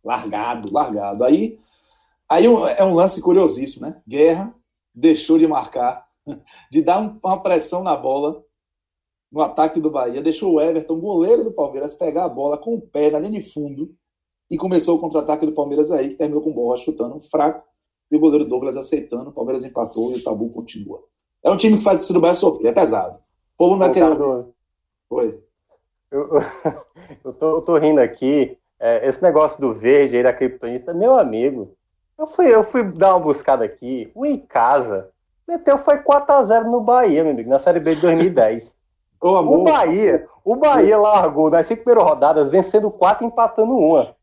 [0.05, 1.25] largado, largado.
[1.25, 1.59] Aí,
[2.29, 4.03] aí é um lance curiosíssimo, né?
[4.07, 4.55] Guerra
[4.95, 6.07] deixou de marcar,
[6.71, 8.43] de dar um- uma pressão na bola
[9.31, 12.81] no ataque do Bahia, deixou o Everton, goleiro do Palmeiras, pegar a bola com o
[12.81, 13.95] pé na linha de fundo
[14.51, 17.67] e começou o contra-ataque do Palmeiras aí, que terminou com o Borra chutando um fraco
[18.11, 21.03] e o goleiro Douglas aceitando, o Palmeiras empatou e o Tabu continua.
[21.43, 23.17] É um time que faz o Bahia sofrer, é pesado.
[23.17, 24.07] O povo não vai Ô, querer.
[25.11, 25.39] Oi.
[26.11, 26.29] Eu,
[27.25, 28.59] eu, tô, eu tô rindo aqui.
[28.79, 31.75] É, esse negócio do verde aí da Kryptonita, meu amigo.
[32.19, 34.11] Eu fui, eu fui dar uma buscada aqui.
[34.15, 35.11] O em casa
[35.47, 38.77] meteu foi 4x0 no Bahia, meu amigo, na Série B de 2010.
[39.21, 39.61] Ô, amor.
[39.61, 44.15] O Bahia, o Bahia largou nas cinco primeiras rodadas, vencendo quatro e empatando uma.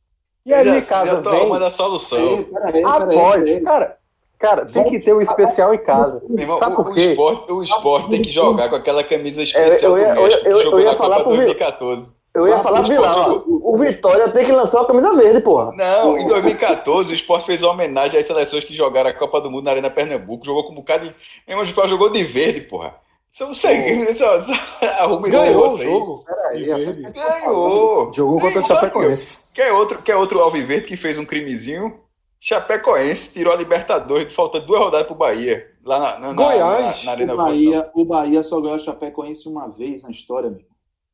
[0.45, 2.43] E aí, já, em casa já vem arrumando a solução.
[2.43, 3.43] Peraí, peraí, após.
[3.43, 3.61] peraí.
[3.61, 3.97] Cara,
[4.43, 6.21] cara, tem que ter um especial em casa.
[6.37, 7.01] Irmão, Sabe o, por o, quê?
[7.11, 10.51] esporte, o esporte tem que jogar com aquela camisa especial eu ia- do México, eu-
[10.51, 12.13] eu- que jogou eu ia na falar Copa pro Vil- 2014.
[12.35, 12.91] Eu ia Ah, falar o ó.
[12.91, 15.71] esporte O Vitória tem que lançar uma camisa verde, porra.
[15.75, 19.49] Não, em 2014 o esporte fez uma homenagem às seleções que jogaram a Copa do
[19.49, 20.45] Mundo na Arena Pernambuco.
[20.45, 21.09] Jogou com um bocado de.
[21.47, 22.95] Meu irmão, o esporte jogou de verde, porra.
[23.31, 24.13] Isso é um segredo.
[24.15, 24.51] Só, só
[24.99, 25.83] arruma esse Ganhou o negócio aí.
[25.85, 26.23] jogo.
[26.25, 26.65] Peraí.
[27.13, 28.11] Ganhou.
[28.13, 29.39] Jogou contra o Ganhou, Chapecoense.
[29.53, 31.93] Quer outro, quer outro Alviverde que fez um crimezinho?
[32.47, 35.71] Chapecoense tirou a Libertadores, faltando duas rodadas pro Bahia.
[35.81, 39.47] Lá na, na, Goiás, na, na Arena O Bahia, o Bahia só ganhou a Chapecoense
[39.47, 40.65] uma vez na história, meu.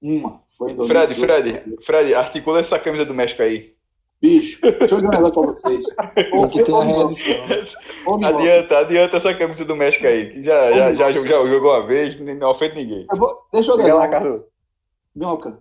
[0.01, 0.41] Uma.
[0.49, 1.61] Foi em Fred, 2018.
[1.61, 3.75] Fred, Fred, articula essa camisa do México aí.
[4.19, 5.85] Bicho, deixa eu dizer um negócio pra vocês.
[6.33, 8.23] Ô, Aqui tem a ô, Minhoca, reedição.
[8.23, 10.31] Adianta, adianta essa camisa do México aí.
[10.31, 13.05] Que já, já, já, jogou- já jogou uma vez, não ofende ninguém.
[13.07, 14.41] eu vou- Deixa eu Diga lá, dar Carlos.
[15.15, 15.59] Minhoca,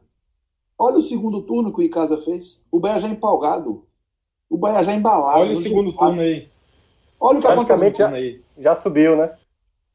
[0.78, 2.64] olha o segundo turno que o Icasa fez.
[2.72, 3.86] O Bahia já empolgado.
[4.48, 5.40] O Bahia já embalado.
[5.40, 6.48] Olha o segundo turno aí.
[7.20, 7.94] Olha o que aconteceu.
[7.96, 8.40] Já, aí.
[8.56, 9.32] já subiu, né?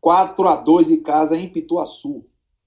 [0.04, 2.26] 4x2 Icasa em Pituaçu.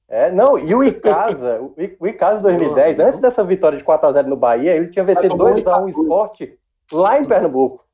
[0.08, 1.60] É, não, e o Icasa,
[1.98, 5.80] o Icasa 2010, antes dessa vitória de 4x0 no Bahia, ele tinha vencido Mas tomou
[5.80, 6.58] 2x1 o esporte
[6.92, 7.84] lá em Pernambuco.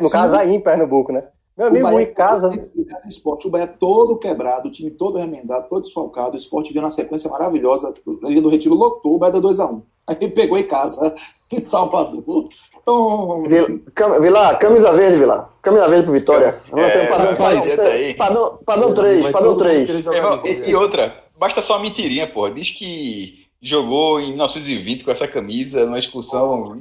[0.00, 0.12] No Sim.
[0.12, 1.24] caso, aí em Pernambuco, né?
[1.56, 2.48] Meu amigo, o Bahia- Icasa.
[2.50, 6.34] O esporte, o Bahia todo quebrado, o time todo remendado, todo desfalcado.
[6.34, 7.92] O esporte veio na sequência maravilhosa.
[8.22, 9.80] A Liga do Retiro lotou, o Bahia deu 2x1.
[10.06, 11.14] Aí ele pegou em casa,
[11.50, 12.48] em Salvador.
[12.80, 15.50] Então, Vil- Cam- Vilar, camisa verde, Vilar.
[15.62, 16.60] Camisa verde pro Vitória.
[16.70, 19.86] Vamos É, ser padrão, rapaz, padrão, padrão, padrão Vai 3, padrão todo mundo 3.
[19.86, 20.62] querer jogar Irmão, de verde.
[20.62, 22.50] e, e outra, basta só uma mentirinha, porra.
[22.50, 26.80] Diz que jogou em 1920 com essa camisa, numa excursão,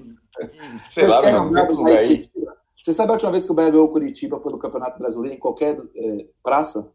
[0.90, 2.30] sei vocês lá, meu, em lugar aí.
[2.86, 2.92] Curitiba?
[2.92, 5.40] Você sabe a última vez que o Bahia ganhou o Curitiba pelo Campeonato Brasileiro em
[5.40, 6.92] qualquer eh, praça?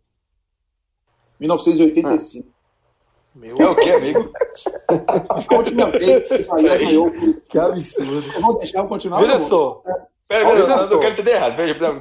[1.41, 2.49] 1985.
[3.43, 4.31] É o que, amigo?
[5.49, 7.41] A última vez que o Bahia ganhou o Curitiba.
[7.49, 8.33] Que absurdo.
[8.35, 9.21] Eu vou deixar eu continuar.
[9.21, 9.83] Veja eu só.
[10.29, 10.95] Pera, Olha pera, eu só.
[10.95, 11.57] não quero entender errado.
[11.57, 11.95] Veja, pera,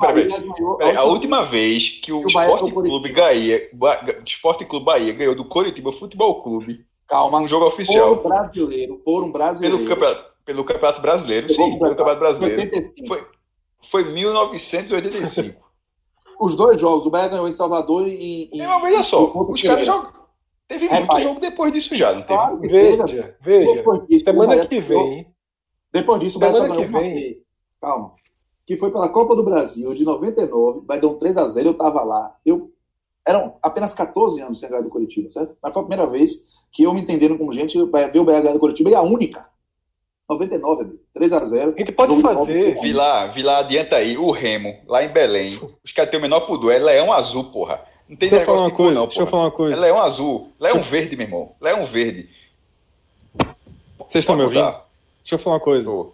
[0.77, 3.21] Peraí, a última- vez que o Que o Bahia Esporte Clube Curitiba.
[3.21, 7.39] Bahia, Ba- Esporte Clube Bahia ganhou do Coritiba Futebol Clube Calma.
[7.39, 9.77] um jogo Por oficial um brasileiro, por um brasileiro.
[9.77, 12.61] pelo campeonato, pelo campeonato Brasileiro, sim, pelo Campeonato Brasileiro.
[12.61, 13.07] 85.
[13.07, 13.25] Foi,
[13.81, 15.69] foi 1985.
[16.39, 18.49] Os dois jogos, o Bahia ganhou em Salvador e.
[18.53, 20.11] Meu irmão, veja só, os caras jogam.
[20.69, 21.21] Teve É, muito pai.
[21.21, 22.33] jogo depois disso já, não teve?
[22.39, 22.59] Claro.
[22.61, 23.73] Veja, veja.
[23.73, 25.27] Depois disso, Semana que vem, hein?
[25.91, 27.41] Depois disso, o Bahia só Semana ganhou que vem.
[27.81, 28.13] Calma.
[28.65, 30.79] Que foi pela Copa do Brasil de 99.
[30.79, 31.65] O Bahia deu um 3x0.
[31.65, 32.37] Eu tava lá.
[32.45, 32.71] Eu.
[33.27, 35.57] Eram apenas 14 anos sem ganhar do Curitiba, certo?
[35.61, 38.39] Mas foi a primeira vez que eu me entendendo como gente, eu ver o Bahia
[38.41, 39.49] ganhar do Curitiba e a única.
[40.29, 40.99] 99, amigo.
[41.17, 41.73] 3x0.
[41.73, 42.35] A gente pode fazer.
[42.35, 42.81] volta.
[42.81, 45.59] Vi lá, vi lá, adianta aí, o Remo, lá em Belém.
[45.83, 47.81] Os caras têm o menor pudor, é leão azul, porra.
[48.07, 49.81] Não tem Deixa eu falar uma cor, coisa, não, deixa eu falar uma É coisa.
[49.81, 51.51] leão azul, leão Deixa verde, meu irmão.
[51.59, 52.29] Leão verde.
[53.97, 54.63] Vocês estão me ouvindo?
[55.23, 55.89] Deixa eu falar uma coisa.
[55.89, 56.13] Tô.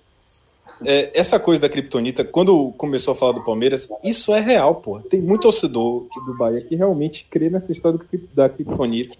[0.83, 4.99] É, essa coisa da Kryptonita, quando começou a falar do Palmeiras, isso é real, pô.
[4.99, 9.15] Tem muito torcedor do Bahia que realmente crê nessa história do, da Kryptonita.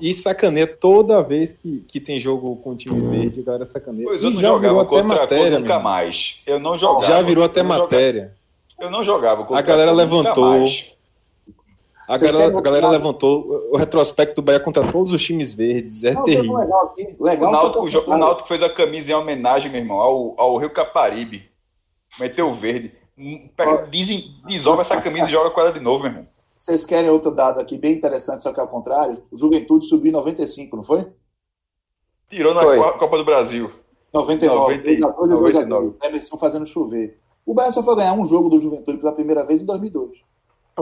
[0.00, 4.06] E sacaneia toda vez que, que tem jogo com o time verde, galera sacaneia.
[4.06, 6.40] Pois eu não já jogava até matéria, nunca mais.
[6.46, 7.06] Eu não jogava.
[7.06, 8.32] Já virou até matéria.
[8.78, 10.66] Eu não jogava contra A galera levantou.
[12.10, 16.02] A Vocês galera, a galera levantou o retrospecto do Bahia contra todos os times verdes.
[16.02, 16.56] É Não, terrível.
[16.56, 17.16] legal aqui.
[17.16, 20.34] O Legal, Náutico, só que- o Náutico fez a camisa em homenagem, meu irmão, ao,
[20.40, 21.44] ao Rio Caparibe.
[22.18, 22.90] Meteu o verde.
[23.16, 23.86] Hum, pega-
[24.48, 26.26] Desolve essa camisa e joga com ela de novo, meu irmão.
[26.56, 29.22] Vocês querem outro dado aqui bem interessante, só que ao contrário?
[29.30, 31.06] O Juventude subiu em 95, não foi?
[32.28, 32.76] Tirou na Foi.
[32.76, 33.70] Co- Copa do Brasil.
[34.12, 34.58] 99.
[34.58, 35.86] 90, 2 a 2 e 2 a 99.
[36.00, 36.10] 2.
[36.10, 37.20] Emerson fazendo chover.
[37.46, 40.18] O Bahia só foi ganhar um jogo do Juventude pela primeira vez em 2002.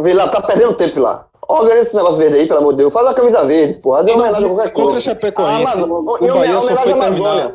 [0.02, 1.26] Vilar tá perdendo tempo lá.
[1.48, 2.92] Organiza esse negócio verde aí, pelo amor de Deus.
[2.92, 4.04] Faz uma camisa verde, porra.
[4.04, 4.84] Dê uma homenagem a qualquer coisa.
[4.84, 6.34] Contra a Chapecoense, Ah, o.
[6.34, 7.54] Bahia só foi terminar.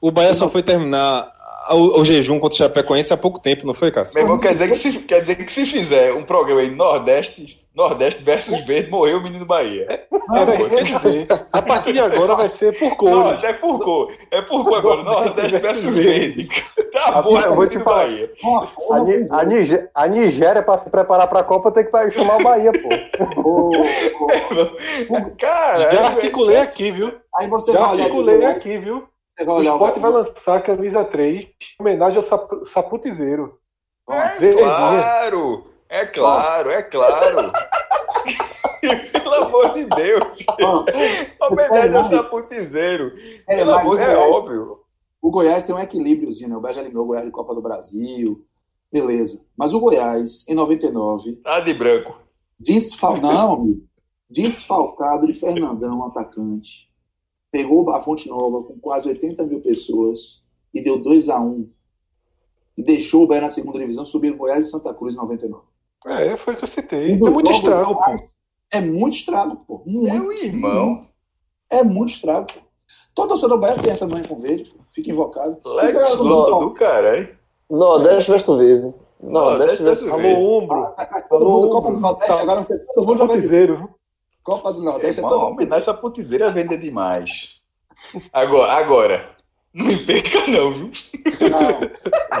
[0.00, 1.32] O Bahia só foi terminar
[1.74, 4.14] o, o jejum contra o Chapecoense há pouco tempo, não foi, Cássio?
[4.16, 7.60] Meu irmão, quer dizer, que se, quer dizer que se fizer um programa aí Nordeste,
[7.74, 9.86] Nordeste versus Verde, morreu o menino Bahia.
[9.88, 10.06] É,
[10.44, 13.44] vai ser, a partir de agora vai ser por Não, cores.
[13.44, 14.12] é por cor.
[14.30, 15.02] É por cor agora.
[15.02, 16.48] Nordeste versus Verde.
[16.92, 18.06] Tá Rapaz, bom, eu vou te falar.
[18.06, 18.30] Bahia.
[18.44, 22.10] A, forma Ni- a, Nigé- a Nigéria, para se preparar para a Copa, tem que
[22.10, 22.88] chamar o Bahia, pô.
[23.48, 23.70] Ô,
[25.08, 27.12] ô, Cara, Já articulei aqui, viu?
[27.36, 29.04] Aí você Já articulei aqui, viu?
[29.44, 31.48] Vai O olhar Sport vai lançar a camisa 3 em
[31.80, 33.48] homenagem ao sap Saputizeiro.
[34.08, 37.52] É claro, é claro, é claro.
[39.12, 40.24] Pelo amor de Deus.
[41.40, 43.12] Homenagem ao saputizeiro.
[43.48, 44.78] É, Pelo amor, o é Goiás- óbvio.
[45.22, 46.56] O Goiás tem um equilíbriozinho, né?
[46.56, 48.44] O já eliminou o Goiás de Copa do Brasil.
[48.90, 49.44] Beleza.
[49.56, 52.18] Mas o Goiás, em 99, Tá de branco.
[52.58, 53.18] desfal...
[53.18, 53.82] não, amigo.
[54.28, 56.89] desfalcado de Fernandão, atacante.
[57.50, 61.68] Pegou a Fonte Nova com quase 80 mil pessoas e deu 2 a 1
[62.78, 65.64] E deixou o Bahia na segunda divisão subir Goiás e Santa Cruz em 99.
[66.06, 67.20] É, foi o que eu citei.
[67.20, 68.30] Um É muito estrago, pô.
[68.72, 69.82] É muito estrago, pô.
[69.84, 70.12] Muito.
[70.12, 71.04] Meu irmão.
[71.68, 72.46] É muito estrago.
[72.46, 72.60] pô.
[73.14, 74.64] Todo torcedor do Bahia tem essa manhã com verde.
[74.64, 74.80] pô.
[74.92, 75.58] Fica invocado.
[75.64, 76.60] Lex é Dom.
[76.68, 77.36] do caralho.
[77.68, 78.94] Nordeste versus Verde.
[79.20, 80.34] Nordeste versus Verde.
[80.34, 80.86] Alô, ombro.
[81.28, 82.00] Todo Alô, mundo Copa do.
[82.00, 83.26] Nordeste, agora ser todo mundo
[83.76, 83.88] viu?
[84.42, 85.20] Copa do Nordeste.
[85.20, 85.52] É Irmão, todo mundo.
[85.54, 87.60] homenagem putizeira é vender demais.
[88.32, 89.30] Agora, agora.
[89.72, 90.90] Não me perca não, viu?
[91.48, 91.82] Não,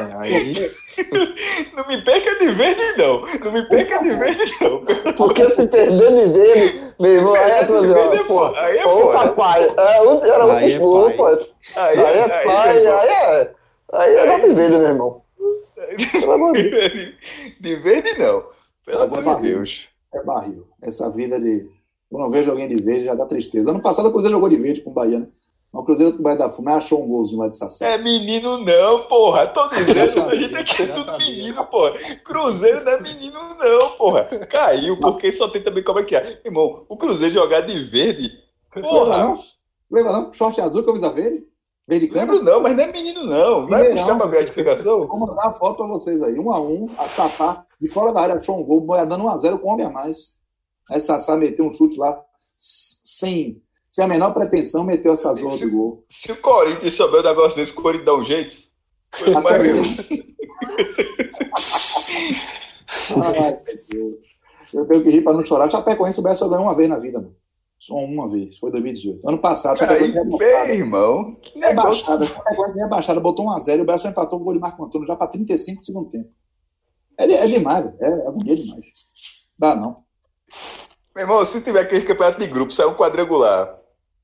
[0.00, 0.70] É, aí.
[1.76, 3.20] Não me perca de verde não.
[3.20, 4.82] Não me perca de verde não.
[5.16, 7.94] Porque se perder de verde, meu irmão, aí é tudo.
[7.94, 9.62] Verde é Pô, aí é pô, papai.
[9.64, 11.46] É, era um Aí é pai.
[11.76, 12.98] Aí, Aí é pai, meu irmão.
[12.98, 13.54] aí é.
[13.92, 15.22] Aí é de verde, meu irmão.
[16.12, 17.14] Pelo amor de Deus.
[17.60, 18.44] De verde não.
[18.84, 19.48] Pelo é amor de.
[19.48, 19.88] Deus.
[20.12, 20.66] é barril.
[20.82, 21.68] Essa vida de.
[22.10, 23.70] Quando eu vejo alguém de verde, já dá tristeza.
[23.70, 25.28] Ano passado o Cruzeiro jogou de verde com o Bahia, né?
[25.72, 27.86] Mas o Cruzeiro com o Bahia da Fuma achou um golzinho lá de Sassá.
[27.86, 29.46] É menino não, porra.
[29.46, 31.26] Tô dizendo, Já a sabia, gente aqui é tudo sabia.
[31.30, 31.92] menino, porra.
[32.24, 34.24] Cruzeiro não é menino não, porra.
[34.50, 36.40] Caiu, porque só tem também como é que é.
[36.44, 38.32] Irmão, o Cruzeiro jogar de verde,
[38.74, 39.18] Lembra porra.
[39.18, 39.38] não?
[39.88, 40.32] Lembra não?
[40.32, 41.44] Short azul, camisa verde?
[41.86, 42.32] Verde câmera?
[42.32, 43.66] Lembro não, mas não é menino não.
[43.68, 43.94] Vai Mineirão.
[44.08, 45.06] buscar pra ver a explicação?
[45.06, 46.36] Vou mandar a foto pra vocês aí.
[46.38, 49.28] Um a um, a Sassá, de fora da área, achou um gol, Boia dando 1
[49.28, 50.39] a 0 com homem a mais.
[50.90, 52.20] Aí Sassá meteu um chute lá,
[52.56, 56.04] sem, sem a menor pretensão, meteu essa zorra do gol.
[56.08, 58.56] Se o Corinthians souber o negócio desse, o Corinthians dá um jeito.
[59.12, 59.62] Foi mais.
[63.24, 63.60] Ai,
[63.90, 64.16] Deus.
[64.72, 65.70] Eu tenho que rir pra não chorar.
[65.70, 67.34] Chapecoense o Bahia só ganhou uma vez na vida, mano.
[67.78, 68.56] Só uma vez.
[68.58, 69.26] Foi 2018.
[69.28, 70.66] Ano passado, Chapecoense rebaixada.
[70.66, 71.34] bem, irmão.
[71.40, 72.06] Que negócio.
[72.08, 72.24] Rebaixada.
[72.26, 73.20] Chapecoense rebaixada.
[73.20, 75.86] Botou 1x0 e o só empatou o gol de Marco Antônio já pra 35 do
[75.86, 76.28] segundo tempo.
[77.18, 77.86] É, de- é demais.
[78.00, 78.84] É, é bonito demais.
[79.58, 80.04] Dá não.
[81.14, 83.78] Meu irmão, se tiver aquele campeonato de grupo, sai um quadrangular.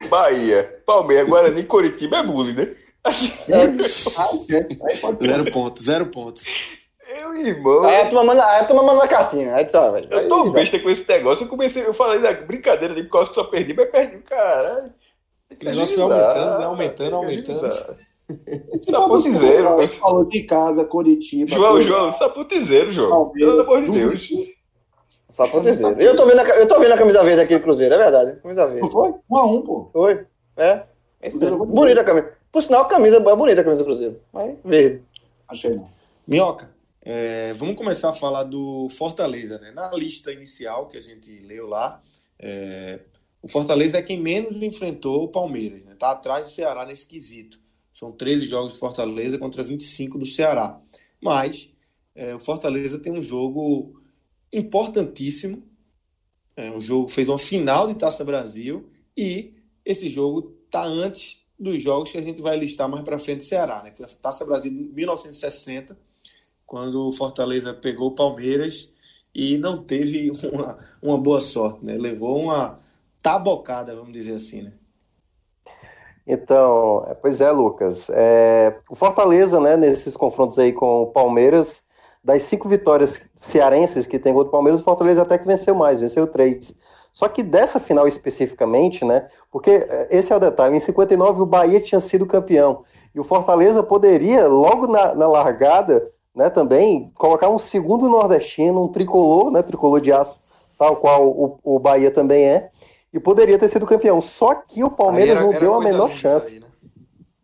[0.08, 2.76] Bahia, Palmeiras, Guarani, Coritiba, é bullying, né?
[3.02, 3.66] Assim, é.
[5.18, 6.42] Zero ponto, zero ponto.
[7.08, 7.84] meu irmão.
[7.84, 9.55] Aí a turma manda, aí a turma manda a cartinha.
[9.55, 10.08] Aí tu velho.
[10.10, 11.44] Eu tô Aí, besta com esse negócio.
[11.44, 14.92] Eu comecei, eu falei da brincadeira de costas que só perdi, mas perdi, caralho.
[15.50, 16.65] O negócio foi aumentando, né?
[16.65, 17.97] Aumentando, aumentando.
[19.78, 21.55] Ele falou de casa, Coritiba.
[21.55, 21.81] João.
[21.81, 23.31] João, saputizeiro, João.
[23.31, 23.90] Pelo amor de.
[23.90, 24.28] Deus.
[25.36, 26.00] Só pra dizer.
[26.00, 28.40] Eu tô vendo a, eu tô vendo a camisa verde aqui do Cruzeiro, é verdade.
[28.40, 28.81] Camisa verde.
[28.81, 29.10] Não foi?
[29.31, 29.90] 1x1, pô.
[29.92, 30.26] Foi.
[30.56, 30.82] É.
[31.20, 31.31] É.
[31.31, 32.32] Bonita a camisa.
[32.50, 34.18] Por sinal, a camisa é bonita a camisa do Cruzeiro.
[34.32, 35.02] Mas verde.
[35.47, 35.90] Achei não.
[36.26, 36.70] Minhoca,
[37.02, 39.73] é, vamos começar a falar do Fortaleza, né?
[39.73, 42.02] Na lista inicial que a gente leu lá,
[42.39, 43.00] é,
[43.42, 45.94] o Fortaleza é quem menos enfrentou o Palmeiras, né?
[45.98, 47.60] Tá atrás do Ceará nesse quesito.
[47.92, 50.81] São 13 jogos do Fortaleza contra 25 do Ceará.
[51.23, 51.74] Mas
[52.15, 54.00] é, o Fortaleza tem um jogo
[54.52, 55.62] importantíssimo.
[56.57, 61.83] É um jogo fez uma final de Taça Brasil e esse jogo tá antes dos
[61.83, 63.92] jogos que a gente vai listar mais para frente do Ceará, né?
[64.20, 65.97] Taça Brasil de 1960,
[66.65, 68.92] quando o Fortaleza pegou o Palmeiras
[69.34, 71.97] e não teve uma, uma boa sorte, né?
[71.97, 72.81] Levou uma
[73.23, 74.73] tabocada, vamos dizer assim, né?
[76.26, 78.10] Então, é, pois é, Lucas.
[78.10, 81.85] É, o Fortaleza, né, nesses confrontos aí com o Palmeiras,
[82.26, 86.00] das cinco vitórias cearenses que tem contra o Palmeiras, o Fortaleza até que venceu mais,
[86.00, 86.74] venceu três.
[87.12, 91.46] Só que dessa final especificamente, né, porque é, esse é o detalhe, em 59 o
[91.46, 92.82] Bahia tinha sido campeão,
[93.14, 98.88] e o Fortaleza poderia, logo na, na largada, né, também, colocar um segundo nordestino, um
[98.88, 100.40] tricolor, né, tricolor de aço,
[100.76, 102.70] tal qual o, o Bahia também é,
[103.14, 104.20] e poderia ter sido campeão.
[104.20, 106.55] Só que o Palmeiras era- não era deu a menor chance.
[106.55, 106.65] aí, né?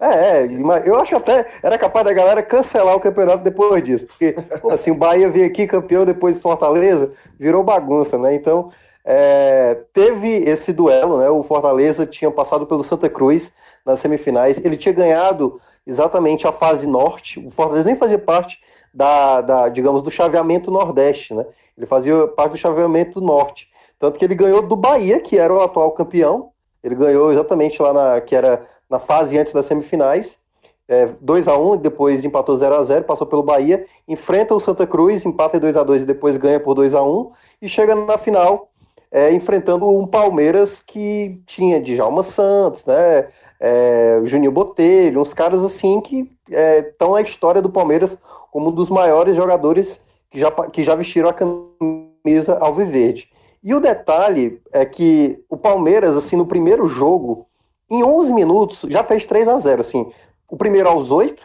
[0.03, 0.49] É, é,
[0.85, 4.35] eu acho que até era capaz da galera cancelar o campeonato depois disso, porque
[4.69, 8.35] assim, o Bahia veio aqui campeão depois de Fortaleza, virou bagunça, né?
[8.35, 8.73] Então,
[9.05, 11.31] é, teve esse duelo, né?
[11.31, 13.55] O Fortaleza tinha passado pelo Santa Cruz
[13.87, 18.59] nas semifinais, ele tinha ganhado exatamente a fase norte, o Fortaleza nem fazia parte
[18.93, 21.47] da, da digamos, do chaveamento nordeste, né?
[21.79, 23.69] Ele fazia parte do chaveamento norte,
[24.01, 26.51] tanto que ele ganhou do Bahia, que era o atual campeão,
[26.83, 30.41] ele ganhou exatamente lá na, que era na fase antes das semifinais.
[30.87, 34.87] É, 2 a 1 depois empatou 0 a 0 passou pelo Bahia, enfrenta o Santa
[34.87, 38.19] Cruz, empata 2 a 2 e depois ganha por 2 a 1 e chega na
[38.19, 38.69] final
[39.11, 43.29] é, enfrentando um Palmeiras que tinha Djalma Santos, né,
[43.61, 48.19] é, Juninho Botelho, uns caras assim que estão é, na história do Palmeiras
[48.51, 53.31] como um dos maiores jogadores que já, que já vestiram a camisa alviverde.
[53.63, 57.47] E o detalhe é que o Palmeiras, assim, no primeiro jogo,
[57.93, 60.11] em 11 minutos, já fez 3 a 0 assim.
[60.51, 61.45] O primeiro aos 8,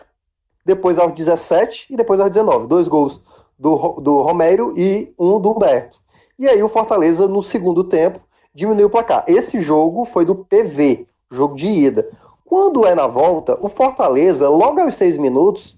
[0.65, 2.67] depois aos 17 e depois aos 19.
[2.67, 3.21] Dois gols
[3.59, 5.97] do, do Romero e um do Humberto.
[6.39, 8.19] E aí o Fortaleza, no segundo tempo,
[8.53, 9.25] diminuiu o placar.
[9.27, 12.09] Esse jogo foi do PV, jogo de ida.
[12.45, 15.77] Quando é na volta, o Fortaleza, logo aos 6 minutos,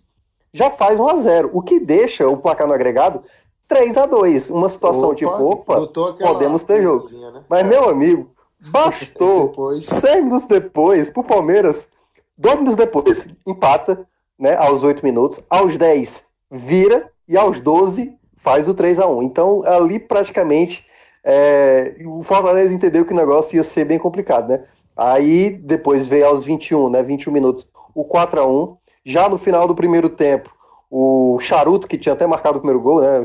[0.54, 3.24] já faz 1 a 0 o que deixa o placar no agregado
[3.68, 5.88] 3 a 2 Uma situação opa, tipo, opa,
[6.20, 7.10] podemos ter jogo.
[7.10, 7.44] Né?
[7.50, 8.30] Mas, meu amigo,
[8.68, 9.90] Bastou depois...
[10.04, 11.90] minutos depois pro Palmeiras,
[12.38, 14.06] dois minutos depois, empata,
[14.38, 14.56] né?
[14.56, 19.64] Aos oito minutos, aos 10 vira e aos 12 faz o 3 a 1 Então,
[19.66, 20.86] ali praticamente
[21.24, 24.64] é, o Fortaleza entendeu que o negócio ia ser bem complicado, né?
[24.96, 27.04] Aí depois veio aos 21, né?
[27.04, 30.54] 21 minutos, o 4 a 1 Já no final do primeiro tempo,
[30.90, 33.24] o Charuto, que tinha até marcado o primeiro gol, né?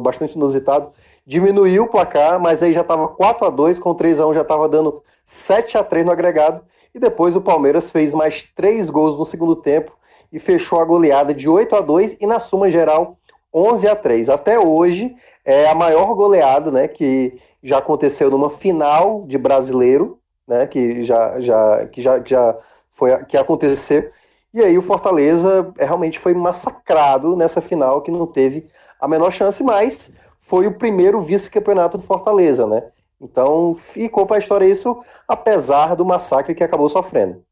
[0.00, 0.92] Bastante inusitado,
[1.30, 4.40] diminuiu o placar, mas aí já estava 4 a 2 com 3 a 1 já
[4.40, 6.60] estava dando 7 a 3 no agregado,
[6.92, 9.96] e depois o Palmeiras fez mais 3 gols no segundo tempo
[10.32, 13.16] e fechou a goleada de 8 a 2 e na suma geral
[13.54, 14.28] 11 a 3.
[14.28, 20.18] Até hoje é a maior goleada, né, que já aconteceu numa final de brasileiro,
[20.48, 22.58] né, que já já que já, já
[22.90, 24.10] foi que aconteceu.
[24.52, 28.66] E aí o Fortaleza realmente foi massacrado nessa final que não teve
[29.00, 30.10] a menor chance, mas
[30.50, 32.90] foi o primeiro vice-campeonato do Fortaleza, né?
[33.20, 37.44] Então ficou para a história isso, apesar do massacre que acabou sofrendo.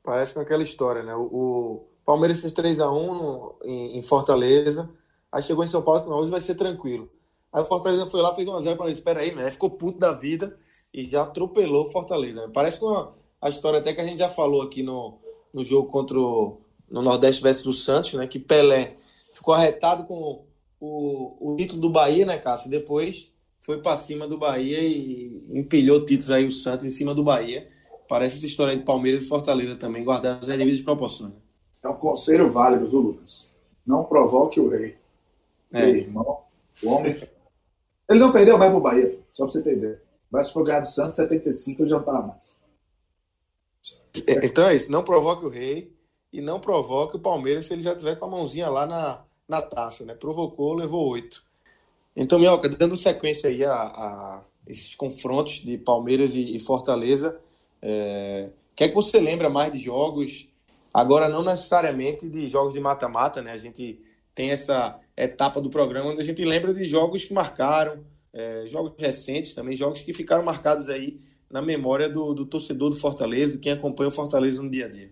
[0.00, 1.12] Parece com aquela história, né?
[1.16, 4.88] O, Palmeiras fez 3 a 1 no, em, Fortaleza,
[5.30, 7.10] aí chegou em São Paulo e hoje vai ser tranquilo.
[7.52, 9.50] Aí o Fortaleza foi lá, fez 1x0 para ele, espera aí, né?
[9.50, 10.56] Ficou puto da vida
[10.94, 12.46] e já atropelou Fortaleza.
[12.46, 12.50] Né?
[12.54, 15.18] Parece com a, a história até que a gente já falou aqui no,
[15.52, 18.28] no jogo contra o no Nordeste versus o Santos, né?
[18.28, 18.98] Que Pelé
[19.34, 20.44] ficou arretado com
[20.82, 22.68] o, o título do Bahia, né, Cássio?
[22.68, 27.22] Depois foi para cima do Bahia e empilhou títulos aí o Santos em cima do
[27.22, 27.70] Bahia.
[28.08, 31.34] Parece essa história de Palmeiras e Fortaleza também, guardar as devidas proporções.
[31.84, 33.54] É um conselho válido, viu, Lucas?
[33.86, 34.96] Não provoque o rei.
[35.72, 35.88] É.
[35.88, 36.40] irmão,
[36.82, 37.14] o homem.
[38.10, 40.02] Ele não perdeu mais pro Bahia, só pra você entender.
[40.30, 42.60] Mas se for ganhar do Santos, 75 ele já não tava mais.
[44.26, 45.96] É, então é isso, não provoque o rei
[46.32, 49.62] e não provoque o Palmeiras se ele já tiver com a mãozinha lá na, na
[49.62, 50.14] taça, né?
[50.14, 51.44] Provocou, levou oito.
[52.16, 57.40] Então, Mioca, dando sequência aí a, a esses confrontos de Palmeiras e, e Fortaleza,
[57.80, 60.48] é, que é que você lembra mais de jogos?
[60.92, 63.52] Agora, não necessariamente de jogos de mata-mata, né?
[63.52, 64.00] A gente
[64.34, 68.92] tem essa etapa do programa onde a gente lembra de jogos que marcaram, é, jogos
[68.98, 73.72] recentes também, jogos que ficaram marcados aí na memória do, do torcedor do Fortaleza, quem
[73.72, 75.10] acompanha o Fortaleza no dia a dia.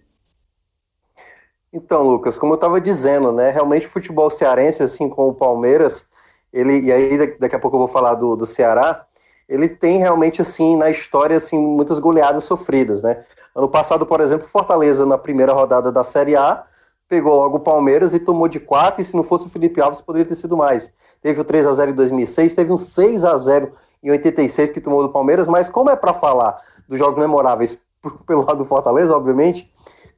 [1.73, 6.09] Então, Lucas, como eu estava dizendo, né, realmente o futebol cearense, assim como o Palmeiras,
[6.53, 9.07] ele, e aí daqui a pouco eu vou falar do, do Ceará,
[9.49, 13.25] ele tem realmente, assim, na história, assim, muitas goleadas sofridas, né?
[13.55, 16.65] Ano passado, por exemplo, Fortaleza, na primeira rodada da Série A,
[17.09, 20.01] pegou logo o Palmeiras e tomou de 4, e se não fosse o Felipe Alves,
[20.01, 20.95] poderia ter sido mais.
[21.21, 24.81] Teve o 3 a 0 em 2006, teve um 6 a 0 em 86 que
[24.81, 27.77] tomou do Palmeiras, mas como é para falar dos jogos memoráveis
[28.27, 29.71] pelo lado do Fortaleza, obviamente,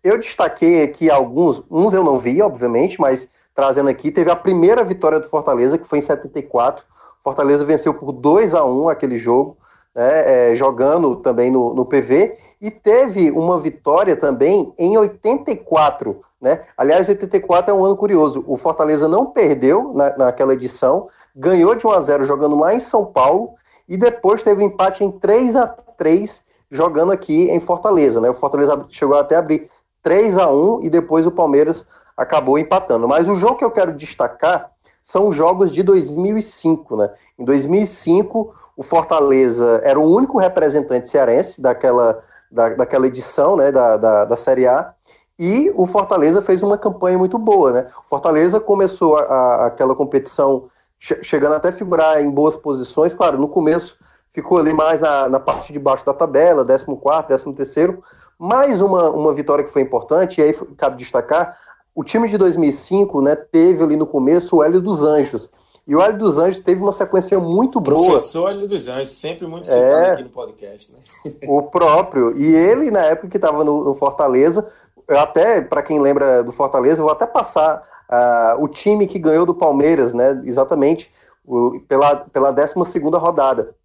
[0.02, 4.82] eu destaquei aqui alguns, uns eu não vi, obviamente, mas trazendo aqui, teve a primeira
[4.82, 6.84] vitória do Fortaleza, que foi em 74.
[7.22, 9.56] Fortaleza venceu por 2 a 1 aquele jogo,
[9.94, 16.20] né, é, jogando também no, no PV, e teve uma vitória também em 84.
[16.40, 16.62] Né?
[16.76, 18.42] Aliás, 84 é um ano curioso.
[18.46, 22.80] O Fortaleza não perdeu na, naquela edição, ganhou de 1 a 0 jogando lá em
[22.80, 23.50] São Paulo,
[23.88, 28.20] e depois teve um empate em 3 a 3 jogando aqui em Fortaleza.
[28.20, 28.30] Né?
[28.30, 29.68] O Fortaleza chegou até a abrir
[30.02, 33.08] 3 a 1 e depois o Palmeiras acabou empatando.
[33.08, 34.70] Mas o jogo que eu quero destacar
[35.02, 37.10] são os jogos de 2005, né?
[37.38, 43.96] Em 2005, o Fortaleza era o único representante cearense daquela, da, daquela edição né, da,
[43.96, 44.92] da, da Série A.
[45.38, 47.86] E o Fortaleza fez uma campanha muito boa, né?
[48.06, 50.68] O Fortaleza começou a, a, aquela competição
[51.00, 53.12] che chegando até figurar em boas posições.
[53.12, 53.96] Claro, no começo
[54.30, 57.98] ficou ali mais na, na parte de baixo da tabela, 14º, 13º.
[58.42, 61.56] Mais uma, uma vitória que foi importante, e aí cabe destacar,
[61.94, 65.48] o time de 2005 né, teve ali no começo o Hélio dos Anjos.
[65.86, 68.04] E o Hélio dos Anjos teve uma sequência muito boa.
[68.04, 70.92] Professor Hélio dos Anjos, sempre muito citado é, aqui no podcast.
[70.92, 71.32] Né?
[71.46, 72.36] O próprio.
[72.36, 74.68] E ele, na época que estava no, no, Fortaleza,
[75.08, 77.80] até, para quem lembra do Fortaleza, eu vou até passar
[78.10, 80.42] uh, o time que ganhou do Palmeiras, né?
[80.44, 81.14] Exatamente,
[81.46, 82.74] o, pela, pela 12
[83.12, 83.76] rodada.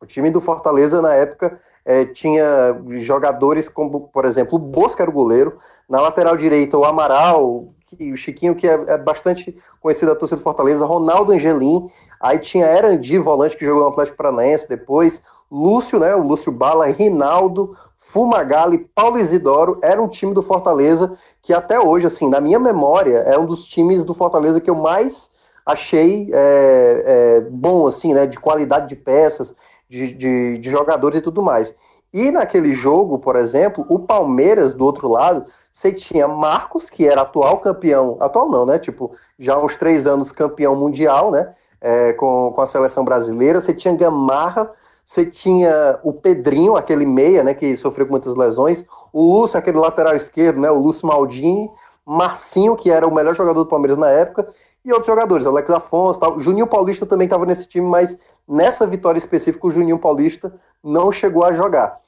[0.00, 5.10] O time do Fortaleza, na época, é, tinha jogadores como, por exemplo, o Bosco era
[5.10, 5.58] o goleiro,
[5.88, 10.38] na lateral direita o Amaral, que, o Chiquinho, que é, é, bastante conhecido da torcida
[10.38, 11.90] do Fortaleza, Ronaldo Angelim,
[12.20, 16.86] aí tinha Erandi, volante que jogou no Atlético Paranaense depois, Lúcio, né, o Lúcio Bala,
[16.86, 22.58] Rinaldo, Fumagalli, Paulo Isidoro, era um time do Fortaleza que até hoje, assim, na minha
[22.58, 25.30] memória, é um dos times do Fortaleza que eu mais
[25.64, 29.54] achei é, é, bom, assim, né, de qualidade de peças,
[29.88, 31.74] de, de, de jogadores e tudo mais.
[32.12, 37.20] E naquele jogo, por exemplo, o Palmeiras, do outro lado, você tinha Marcos, que era
[37.22, 38.78] atual campeão, atual não, né?
[38.78, 41.54] Tipo, já há uns três anos campeão mundial, né?
[41.80, 43.60] É, com, com a seleção brasileira.
[43.60, 44.70] Você tinha Gamarra,
[45.04, 47.54] você tinha o Pedrinho, aquele meia, né?
[47.54, 48.84] Que sofreu com muitas lesões.
[49.12, 50.70] O Lúcio, aquele lateral esquerdo, né?
[50.70, 51.70] O Lúcio Maldini.
[52.08, 54.48] Marcinho, que era o melhor jogador do Palmeiras na época.
[54.82, 56.40] E outros jogadores, Alex Afonso, tal.
[56.40, 58.18] Juninho Paulista também estava nesse time, mas
[58.48, 60.52] nessa vitória específica o Juninho Paulista
[60.82, 62.00] não chegou a jogar.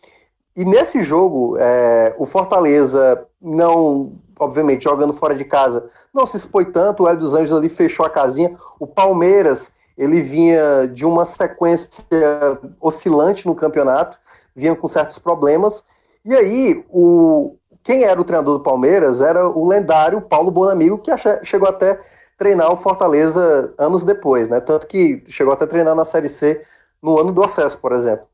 [0.57, 6.67] E nesse jogo, é, o Fortaleza não, obviamente, jogando fora de casa, não se expôs
[6.73, 7.03] tanto.
[7.03, 8.57] O Hélio dos Anjos ali fechou a casinha.
[8.79, 12.05] O Palmeiras, ele vinha de uma sequência
[12.81, 14.19] oscilante no campeonato,
[14.55, 15.85] vinha com certos problemas.
[16.25, 21.11] E aí, o, quem era o treinador do Palmeiras era o lendário Paulo Bonamigo, que
[21.45, 22.01] chegou até
[22.41, 24.61] treinar o Fortaleza anos depois, né?
[24.61, 26.65] Tanto que chegou até treinar na Série C
[27.03, 28.25] no ano do acesso, por exemplo.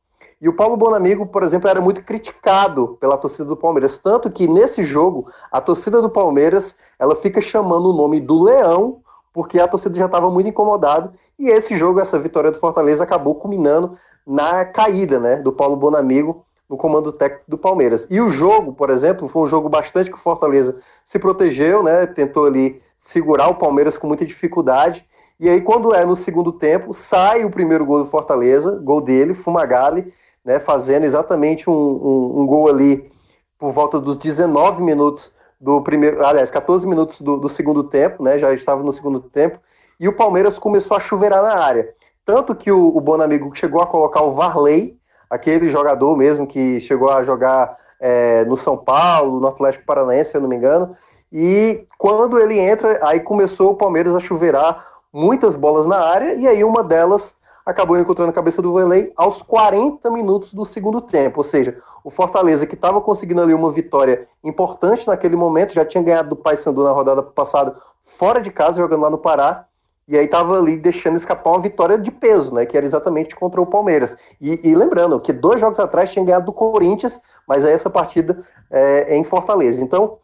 [0.40, 4.46] E o Paulo Bonamigo, por exemplo, era muito criticado pela torcida do Palmeiras, tanto que
[4.46, 9.00] nesse jogo a torcida do Palmeiras ela fica chamando o nome do Leão,
[9.32, 11.12] porque a torcida já estava muito incomodada.
[11.36, 16.44] E esse jogo, essa vitória do Fortaleza, acabou culminando na caída, né, do Paulo Bonamigo
[16.70, 18.06] no comando técnico do Palmeiras.
[18.08, 22.06] E o jogo, por exemplo, foi um jogo bastante que o Fortaleza se protegeu, né,
[22.06, 25.06] tentou ali segurar o Palmeiras com muita dificuldade.
[25.38, 29.34] E aí, quando é no segundo tempo, sai o primeiro gol do Fortaleza, gol dele,
[29.34, 30.12] Fumagalli,
[30.44, 33.10] né, fazendo exatamente um, um, um, gol ali
[33.58, 38.38] por volta dos 19 minutos do primeiro, aliás, 14 minutos do, do, segundo tempo, né,
[38.38, 39.58] já estava no segundo tempo,
[39.98, 41.88] e o Palmeiras começou a chuveirar na área.
[42.24, 47.10] Tanto que o, o Bonamigo chegou a colocar o Varley, aquele jogador mesmo que chegou
[47.10, 50.96] a jogar é, no São Paulo, no Atlético Paranaense, se eu não me engano,
[51.38, 56.48] e quando ele entra, aí começou o Palmeiras a chuveirar muitas bolas na área, e
[56.48, 61.40] aí uma delas acabou encontrando a cabeça do Vanley aos 40 minutos do segundo tempo.
[61.40, 66.02] Ou seja, o Fortaleza, que estava conseguindo ali uma vitória importante naquele momento, já tinha
[66.02, 69.66] ganhado do Paysandu na rodada passada, fora de casa, jogando lá no Pará,
[70.08, 72.64] e aí estava ali deixando escapar uma vitória de peso, né?
[72.64, 74.16] Que era exatamente contra o Palmeiras.
[74.40, 78.42] E, e lembrando que dois jogos atrás tinha ganhado do Corinthians, mas aí essa partida
[78.70, 79.82] é, é em Fortaleza.
[79.82, 80.16] Então,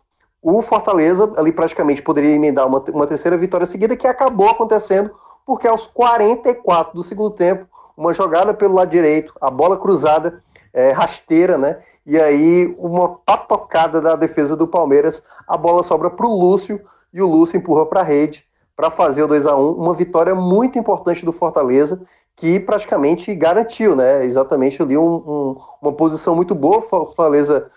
[0.42, 5.12] o Fortaleza ali praticamente poderia emendar uma, uma terceira vitória seguida, que acabou acontecendo
[5.46, 10.90] porque aos 44 do segundo tempo, uma jogada pelo lado direito, a bola cruzada, é,
[10.90, 11.78] rasteira, né?
[12.04, 16.80] E aí uma patocada da defesa do Palmeiras, a bola sobra para o Lúcio
[17.12, 20.34] e o Lúcio empurra para a rede para fazer o 2 a 1 uma vitória
[20.34, 22.02] muito importante do Fortaleza
[22.34, 24.24] que praticamente garantiu, né?
[24.24, 26.80] Exatamente ali um, um, uma posição muito boa.
[26.80, 27.70] Fortaleza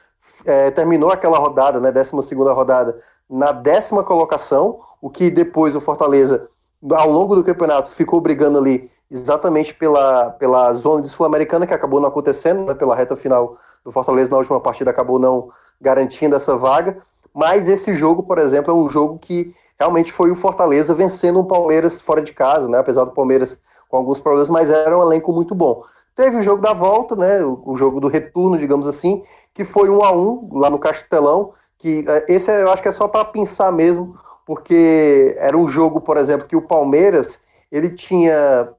[0.45, 1.91] é, terminou aquela rodada, né?
[1.91, 2.99] 12 segunda rodada
[3.29, 6.47] na décima colocação, o que depois o Fortaleza
[6.91, 11.99] ao longo do campeonato ficou brigando ali exatamente pela, pela zona de Sul-Americana, que acabou
[11.99, 15.49] não acontecendo, né, pela reta final do Fortaleza na última partida acabou não
[15.79, 16.97] garantindo essa vaga.
[17.33, 21.45] Mas esse jogo, por exemplo, é um jogo que realmente foi o Fortaleza vencendo o
[21.45, 22.79] Palmeiras fora de casa, né?
[22.79, 25.83] Apesar do Palmeiras com alguns problemas, mas era um elenco muito bom.
[26.15, 27.43] Teve o jogo da volta, né?
[27.43, 31.53] O, o jogo do retorno, digamos assim, que foi um a um lá no Castelão.
[31.77, 35.99] Que é, esse eu acho que é só para pensar mesmo porque era um jogo,
[35.99, 38.69] por exemplo, que o Palmeiras ele tinha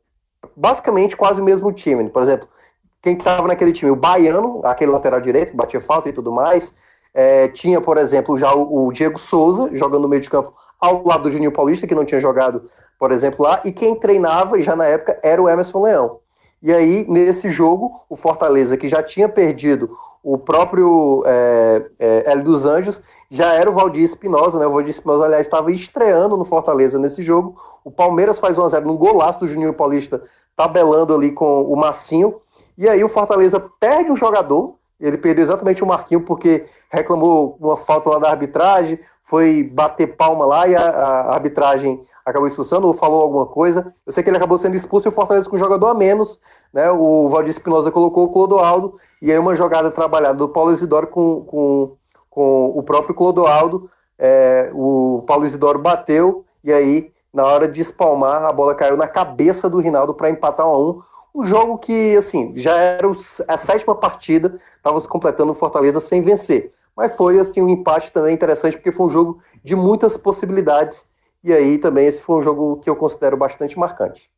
[0.56, 2.08] basicamente quase o mesmo time.
[2.08, 2.48] Por exemplo,
[3.02, 3.90] quem estava naquele time?
[3.90, 6.74] O Baiano, aquele lateral direito, que batia falta e tudo mais.
[7.12, 11.04] É, tinha, por exemplo, já o, o, Diego Souza jogando no meio de campo ao
[11.04, 13.60] lado do Juninho Paulista, que não tinha jogado, por exemplo, lá.
[13.64, 16.20] E quem treinava, já na época, era o Emerson Leão.
[16.62, 22.42] E aí, nesse jogo, o Fortaleza, que já tinha perdido o próprio é, é, Hélio
[22.42, 24.66] dos Anjos já era o Valdir Espinosa, né?
[24.66, 27.56] O Valdir Espinosa, aliás, estava estreando no Fortaleza nesse jogo.
[27.84, 30.20] O Palmeiras faz 1x0 no golaço do Juninho Paulista,
[30.56, 32.40] tabelando ali com o Massinho.
[32.76, 37.76] E aí o Fortaleza perde um jogador, ele perdeu exatamente o Marquinho porque reclamou uma
[37.76, 42.92] falta lá da arbitragem, foi bater palma lá e a, a arbitragem acabou expulsando ou
[42.92, 43.94] falou alguma coisa.
[44.04, 46.40] Eu sei que ele acabou sendo expulso e o Fortaleza com um jogador a menos,
[46.72, 46.90] né?
[46.90, 51.42] O Valdir Espinosa colocou o Clodoaldo e aí uma jogada trabalhada do Paulo Isidoro com,
[51.42, 51.96] com,
[52.28, 53.88] com o próprio Clodoaldo.
[54.18, 59.06] É, o Paulo Isidoro bateu e aí, na hora de espalmar, a bola caiu na
[59.06, 61.02] cabeça do Rinaldo para empatar um a um.
[61.32, 63.06] Um jogo que, assim, já era
[63.46, 66.72] a sétima partida, estava se completando o Fortaleza sem vencer.
[66.96, 71.14] Mas foi, assim, um empate também interessante, porque foi um jogo de muitas possibilidades.
[71.46, 74.28] E aí também esse foi um jogo que eu considero bastante marcante.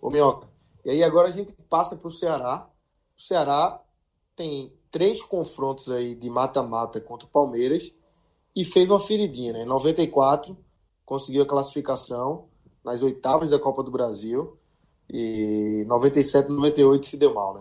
[0.00, 0.46] Ô, Minhoca,
[0.84, 2.68] e aí agora a gente passa para o Ceará.
[3.18, 3.82] O Ceará
[4.36, 7.92] tem três confrontos aí de mata-mata contra o Palmeiras
[8.54, 9.62] e fez uma feridinha, né?
[9.62, 10.56] Em 94
[11.04, 12.44] conseguiu a classificação
[12.84, 14.56] nas oitavas da Copa do Brasil
[15.12, 17.60] e 97, 98 se deu mal, né?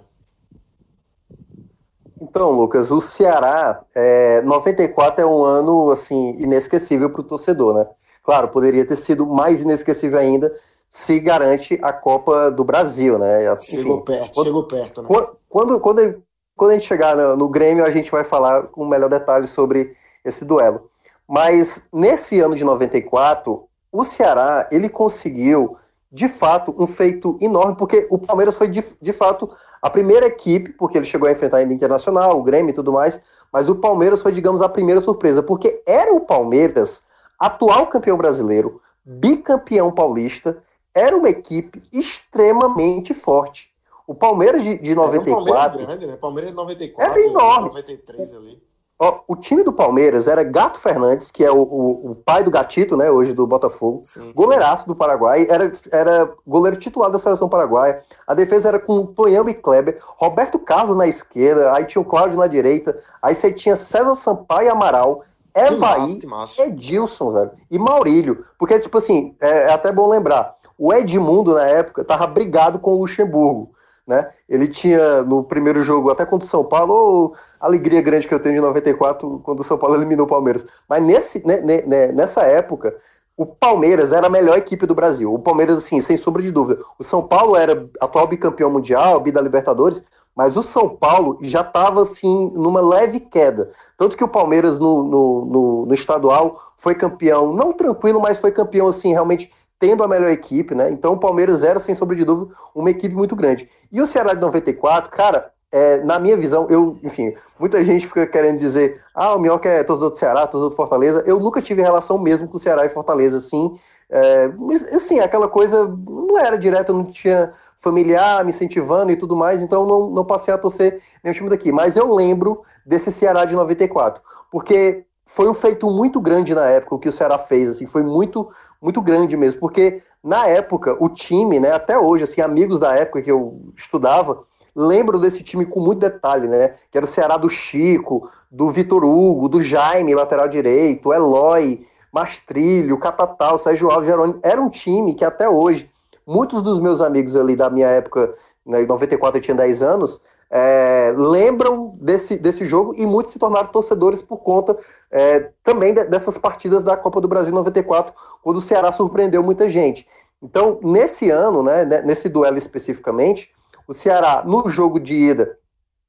[2.22, 7.90] Então, Lucas, o Ceará, é, 94 é um ano assim inesquecível para o torcedor, né?
[8.24, 10.54] Claro, poderia ter sido mais inesquecível ainda
[10.90, 13.52] se garante a Copa do Brasil, né?
[13.54, 15.08] Enfim, chegou perto, quando, chegou perto, né?
[15.50, 16.24] Quando, quando,
[16.56, 19.96] quando a gente chegar no, no Grêmio, a gente vai falar com melhor detalhe sobre
[20.24, 20.90] esse duelo.
[21.28, 25.78] Mas nesse ano de 94, o Ceará ele conseguiu
[26.12, 29.50] de fato um feito enorme, porque o Palmeiras foi de, de fato
[29.82, 33.20] a primeira equipe, porque ele chegou a enfrentar ainda Internacional, o Grêmio e tudo mais,
[33.52, 37.04] mas o Palmeiras foi, digamos, a primeira surpresa, porque era o Palmeiras,
[37.46, 40.64] atual campeão brasileiro, bicampeão paulista,
[40.94, 43.74] era uma equipe extremamente forte.
[44.08, 45.32] O Palmeiras de, de 94.
[45.32, 46.18] É, Palmeiras grande, né?
[46.18, 47.12] Palmeiras de 94.
[47.12, 47.68] Era enorme.
[47.68, 48.64] 93 ali.
[49.00, 52.52] Ó, o time do Palmeiras era Gato Fernandes, que é o, o, o pai do
[52.52, 54.88] Gatito, né, hoje do Botafogo, sim, goleiraço sim.
[54.88, 58.02] do Paraguai, era, era goleiro titular da seleção paraguaia.
[58.26, 62.38] A defesa era com Tonhão e Kleber, Roberto Carlos na esquerda, aí tinha o Cláudio
[62.38, 65.26] na direita, aí você tinha César Sampaio e Amaral,
[65.56, 66.20] Evaí,
[66.60, 68.46] Edilson, velho, e Maurílio.
[68.58, 72.92] Porque, tipo assim, é, é até bom lembrar, o Edmundo, na época, tava brigado com
[72.92, 73.72] o Luxemburgo,
[74.06, 74.32] né?
[74.50, 78.40] Ele tinha, no primeiro jogo, até contra o São Paulo, oh, alegria grande que eu
[78.40, 80.66] tenho de 94, quando o São Paulo eliminou o Palmeiras.
[80.90, 82.96] Mas nesse, né, né, nessa época,
[83.38, 85.34] o Palmeiras era a melhor equipe do Brasil.
[85.34, 86.82] O Palmeiras, assim, sem sombra de dúvida.
[87.00, 90.04] O São Paulo era atual bicampeão mundial, bi da Libertadores,
[90.36, 93.72] mas o São Paulo já estava, assim, numa leve queda.
[93.98, 98.52] Tanto que o Palmeiras, no, no, no, no estadual, foi campeão, não tranquilo, mas foi
[98.52, 100.90] campeão, assim, realmente tendo a melhor equipe, né?
[100.90, 103.70] Então o Palmeiras era, sem sombra de dúvida, uma equipe muito grande.
[103.92, 108.28] E o Ceará de 94, cara, é, na minha visão, eu, enfim, muita gente fica
[108.28, 111.24] querendo dizer, ah, o Minhoca é torcedor do Ceará, torcedor do Fortaleza.
[111.26, 113.78] Eu nunca tive relação mesmo com o Ceará e Fortaleza, assim.
[114.10, 117.52] É, mas, assim, aquela coisa não era direta, não tinha
[117.84, 121.70] familiar me incentivando e tudo mais, então não, não passei a torcer nenhum time daqui.
[121.70, 126.96] Mas eu lembro desse Ceará de 94, porque foi um feito muito grande na época
[126.96, 128.50] o que o Ceará fez, assim, foi muito
[128.82, 133.22] muito grande mesmo, porque na época o time, né, até hoje, assim, amigos da época
[133.22, 134.44] que eu estudava,
[134.76, 136.76] lembram desse time com muito detalhe, né?
[136.92, 142.98] Que era o Ceará do Chico, do Vitor Hugo, do Jaime, lateral direito, Eloy, Mastrilho,
[142.98, 144.40] Catatal, Sérgio Alves, Jerônimo.
[144.44, 145.90] Era um time que até hoje,
[146.26, 148.34] muitos dos meus amigos ali da minha época,
[148.66, 153.40] né, em 94 eu tinha 10 anos, é, lembram desse, desse jogo e muitos se
[153.40, 154.78] tornaram torcedores por conta
[155.10, 159.70] é, também de, dessas partidas da Copa do Brasil 94, quando o Ceará surpreendeu muita
[159.70, 160.08] gente.
[160.42, 163.52] Então, nesse ano, né, nesse duelo especificamente,
[163.88, 165.58] o Ceará, no jogo de ida,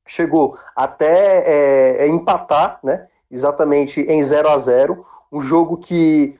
[0.07, 6.39] chegou até é, é empatar, né, exatamente em 0 a 0 um jogo que.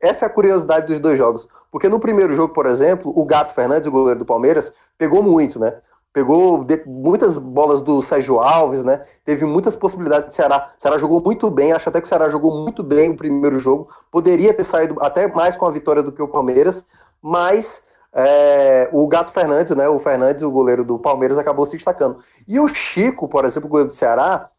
[0.00, 1.46] Essa é a curiosidade dos dois jogos.
[1.72, 5.58] Porque no primeiro jogo, por exemplo, o Gato Fernandes, o goleiro do Palmeiras, pegou muito,
[5.58, 5.74] né?
[6.12, 9.02] pegou muitas bolas do Sérgio Alves, né?
[9.24, 10.70] Teve muitas possibilidades do Ceará.
[10.78, 13.58] O Ceará jogou muito bem, acho até que o Ceará jogou muito bem o primeiro
[13.58, 13.88] jogo.
[14.10, 16.84] Poderia ter saído até mais com a vitória do que o Palmeiras,
[17.22, 19.88] mas é, o Gato Fernandes, né?
[19.88, 22.18] O Fernandes, o goleiro do Palmeiras, acabou se destacando.
[22.46, 24.50] E o Chico, por exemplo, o goleiro do Ceará,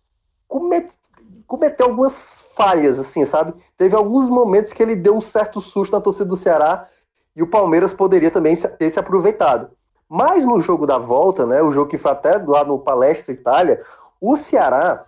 [1.46, 3.54] cometeu algumas falhas, assim, sabe?
[3.78, 6.88] Teve alguns momentos que ele deu um certo susto na torcida do Ceará
[7.36, 9.70] e o Palmeiras poderia também ter se aproveitado.
[10.08, 13.82] Mas no jogo da volta, né, o jogo que foi até lá no Palestra Itália,
[14.22, 15.06] o Ceará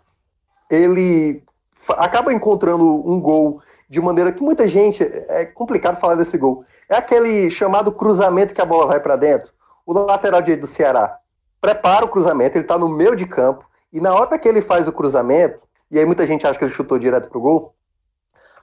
[0.69, 1.43] ele
[1.89, 6.65] acaba encontrando um gol de maneira que muita gente é complicado falar desse gol.
[6.89, 9.53] É aquele chamado cruzamento que a bola vai para dentro.
[9.85, 11.19] O lateral direito do Ceará
[11.61, 14.87] prepara o cruzamento, ele está no meio de campo E na hora que ele faz
[14.87, 17.73] o cruzamento, e aí muita gente acha que ele chutou direto pro gol,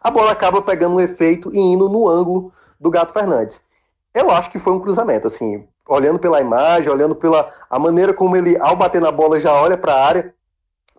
[0.01, 2.53] a bola acaba pegando um efeito e indo no ângulo
[2.83, 3.63] do Gato Fernandes.
[4.13, 8.37] Eu acho que foi um cruzamento, assim, olhando pela imagem, olhando pela a maneira como
[8.37, 10.35] ele, ao bater na bola, já olha para a área,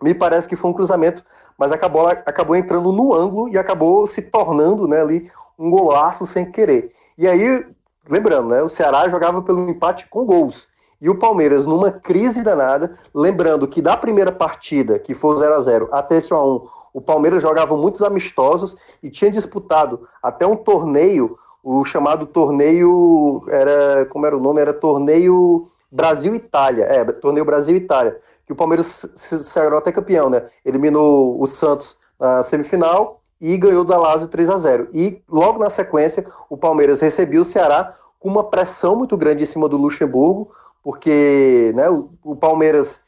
[0.02, 1.22] me parece que foi um cruzamento,
[1.58, 6.26] mas a bola acabou entrando no ângulo e acabou se tornando né, ali um golaço
[6.26, 6.92] sem querer.
[7.16, 7.64] E aí,
[8.08, 10.66] lembrando, né, o Ceará jogava pelo empate com gols.
[11.00, 15.60] E o Palmeiras, numa crise danada, lembrando que da primeira partida, que foi 0 a
[15.60, 21.36] 0 até esse 1x1, o Palmeiras jogava muitos amistosos e tinha disputado até um torneio,
[21.64, 23.42] o chamado torneio.
[23.48, 24.06] Era.
[24.06, 24.60] Como era o nome?
[24.60, 26.84] Era torneio Brasil-Itália.
[26.84, 28.20] É, torneio Brasil-Itália.
[28.46, 30.44] Que o Palmeiras se sagrou até campeão, né?
[30.64, 35.70] Eliminou o Santos na semifinal e ganhou da Lazio 3 a 0 E logo na
[35.70, 40.50] sequência, o Palmeiras recebeu o Ceará com uma pressão muito grande em cima do Luxemburgo,
[40.82, 43.00] porque né, o, o Palmeiras,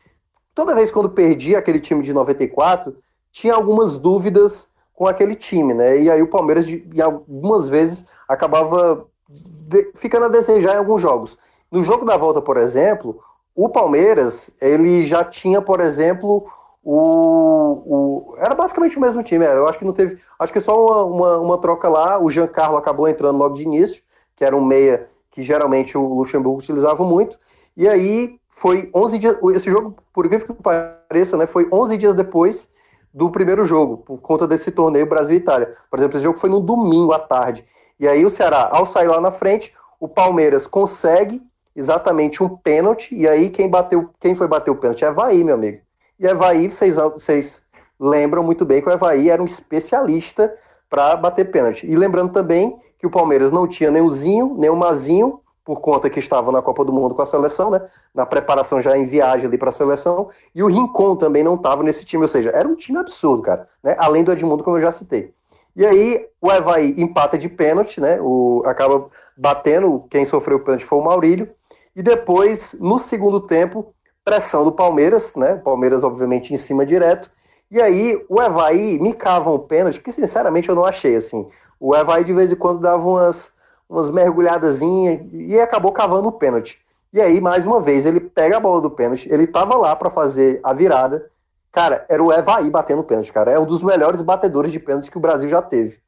[0.54, 2.96] toda vez quando perdia aquele time de 94,
[3.30, 6.00] tinha algumas dúvidas com aquele time, né?
[6.00, 6.66] E aí o Palmeiras,
[7.02, 11.36] algumas vezes, acabava de, ficando a desejar em alguns jogos.
[11.70, 13.20] No jogo da volta, por exemplo,
[13.54, 16.46] o Palmeiras, ele já tinha, por exemplo,
[16.84, 19.44] o, o, era basicamente o mesmo time.
[19.44, 19.58] Era.
[19.58, 20.20] Eu acho que não teve.
[20.38, 22.22] Acho que só uma, uma, uma, troca lá.
[22.22, 24.02] O Giancarlo acabou entrando logo de início,
[24.36, 27.38] que era um meia que geralmente o Luxemburgo utilizava muito.
[27.76, 29.38] E aí foi 11 dias.
[29.54, 32.72] Esse jogo, por incrível que pareça, né, foi 11 dias depois
[33.12, 35.74] do primeiro jogo, por conta desse torneio Brasil-Itália.
[35.90, 37.66] Por exemplo, esse jogo foi no domingo à tarde.
[37.98, 41.42] E aí o Ceará, ao sair lá na frente, o Palmeiras consegue
[41.74, 43.14] exatamente um pênalti.
[43.14, 45.04] E aí quem bateu, quem foi bater o pênalti?
[45.04, 45.80] É Evaí, meu amigo.
[46.18, 47.66] E Evaí, vocês, vocês
[47.98, 50.54] lembram muito bem que o Evaí era um especialista
[50.88, 51.86] para bater pênalti.
[51.86, 55.80] E lembrando também que o Palmeiras não tinha nem o Zinho, nem o Mazinho, por
[55.80, 57.82] conta que estava na Copa do Mundo com a seleção, né?
[58.14, 60.30] Na preparação já em viagem ali para a seleção.
[60.54, 63.68] E o Rincon também não estava nesse time, ou seja, era um time absurdo, cara.
[63.82, 63.96] Né?
[63.98, 65.34] Além do Edmundo, como eu já citei.
[65.76, 68.18] E aí o Evaí empata de pênalti, né?
[68.20, 71.50] O, acaba batendo, quem sofreu o pênalti foi o Maurílio.
[71.94, 75.56] E depois, no segundo tempo, pressão do Palmeiras, né?
[75.56, 77.30] Palmeiras, obviamente, em cima direto.
[77.70, 81.46] E aí, o Evaí me cava um pênalti, que sinceramente eu não achei, assim.
[81.78, 83.52] O Evaí de vez em quando dava umas,
[83.88, 86.78] umas mergulhadazinhas e acabou cavando o pênalti.
[87.12, 90.10] E aí, mais uma vez, ele pega a bola do pênalti, ele tava lá para
[90.10, 91.30] fazer a virada.
[91.76, 93.52] Cara, era o Evaí batendo pênalti, cara.
[93.52, 96.00] É um dos melhores batedores de pênalti que o Brasil já teve.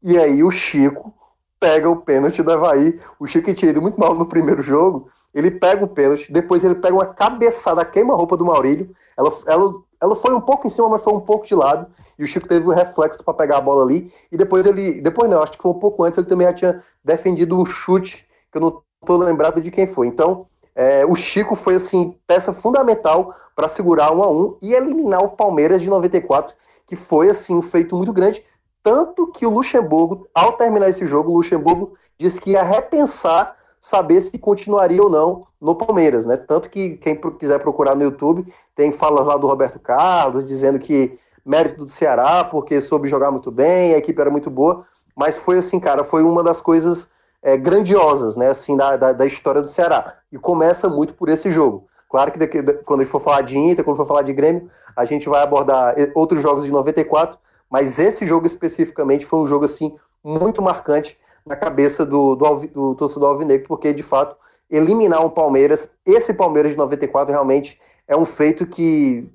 [0.00, 1.12] E aí o Chico
[1.58, 3.00] pega o pênalti do Evaí.
[3.18, 6.76] O Chico tinha ido muito mal no primeiro jogo ele pega o pênalti, depois ele
[6.76, 8.90] pega uma cabeçada, queima-roupa do Maurílio.
[9.14, 11.86] Ela, ela, ela foi um pouco em cima, mas foi um pouco de lado.
[12.18, 14.10] E o Chico teve o reflexo para pegar a bola ali.
[14.32, 15.02] E depois ele.
[15.02, 18.26] Depois não, acho que foi um pouco antes, ele também já tinha defendido um chute,
[18.50, 20.06] que eu não estou lembrado de quem foi.
[20.06, 20.46] Então,
[20.76, 25.30] é, o Chico foi assim, peça fundamental para segurar um a um e eliminar o
[25.30, 26.54] Palmeiras de 94,
[26.86, 28.44] que foi assim, um feito muito grande.
[28.82, 34.20] Tanto que o Luxemburgo, ao terminar esse jogo, o Luxemburgo disse que ia repensar saber
[34.20, 36.36] se continuaria ou não no Palmeiras, né?
[36.36, 41.18] Tanto que quem quiser procurar no YouTube, tem falas lá do Roberto Carlos dizendo que
[41.44, 44.84] mérito do Ceará, porque soube jogar muito bem, a equipe era muito boa,
[45.16, 47.10] mas foi assim, cara, foi uma das coisas
[47.46, 50.18] é, grandiosas, né, assim, da, da, da, história do Ceará.
[50.32, 51.86] E começa muito por esse jogo.
[52.08, 54.68] Claro que daqui, quando a gente for falar de Inter, quando for falar de Grêmio,
[54.96, 57.38] a gente vai abordar outros jogos de 94,
[57.70, 61.16] mas esse jogo especificamente foi um jogo, assim, muito marcante
[61.46, 64.36] na cabeça do, do, do torcedor alvinegro, porque de fato
[64.68, 69.30] eliminar um Palmeiras, esse Palmeiras de 94 realmente é um feito que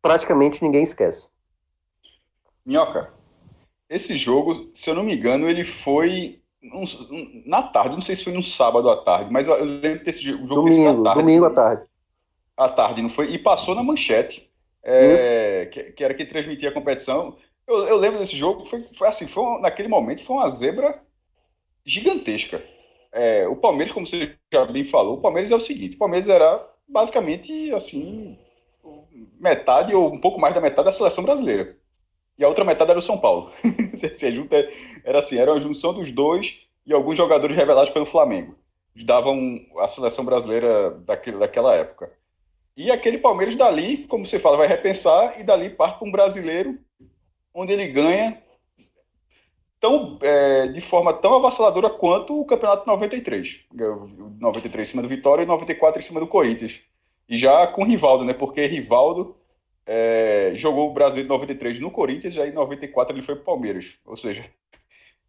[0.00, 1.30] praticamente ninguém esquece.
[2.64, 3.12] Minhoca,
[3.90, 6.40] esse jogo, se eu não me engano, ele foi
[6.72, 10.04] um, um, na tarde, não sei se foi no sábado à tarde, mas eu lembro
[10.04, 11.20] desse jogo domingo, tarde.
[11.20, 11.82] Domingo à tarde.
[12.56, 13.30] À tarde, não foi?
[13.30, 14.50] E passou na manchete,
[14.82, 17.36] é, que, que, era quem transmitia a competição.
[17.66, 21.02] Eu, eu lembro desse jogo, foi, foi assim, foi naquele momento foi uma zebra
[21.84, 22.62] gigantesca.
[23.12, 26.28] É, o Palmeiras, como você já bem falou, o Palmeiras é o seguinte: o Palmeiras
[26.28, 28.38] era basicamente assim
[29.40, 31.76] metade ou um pouco mais da metade da seleção brasileira.
[32.38, 33.50] E a outra metade era o São Paulo.
[35.04, 38.54] era assim, era uma junção dos dois e alguns jogadores revelados pelo Flamengo.
[39.04, 42.12] Davam a seleção brasileira daquele, daquela época.
[42.76, 46.78] E aquele Palmeiras dali, como você fala, vai repensar e dali parte para um brasileiro
[47.52, 48.40] onde ele ganha
[49.80, 53.64] tão, é, de forma tão avassaladora quanto o campeonato 93.
[54.40, 56.80] 93 em cima do Vitória e 94 em cima do Corinthians.
[57.28, 58.32] E já com Rivaldo, né?
[58.32, 59.36] Porque Rivaldo
[59.88, 63.46] é, jogou o Brasil de 93 no Corinthians, já em 94 ele foi para o
[63.46, 63.94] Palmeiras.
[64.04, 64.44] Ou seja,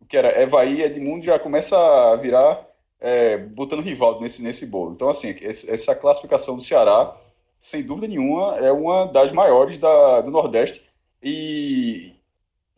[0.02, 2.68] o que era Evaí, Edmundo já começa a virar
[3.00, 4.92] é, botando Rivaldo nesse, nesse bolo.
[4.92, 7.16] Então, assim, essa classificação do Ceará
[7.60, 10.82] sem dúvida nenhuma, é uma das maiores da, do Nordeste.
[11.22, 12.16] E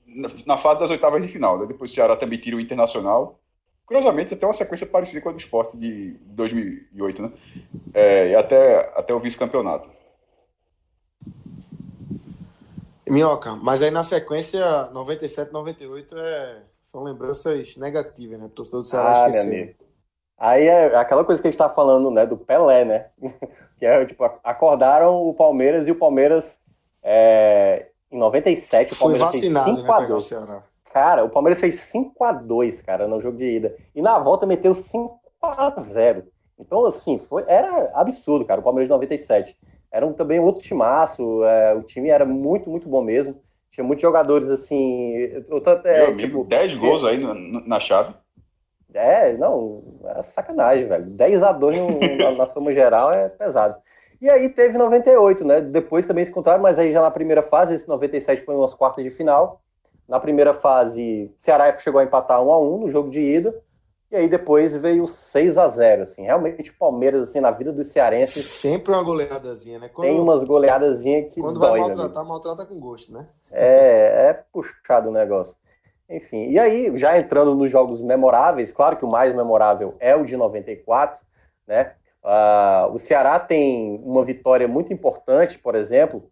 [0.05, 1.67] na, na fase das oitavas de final, né?
[1.67, 3.39] depois o Ceará também tira o Internacional.
[3.85, 7.31] Curiosamente, até uma sequência parecida com a do esporte de 2008, né?
[7.93, 9.89] É, e até, até o vice-campeonato.
[13.11, 18.49] Minhoca, mas aí na sequência, 97, 98 é, são lembranças negativas, né?
[18.55, 19.73] Torcedor do Ceará Ah, amigo.
[20.37, 23.07] Aí é aquela coisa que a gente tá falando, né, do Pelé, né?
[23.77, 26.59] que é, tipo, acordaram o Palmeiras e o Palmeiras,
[27.03, 29.77] é, em 97, o Foi Palmeiras fez vacinado, né?
[29.81, 30.63] 5 a Pegar o 2 Ceará.
[30.93, 33.75] Cara, o Palmeiras fez 5 a 2 cara, no jogo de ida.
[33.93, 36.23] E na volta meteu 5 a 0
[36.57, 39.57] Então, assim, foi, era absurdo, cara, o Palmeiras de 97.
[39.91, 43.35] Era um, também outro timaço, é, o time era muito, muito bom mesmo.
[43.71, 45.15] Tinha muitos jogadores, assim...
[45.49, 47.33] Eu, tô até, Meu amigo, tipo, 10 gols aí na,
[47.67, 48.13] na chave.
[48.93, 49.83] é, não,
[50.15, 51.05] é sacanagem, velho.
[51.05, 53.75] 10 a 2 no- na, na soma geral é pesado.
[54.21, 55.61] E aí teve 98, né?
[55.61, 59.03] Depois também se encontraram, mas aí já na primeira fase, esse 97 foi umas quartas
[59.03, 59.61] de final.
[60.07, 63.55] Na primeira fase, Ceará chegou a empatar 1 a 1 no jogo de ida.
[64.11, 66.23] E aí depois veio 6 a 0 assim.
[66.23, 69.89] Realmente o Palmeiras assim na vida dos cearenses Sempre uma goleadazinha, né?
[69.91, 71.97] Quando, tem umas goleadazinhas que quando vai dói, né, amigo?
[71.99, 73.25] maltratar, maltrata com gosto, né?
[73.51, 75.55] É, é puxado o negócio.
[76.09, 80.25] Enfim, e aí, já entrando nos jogos memoráveis, claro que o mais memorável é o
[80.25, 81.17] de 94,
[81.65, 81.93] né?
[82.21, 86.29] Ah, o Ceará tem uma vitória muito importante, por exemplo,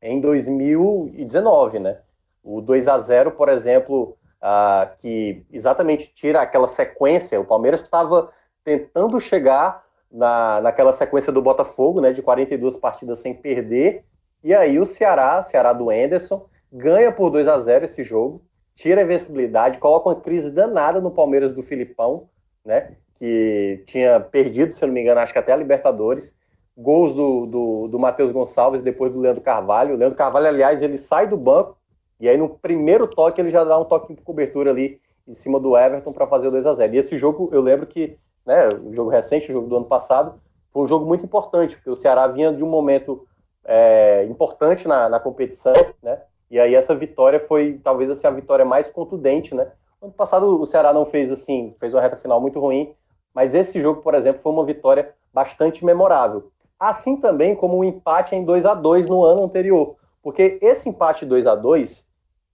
[0.00, 1.98] em 2019, né?
[2.42, 7.40] O 2 a 0 por exemplo, ah, que exatamente tira aquela sequência.
[7.40, 8.30] O Palmeiras estava
[8.64, 12.12] tentando chegar na, naquela sequência do Botafogo, né?
[12.12, 14.04] De 42 partidas sem perder.
[14.42, 18.42] E aí o Ceará, Ceará do Enderson, ganha por 2 a 0 esse jogo,
[18.74, 22.28] tira a invencibilidade, coloca uma crise danada no Palmeiras do Filipão,
[22.64, 22.96] né?
[23.18, 26.38] Que tinha perdido, se eu não me engano, acho que até a Libertadores.
[26.76, 29.94] Gols do, do, do Matheus Gonçalves depois do Leandro Carvalho.
[29.94, 31.76] O Leandro Carvalho, aliás, ele sai do banco
[32.20, 35.58] e aí no primeiro toque ele já dá um toque de cobertura ali em cima
[35.58, 38.68] do Everton para fazer o 2 a 0 E esse jogo, eu lembro que, né,
[38.68, 40.34] o jogo recente, o jogo do ano passado,
[40.72, 43.26] foi um jogo muito importante, porque o Ceará vinha de um momento
[43.64, 46.20] é, importante na, na competição, né?
[46.50, 49.70] E aí essa vitória foi talvez assim, a vitória mais contundente, né?
[50.02, 52.92] Ano passado o Ceará não fez assim, fez uma reta final muito ruim,
[53.32, 56.50] mas esse jogo, por exemplo, foi uma vitória bastante memorável.
[56.78, 61.24] Assim também como o empate em 2 a 2 no ano anterior, porque esse empate
[61.24, 62.09] 2 a 2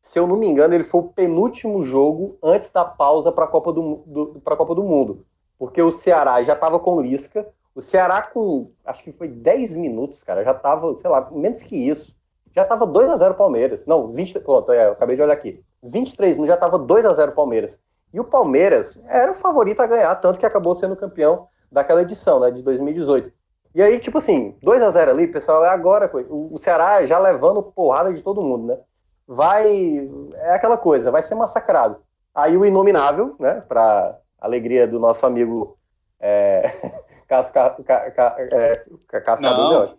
[0.07, 3.49] se eu não me engano, ele foi o penúltimo jogo antes da pausa para a
[3.49, 5.27] Copa do, do, Copa do Mundo.
[5.59, 7.45] Porque o Ceará já estava com Lisca,
[7.75, 11.77] o Ceará com, acho que foi 10 minutos, cara, já estava, sei lá, menos que
[11.77, 12.17] isso.
[12.55, 13.85] Já estava 2 a 0 Palmeiras.
[13.85, 15.61] Não, 20, pronto, é, eu acabei de olhar aqui.
[15.83, 17.81] 23 minutos já estava 2 a 0 Palmeiras.
[18.15, 22.39] E o Palmeiras era o favorito a ganhar, tanto que acabou sendo campeão daquela edição,
[22.39, 23.33] né, de 2018.
[23.75, 27.61] E aí, tipo assim, 2 a 0 ali, pessoal, é agora, o Ceará já levando
[27.61, 28.79] porrada de todo mundo, né?
[29.27, 30.09] Vai.
[30.35, 31.99] É aquela coisa, vai ser massacrado.
[32.35, 35.79] Aí o Inominável, né, para alegria do nosso amigo
[36.21, 36.93] é,
[37.27, 38.85] Casca, ca, ca, é,
[39.21, 39.73] Casca Não.
[39.73, 39.97] eu acho.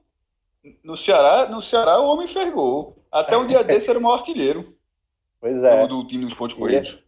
[0.83, 2.97] No Ceará, no Ceará o homem fergou.
[3.11, 4.75] Até um dia desse era o maior artilheiro
[5.39, 5.87] Pois é.
[5.87, 7.01] do, do time dos pontos corridos.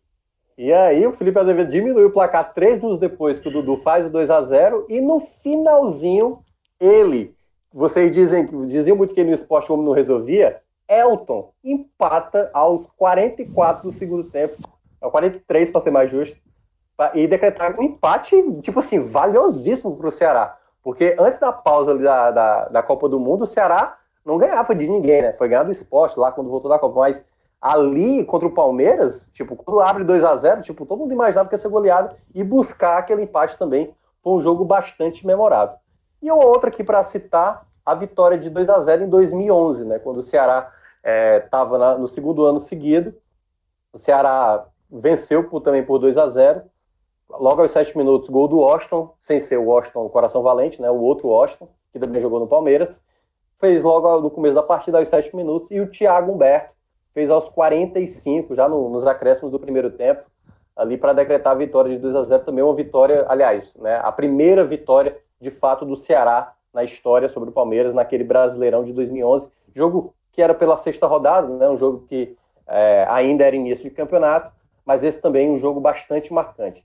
[0.57, 4.05] E aí o Felipe Azevedo diminui o placar três minutos depois que o Dudu faz
[4.05, 6.43] o 2 a 0 e no finalzinho,
[6.79, 7.33] ele,
[7.73, 12.87] vocês dizem, diziam muito que ele no esporte o homem não resolvia, Elton empata aos
[12.87, 14.55] 44 do segundo tempo,
[14.99, 16.35] ao 43 para ser mais justo,
[16.97, 20.57] pra- e decretar um empate, tipo assim, valiosíssimo para o Ceará.
[20.83, 24.87] Porque antes da pausa da, da, da Copa do Mundo, o Ceará não ganhava de
[24.87, 25.33] ninguém, né?
[25.33, 26.99] Foi ganhar do esporte lá quando voltou da Copa.
[26.99, 27.23] Mas
[27.61, 31.55] ali contra o Palmeiras, tipo, quando abre 2 a 0 tipo, todo mundo imaginava que
[31.55, 33.93] ia ser goleado e buscar aquele empate também.
[34.23, 35.75] Foi um jogo bastante memorável.
[36.21, 39.99] E outra aqui para citar, a vitória de 2 a 0 em 2011, né?
[39.99, 40.71] Quando o Ceará
[41.03, 43.13] estava no segundo ano seguido.
[43.93, 46.63] O Ceará venceu por- também por 2 a 0
[47.31, 50.89] Logo aos sete minutos, gol do Washington, sem ser o Washington Coração Valente, né?
[50.89, 53.03] O outro Washington, que também jogou no Palmeiras.
[53.59, 55.69] Fez logo no começo da partida, aos sete minutos.
[55.69, 56.71] E o Thiago Humberto
[57.13, 60.23] fez aos 45, já no- nos acréscimos do primeiro tempo,
[60.75, 63.99] ali para decretar a vitória de 2 a 0 Também uma vitória, aliás, né?
[64.03, 68.91] A primeira vitória, de fato, do Ceará na história sobre o Palmeiras, naquele Brasileirão de
[68.91, 69.51] 2011.
[69.75, 71.67] Jogo que era pela sexta rodada, né?
[71.67, 74.53] Um jogo que é, ainda era início de campeonato,
[74.85, 76.81] mas esse também é um jogo bastante marcante.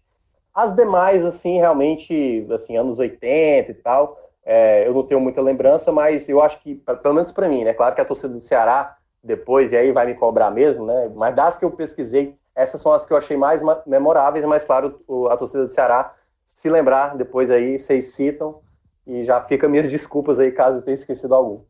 [0.53, 5.93] As demais, assim, realmente, assim, anos 80 e tal, é, eu não tenho muita lembrança,
[5.93, 7.75] mas eu acho que, pelo menos para mim, né?
[7.75, 11.13] Claro que a torcida do Ceará, depois, e aí vai me cobrar mesmo, né?
[11.15, 14.65] Mas das que eu pesquisei, essas são as que eu achei mais ma- memoráveis, mas
[14.65, 15.01] claro,
[15.31, 16.15] a torcida do Ceará,
[16.47, 18.61] se lembrar, depois aí, vocês citam,
[19.07, 21.63] E já fica minhas desculpas aí caso eu tenha esquecido algum.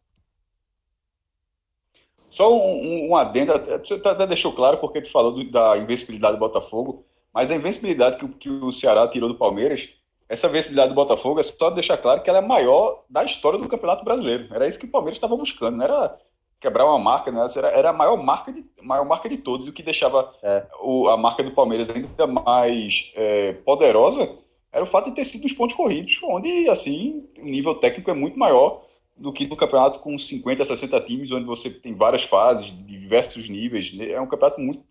[2.34, 6.40] Só um, um adendo, você até deixou claro porque tu falou do, da invencibilidade do
[6.40, 9.88] Botafogo, mas a invencibilidade que, que, o Ceará tirou do Palmeiras,
[10.28, 13.68] essa invencibilidade do Botafogo é só deixar claro que ela é maior da história do
[13.68, 14.48] Campeonato Brasileiro.
[14.52, 16.18] Era isso que o Palmeiras estava buscando, não era
[16.60, 17.46] quebrar uma marca, né?
[17.56, 20.66] era, era a maior marca de, maior marca de todos, o que deixava é.
[20.82, 24.28] o, a marca do Palmeiras ainda mais é, poderosa
[24.72, 28.14] era o fato de ter sido os pontos corridos, onde assim o nível técnico é
[28.14, 28.82] muito maior
[29.16, 33.92] do que no campeonato com 50, 60 times, onde você tem várias fases, diversos níveis.
[33.94, 34.10] Né?
[34.10, 34.82] É um campeonato muito,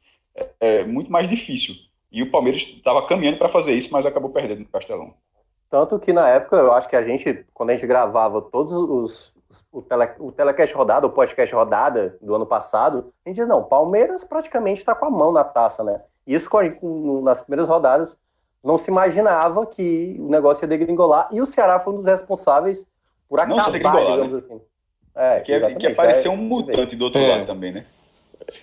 [0.60, 1.76] é, muito mais difícil.
[2.12, 5.14] E o Palmeiras estava caminhando para fazer isso, mas acabou perdendo no Castelão.
[5.70, 9.34] Tanto que na época, eu acho que a gente, quando a gente gravava todos os.
[9.72, 13.64] O, tele, o telecast rodada, o podcast rodada do ano passado, a gente dizia, não,
[13.64, 16.02] Palmeiras praticamente está com a mão na taça, né?
[16.26, 16.50] Isso
[17.22, 18.18] nas primeiras rodadas
[18.64, 22.88] não se imaginava que o negócio ia degringolar e o Ceará foi um dos responsáveis
[23.34, 24.38] por acabar, digamos né?
[24.38, 24.62] assim.
[25.16, 27.30] É, que, é, que apareceu um mutante do outro é.
[27.30, 27.86] lado também, né?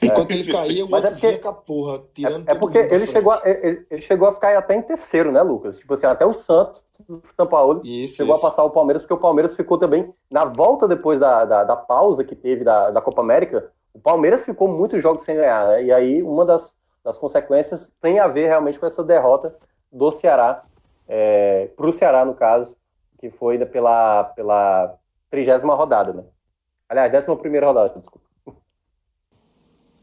[0.01, 0.35] Enquanto é.
[0.35, 3.07] ele caía, o Mas outro é porque, com a porra, tirando É, é porque ele
[3.09, 5.77] chegou, a, ele, ele, chegou a ficar até em terceiro, né, Lucas?
[5.77, 8.47] Tipo assim, até o Santos, o São Paulo, isso, chegou isso.
[8.47, 11.75] a passar o Palmeiras, porque o Palmeiras ficou também, na volta depois da, da, da
[11.75, 15.83] pausa que teve da, da Copa América, o Palmeiras ficou muitos jogos sem ganhar, né?
[15.83, 19.53] E aí, uma das, das consequências tem a ver realmente com essa derrota
[19.91, 20.63] do Ceará,
[21.09, 22.77] é, para o Ceará, no caso,
[23.21, 24.99] que foi pela, pela
[25.31, 26.25] trigésima rodada, né?
[26.89, 28.27] Aliás, décima primeira rodada, desculpa.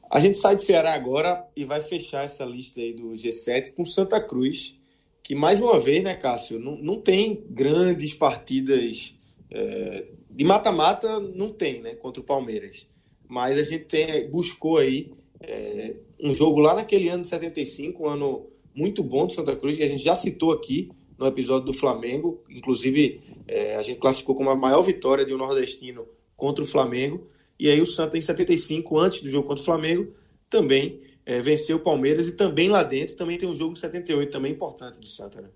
[0.10, 3.84] A gente sai de Ceará agora e vai fechar essa lista aí do G7 com
[3.84, 4.80] Santa Cruz,
[5.22, 9.20] que mais uma vez, né, Cássio, não, não tem grandes partidas
[9.52, 12.88] é, de mata-mata, não tem, né, contra o Palmeiras.
[13.28, 18.10] Mas a gente tem, buscou aí é, um jogo lá naquele ano de 75, um
[18.10, 21.74] ano muito bom do Santa Cruz, que a gente já citou aqui, no episódio do
[21.74, 22.44] Flamengo.
[22.50, 27.28] Inclusive, é, a gente classificou como a maior vitória de um nordestino contra o Flamengo.
[27.60, 30.14] E aí o Santa, em 75, antes do jogo contra o Flamengo,
[30.50, 34.32] também é, venceu o Palmeiras e também lá dentro também tem um jogo de 78
[34.32, 35.50] também importante do Santa, né?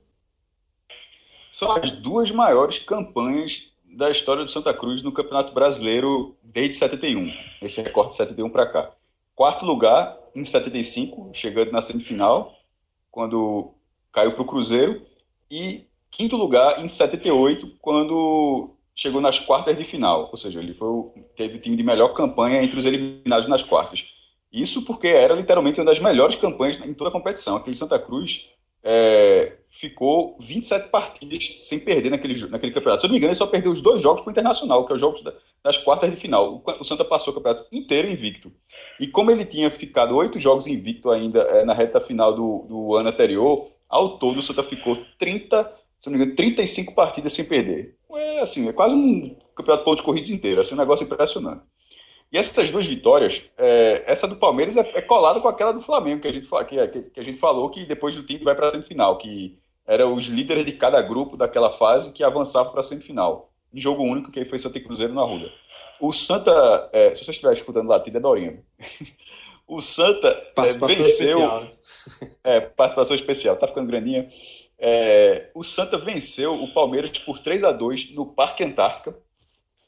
[1.50, 7.30] São as duas maiores campanhas da história do Santa Cruz no Campeonato Brasileiro desde 71.
[7.62, 8.92] Esse recorte de 71 para cá.
[9.36, 12.56] Quarto lugar em 75, chegando na semifinal,
[13.10, 13.74] quando
[14.12, 15.06] caiu para o Cruzeiro
[15.52, 20.90] e quinto lugar em 78, quando chegou nas quartas de final, ou seja, ele foi,
[21.36, 24.06] teve o time de melhor campanha entre os eliminados nas quartas.
[24.52, 27.56] Isso porque era literalmente uma das melhores campanhas em toda a competição.
[27.56, 28.50] Aquele Santa Cruz
[28.84, 33.02] é, ficou 27 partidas sem perder naquele, naquele campeonato.
[33.02, 34.92] Se eu não me engano, ele só perdeu os dois jogos para o Internacional, que
[34.92, 36.62] é os jogos da, das quartas de final.
[36.66, 38.52] O, o, Santa passou o campeonato inteiro invicto.
[39.00, 42.96] E como ele tinha ficado oito jogos invicto ainda é, na reta final do, do
[42.96, 45.64] ano anterior, ao todo, o Santa ficou 30,
[46.00, 47.96] se não me engano, 35 partidas sem perder.
[48.14, 51.62] É assim, é quase um campeonato de pontos corridos inteiro, assim, um negócio impressionante.
[52.32, 56.22] E essas duas vitórias, é, essa do Palmeiras é, é, colada com aquela do Flamengo,
[56.22, 58.72] que a gente, que, que a gente falou que depois do time vai para a
[58.72, 63.52] semifinal, que eram os líderes de cada grupo daquela fase que avançavam para a semifinal.
[63.74, 65.52] Em jogo único, que aí foi Santa Cruzeiro na Ruda.
[66.00, 68.64] O Santa, é, se você estiver escutando latido, é Dorinha.
[69.72, 71.08] o Santa é, participação venceu.
[71.08, 71.72] Especial, né?
[72.44, 74.28] é, participação especial, tá ficando grandinha.
[74.78, 79.16] É, o Santa venceu o Palmeiras por 3 a 2 no Parque Antártica,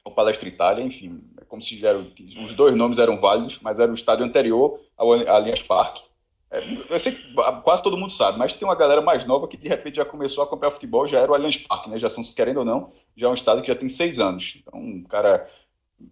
[0.05, 2.07] o Palestra Itália, enfim, é como se eram,
[2.45, 6.03] os dois nomes eram válidos, mas era o estádio anterior ao Allianz Parque.
[6.49, 9.57] É, eu sei que quase todo mundo sabe, mas tem uma galera mais nova que
[9.57, 11.99] de repente já começou a acompanhar futebol, já era o Allianz Parque, né?
[11.99, 14.59] Já são, querendo ou não, já é um estádio que já tem seis anos.
[14.61, 15.45] Então, um cara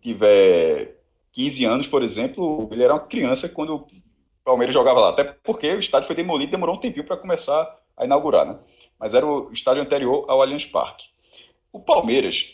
[0.02, 1.01] tiver
[1.34, 3.88] 15 anos, por exemplo, ele era uma criança quando o
[4.44, 5.10] Palmeiras jogava lá.
[5.10, 8.60] Até porque o estádio foi demolido demorou um tempinho para começar a inaugurar, né?
[9.00, 11.08] Mas era o estádio anterior ao Allianz Parque.
[11.72, 12.50] O Palmeiras,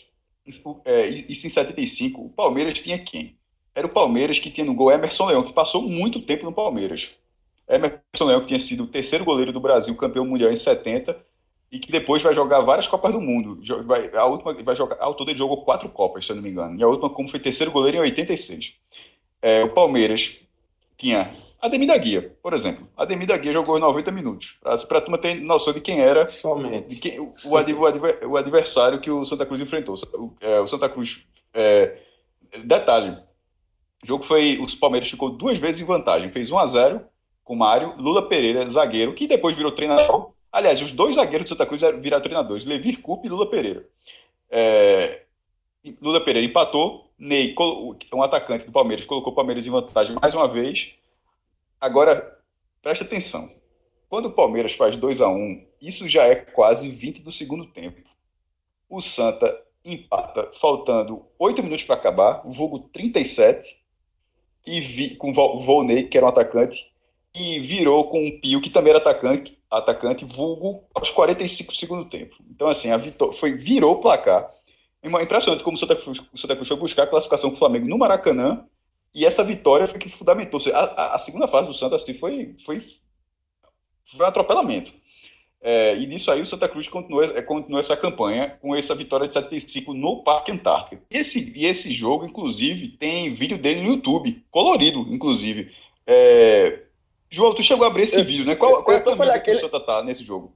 [0.84, 3.36] é, isso em 75, o Palmeiras tinha quem?
[3.74, 7.10] Era o Palmeiras que tinha no gol Emerson Leão, que passou muito tempo no Palmeiras.
[7.68, 11.16] Emerson Leão, que tinha sido o terceiro goleiro do Brasil, campeão mundial em 70,
[11.70, 13.60] e que depois vai jogar várias Copas do Mundo.
[13.84, 16.50] Vai, a última vai jogar, ao todo ele jogou quatro Copas, se eu não me
[16.50, 16.78] engano.
[16.78, 18.74] E a última, como foi terceiro goleiro em 86.
[19.42, 20.36] É, o Palmeiras
[20.96, 22.88] tinha Ademir da Guia, por exemplo.
[22.96, 24.56] Ademir da Guia jogou 90 minutos.
[24.62, 26.94] Para a turma ter noção de quem era Somente.
[26.94, 29.96] De quem, o, o, adversário que o Santa Cruz enfrentou.
[30.14, 31.20] O, é, o Santa Cruz.
[31.52, 31.98] É,
[32.64, 33.10] detalhe:
[34.02, 34.58] o jogo foi.
[34.58, 36.30] Os Palmeiras ficou duas vezes em vantagem.
[36.30, 37.00] Fez 1 a 0
[37.42, 41.66] com Mário, Lula Pereira, zagueiro, que depois virou treinador Aliás, os dois zagueiros do Santa
[41.66, 43.86] Cruz viraram treinadores, Levir Coupe e Lula Pereira.
[44.50, 45.22] É,
[46.00, 47.54] Lula Pereira empatou, Ney,
[48.12, 50.94] um atacante do Palmeiras, colocou o Palmeiras em vantagem mais uma vez.
[51.80, 52.38] Agora,
[52.80, 53.50] preste atenção.
[54.08, 57.66] Quando o Palmeiras faz 2 a 1 um, isso já é quase 20 do segundo
[57.66, 58.00] tempo.
[58.88, 63.76] o Santa empata, faltando 8 minutos para acabar, o vulgo 37,
[64.66, 66.87] e vi, com o Volney, que era um atacante,
[67.38, 72.04] e virou com um Pio, que também era atacante, atacante vulgo, aos 45 do segundo
[72.06, 72.36] tempo.
[72.50, 74.50] Então, assim, a vitória foi, virou o placar.
[75.02, 77.86] Impressionante como o Santa Cruz, o Santa Cruz foi buscar a classificação com o Flamengo
[77.86, 78.66] no Maracanã,
[79.14, 80.60] e essa vitória foi que fundamentou.
[80.72, 84.92] A, a, a segunda fase do Santa assim, foi, foi, foi um atropelamento.
[85.60, 89.26] É, e nisso aí o Santa Cruz continuou, é, continuou essa campanha com essa vitória
[89.26, 91.02] de 75 no Parque Antártica.
[91.10, 95.72] E esse, e esse jogo, inclusive, tem vídeo dele no YouTube, colorido, inclusive.
[96.06, 96.87] É...
[97.30, 98.54] João, tu chegou a abrir esse eu, vídeo, né?
[98.54, 100.54] Qual, qual é a camisa que o Santa tá nesse jogo?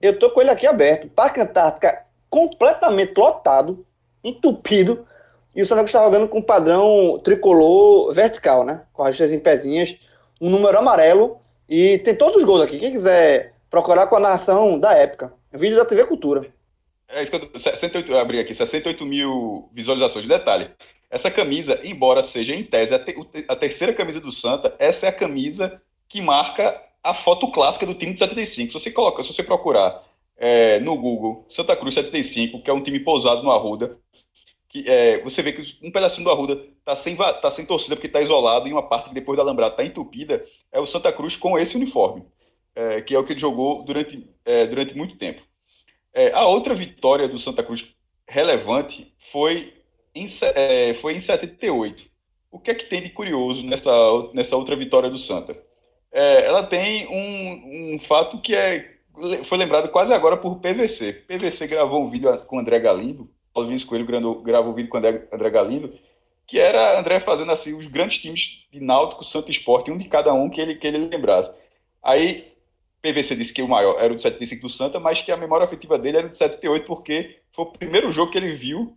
[0.00, 1.08] Eu tô com ele aqui aberto.
[1.08, 3.84] Parque Antártica completamente lotado,
[4.22, 5.06] entupido,
[5.54, 8.82] e o Santa Cruz está jogando com padrão tricolor vertical, né?
[8.92, 9.96] Com as em pezinhas,
[10.40, 12.78] um número amarelo, e tem todos os gols aqui.
[12.78, 15.32] Quem quiser procurar com a narração da época.
[15.52, 16.46] Vídeo da TV Cultura.
[17.08, 20.26] É isso que eu, 68, eu abri aqui, 68 mil visualizações.
[20.26, 20.70] Detalhe,
[21.10, 23.14] essa camisa, embora seja em tese a, te,
[23.48, 27.94] a, terceira camisa do Santa, essa é a camisa que marca a foto clássica do
[27.94, 28.72] time de 75.
[28.72, 30.04] Se você coloca, se você procurar
[30.36, 33.96] é, no Google Santa Cruz 75, que é um time pousado no Arruda,
[34.68, 38.08] que, é, você vê que um pedacinho do Arruda está sem, tá sem torcida porque
[38.08, 41.34] está isolado e uma parte que depois da Alambrado está entupida, é o Santa Cruz
[41.34, 42.26] com esse uniforme
[42.74, 45.42] é, que é o que ele jogou durante, é, durante muito tempo.
[46.12, 47.86] É, a outra vitória do Santa Cruz
[48.26, 49.74] relevante foi
[50.14, 52.08] em, é, foi em 78.
[52.50, 53.90] O que é que tem de curioso nessa,
[54.32, 55.56] nessa outra vitória do Santa?
[56.12, 58.96] É, ela tem um, um fato que é,
[59.44, 61.12] foi lembrado quase agora por PVC.
[61.12, 64.06] PVC gravou um vídeo com o André Galindo, Paulo Vinícius Coelho
[64.42, 65.92] gravou, um vídeo com o André, André Galindo,
[66.46, 70.32] que era André fazendo assim os grandes times de Náutico, Santa Esporte, um de cada
[70.32, 71.50] um que ele, que ele lembrasse.
[72.02, 72.52] Aí
[73.02, 75.64] PVC disse que o maior era o de 75 do Santa, mas que a memória
[75.64, 78.96] afetiva dele era o de 78, porque foi o primeiro jogo que ele viu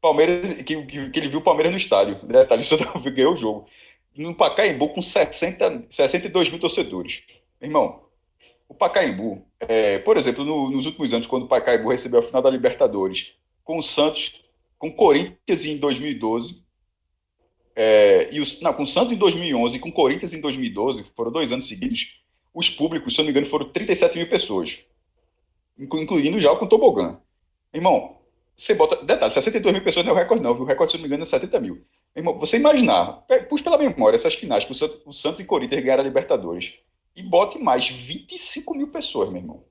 [0.00, 2.16] Palmeiras, que, que, que ele viu o Palmeiras no estádio.
[2.24, 3.66] Detalhe, o Santa ganhou o jogo.
[4.16, 7.22] No Pacaembu, com 60, 62 mil torcedores.
[7.60, 8.04] Irmão,
[8.68, 12.42] o Pacaembu, é, por exemplo, no, nos últimos anos, quando o Pacaembu recebeu a final
[12.42, 13.34] da Libertadores,
[13.64, 14.44] com o Santos,
[14.78, 16.62] com o Corinthians em 2012,
[17.76, 21.02] é, e os, não, com o Santos em 2011 e com o Corinthians em 2012,
[21.16, 22.20] foram dois anos seguidos,
[22.52, 24.78] os públicos, se eu não me engano, foram 37 mil pessoas,
[25.76, 27.18] incluindo já o com tobogã.
[27.72, 28.18] Irmão,
[28.56, 29.04] você bota.
[29.04, 30.62] Detalhe, 62 mil pessoas não é o recorde, não, viu?
[30.62, 31.84] O recorde, se eu não me engano, é 70 mil.
[32.38, 36.02] Você imaginar, puxa pela memória essas finais que o Santos, o Santos e Corinthians ganharam
[36.02, 36.74] a Libertadores
[37.16, 39.64] e bote mais 25 mil pessoas, meu irmão.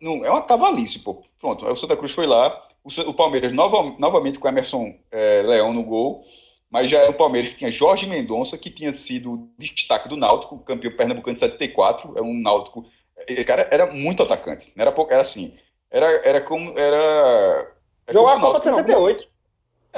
[0.00, 1.22] Não, é uma cavalice, pô.
[1.38, 5.42] Pronto, aí o Santa Cruz foi lá, o, o Palmeiras nova, novamente com Emerson é,
[5.42, 6.24] Leão no gol,
[6.70, 10.58] mas já era um Palmeiras que tinha Jorge Mendonça, que tinha sido destaque do Náutico,
[10.60, 12.86] campeão pernambucano de 74, é um Náutico.
[13.26, 15.56] Esse cara era muito atacante, não era pouco, era assim,
[15.90, 16.78] era, era como.
[16.78, 17.74] Era,
[18.06, 19.28] era Jogou a Copa de 78.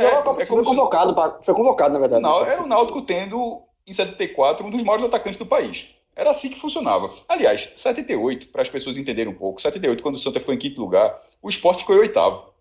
[0.02, 2.22] É, a Copa, é foi, convocado, pra, foi convocado, na verdade.
[2.22, 5.88] Não, era o Náutico tendo, em 74, um dos maiores atacantes do país.
[6.14, 7.10] Era assim que funcionava.
[7.28, 10.80] Aliás, 78, para as pessoas entenderem um pouco, 78, quando o Santa ficou em quinto
[10.80, 12.52] lugar, o esporte ficou em oitavo.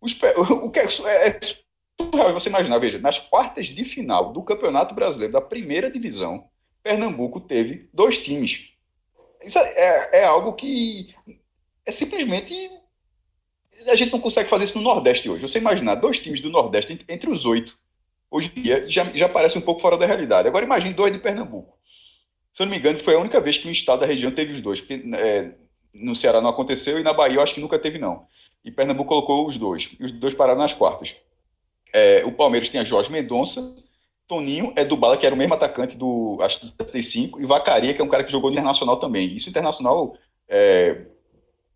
[0.00, 0.06] O,
[0.66, 1.40] o que é, é
[2.00, 6.48] surreal você imaginar, veja, nas quartas de final do Campeonato Brasileiro da primeira divisão,
[6.82, 8.70] Pernambuco teve dois times.
[9.42, 11.14] Isso é, é algo que
[11.86, 12.70] é simplesmente.
[13.88, 15.42] A gente não consegue fazer isso no Nordeste hoje.
[15.42, 17.76] Você imaginar dois times do Nordeste entre, os oito,
[18.30, 20.48] hoje em dia, já, já parece um pouco fora da realidade.
[20.48, 21.76] Agora imagine dois de Pernambuco.
[22.52, 24.52] Se eu não me engano, foi a única vez que um estado da região teve
[24.52, 24.80] os dois.
[24.80, 25.54] Porque é,
[25.92, 28.26] no Ceará não aconteceu e na Bahia eu acho que nunca teve, não.
[28.64, 29.90] E Pernambuco colocou os dois.
[29.98, 31.16] E os dois pararam nas quartas.
[31.92, 33.74] É, o Palmeiras tinha Jorge Mendonça,
[34.26, 37.92] Toninho é do Bala, que era o mesmo atacante do, acho, do 75, e Vacaria,
[37.92, 39.26] que é um cara que jogou no Internacional também.
[39.34, 40.16] Isso Internacional
[40.48, 41.06] é,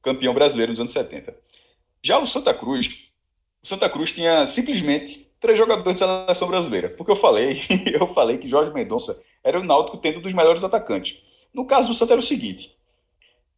[0.02, 1.36] campeão brasileiro nos anos 70.
[2.07, 2.86] Já o Santa Cruz,
[3.60, 6.89] o Santa Cruz tinha simplesmente três jogadores da seleção brasileira.
[6.91, 7.60] Porque eu falei,
[7.93, 11.20] eu falei que Jorge Mendonça era o Náutico tendo um dos melhores atacantes.
[11.52, 12.78] No caso do Santa era o seguinte,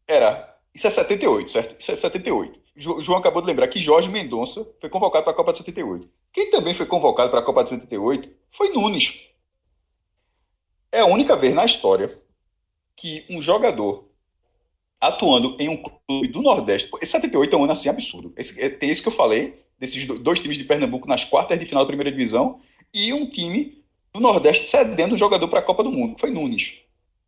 [0.07, 1.79] era, isso é 78, certo?
[1.79, 2.59] Isso é 78.
[2.87, 6.09] O João acabou de lembrar que Jorge Mendonça foi convocado para a Copa de 78.
[6.33, 9.13] Quem também foi convocado para a Copa de 78 foi Nunes.
[10.91, 12.19] É a única vez na história
[12.95, 14.08] que um jogador
[14.99, 16.89] atuando em um clube do Nordeste.
[17.01, 18.33] Esse 78 é um ano assim absurdo.
[18.35, 21.65] Esse, é, tem esse que eu falei, desses dois times de Pernambuco nas quartas de
[21.65, 22.59] final da primeira divisão,
[22.93, 26.19] e um time do Nordeste cedendo o jogador para a Copa do Mundo.
[26.19, 26.73] Foi Nunes.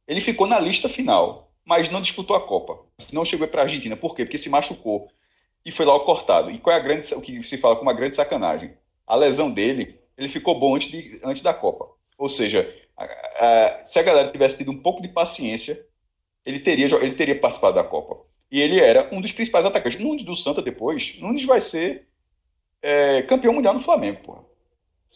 [0.08, 2.80] Ele ficou na lista final, mas não disputou a Copa.
[3.14, 3.96] Não chegou para a Argentina.
[3.96, 4.26] Por quê?
[4.26, 5.08] Porque se machucou
[5.66, 6.52] e foi logo cortado.
[6.52, 8.74] E qual é a grande, o que se fala com uma grande sacanagem?
[9.06, 11.88] A lesão dele, ele ficou bom antes, de, antes da Copa.
[12.18, 12.68] Ou seja,
[12.98, 15.86] a, a, se a galera tivesse tido um pouco de paciência,
[16.46, 18.18] ele teria, ele teria participado da Copa.
[18.52, 20.00] E ele era um dos principais atacantes.
[20.00, 22.08] Nunes do Santa depois, Nunes vai ser
[22.82, 24.40] é, campeão mundial no Flamengo, porra.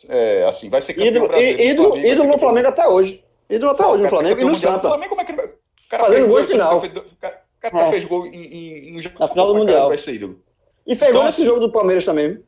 [0.09, 3.23] É, assim, vai ser campeão Ídolo, no ídolo, Flamengo, ídolo no Flamengo até hoje.
[3.49, 4.87] Ídolo até hoje no Flamengo e no Santa.
[4.87, 6.77] Flamengo, como é que ele vai- o cara Fazendo gol final.
[6.79, 6.81] O
[7.19, 7.89] cara, o cara É.
[7.91, 9.77] fez gol em, em, em jogo Na final do Mundial.
[9.77, 10.41] cara, Vai ser ídolo.
[10.85, 12.39] E fez gol Então, nesse assim, jogo do Palmeiras também.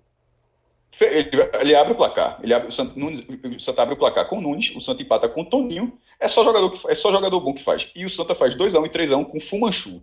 [0.99, 2.40] Ele, ele abre o placar.
[2.41, 5.01] Ele abre, o, Santa, Nunes, o Santa abre o placar com o Nunes, o Santa
[5.01, 5.98] empata com o Toninho.
[6.19, 7.90] É só jogador, que, é só jogador bom que faz.
[7.95, 10.01] E o Santa faz 2x1 e 3x1 com o Fumanchu.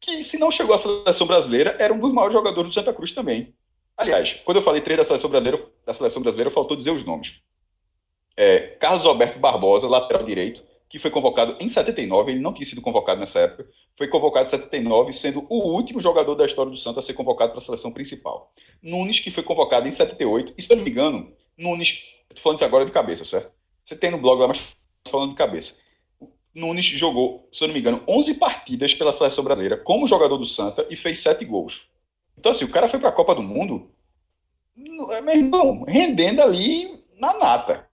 [0.00, 3.12] Que, se não chegou à seleção brasileira, era um dos maiores jogadores do Santa Cruz
[3.12, 3.54] também.
[3.96, 7.40] Aliás, quando eu falei três da seleção brasileira, da seleção brasileira faltou dizer os nomes.
[8.36, 12.80] É, Carlos Alberto Barbosa, lateral direito, que foi convocado em 79, ele não tinha sido
[12.80, 17.00] convocado nessa época, foi convocado em 79, sendo o último jogador da história do Santa
[17.00, 18.52] a ser convocado para a seleção principal.
[18.82, 22.00] Nunes, que foi convocado em 78, e se eu não me engano, Nunes,
[22.32, 23.52] tô falando isso agora de cabeça, certo?
[23.84, 24.60] Você tem no blog lá, mas
[25.08, 25.74] falando de cabeça.
[26.54, 30.46] Nunes jogou, se eu não me engano, 11 partidas pela seleção brasileira como jogador do
[30.46, 31.88] Santa e fez 7 gols.
[32.38, 33.90] Então, assim, o cara foi para a Copa do Mundo,
[34.76, 37.88] meu irmão, rendendo ali na nata.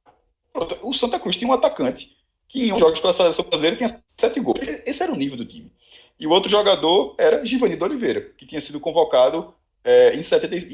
[0.84, 2.20] O Santa Cruz tinha um atacante
[2.51, 4.59] que em jogos pela seleção brasileira tinha 7 gols.
[4.85, 5.71] Esse- era o nível do time.
[6.19, 10.73] E o outro jogador era Givanildo Oliveira, que tinha sido convocado é, em, 70, e-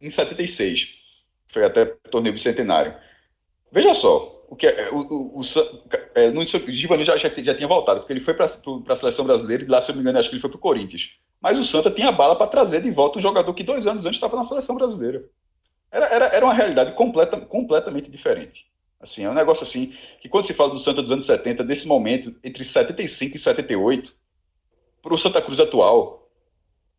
[0.00, 0.94] em, em 76.
[1.48, 2.94] Foi até torneio bicentenário.
[3.72, 5.42] Veja só, o que é, o, o, o,
[6.14, 9.64] é, no, Givanildo já, já, já tinha voltado, porque ele foi para a seleção brasileira
[9.64, 11.10] e lá, se eu não me engano, acho que ele foi para o Corinthians.
[11.40, 14.16] Mas o Santa tinha bala para trazer de volta um jogador que dois anos antes
[14.16, 15.24] estava na seleção brasileira.
[15.90, 18.69] Era, era, era uma realidade completa, completamente diferente.
[19.00, 21.88] Assim, é um negócio assim, que quando se fala do Santa dos anos 70, desse
[21.88, 24.14] momento, entre 75 e 78,
[25.02, 26.28] para o Santa Cruz atual,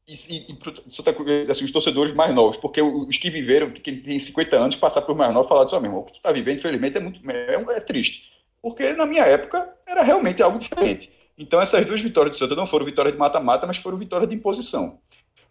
[0.08, 0.48] e, e,
[0.88, 4.56] e Santa Cruz, assim, os torcedores mais novos, porque os que viveram, que têm 50
[4.58, 6.58] anos, passar por mais novos, falar assim, ó, meu irmão, o que tu tá vivendo,
[6.58, 8.32] infelizmente, é muito é, é triste.
[8.62, 11.12] Porque na minha época era realmente algo diferente.
[11.38, 14.36] Então essas duas vitórias do Santa não foram vitórias de mata-mata, mas foram vitórias de
[14.36, 15.00] imposição.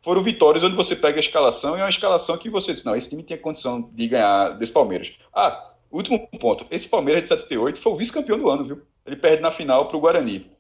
[0.03, 2.97] Foram vitórias onde você pega a escalação e é uma escalação que você diz, não,
[2.97, 5.13] esse time tinha condição de ganhar desse Palmeiras.
[5.35, 8.83] Ah, último ponto, esse Palmeiras de 78 foi o vice-campeão do ano, viu?
[9.07, 10.51] Ele perde na final para o Guarani.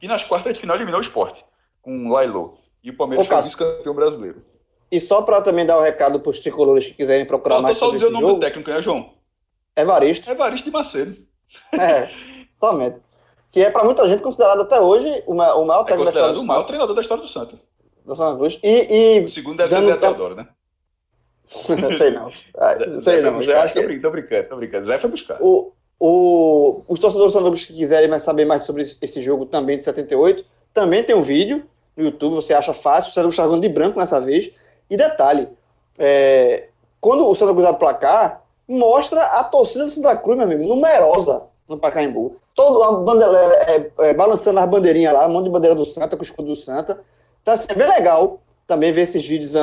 [0.00, 1.44] E nas quartas de final eliminou o esporte,
[1.82, 2.58] com o Lailo.
[2.84, 4.42] E o Palmeiras Ô, foi vice-campeão brasileiro.
[4.92, 7.86] E só para também dar o recado para os tricolores que quiserem procurar mais só
[7.86, 9.10] sobre dizer o nome do técnico, né, João?
[9.74, 10.30] Evaristo.
[10.30, 11.16] Evaristo de Macedo.
[11.72, 12.08] É,
[12.54, 12.98] somente.
[13.50, 16.10] Que é para muita gente considerado até hoje o ma- o maior É técnico da
[16.10, 16.66] história considerado do o maior Santa.
[16.68, 17.58] treinador da história do Santa.
[18.04, 18.60] do Santa Cruz.
[18.62, 20.46] E, O segundo deve ser Zé Teodoro, né?
[21.46, 22.30] Sei não.
[22.56, 23.38] Ah, Zé sei não.
[23.38, 23.52] buscar.
[23.52, 24.86] Eu acho que Tô brincando, tô brincando, tô brincando.
[24.86, 25.38] Zé foi buscar.
[25.40, 30.44] o, o, os torcedores Cruz que quiserem saber mais sobre esse, jogo também de 78,
[30.74, 31.64] também tem um vídeo
[31.96, 34.50] no YouTube, você acha fácil, o Santa Cruz está jogando de branco nessa vez.
[34.90, 35.48] E detalhe,
[35.98, 36.68] é,
[37.00, 40.64] quando o Santa Cruz abre o placar, mostra a torcida do Santa Cruz, meu amigo,
[40.64, 42.36] numerosa no Pacaembu.
[42.54, 46.16] Todo a bandeira, é, é, balançando as bandeirinhas lá, um monte de bandeira do Santa,
[46.16, 47.00] com o escudo do Santa.
[47.42, 49.54] Então, assim, é bem legal também ver esses vídeos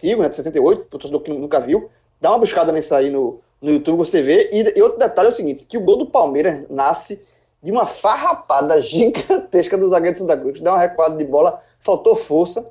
[0.00, 1.90] antigos, né, de 78, para o torcedor que nunca viu.
[2.20, 4.48] Dá uma buscada nisso aí no, no YouTube, você vê.
[4.52, 7.20] E, e outro detalhe é o seguinte, que o gol do Palmeiras nasce
[7.62, 10.60] de uma farrapada gigantesca do zagueiro Santa Cruz.
[10.60, 12.66] Dá uma recuada de bola, faltou força.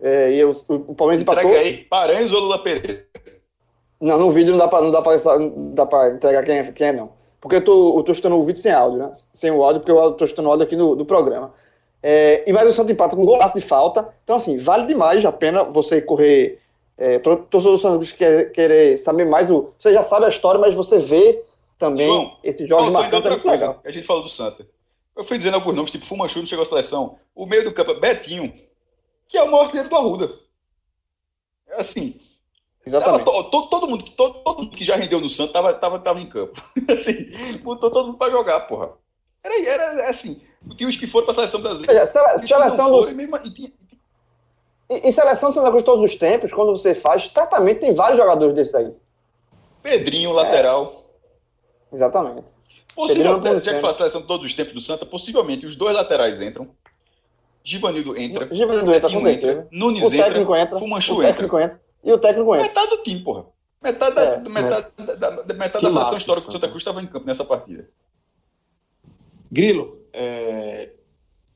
[0.00, 1.58] É, e o, o Palmeiras Entrega empatou.
[1.58, 3.04] aí, Paranhos ou Lula Pereira?
[4.00, 6.72] Não, no vídeo não dá pra, não dá pra, não dá pra entregar quem é,
[6.72, 7.10] quem é, não.
[7.40, 9.12] Porque eu tô, eu tô escutando o vídeo sem áudio, né?
[9.32, 11.52] Sem o áudio, porque eu tô escutando o áudio aqui no, no programa.
[12.02, 14.08] É, e mais o Santos empata com um golaço de falta.
[14.22, 16.60] Então, assim, vale demais a pena você correr.
[16.96, 19.50] É, to- torcedor do Santos quer, querer saber mais.
[19.50, 21.42] O, você já sabe a história, mas você vê
[21.78, 23.12] também João, esses jogos marcantes.
[23.12, 23.80] É outra muito coisa, legal.
[23.80, 24.66] que a gente falou do Santa.
[25.16, 27.16] Eu fui dizendo alguns nomes, tipo Fumanchu não chegou à seleção.
[27.34, 28.52] O meio do campo é Betinho,
[29.28, 30.30] que é o maior artilheiro do Arruda.
[31.76, 32.12] Assim,
[32.90, 33.24] tava Exatamente.
[33.24, 36.20] to- to- todo, mundo, todo, todo mundo que já rendeu no Santa tava, tava, tava
[36.20, 36.60] em campo.
[36.88, 37.30] Assim,
[37.62, 38.92] botou todo mundo pra jogar, porra.
[39.42, 40.40] Era, era assim,
[40.76, 41.92] tinha os que foram pra seleção brasileira.
[41.92, 43.72] Veja, sele- que seleção foram, dos- e mesmo- e tinha-
[44.90, 48.54] E, e seleção Santa Cruz todos os tempos, quando você faz, certamente tem vários jogadores
[48.54, 48.90] desses aí.
[49.82, 51.04] Pedrinho, lateral.
[51.92, 52.46] Exatamente.
[52.94, 55.76] Possivelmente, Pedrinho já que faz a seleção de todos os tempos do Santa, possivelmente os
[55.76, 56.68] dois laterais entram.
[57.62, 58.48] Givanildo entra.
[58.52, 59.68] Givanildo entra, com certeza.
[59.70, 60.62] Nunes O técnico entra.
[60.62, 60.78] entra.
[60.78, 61.80] Fumanchu O técnico entra.
[62.02, 62.66] E o técnico entra.
[62.66, 63.44] Metade do time, porra.
[63.82, 66.52] Metade da, É, metade, da, da- da- metade Que da seleção massa, histórica do Santa.
[66.52, 67.88] Santa Cruz estava em campo nessa partida.
[69.50, 70.90] Grilo, é,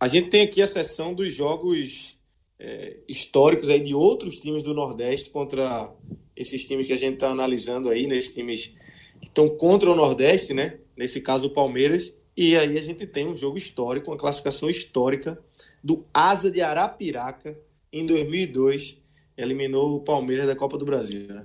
[0.00, 2.16] a gente tem aqui a sessão dos jogos
[2.58, 5.90] é, históricos aí de outros times do Nordeste contra
[6.36, 8.16] esses times que a gente está analisando aí, né?
[8.16, 8.74] Esses times
[9.20, 10.78] que estão contra o Nordeste, né?
[10.96, 12.12] Nesse caso o Palmeiras.
[12.36, 15.38] E aí a gente tem um jogo histórico, uma classificação histórica
[15.84, 17.58] do Asa de Arapiraca
[17.92, 18.96] em 2002.
[19.36, 21.44] Eliminou o Palmeiras da Copa do Brasil, né?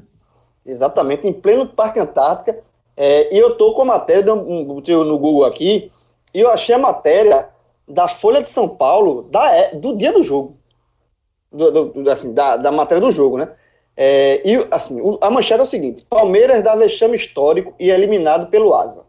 [0.65, 2.63] Exatamente, em pleno Parque Antártica.
[2.95, 5.91] É, e eu tô com a matéria, um, no Google aqui,
[6.37, 7.49] e eu achei a matéria
[7.87, 10.55] da Folha de São Paulo da, é, do dia do jogo.
[11.51, 13.49] Do, do, assim, da, da matéria do jogo, né?
[13.95, 18.51] É, e assim, a manchete é o seguinte: Palmeiras dá vexame histórico e é eliminado
[18.51, 19.03] pelo Asa.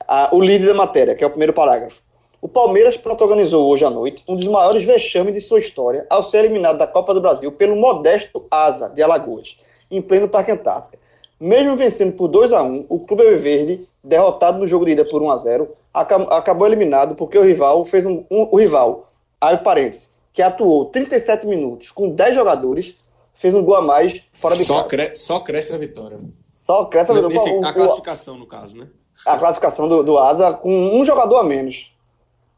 [0.00, 2.02] A, o líder da matéria, que é o primeiro parágrafo.
[2.40, 6.38] O Palmeiras protagonizou hoje à noite um dos maiores vexames de sua história ao ser
[6.38, 9.56] eliminado da Copa do Brasil pelo modesto Asa de Alagoas,
[9.88, 10.98] em pleno Parque Antártica.
[11.38, 15.22] Mesmo vencendo por 2 a 1 o Clube Verde, derrotado no jogo de ida por
[15.22, 20.10] 1 a 0 acabou eliminado porque o rival fez um, um o rival, aí parênteses,
[20.32, 22.98] que atuou 37 minutos com 10 jogadores,
[23.34, 24.88] fez um gol a mais fora de só casa.
[24.88, 26.18] Cre só cresce a vitória.
[26.54, 27.36] Só cresce a vitória.
[27.36, 28.88] Nesse, O- a o- classificação, no caso, né?
[29.26, 31.92] a classificação do, do Asa com um jogador a menos.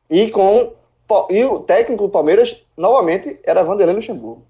[0.08, 0.72] E com
[1.28, 4.42] e o técnico do Palmeiras, novamente, era Vanderlei Luxemburgo.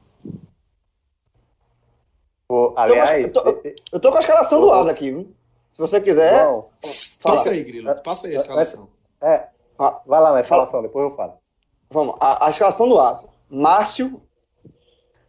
[2.47, 3.61] Pô, Tô com a- aliás, eu, tô,
[3.93, 5.29] eu tô com a escalação do Asa aqui, viu?
[5.75, 6.65] Se você quiser, fala.
[7.21, 7.93] Passa aí, Grilo.
[7.97, 8.89] Passa aí a escalação.
[9.21, 11.33] é, Ah, vai lá na escalação, depois eu falo.
[11.91, 13.29] Vamos, a, a escalação do Asa.
[13.51, 14.23] Márcio,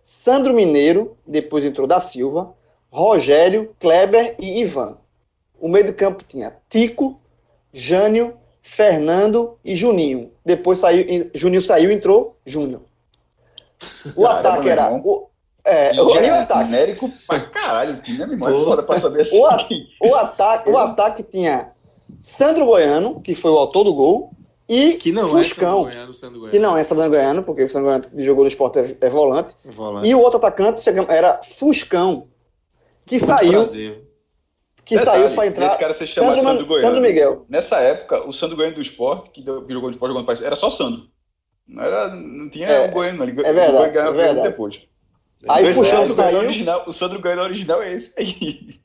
[0.04, 2.54] Sandro Mineiro, depois entrou da Silva,
[2.92, 5.00] Rogério, Kleber e Ivan.
[5.60, 7.20] O meio do campo tinha Tico,
[7.74, 10.32] Jânio, Fernando e Juninho.
[10.46, 12.84] Depois saiu, Juninho saiu e entrou Júnior.
[14.16, 14.92] O ataque era.
[14.94, 15.28] O,
[15.66, 16.66] é, o, e o ataque?
[16.66, 18.02] Genérico pra caralho.
[18.02, 19.38] Que minha memória foda pra saber assim.
[19.40, 19.68] O, a-
[20.02, 21.72] o, ataque, o ataque tinha
[22.20, 24.32] Sandro Goiano, que foi o autor do gol,
[24.70, 25.82] e Que não Fuscão.
[25.90, 26.50] é Goiano, Goiano.
[26.52, 29.10] que não é Sandro Goiano, porque o Sandro Goiano que jogou no esporte é, é
[29.10, 29.56] volante.
[29.66, 30.08] Volante.
[30.08, 32.28] E o outro atacante era Fuscão,
[33.06, 34.08] que Muito saiu, prazer.
[34.84, 35.68] que Detalhe, saiu para entrar.
[35.68, 36.88] Esse cara se chama Sandro, Sandro, Goiano.
[36.88, 37.46] Sandro Miguel.
[37.50, 40.28] Nessa época, o Sandro Goiano do esporte, que, deu- que jogou no esporte jogando no
[40.28, 41.04] país, era só Sandro.
[41.68, 43.26] Não, era, não tinha É, o Goiano, não.
[43.28, 44.48] Ele é verdade, ganhar é verdade.
[44.50, 44.80] depois.
[45.48, 48.80] Aí o, Fuscão Sandro Goiano saiu, original, o Sandro Goiano original é esse aí.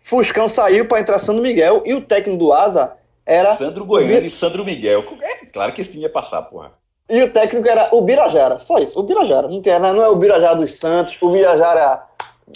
[0.00, 2.92] Fuscão saiu para entrar Sandro Miguel e o técnico do Asa
[3.26, 5.04] era Sandro Goiano e Sandro Miguel.
[5.22, 6.72] É claro que esse time ia passar, porra.
[7.08, 9.48] e o técnico era o Birajara, só isso, o Birajara.
[9.48, 12.02] Não, tem, não é o Birajara dos Santos, o Birajara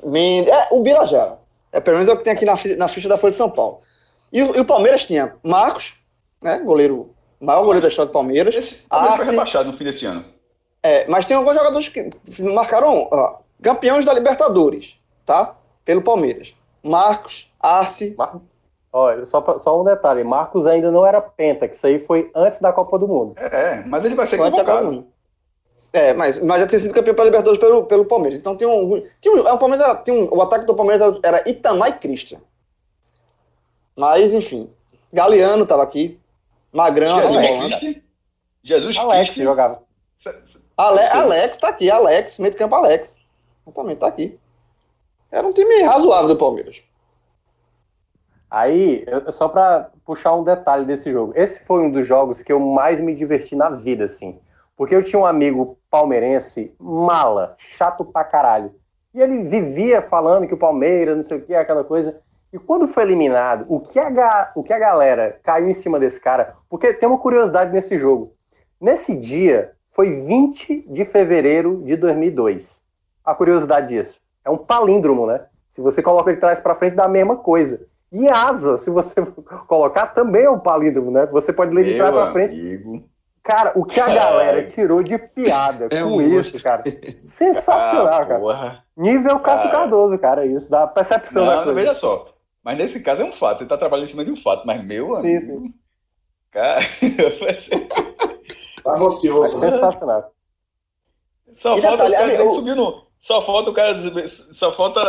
[0.04, 1.38] Mendes, é o Birajara.
[1.72, 3.50] É pelo menos é o que tem aqui na, na ficha da Folha de São
[3.50, 3.80] Paulo.
[4.32, 5.94] E o, e o Palmeiras tinha Marcos,
[6.42, 8.54] né, goleiro, maior goleiro da história do Palmeiras.
[8.54, 10.24] Esse Palmeiras foi Arce, rebaixado no fim desse ano.
[10.82, 14.96] É, mas tem alguns jogadores que marcaram ó, campeões da Libertadores,
[15.26, 15.54] tá?
[15.84, 16.54] Pelo Palmeiras.
[16.82, 18.16] Marcos, Arce.
[18.92, 22.30] Olha, só, pra- só um detalhe, Marcos ainda não era penta, que isso aí foi
[22.34, 23.34] antes da Copa do Mundo.
[23.36, 24.88] É, mas ele vai ser convocado.
[24.88, 25.06] um.
[25.92, 28.38] É, mas, mas já tinha sido campeão pela Libertadores pelo, pelo Palmeiras.
[28.40, 29.02] Então tem um.
[29.20, 31.92] Tem um, é, o, Palmeiras era- tem um o ataque do Palmeiras era Itamar e
[31.92, 32.40] Christian.
[33.96, 34.70] Mas, enfim.
[35.12, 36.18] Galeano tava aqui.
[36.72, 37.76] Magrão, Jesus.
[37.76, 38.02] Cristo.
[38.62, 39.82] Jesus Alex jogava.
[40.76, 43.17] Ale, Alex tá aqui, Alex, meio de campo Alex.
[43.74, 44.38] Também tá aqui.
[45.30, 46.82] Era um time razoável do Palmeiras.
[48.50, 51.32] Aí, só pra puxar um detalhe desse jogo.
[51.36, 54.38] Esse foi um dos jogos que eu mais me diverti na vida, assim.
[54.74, 58.74] Porque eu tinha um amigo palmeirense, mala, chato pra caralho.
[59.12, 62.18] E ele vivia falando que o Palmeiras, não sei o que, aquela coisa.
[62.52, 66.18] E quando foi eliminado, o que a, o que a galera caiu em cima desse
[66.18, 66.56] cara?
[66.70, 68.32] Porque tem uma curiosidade nesse jogo.
[68.80, 72.82] Nesse dia, foi 20 de fevereiro de 2002.
[73.30, 74.20] A curiosidade disso.
[74.44, 75.44] É um palíndromo, né?
[75.68, 77.86] Se você coloca ele traz pra frente, dá a mesma coisa.
[78.10, 79.14] E asa, se você
[79.68, 81.26] colocar, também é um palíndromo, né?
[81.26, 82.58] Você pode ler de trás pra frente.
[82.58, 83.04] amigo.
[83.42, 86.82] Cara, o que a galera tirou de piada É com um isso, cara.
[87.24, 88.84] Sensacional, Ah, cara.
[88.96, 89.78] Nível Cássio Cara.
[89.80, 91.80] Cardoso, cara, isso, da percepção da Não, coisa.
[91.80, 92.26] veja só.
[92.64, 93.58] Mas nesse caso é um fato.
[93.58, 94.66] Você tá trabalhando em cima de um fato.
[94.66, 95.68] Mas, meu Sim, amigo.
[96.50, 96.80] Cara,
[98.82, 99.60] Tava Mas ocioso.
[99.60, 99.70] né?
[99.70, 100.32] sensacional.
[101.52, 103.07] só E falta detalhe, o cara dizer que subiu no.
[103.18, 103.96] Só falta o cara.
[104.28, 105.00] Só falta.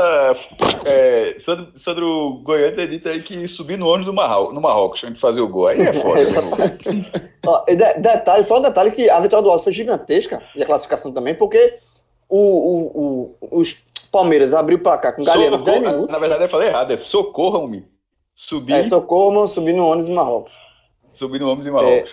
[0.85, 5.03] É, Sandro, Sandro Goiano ter dito aí que subiu no ônibus do Marrocos, no Marrocos
[5.03, 5.67] antes de fazer o gol.
[5.67, 6.19] Aí é foda.
[7.45, 10.61] Ó, e de- detalhe, só um detalhe que a vitória do Alto foi gigantesca, e
[10.61, 11.75] a classificação também, porque
[12.27, 13.77] o, o, o- os
[14.11, 16.11] Palmeiras abriu o placar com o Galeano em 10 Socorro- minutos.
[16.13, 16.91] Na verdade, eu falei errado.
[16.91, 17.85] É socorram-me.
[18.35, 20.53] Subir, É, Socorro subindo no ônibus do Marrocos.
[21.13, 22.11] subir no ônibus de Marrocos.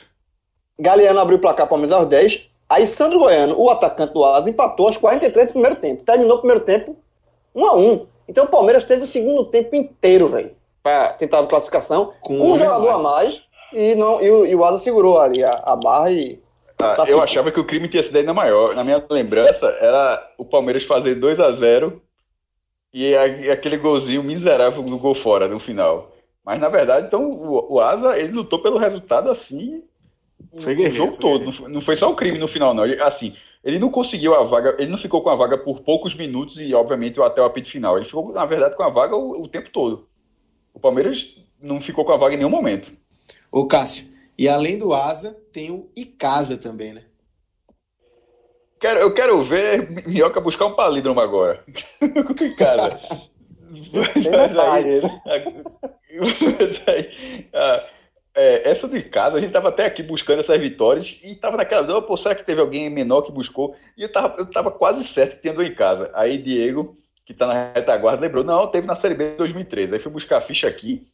[0.78, 2.50] Galeano abriu o placar Palmeiras aos 10.
[2.68, 6.04] Aí Sandro Goiano, o atacante do Asa, empatou aos 43 do primeiro tempo.
[6.04, 6.96] Terminou o primeiro tempo
[7.54, 10.50] 1 a 1 Então o Palmeiras teve o segundo tempo inteiro, velho,
[10.82, 12.12] pra tentar a classificação.
[12.20, 13.40] Com um um jogador a mais
[13.72, 16.40] e, não, e, o, e o Asa segurou ali a, a barra e.
[16.82, 18.74] Ah, eu achava que o crime tinha sido ainda maior.
[18.74, 22.02] Na minha lembrança, era o Palmeiras fazer 2 a 0
[22.92, 26.12] e, a- e aquele golzinho miserável do gol fora no final.
[26.44, 29.82] Mas na verdade, então, o, o Asa, ele lutou pelo resultado assim
[30.58, 31.38] Foi o guerreiro, jogo foi todo.
[31.38, 31.46] guerreiro.
[31.46, 32.84] Não foi, não foi só o crime no final, não.
[32.84, 33.34] Ele, assim,
[33.64, 36.74] ele não conseguiu a vaga, ele não ficou com a vaga por poucos minutos e,
[36.74, 37.96] obviamente, até o apito final.
[37.96, 40.08] Ele ficou, na verdade, com a vaga o, o tempo todo.
[40.72, 42.92] O Palmeiras não ficou com a vaga em nenhum momento.
[43.50, 44.06] Ô, Cássio,
[44.38, 47.04] E além do Asa, tem o Icasa também, né?
[48.78, 51.64] Quero, eu quero ver Minhoca buscar um palíndromo agora.
[52.40, 53.00] Icasa.
[53.92, 55.00] Mas aí,
[56.58, 57.84] mas aí ah,
[58.36, 61.82] é, essa de casa, a gente estava até aqui buscando essas vitórias e estava naquela
[61.82, 63.74] dúvida, pô, será que teve alguém menor que buscou?
[63.96, 66.10] E eu estava eu tava quase certo tendo em casa.
[66.14, 69.94] Aí Diego, que está na retaguarda, lembrou, não, teve na Série B de 2013.
[69.94, 71.08] Aí fui buscar a ficha aqui.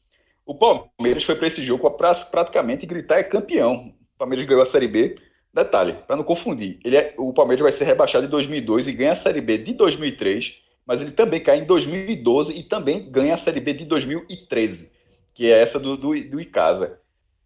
[0.44, 3.94] O Palmeiras foi para esse jogo para praticamente gritar é campeão.
[4.16, 5.16] O Palmeiras ganhou a Série B.
[5.54, 9.12] Detalhe, para não confundir, ele é, o Palmeiras vai ser rebaixado em 2002 e ganha
[9.12, 13.38] a Série B de 2003 mas ele também cai em 2012 e também ganha a
[13.38, 14.90] Série B de 2013,
[15.34, 17.00] que é essa do, do, do Icasa.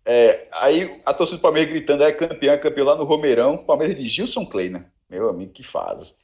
[0.08, 3.96] É, aí a torcida do Palmeiras gritando, é campeão, é campeão lá no Romeirão, Palmeiras
[3.96, 6.14] de Gilson Kleina, meu amigo, que faz.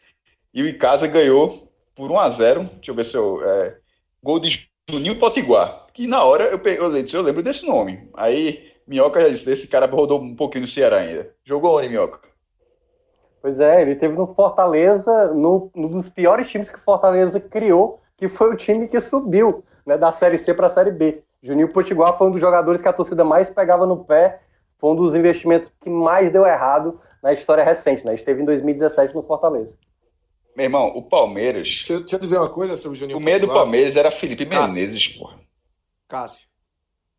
[0.55, 3.44] E o Icasa ganhou por 1 a 0 deixa eu ver se eu...
[3.44, 3.77] É,
[4.23, 8.09] gol de Juninho Potiguar, que na hora eu, eu, eu lembro desse nome.
[8.15, 11.35] Aí Minhoca já disse, esse cara rodou um pouquinho no Ceará ainda.
[11.44, 12.20] Jogou onde, Minhoca?
[13.41, 18.01] Pois é, ele teve no Fortaleza, no, no dos piores times que o Fortaleza criou,
[18.17, 21.25] que foi o time que subiu né, da Série C para a Série B.
[21.43, 24.43] Juninho Potiguar foi um dos jogadores que a torcida mais pegava no pé,
[24.79, 28.15] foi um dos investimentos que mais deu errado na história recente, né?
[28.15, 29.77] Esteve em 2017 no Fortaleza.
[30.57, 31.67] Meu irmão, o Palmeiras.
[31.67, 34.11] Deixa eu, deixa eu dizer uma coisa sobre o Juninho O meio do Palmeiras era
[34.11, 34.75] Felipe Cássio.
[34.75, 35.41] Menezes, porra.
[36.07, 36.47] Cássio.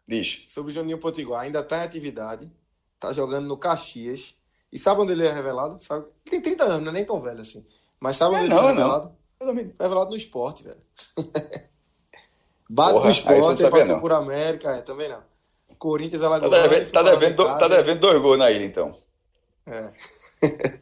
[0.07, 0.43] Diz.
[0.45, 2.51] Sobre o Juninho Potiguar, ainda está em atividade,
[2.93, 4.37] está jogando no Caxias
[4.71, 5.83] e sabe onde ele é revelado?
[5.83, 6.05] Sabe?
[6.23, 7.65] Tem 30 anos, não é nem tão velho assim.
[7.99, 9.11] Mas sabe onde é, ele foi revelado?
[9.39, 9.53] Não.
[9.53, 10.81] Foi revelado no esporte, velho.
[12.69, 13.99] Base Porra, do esporte, passou não.
[13.99, 15.19] por América, é, também não.
[15.77, 16.49] Corinthians, Alagoas.
[16.49, 18.95] Tá devendo, tá devendo, tá devendo dois gols na ilha, então.
[19.67, 19.89] É.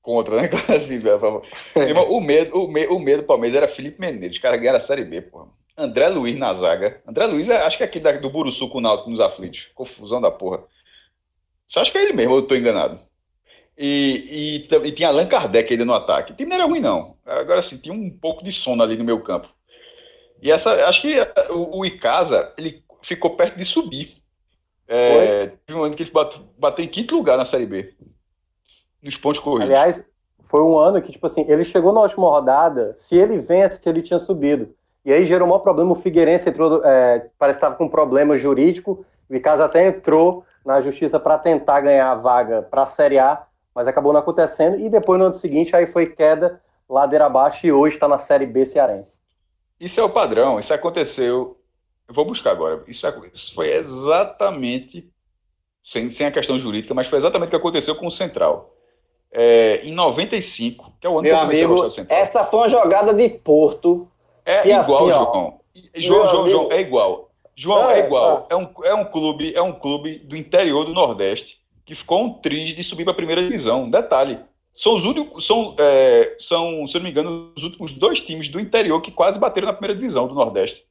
[0.00, 0.50] Contra, né?
[0.74, 1.42] Assim, velho,
[1.74, 1.92] é.
[1.92, 4.80] o, medo, o, medo, o medo do Palmeiras era Felipe Menezes, os caras ganharam a
[4.80, 5.48] Série B, porra.
[5.76, 7.00] André Luiz na zaga.
[7.06, 9.68] André Luiz, é, acho que é aqui do Buruçu com o Náutico nos aflitos.
[9.74, 10.64] Confusão da porra.
[11.68, 12.98] Você acha que é ele mesmo, ou eu tô enganado?
[13.76, 16.32] E, e, e, tinha Allan Kardec ainda no ataque.
[16.32, 17.16] O time não era ruim, não.
[17.24, 19.48] Agora sim, tinha um pouco de sono ali no meu campo.
[20.40, 21.16] E essa, acho que
[21.50, 24.18] o, o Icasa, ele ficou perto de subir.
[24.86, 27.94] É, um ano que ele bateu, bateu em quinto lugar na Série B.
[29.02, 29.66] Nos pontos corridos.
[29.66, 30.02] Aliás,
[30.44, 34.00] foi um ano que, tipo assim, ele chegou na última rodada, se ele vence, ele
[34.00, 34.74] tinha subido.
[35.04, 37.88] E aí gerou um maior problema, o Figueirense entrou, é, parece que estava com um
[37.88, 42.86] problema jurídico, o Icasa até entrou na justiça para tentar ganhar a vaga para a
[42.86, 43.42] Série A,
[43.74, 44.78] mas acabou não acontecendo.
[44.78, 48.46] E depois, no ano seguinte, aí foi queda, ladeira abaixo, e hoje está na Série
[48.46, 49.17] B cearense.
[49.80, 51.58] Isso é o padrão, isso aconteceu.
[52.06, 52.82] Eu vou buscar agora.
[52.86, 55.08] Isso, isso foi exatamente,
[55.82, 58.74] sem, sem a questão jurídica, mas foi exatamente o que aconteceu com o Central.
[59.30, 61.94] É, em 95, que é o ano Meu que eu comecei amigo, a gostar do
[61.94, 62.20] Central.
[62.20, 64.08] Essa foi uma jogada de Porto.
[64.44, 65.60] É igual, assim, João.
[65.94, 67.30] João, João, João, é igual.
[67.54, 68.46] João, é, é igual.
[68.48, 72.34] É um, é, um clube, é um clube do interior do Nordeste que ficou um
[72.34, 73.88] triz de subir para a primeira divisão.
[73.88, 74.38] Detalhe,
[74.78, 78.48] são os únicos, são, é, são, se eu não me engano, os últimos dois times
[78.48, 80.86] do interior que quase bateram na primeira divisão do Nordeste.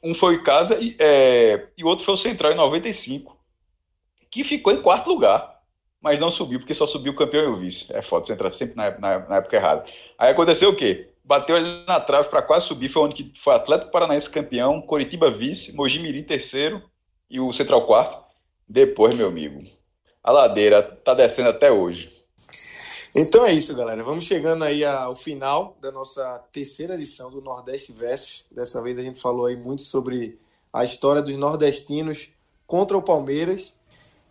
[0.00, 3.36] Um foi o Casa e, é, e o outro foi o Central em 95,
[4.30, 5.60] que ficou em quarto lugar,
[6.00, 7.92] mas não subiu, porque só subiu o campeão e o vice.
[7.92, 9.84] É foda, você entra sempre na, na, na época errada.
[10.16, 11.10] Aí aconteceu o quê?
[11.24, 15.28] Bateu ali na trave para quase subir, foi onde que foi Atlético Paranaense campeão, Coritiba
[15.28, 16.80] vice, Mogi Mirim terceiro
[17.28, 18.24] e o Central quarto.
[18.68, 19.64] Depois, meu amigo,
[20.22, 22.21] a ladeira tá descendo até hoje.
[23.14, 24.02] Então é isso, galera.
[24.02, 28.46] Vamos chegando aí ao final da nossa terceira edição do Nordeste Versus.
[28.50, 30.40] Dessa vez a gente falou aí muito sobre
[30.72, 32.30] a história dos nordestinos
[32.66, 33.74] contra o Palmeiras.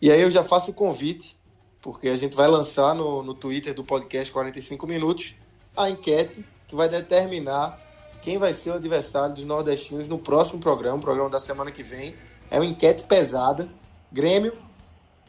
[0.02, 1.38] E aí eu já faço o convite,
[1.80, 5.36] porque a gente vai lançar no, no Twitter do podcast 45 Minutos
[5.78, 7.80] a enquete que vai determinar
[8.24, 11.84] quem vai ser o adversário dos nordestinos no próximo programa, o programa da semana que
[11.84, 12.16] vem.
[12.50, 13.70] É uma enquete pesada.
[14.12, 14.54] Grêmio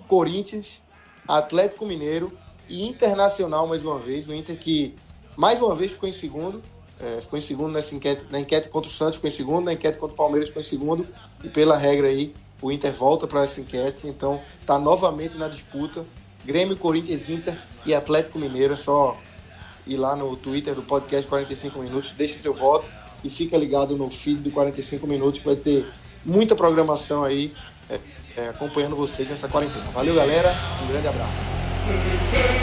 [0.08, 0.82] Corinthians,
[1.28, 2.32] Atlético Mineiro
[2.72, 4.26] e Internacional mais uma vez.
[4.26, 4.94] O Inter que
[5.36, 6.62] mais uma vez ficou em segundo.
[6.98, 9.72] É, ficou em segundo nessa enquete, na enquete contra o Santos ficou em segundo, na
[9.72, 11.06] enquete contra o Palmeiras ficou em segundo.
[11.44, 14.08] E pela regra aí, o Inter volta para essa enquete.
[14.08, 16.04] Então está novamente na disputa.
[16.44, 18.72] Grêmio, Corinthians, Inter e Atlético Mineiro.
[18.72, 19.18] É só
[19.86, 22.86] ir lá no Twitter do podcast 45 Minutos, deixe seu voto
[23.22, 25.86] e fica ligado no feed do 45 Minutos, vai ter
[26.24, 27.52] muita programação aí
[27.90, 28.00] é,
[28.36, 29.84] é, acompanhando vocês nessa quarentena.
[29.92, 30.54] Valeu, galera.
[30.84, 31.61] Um grande abraço.
[31.84, 32.62] Minha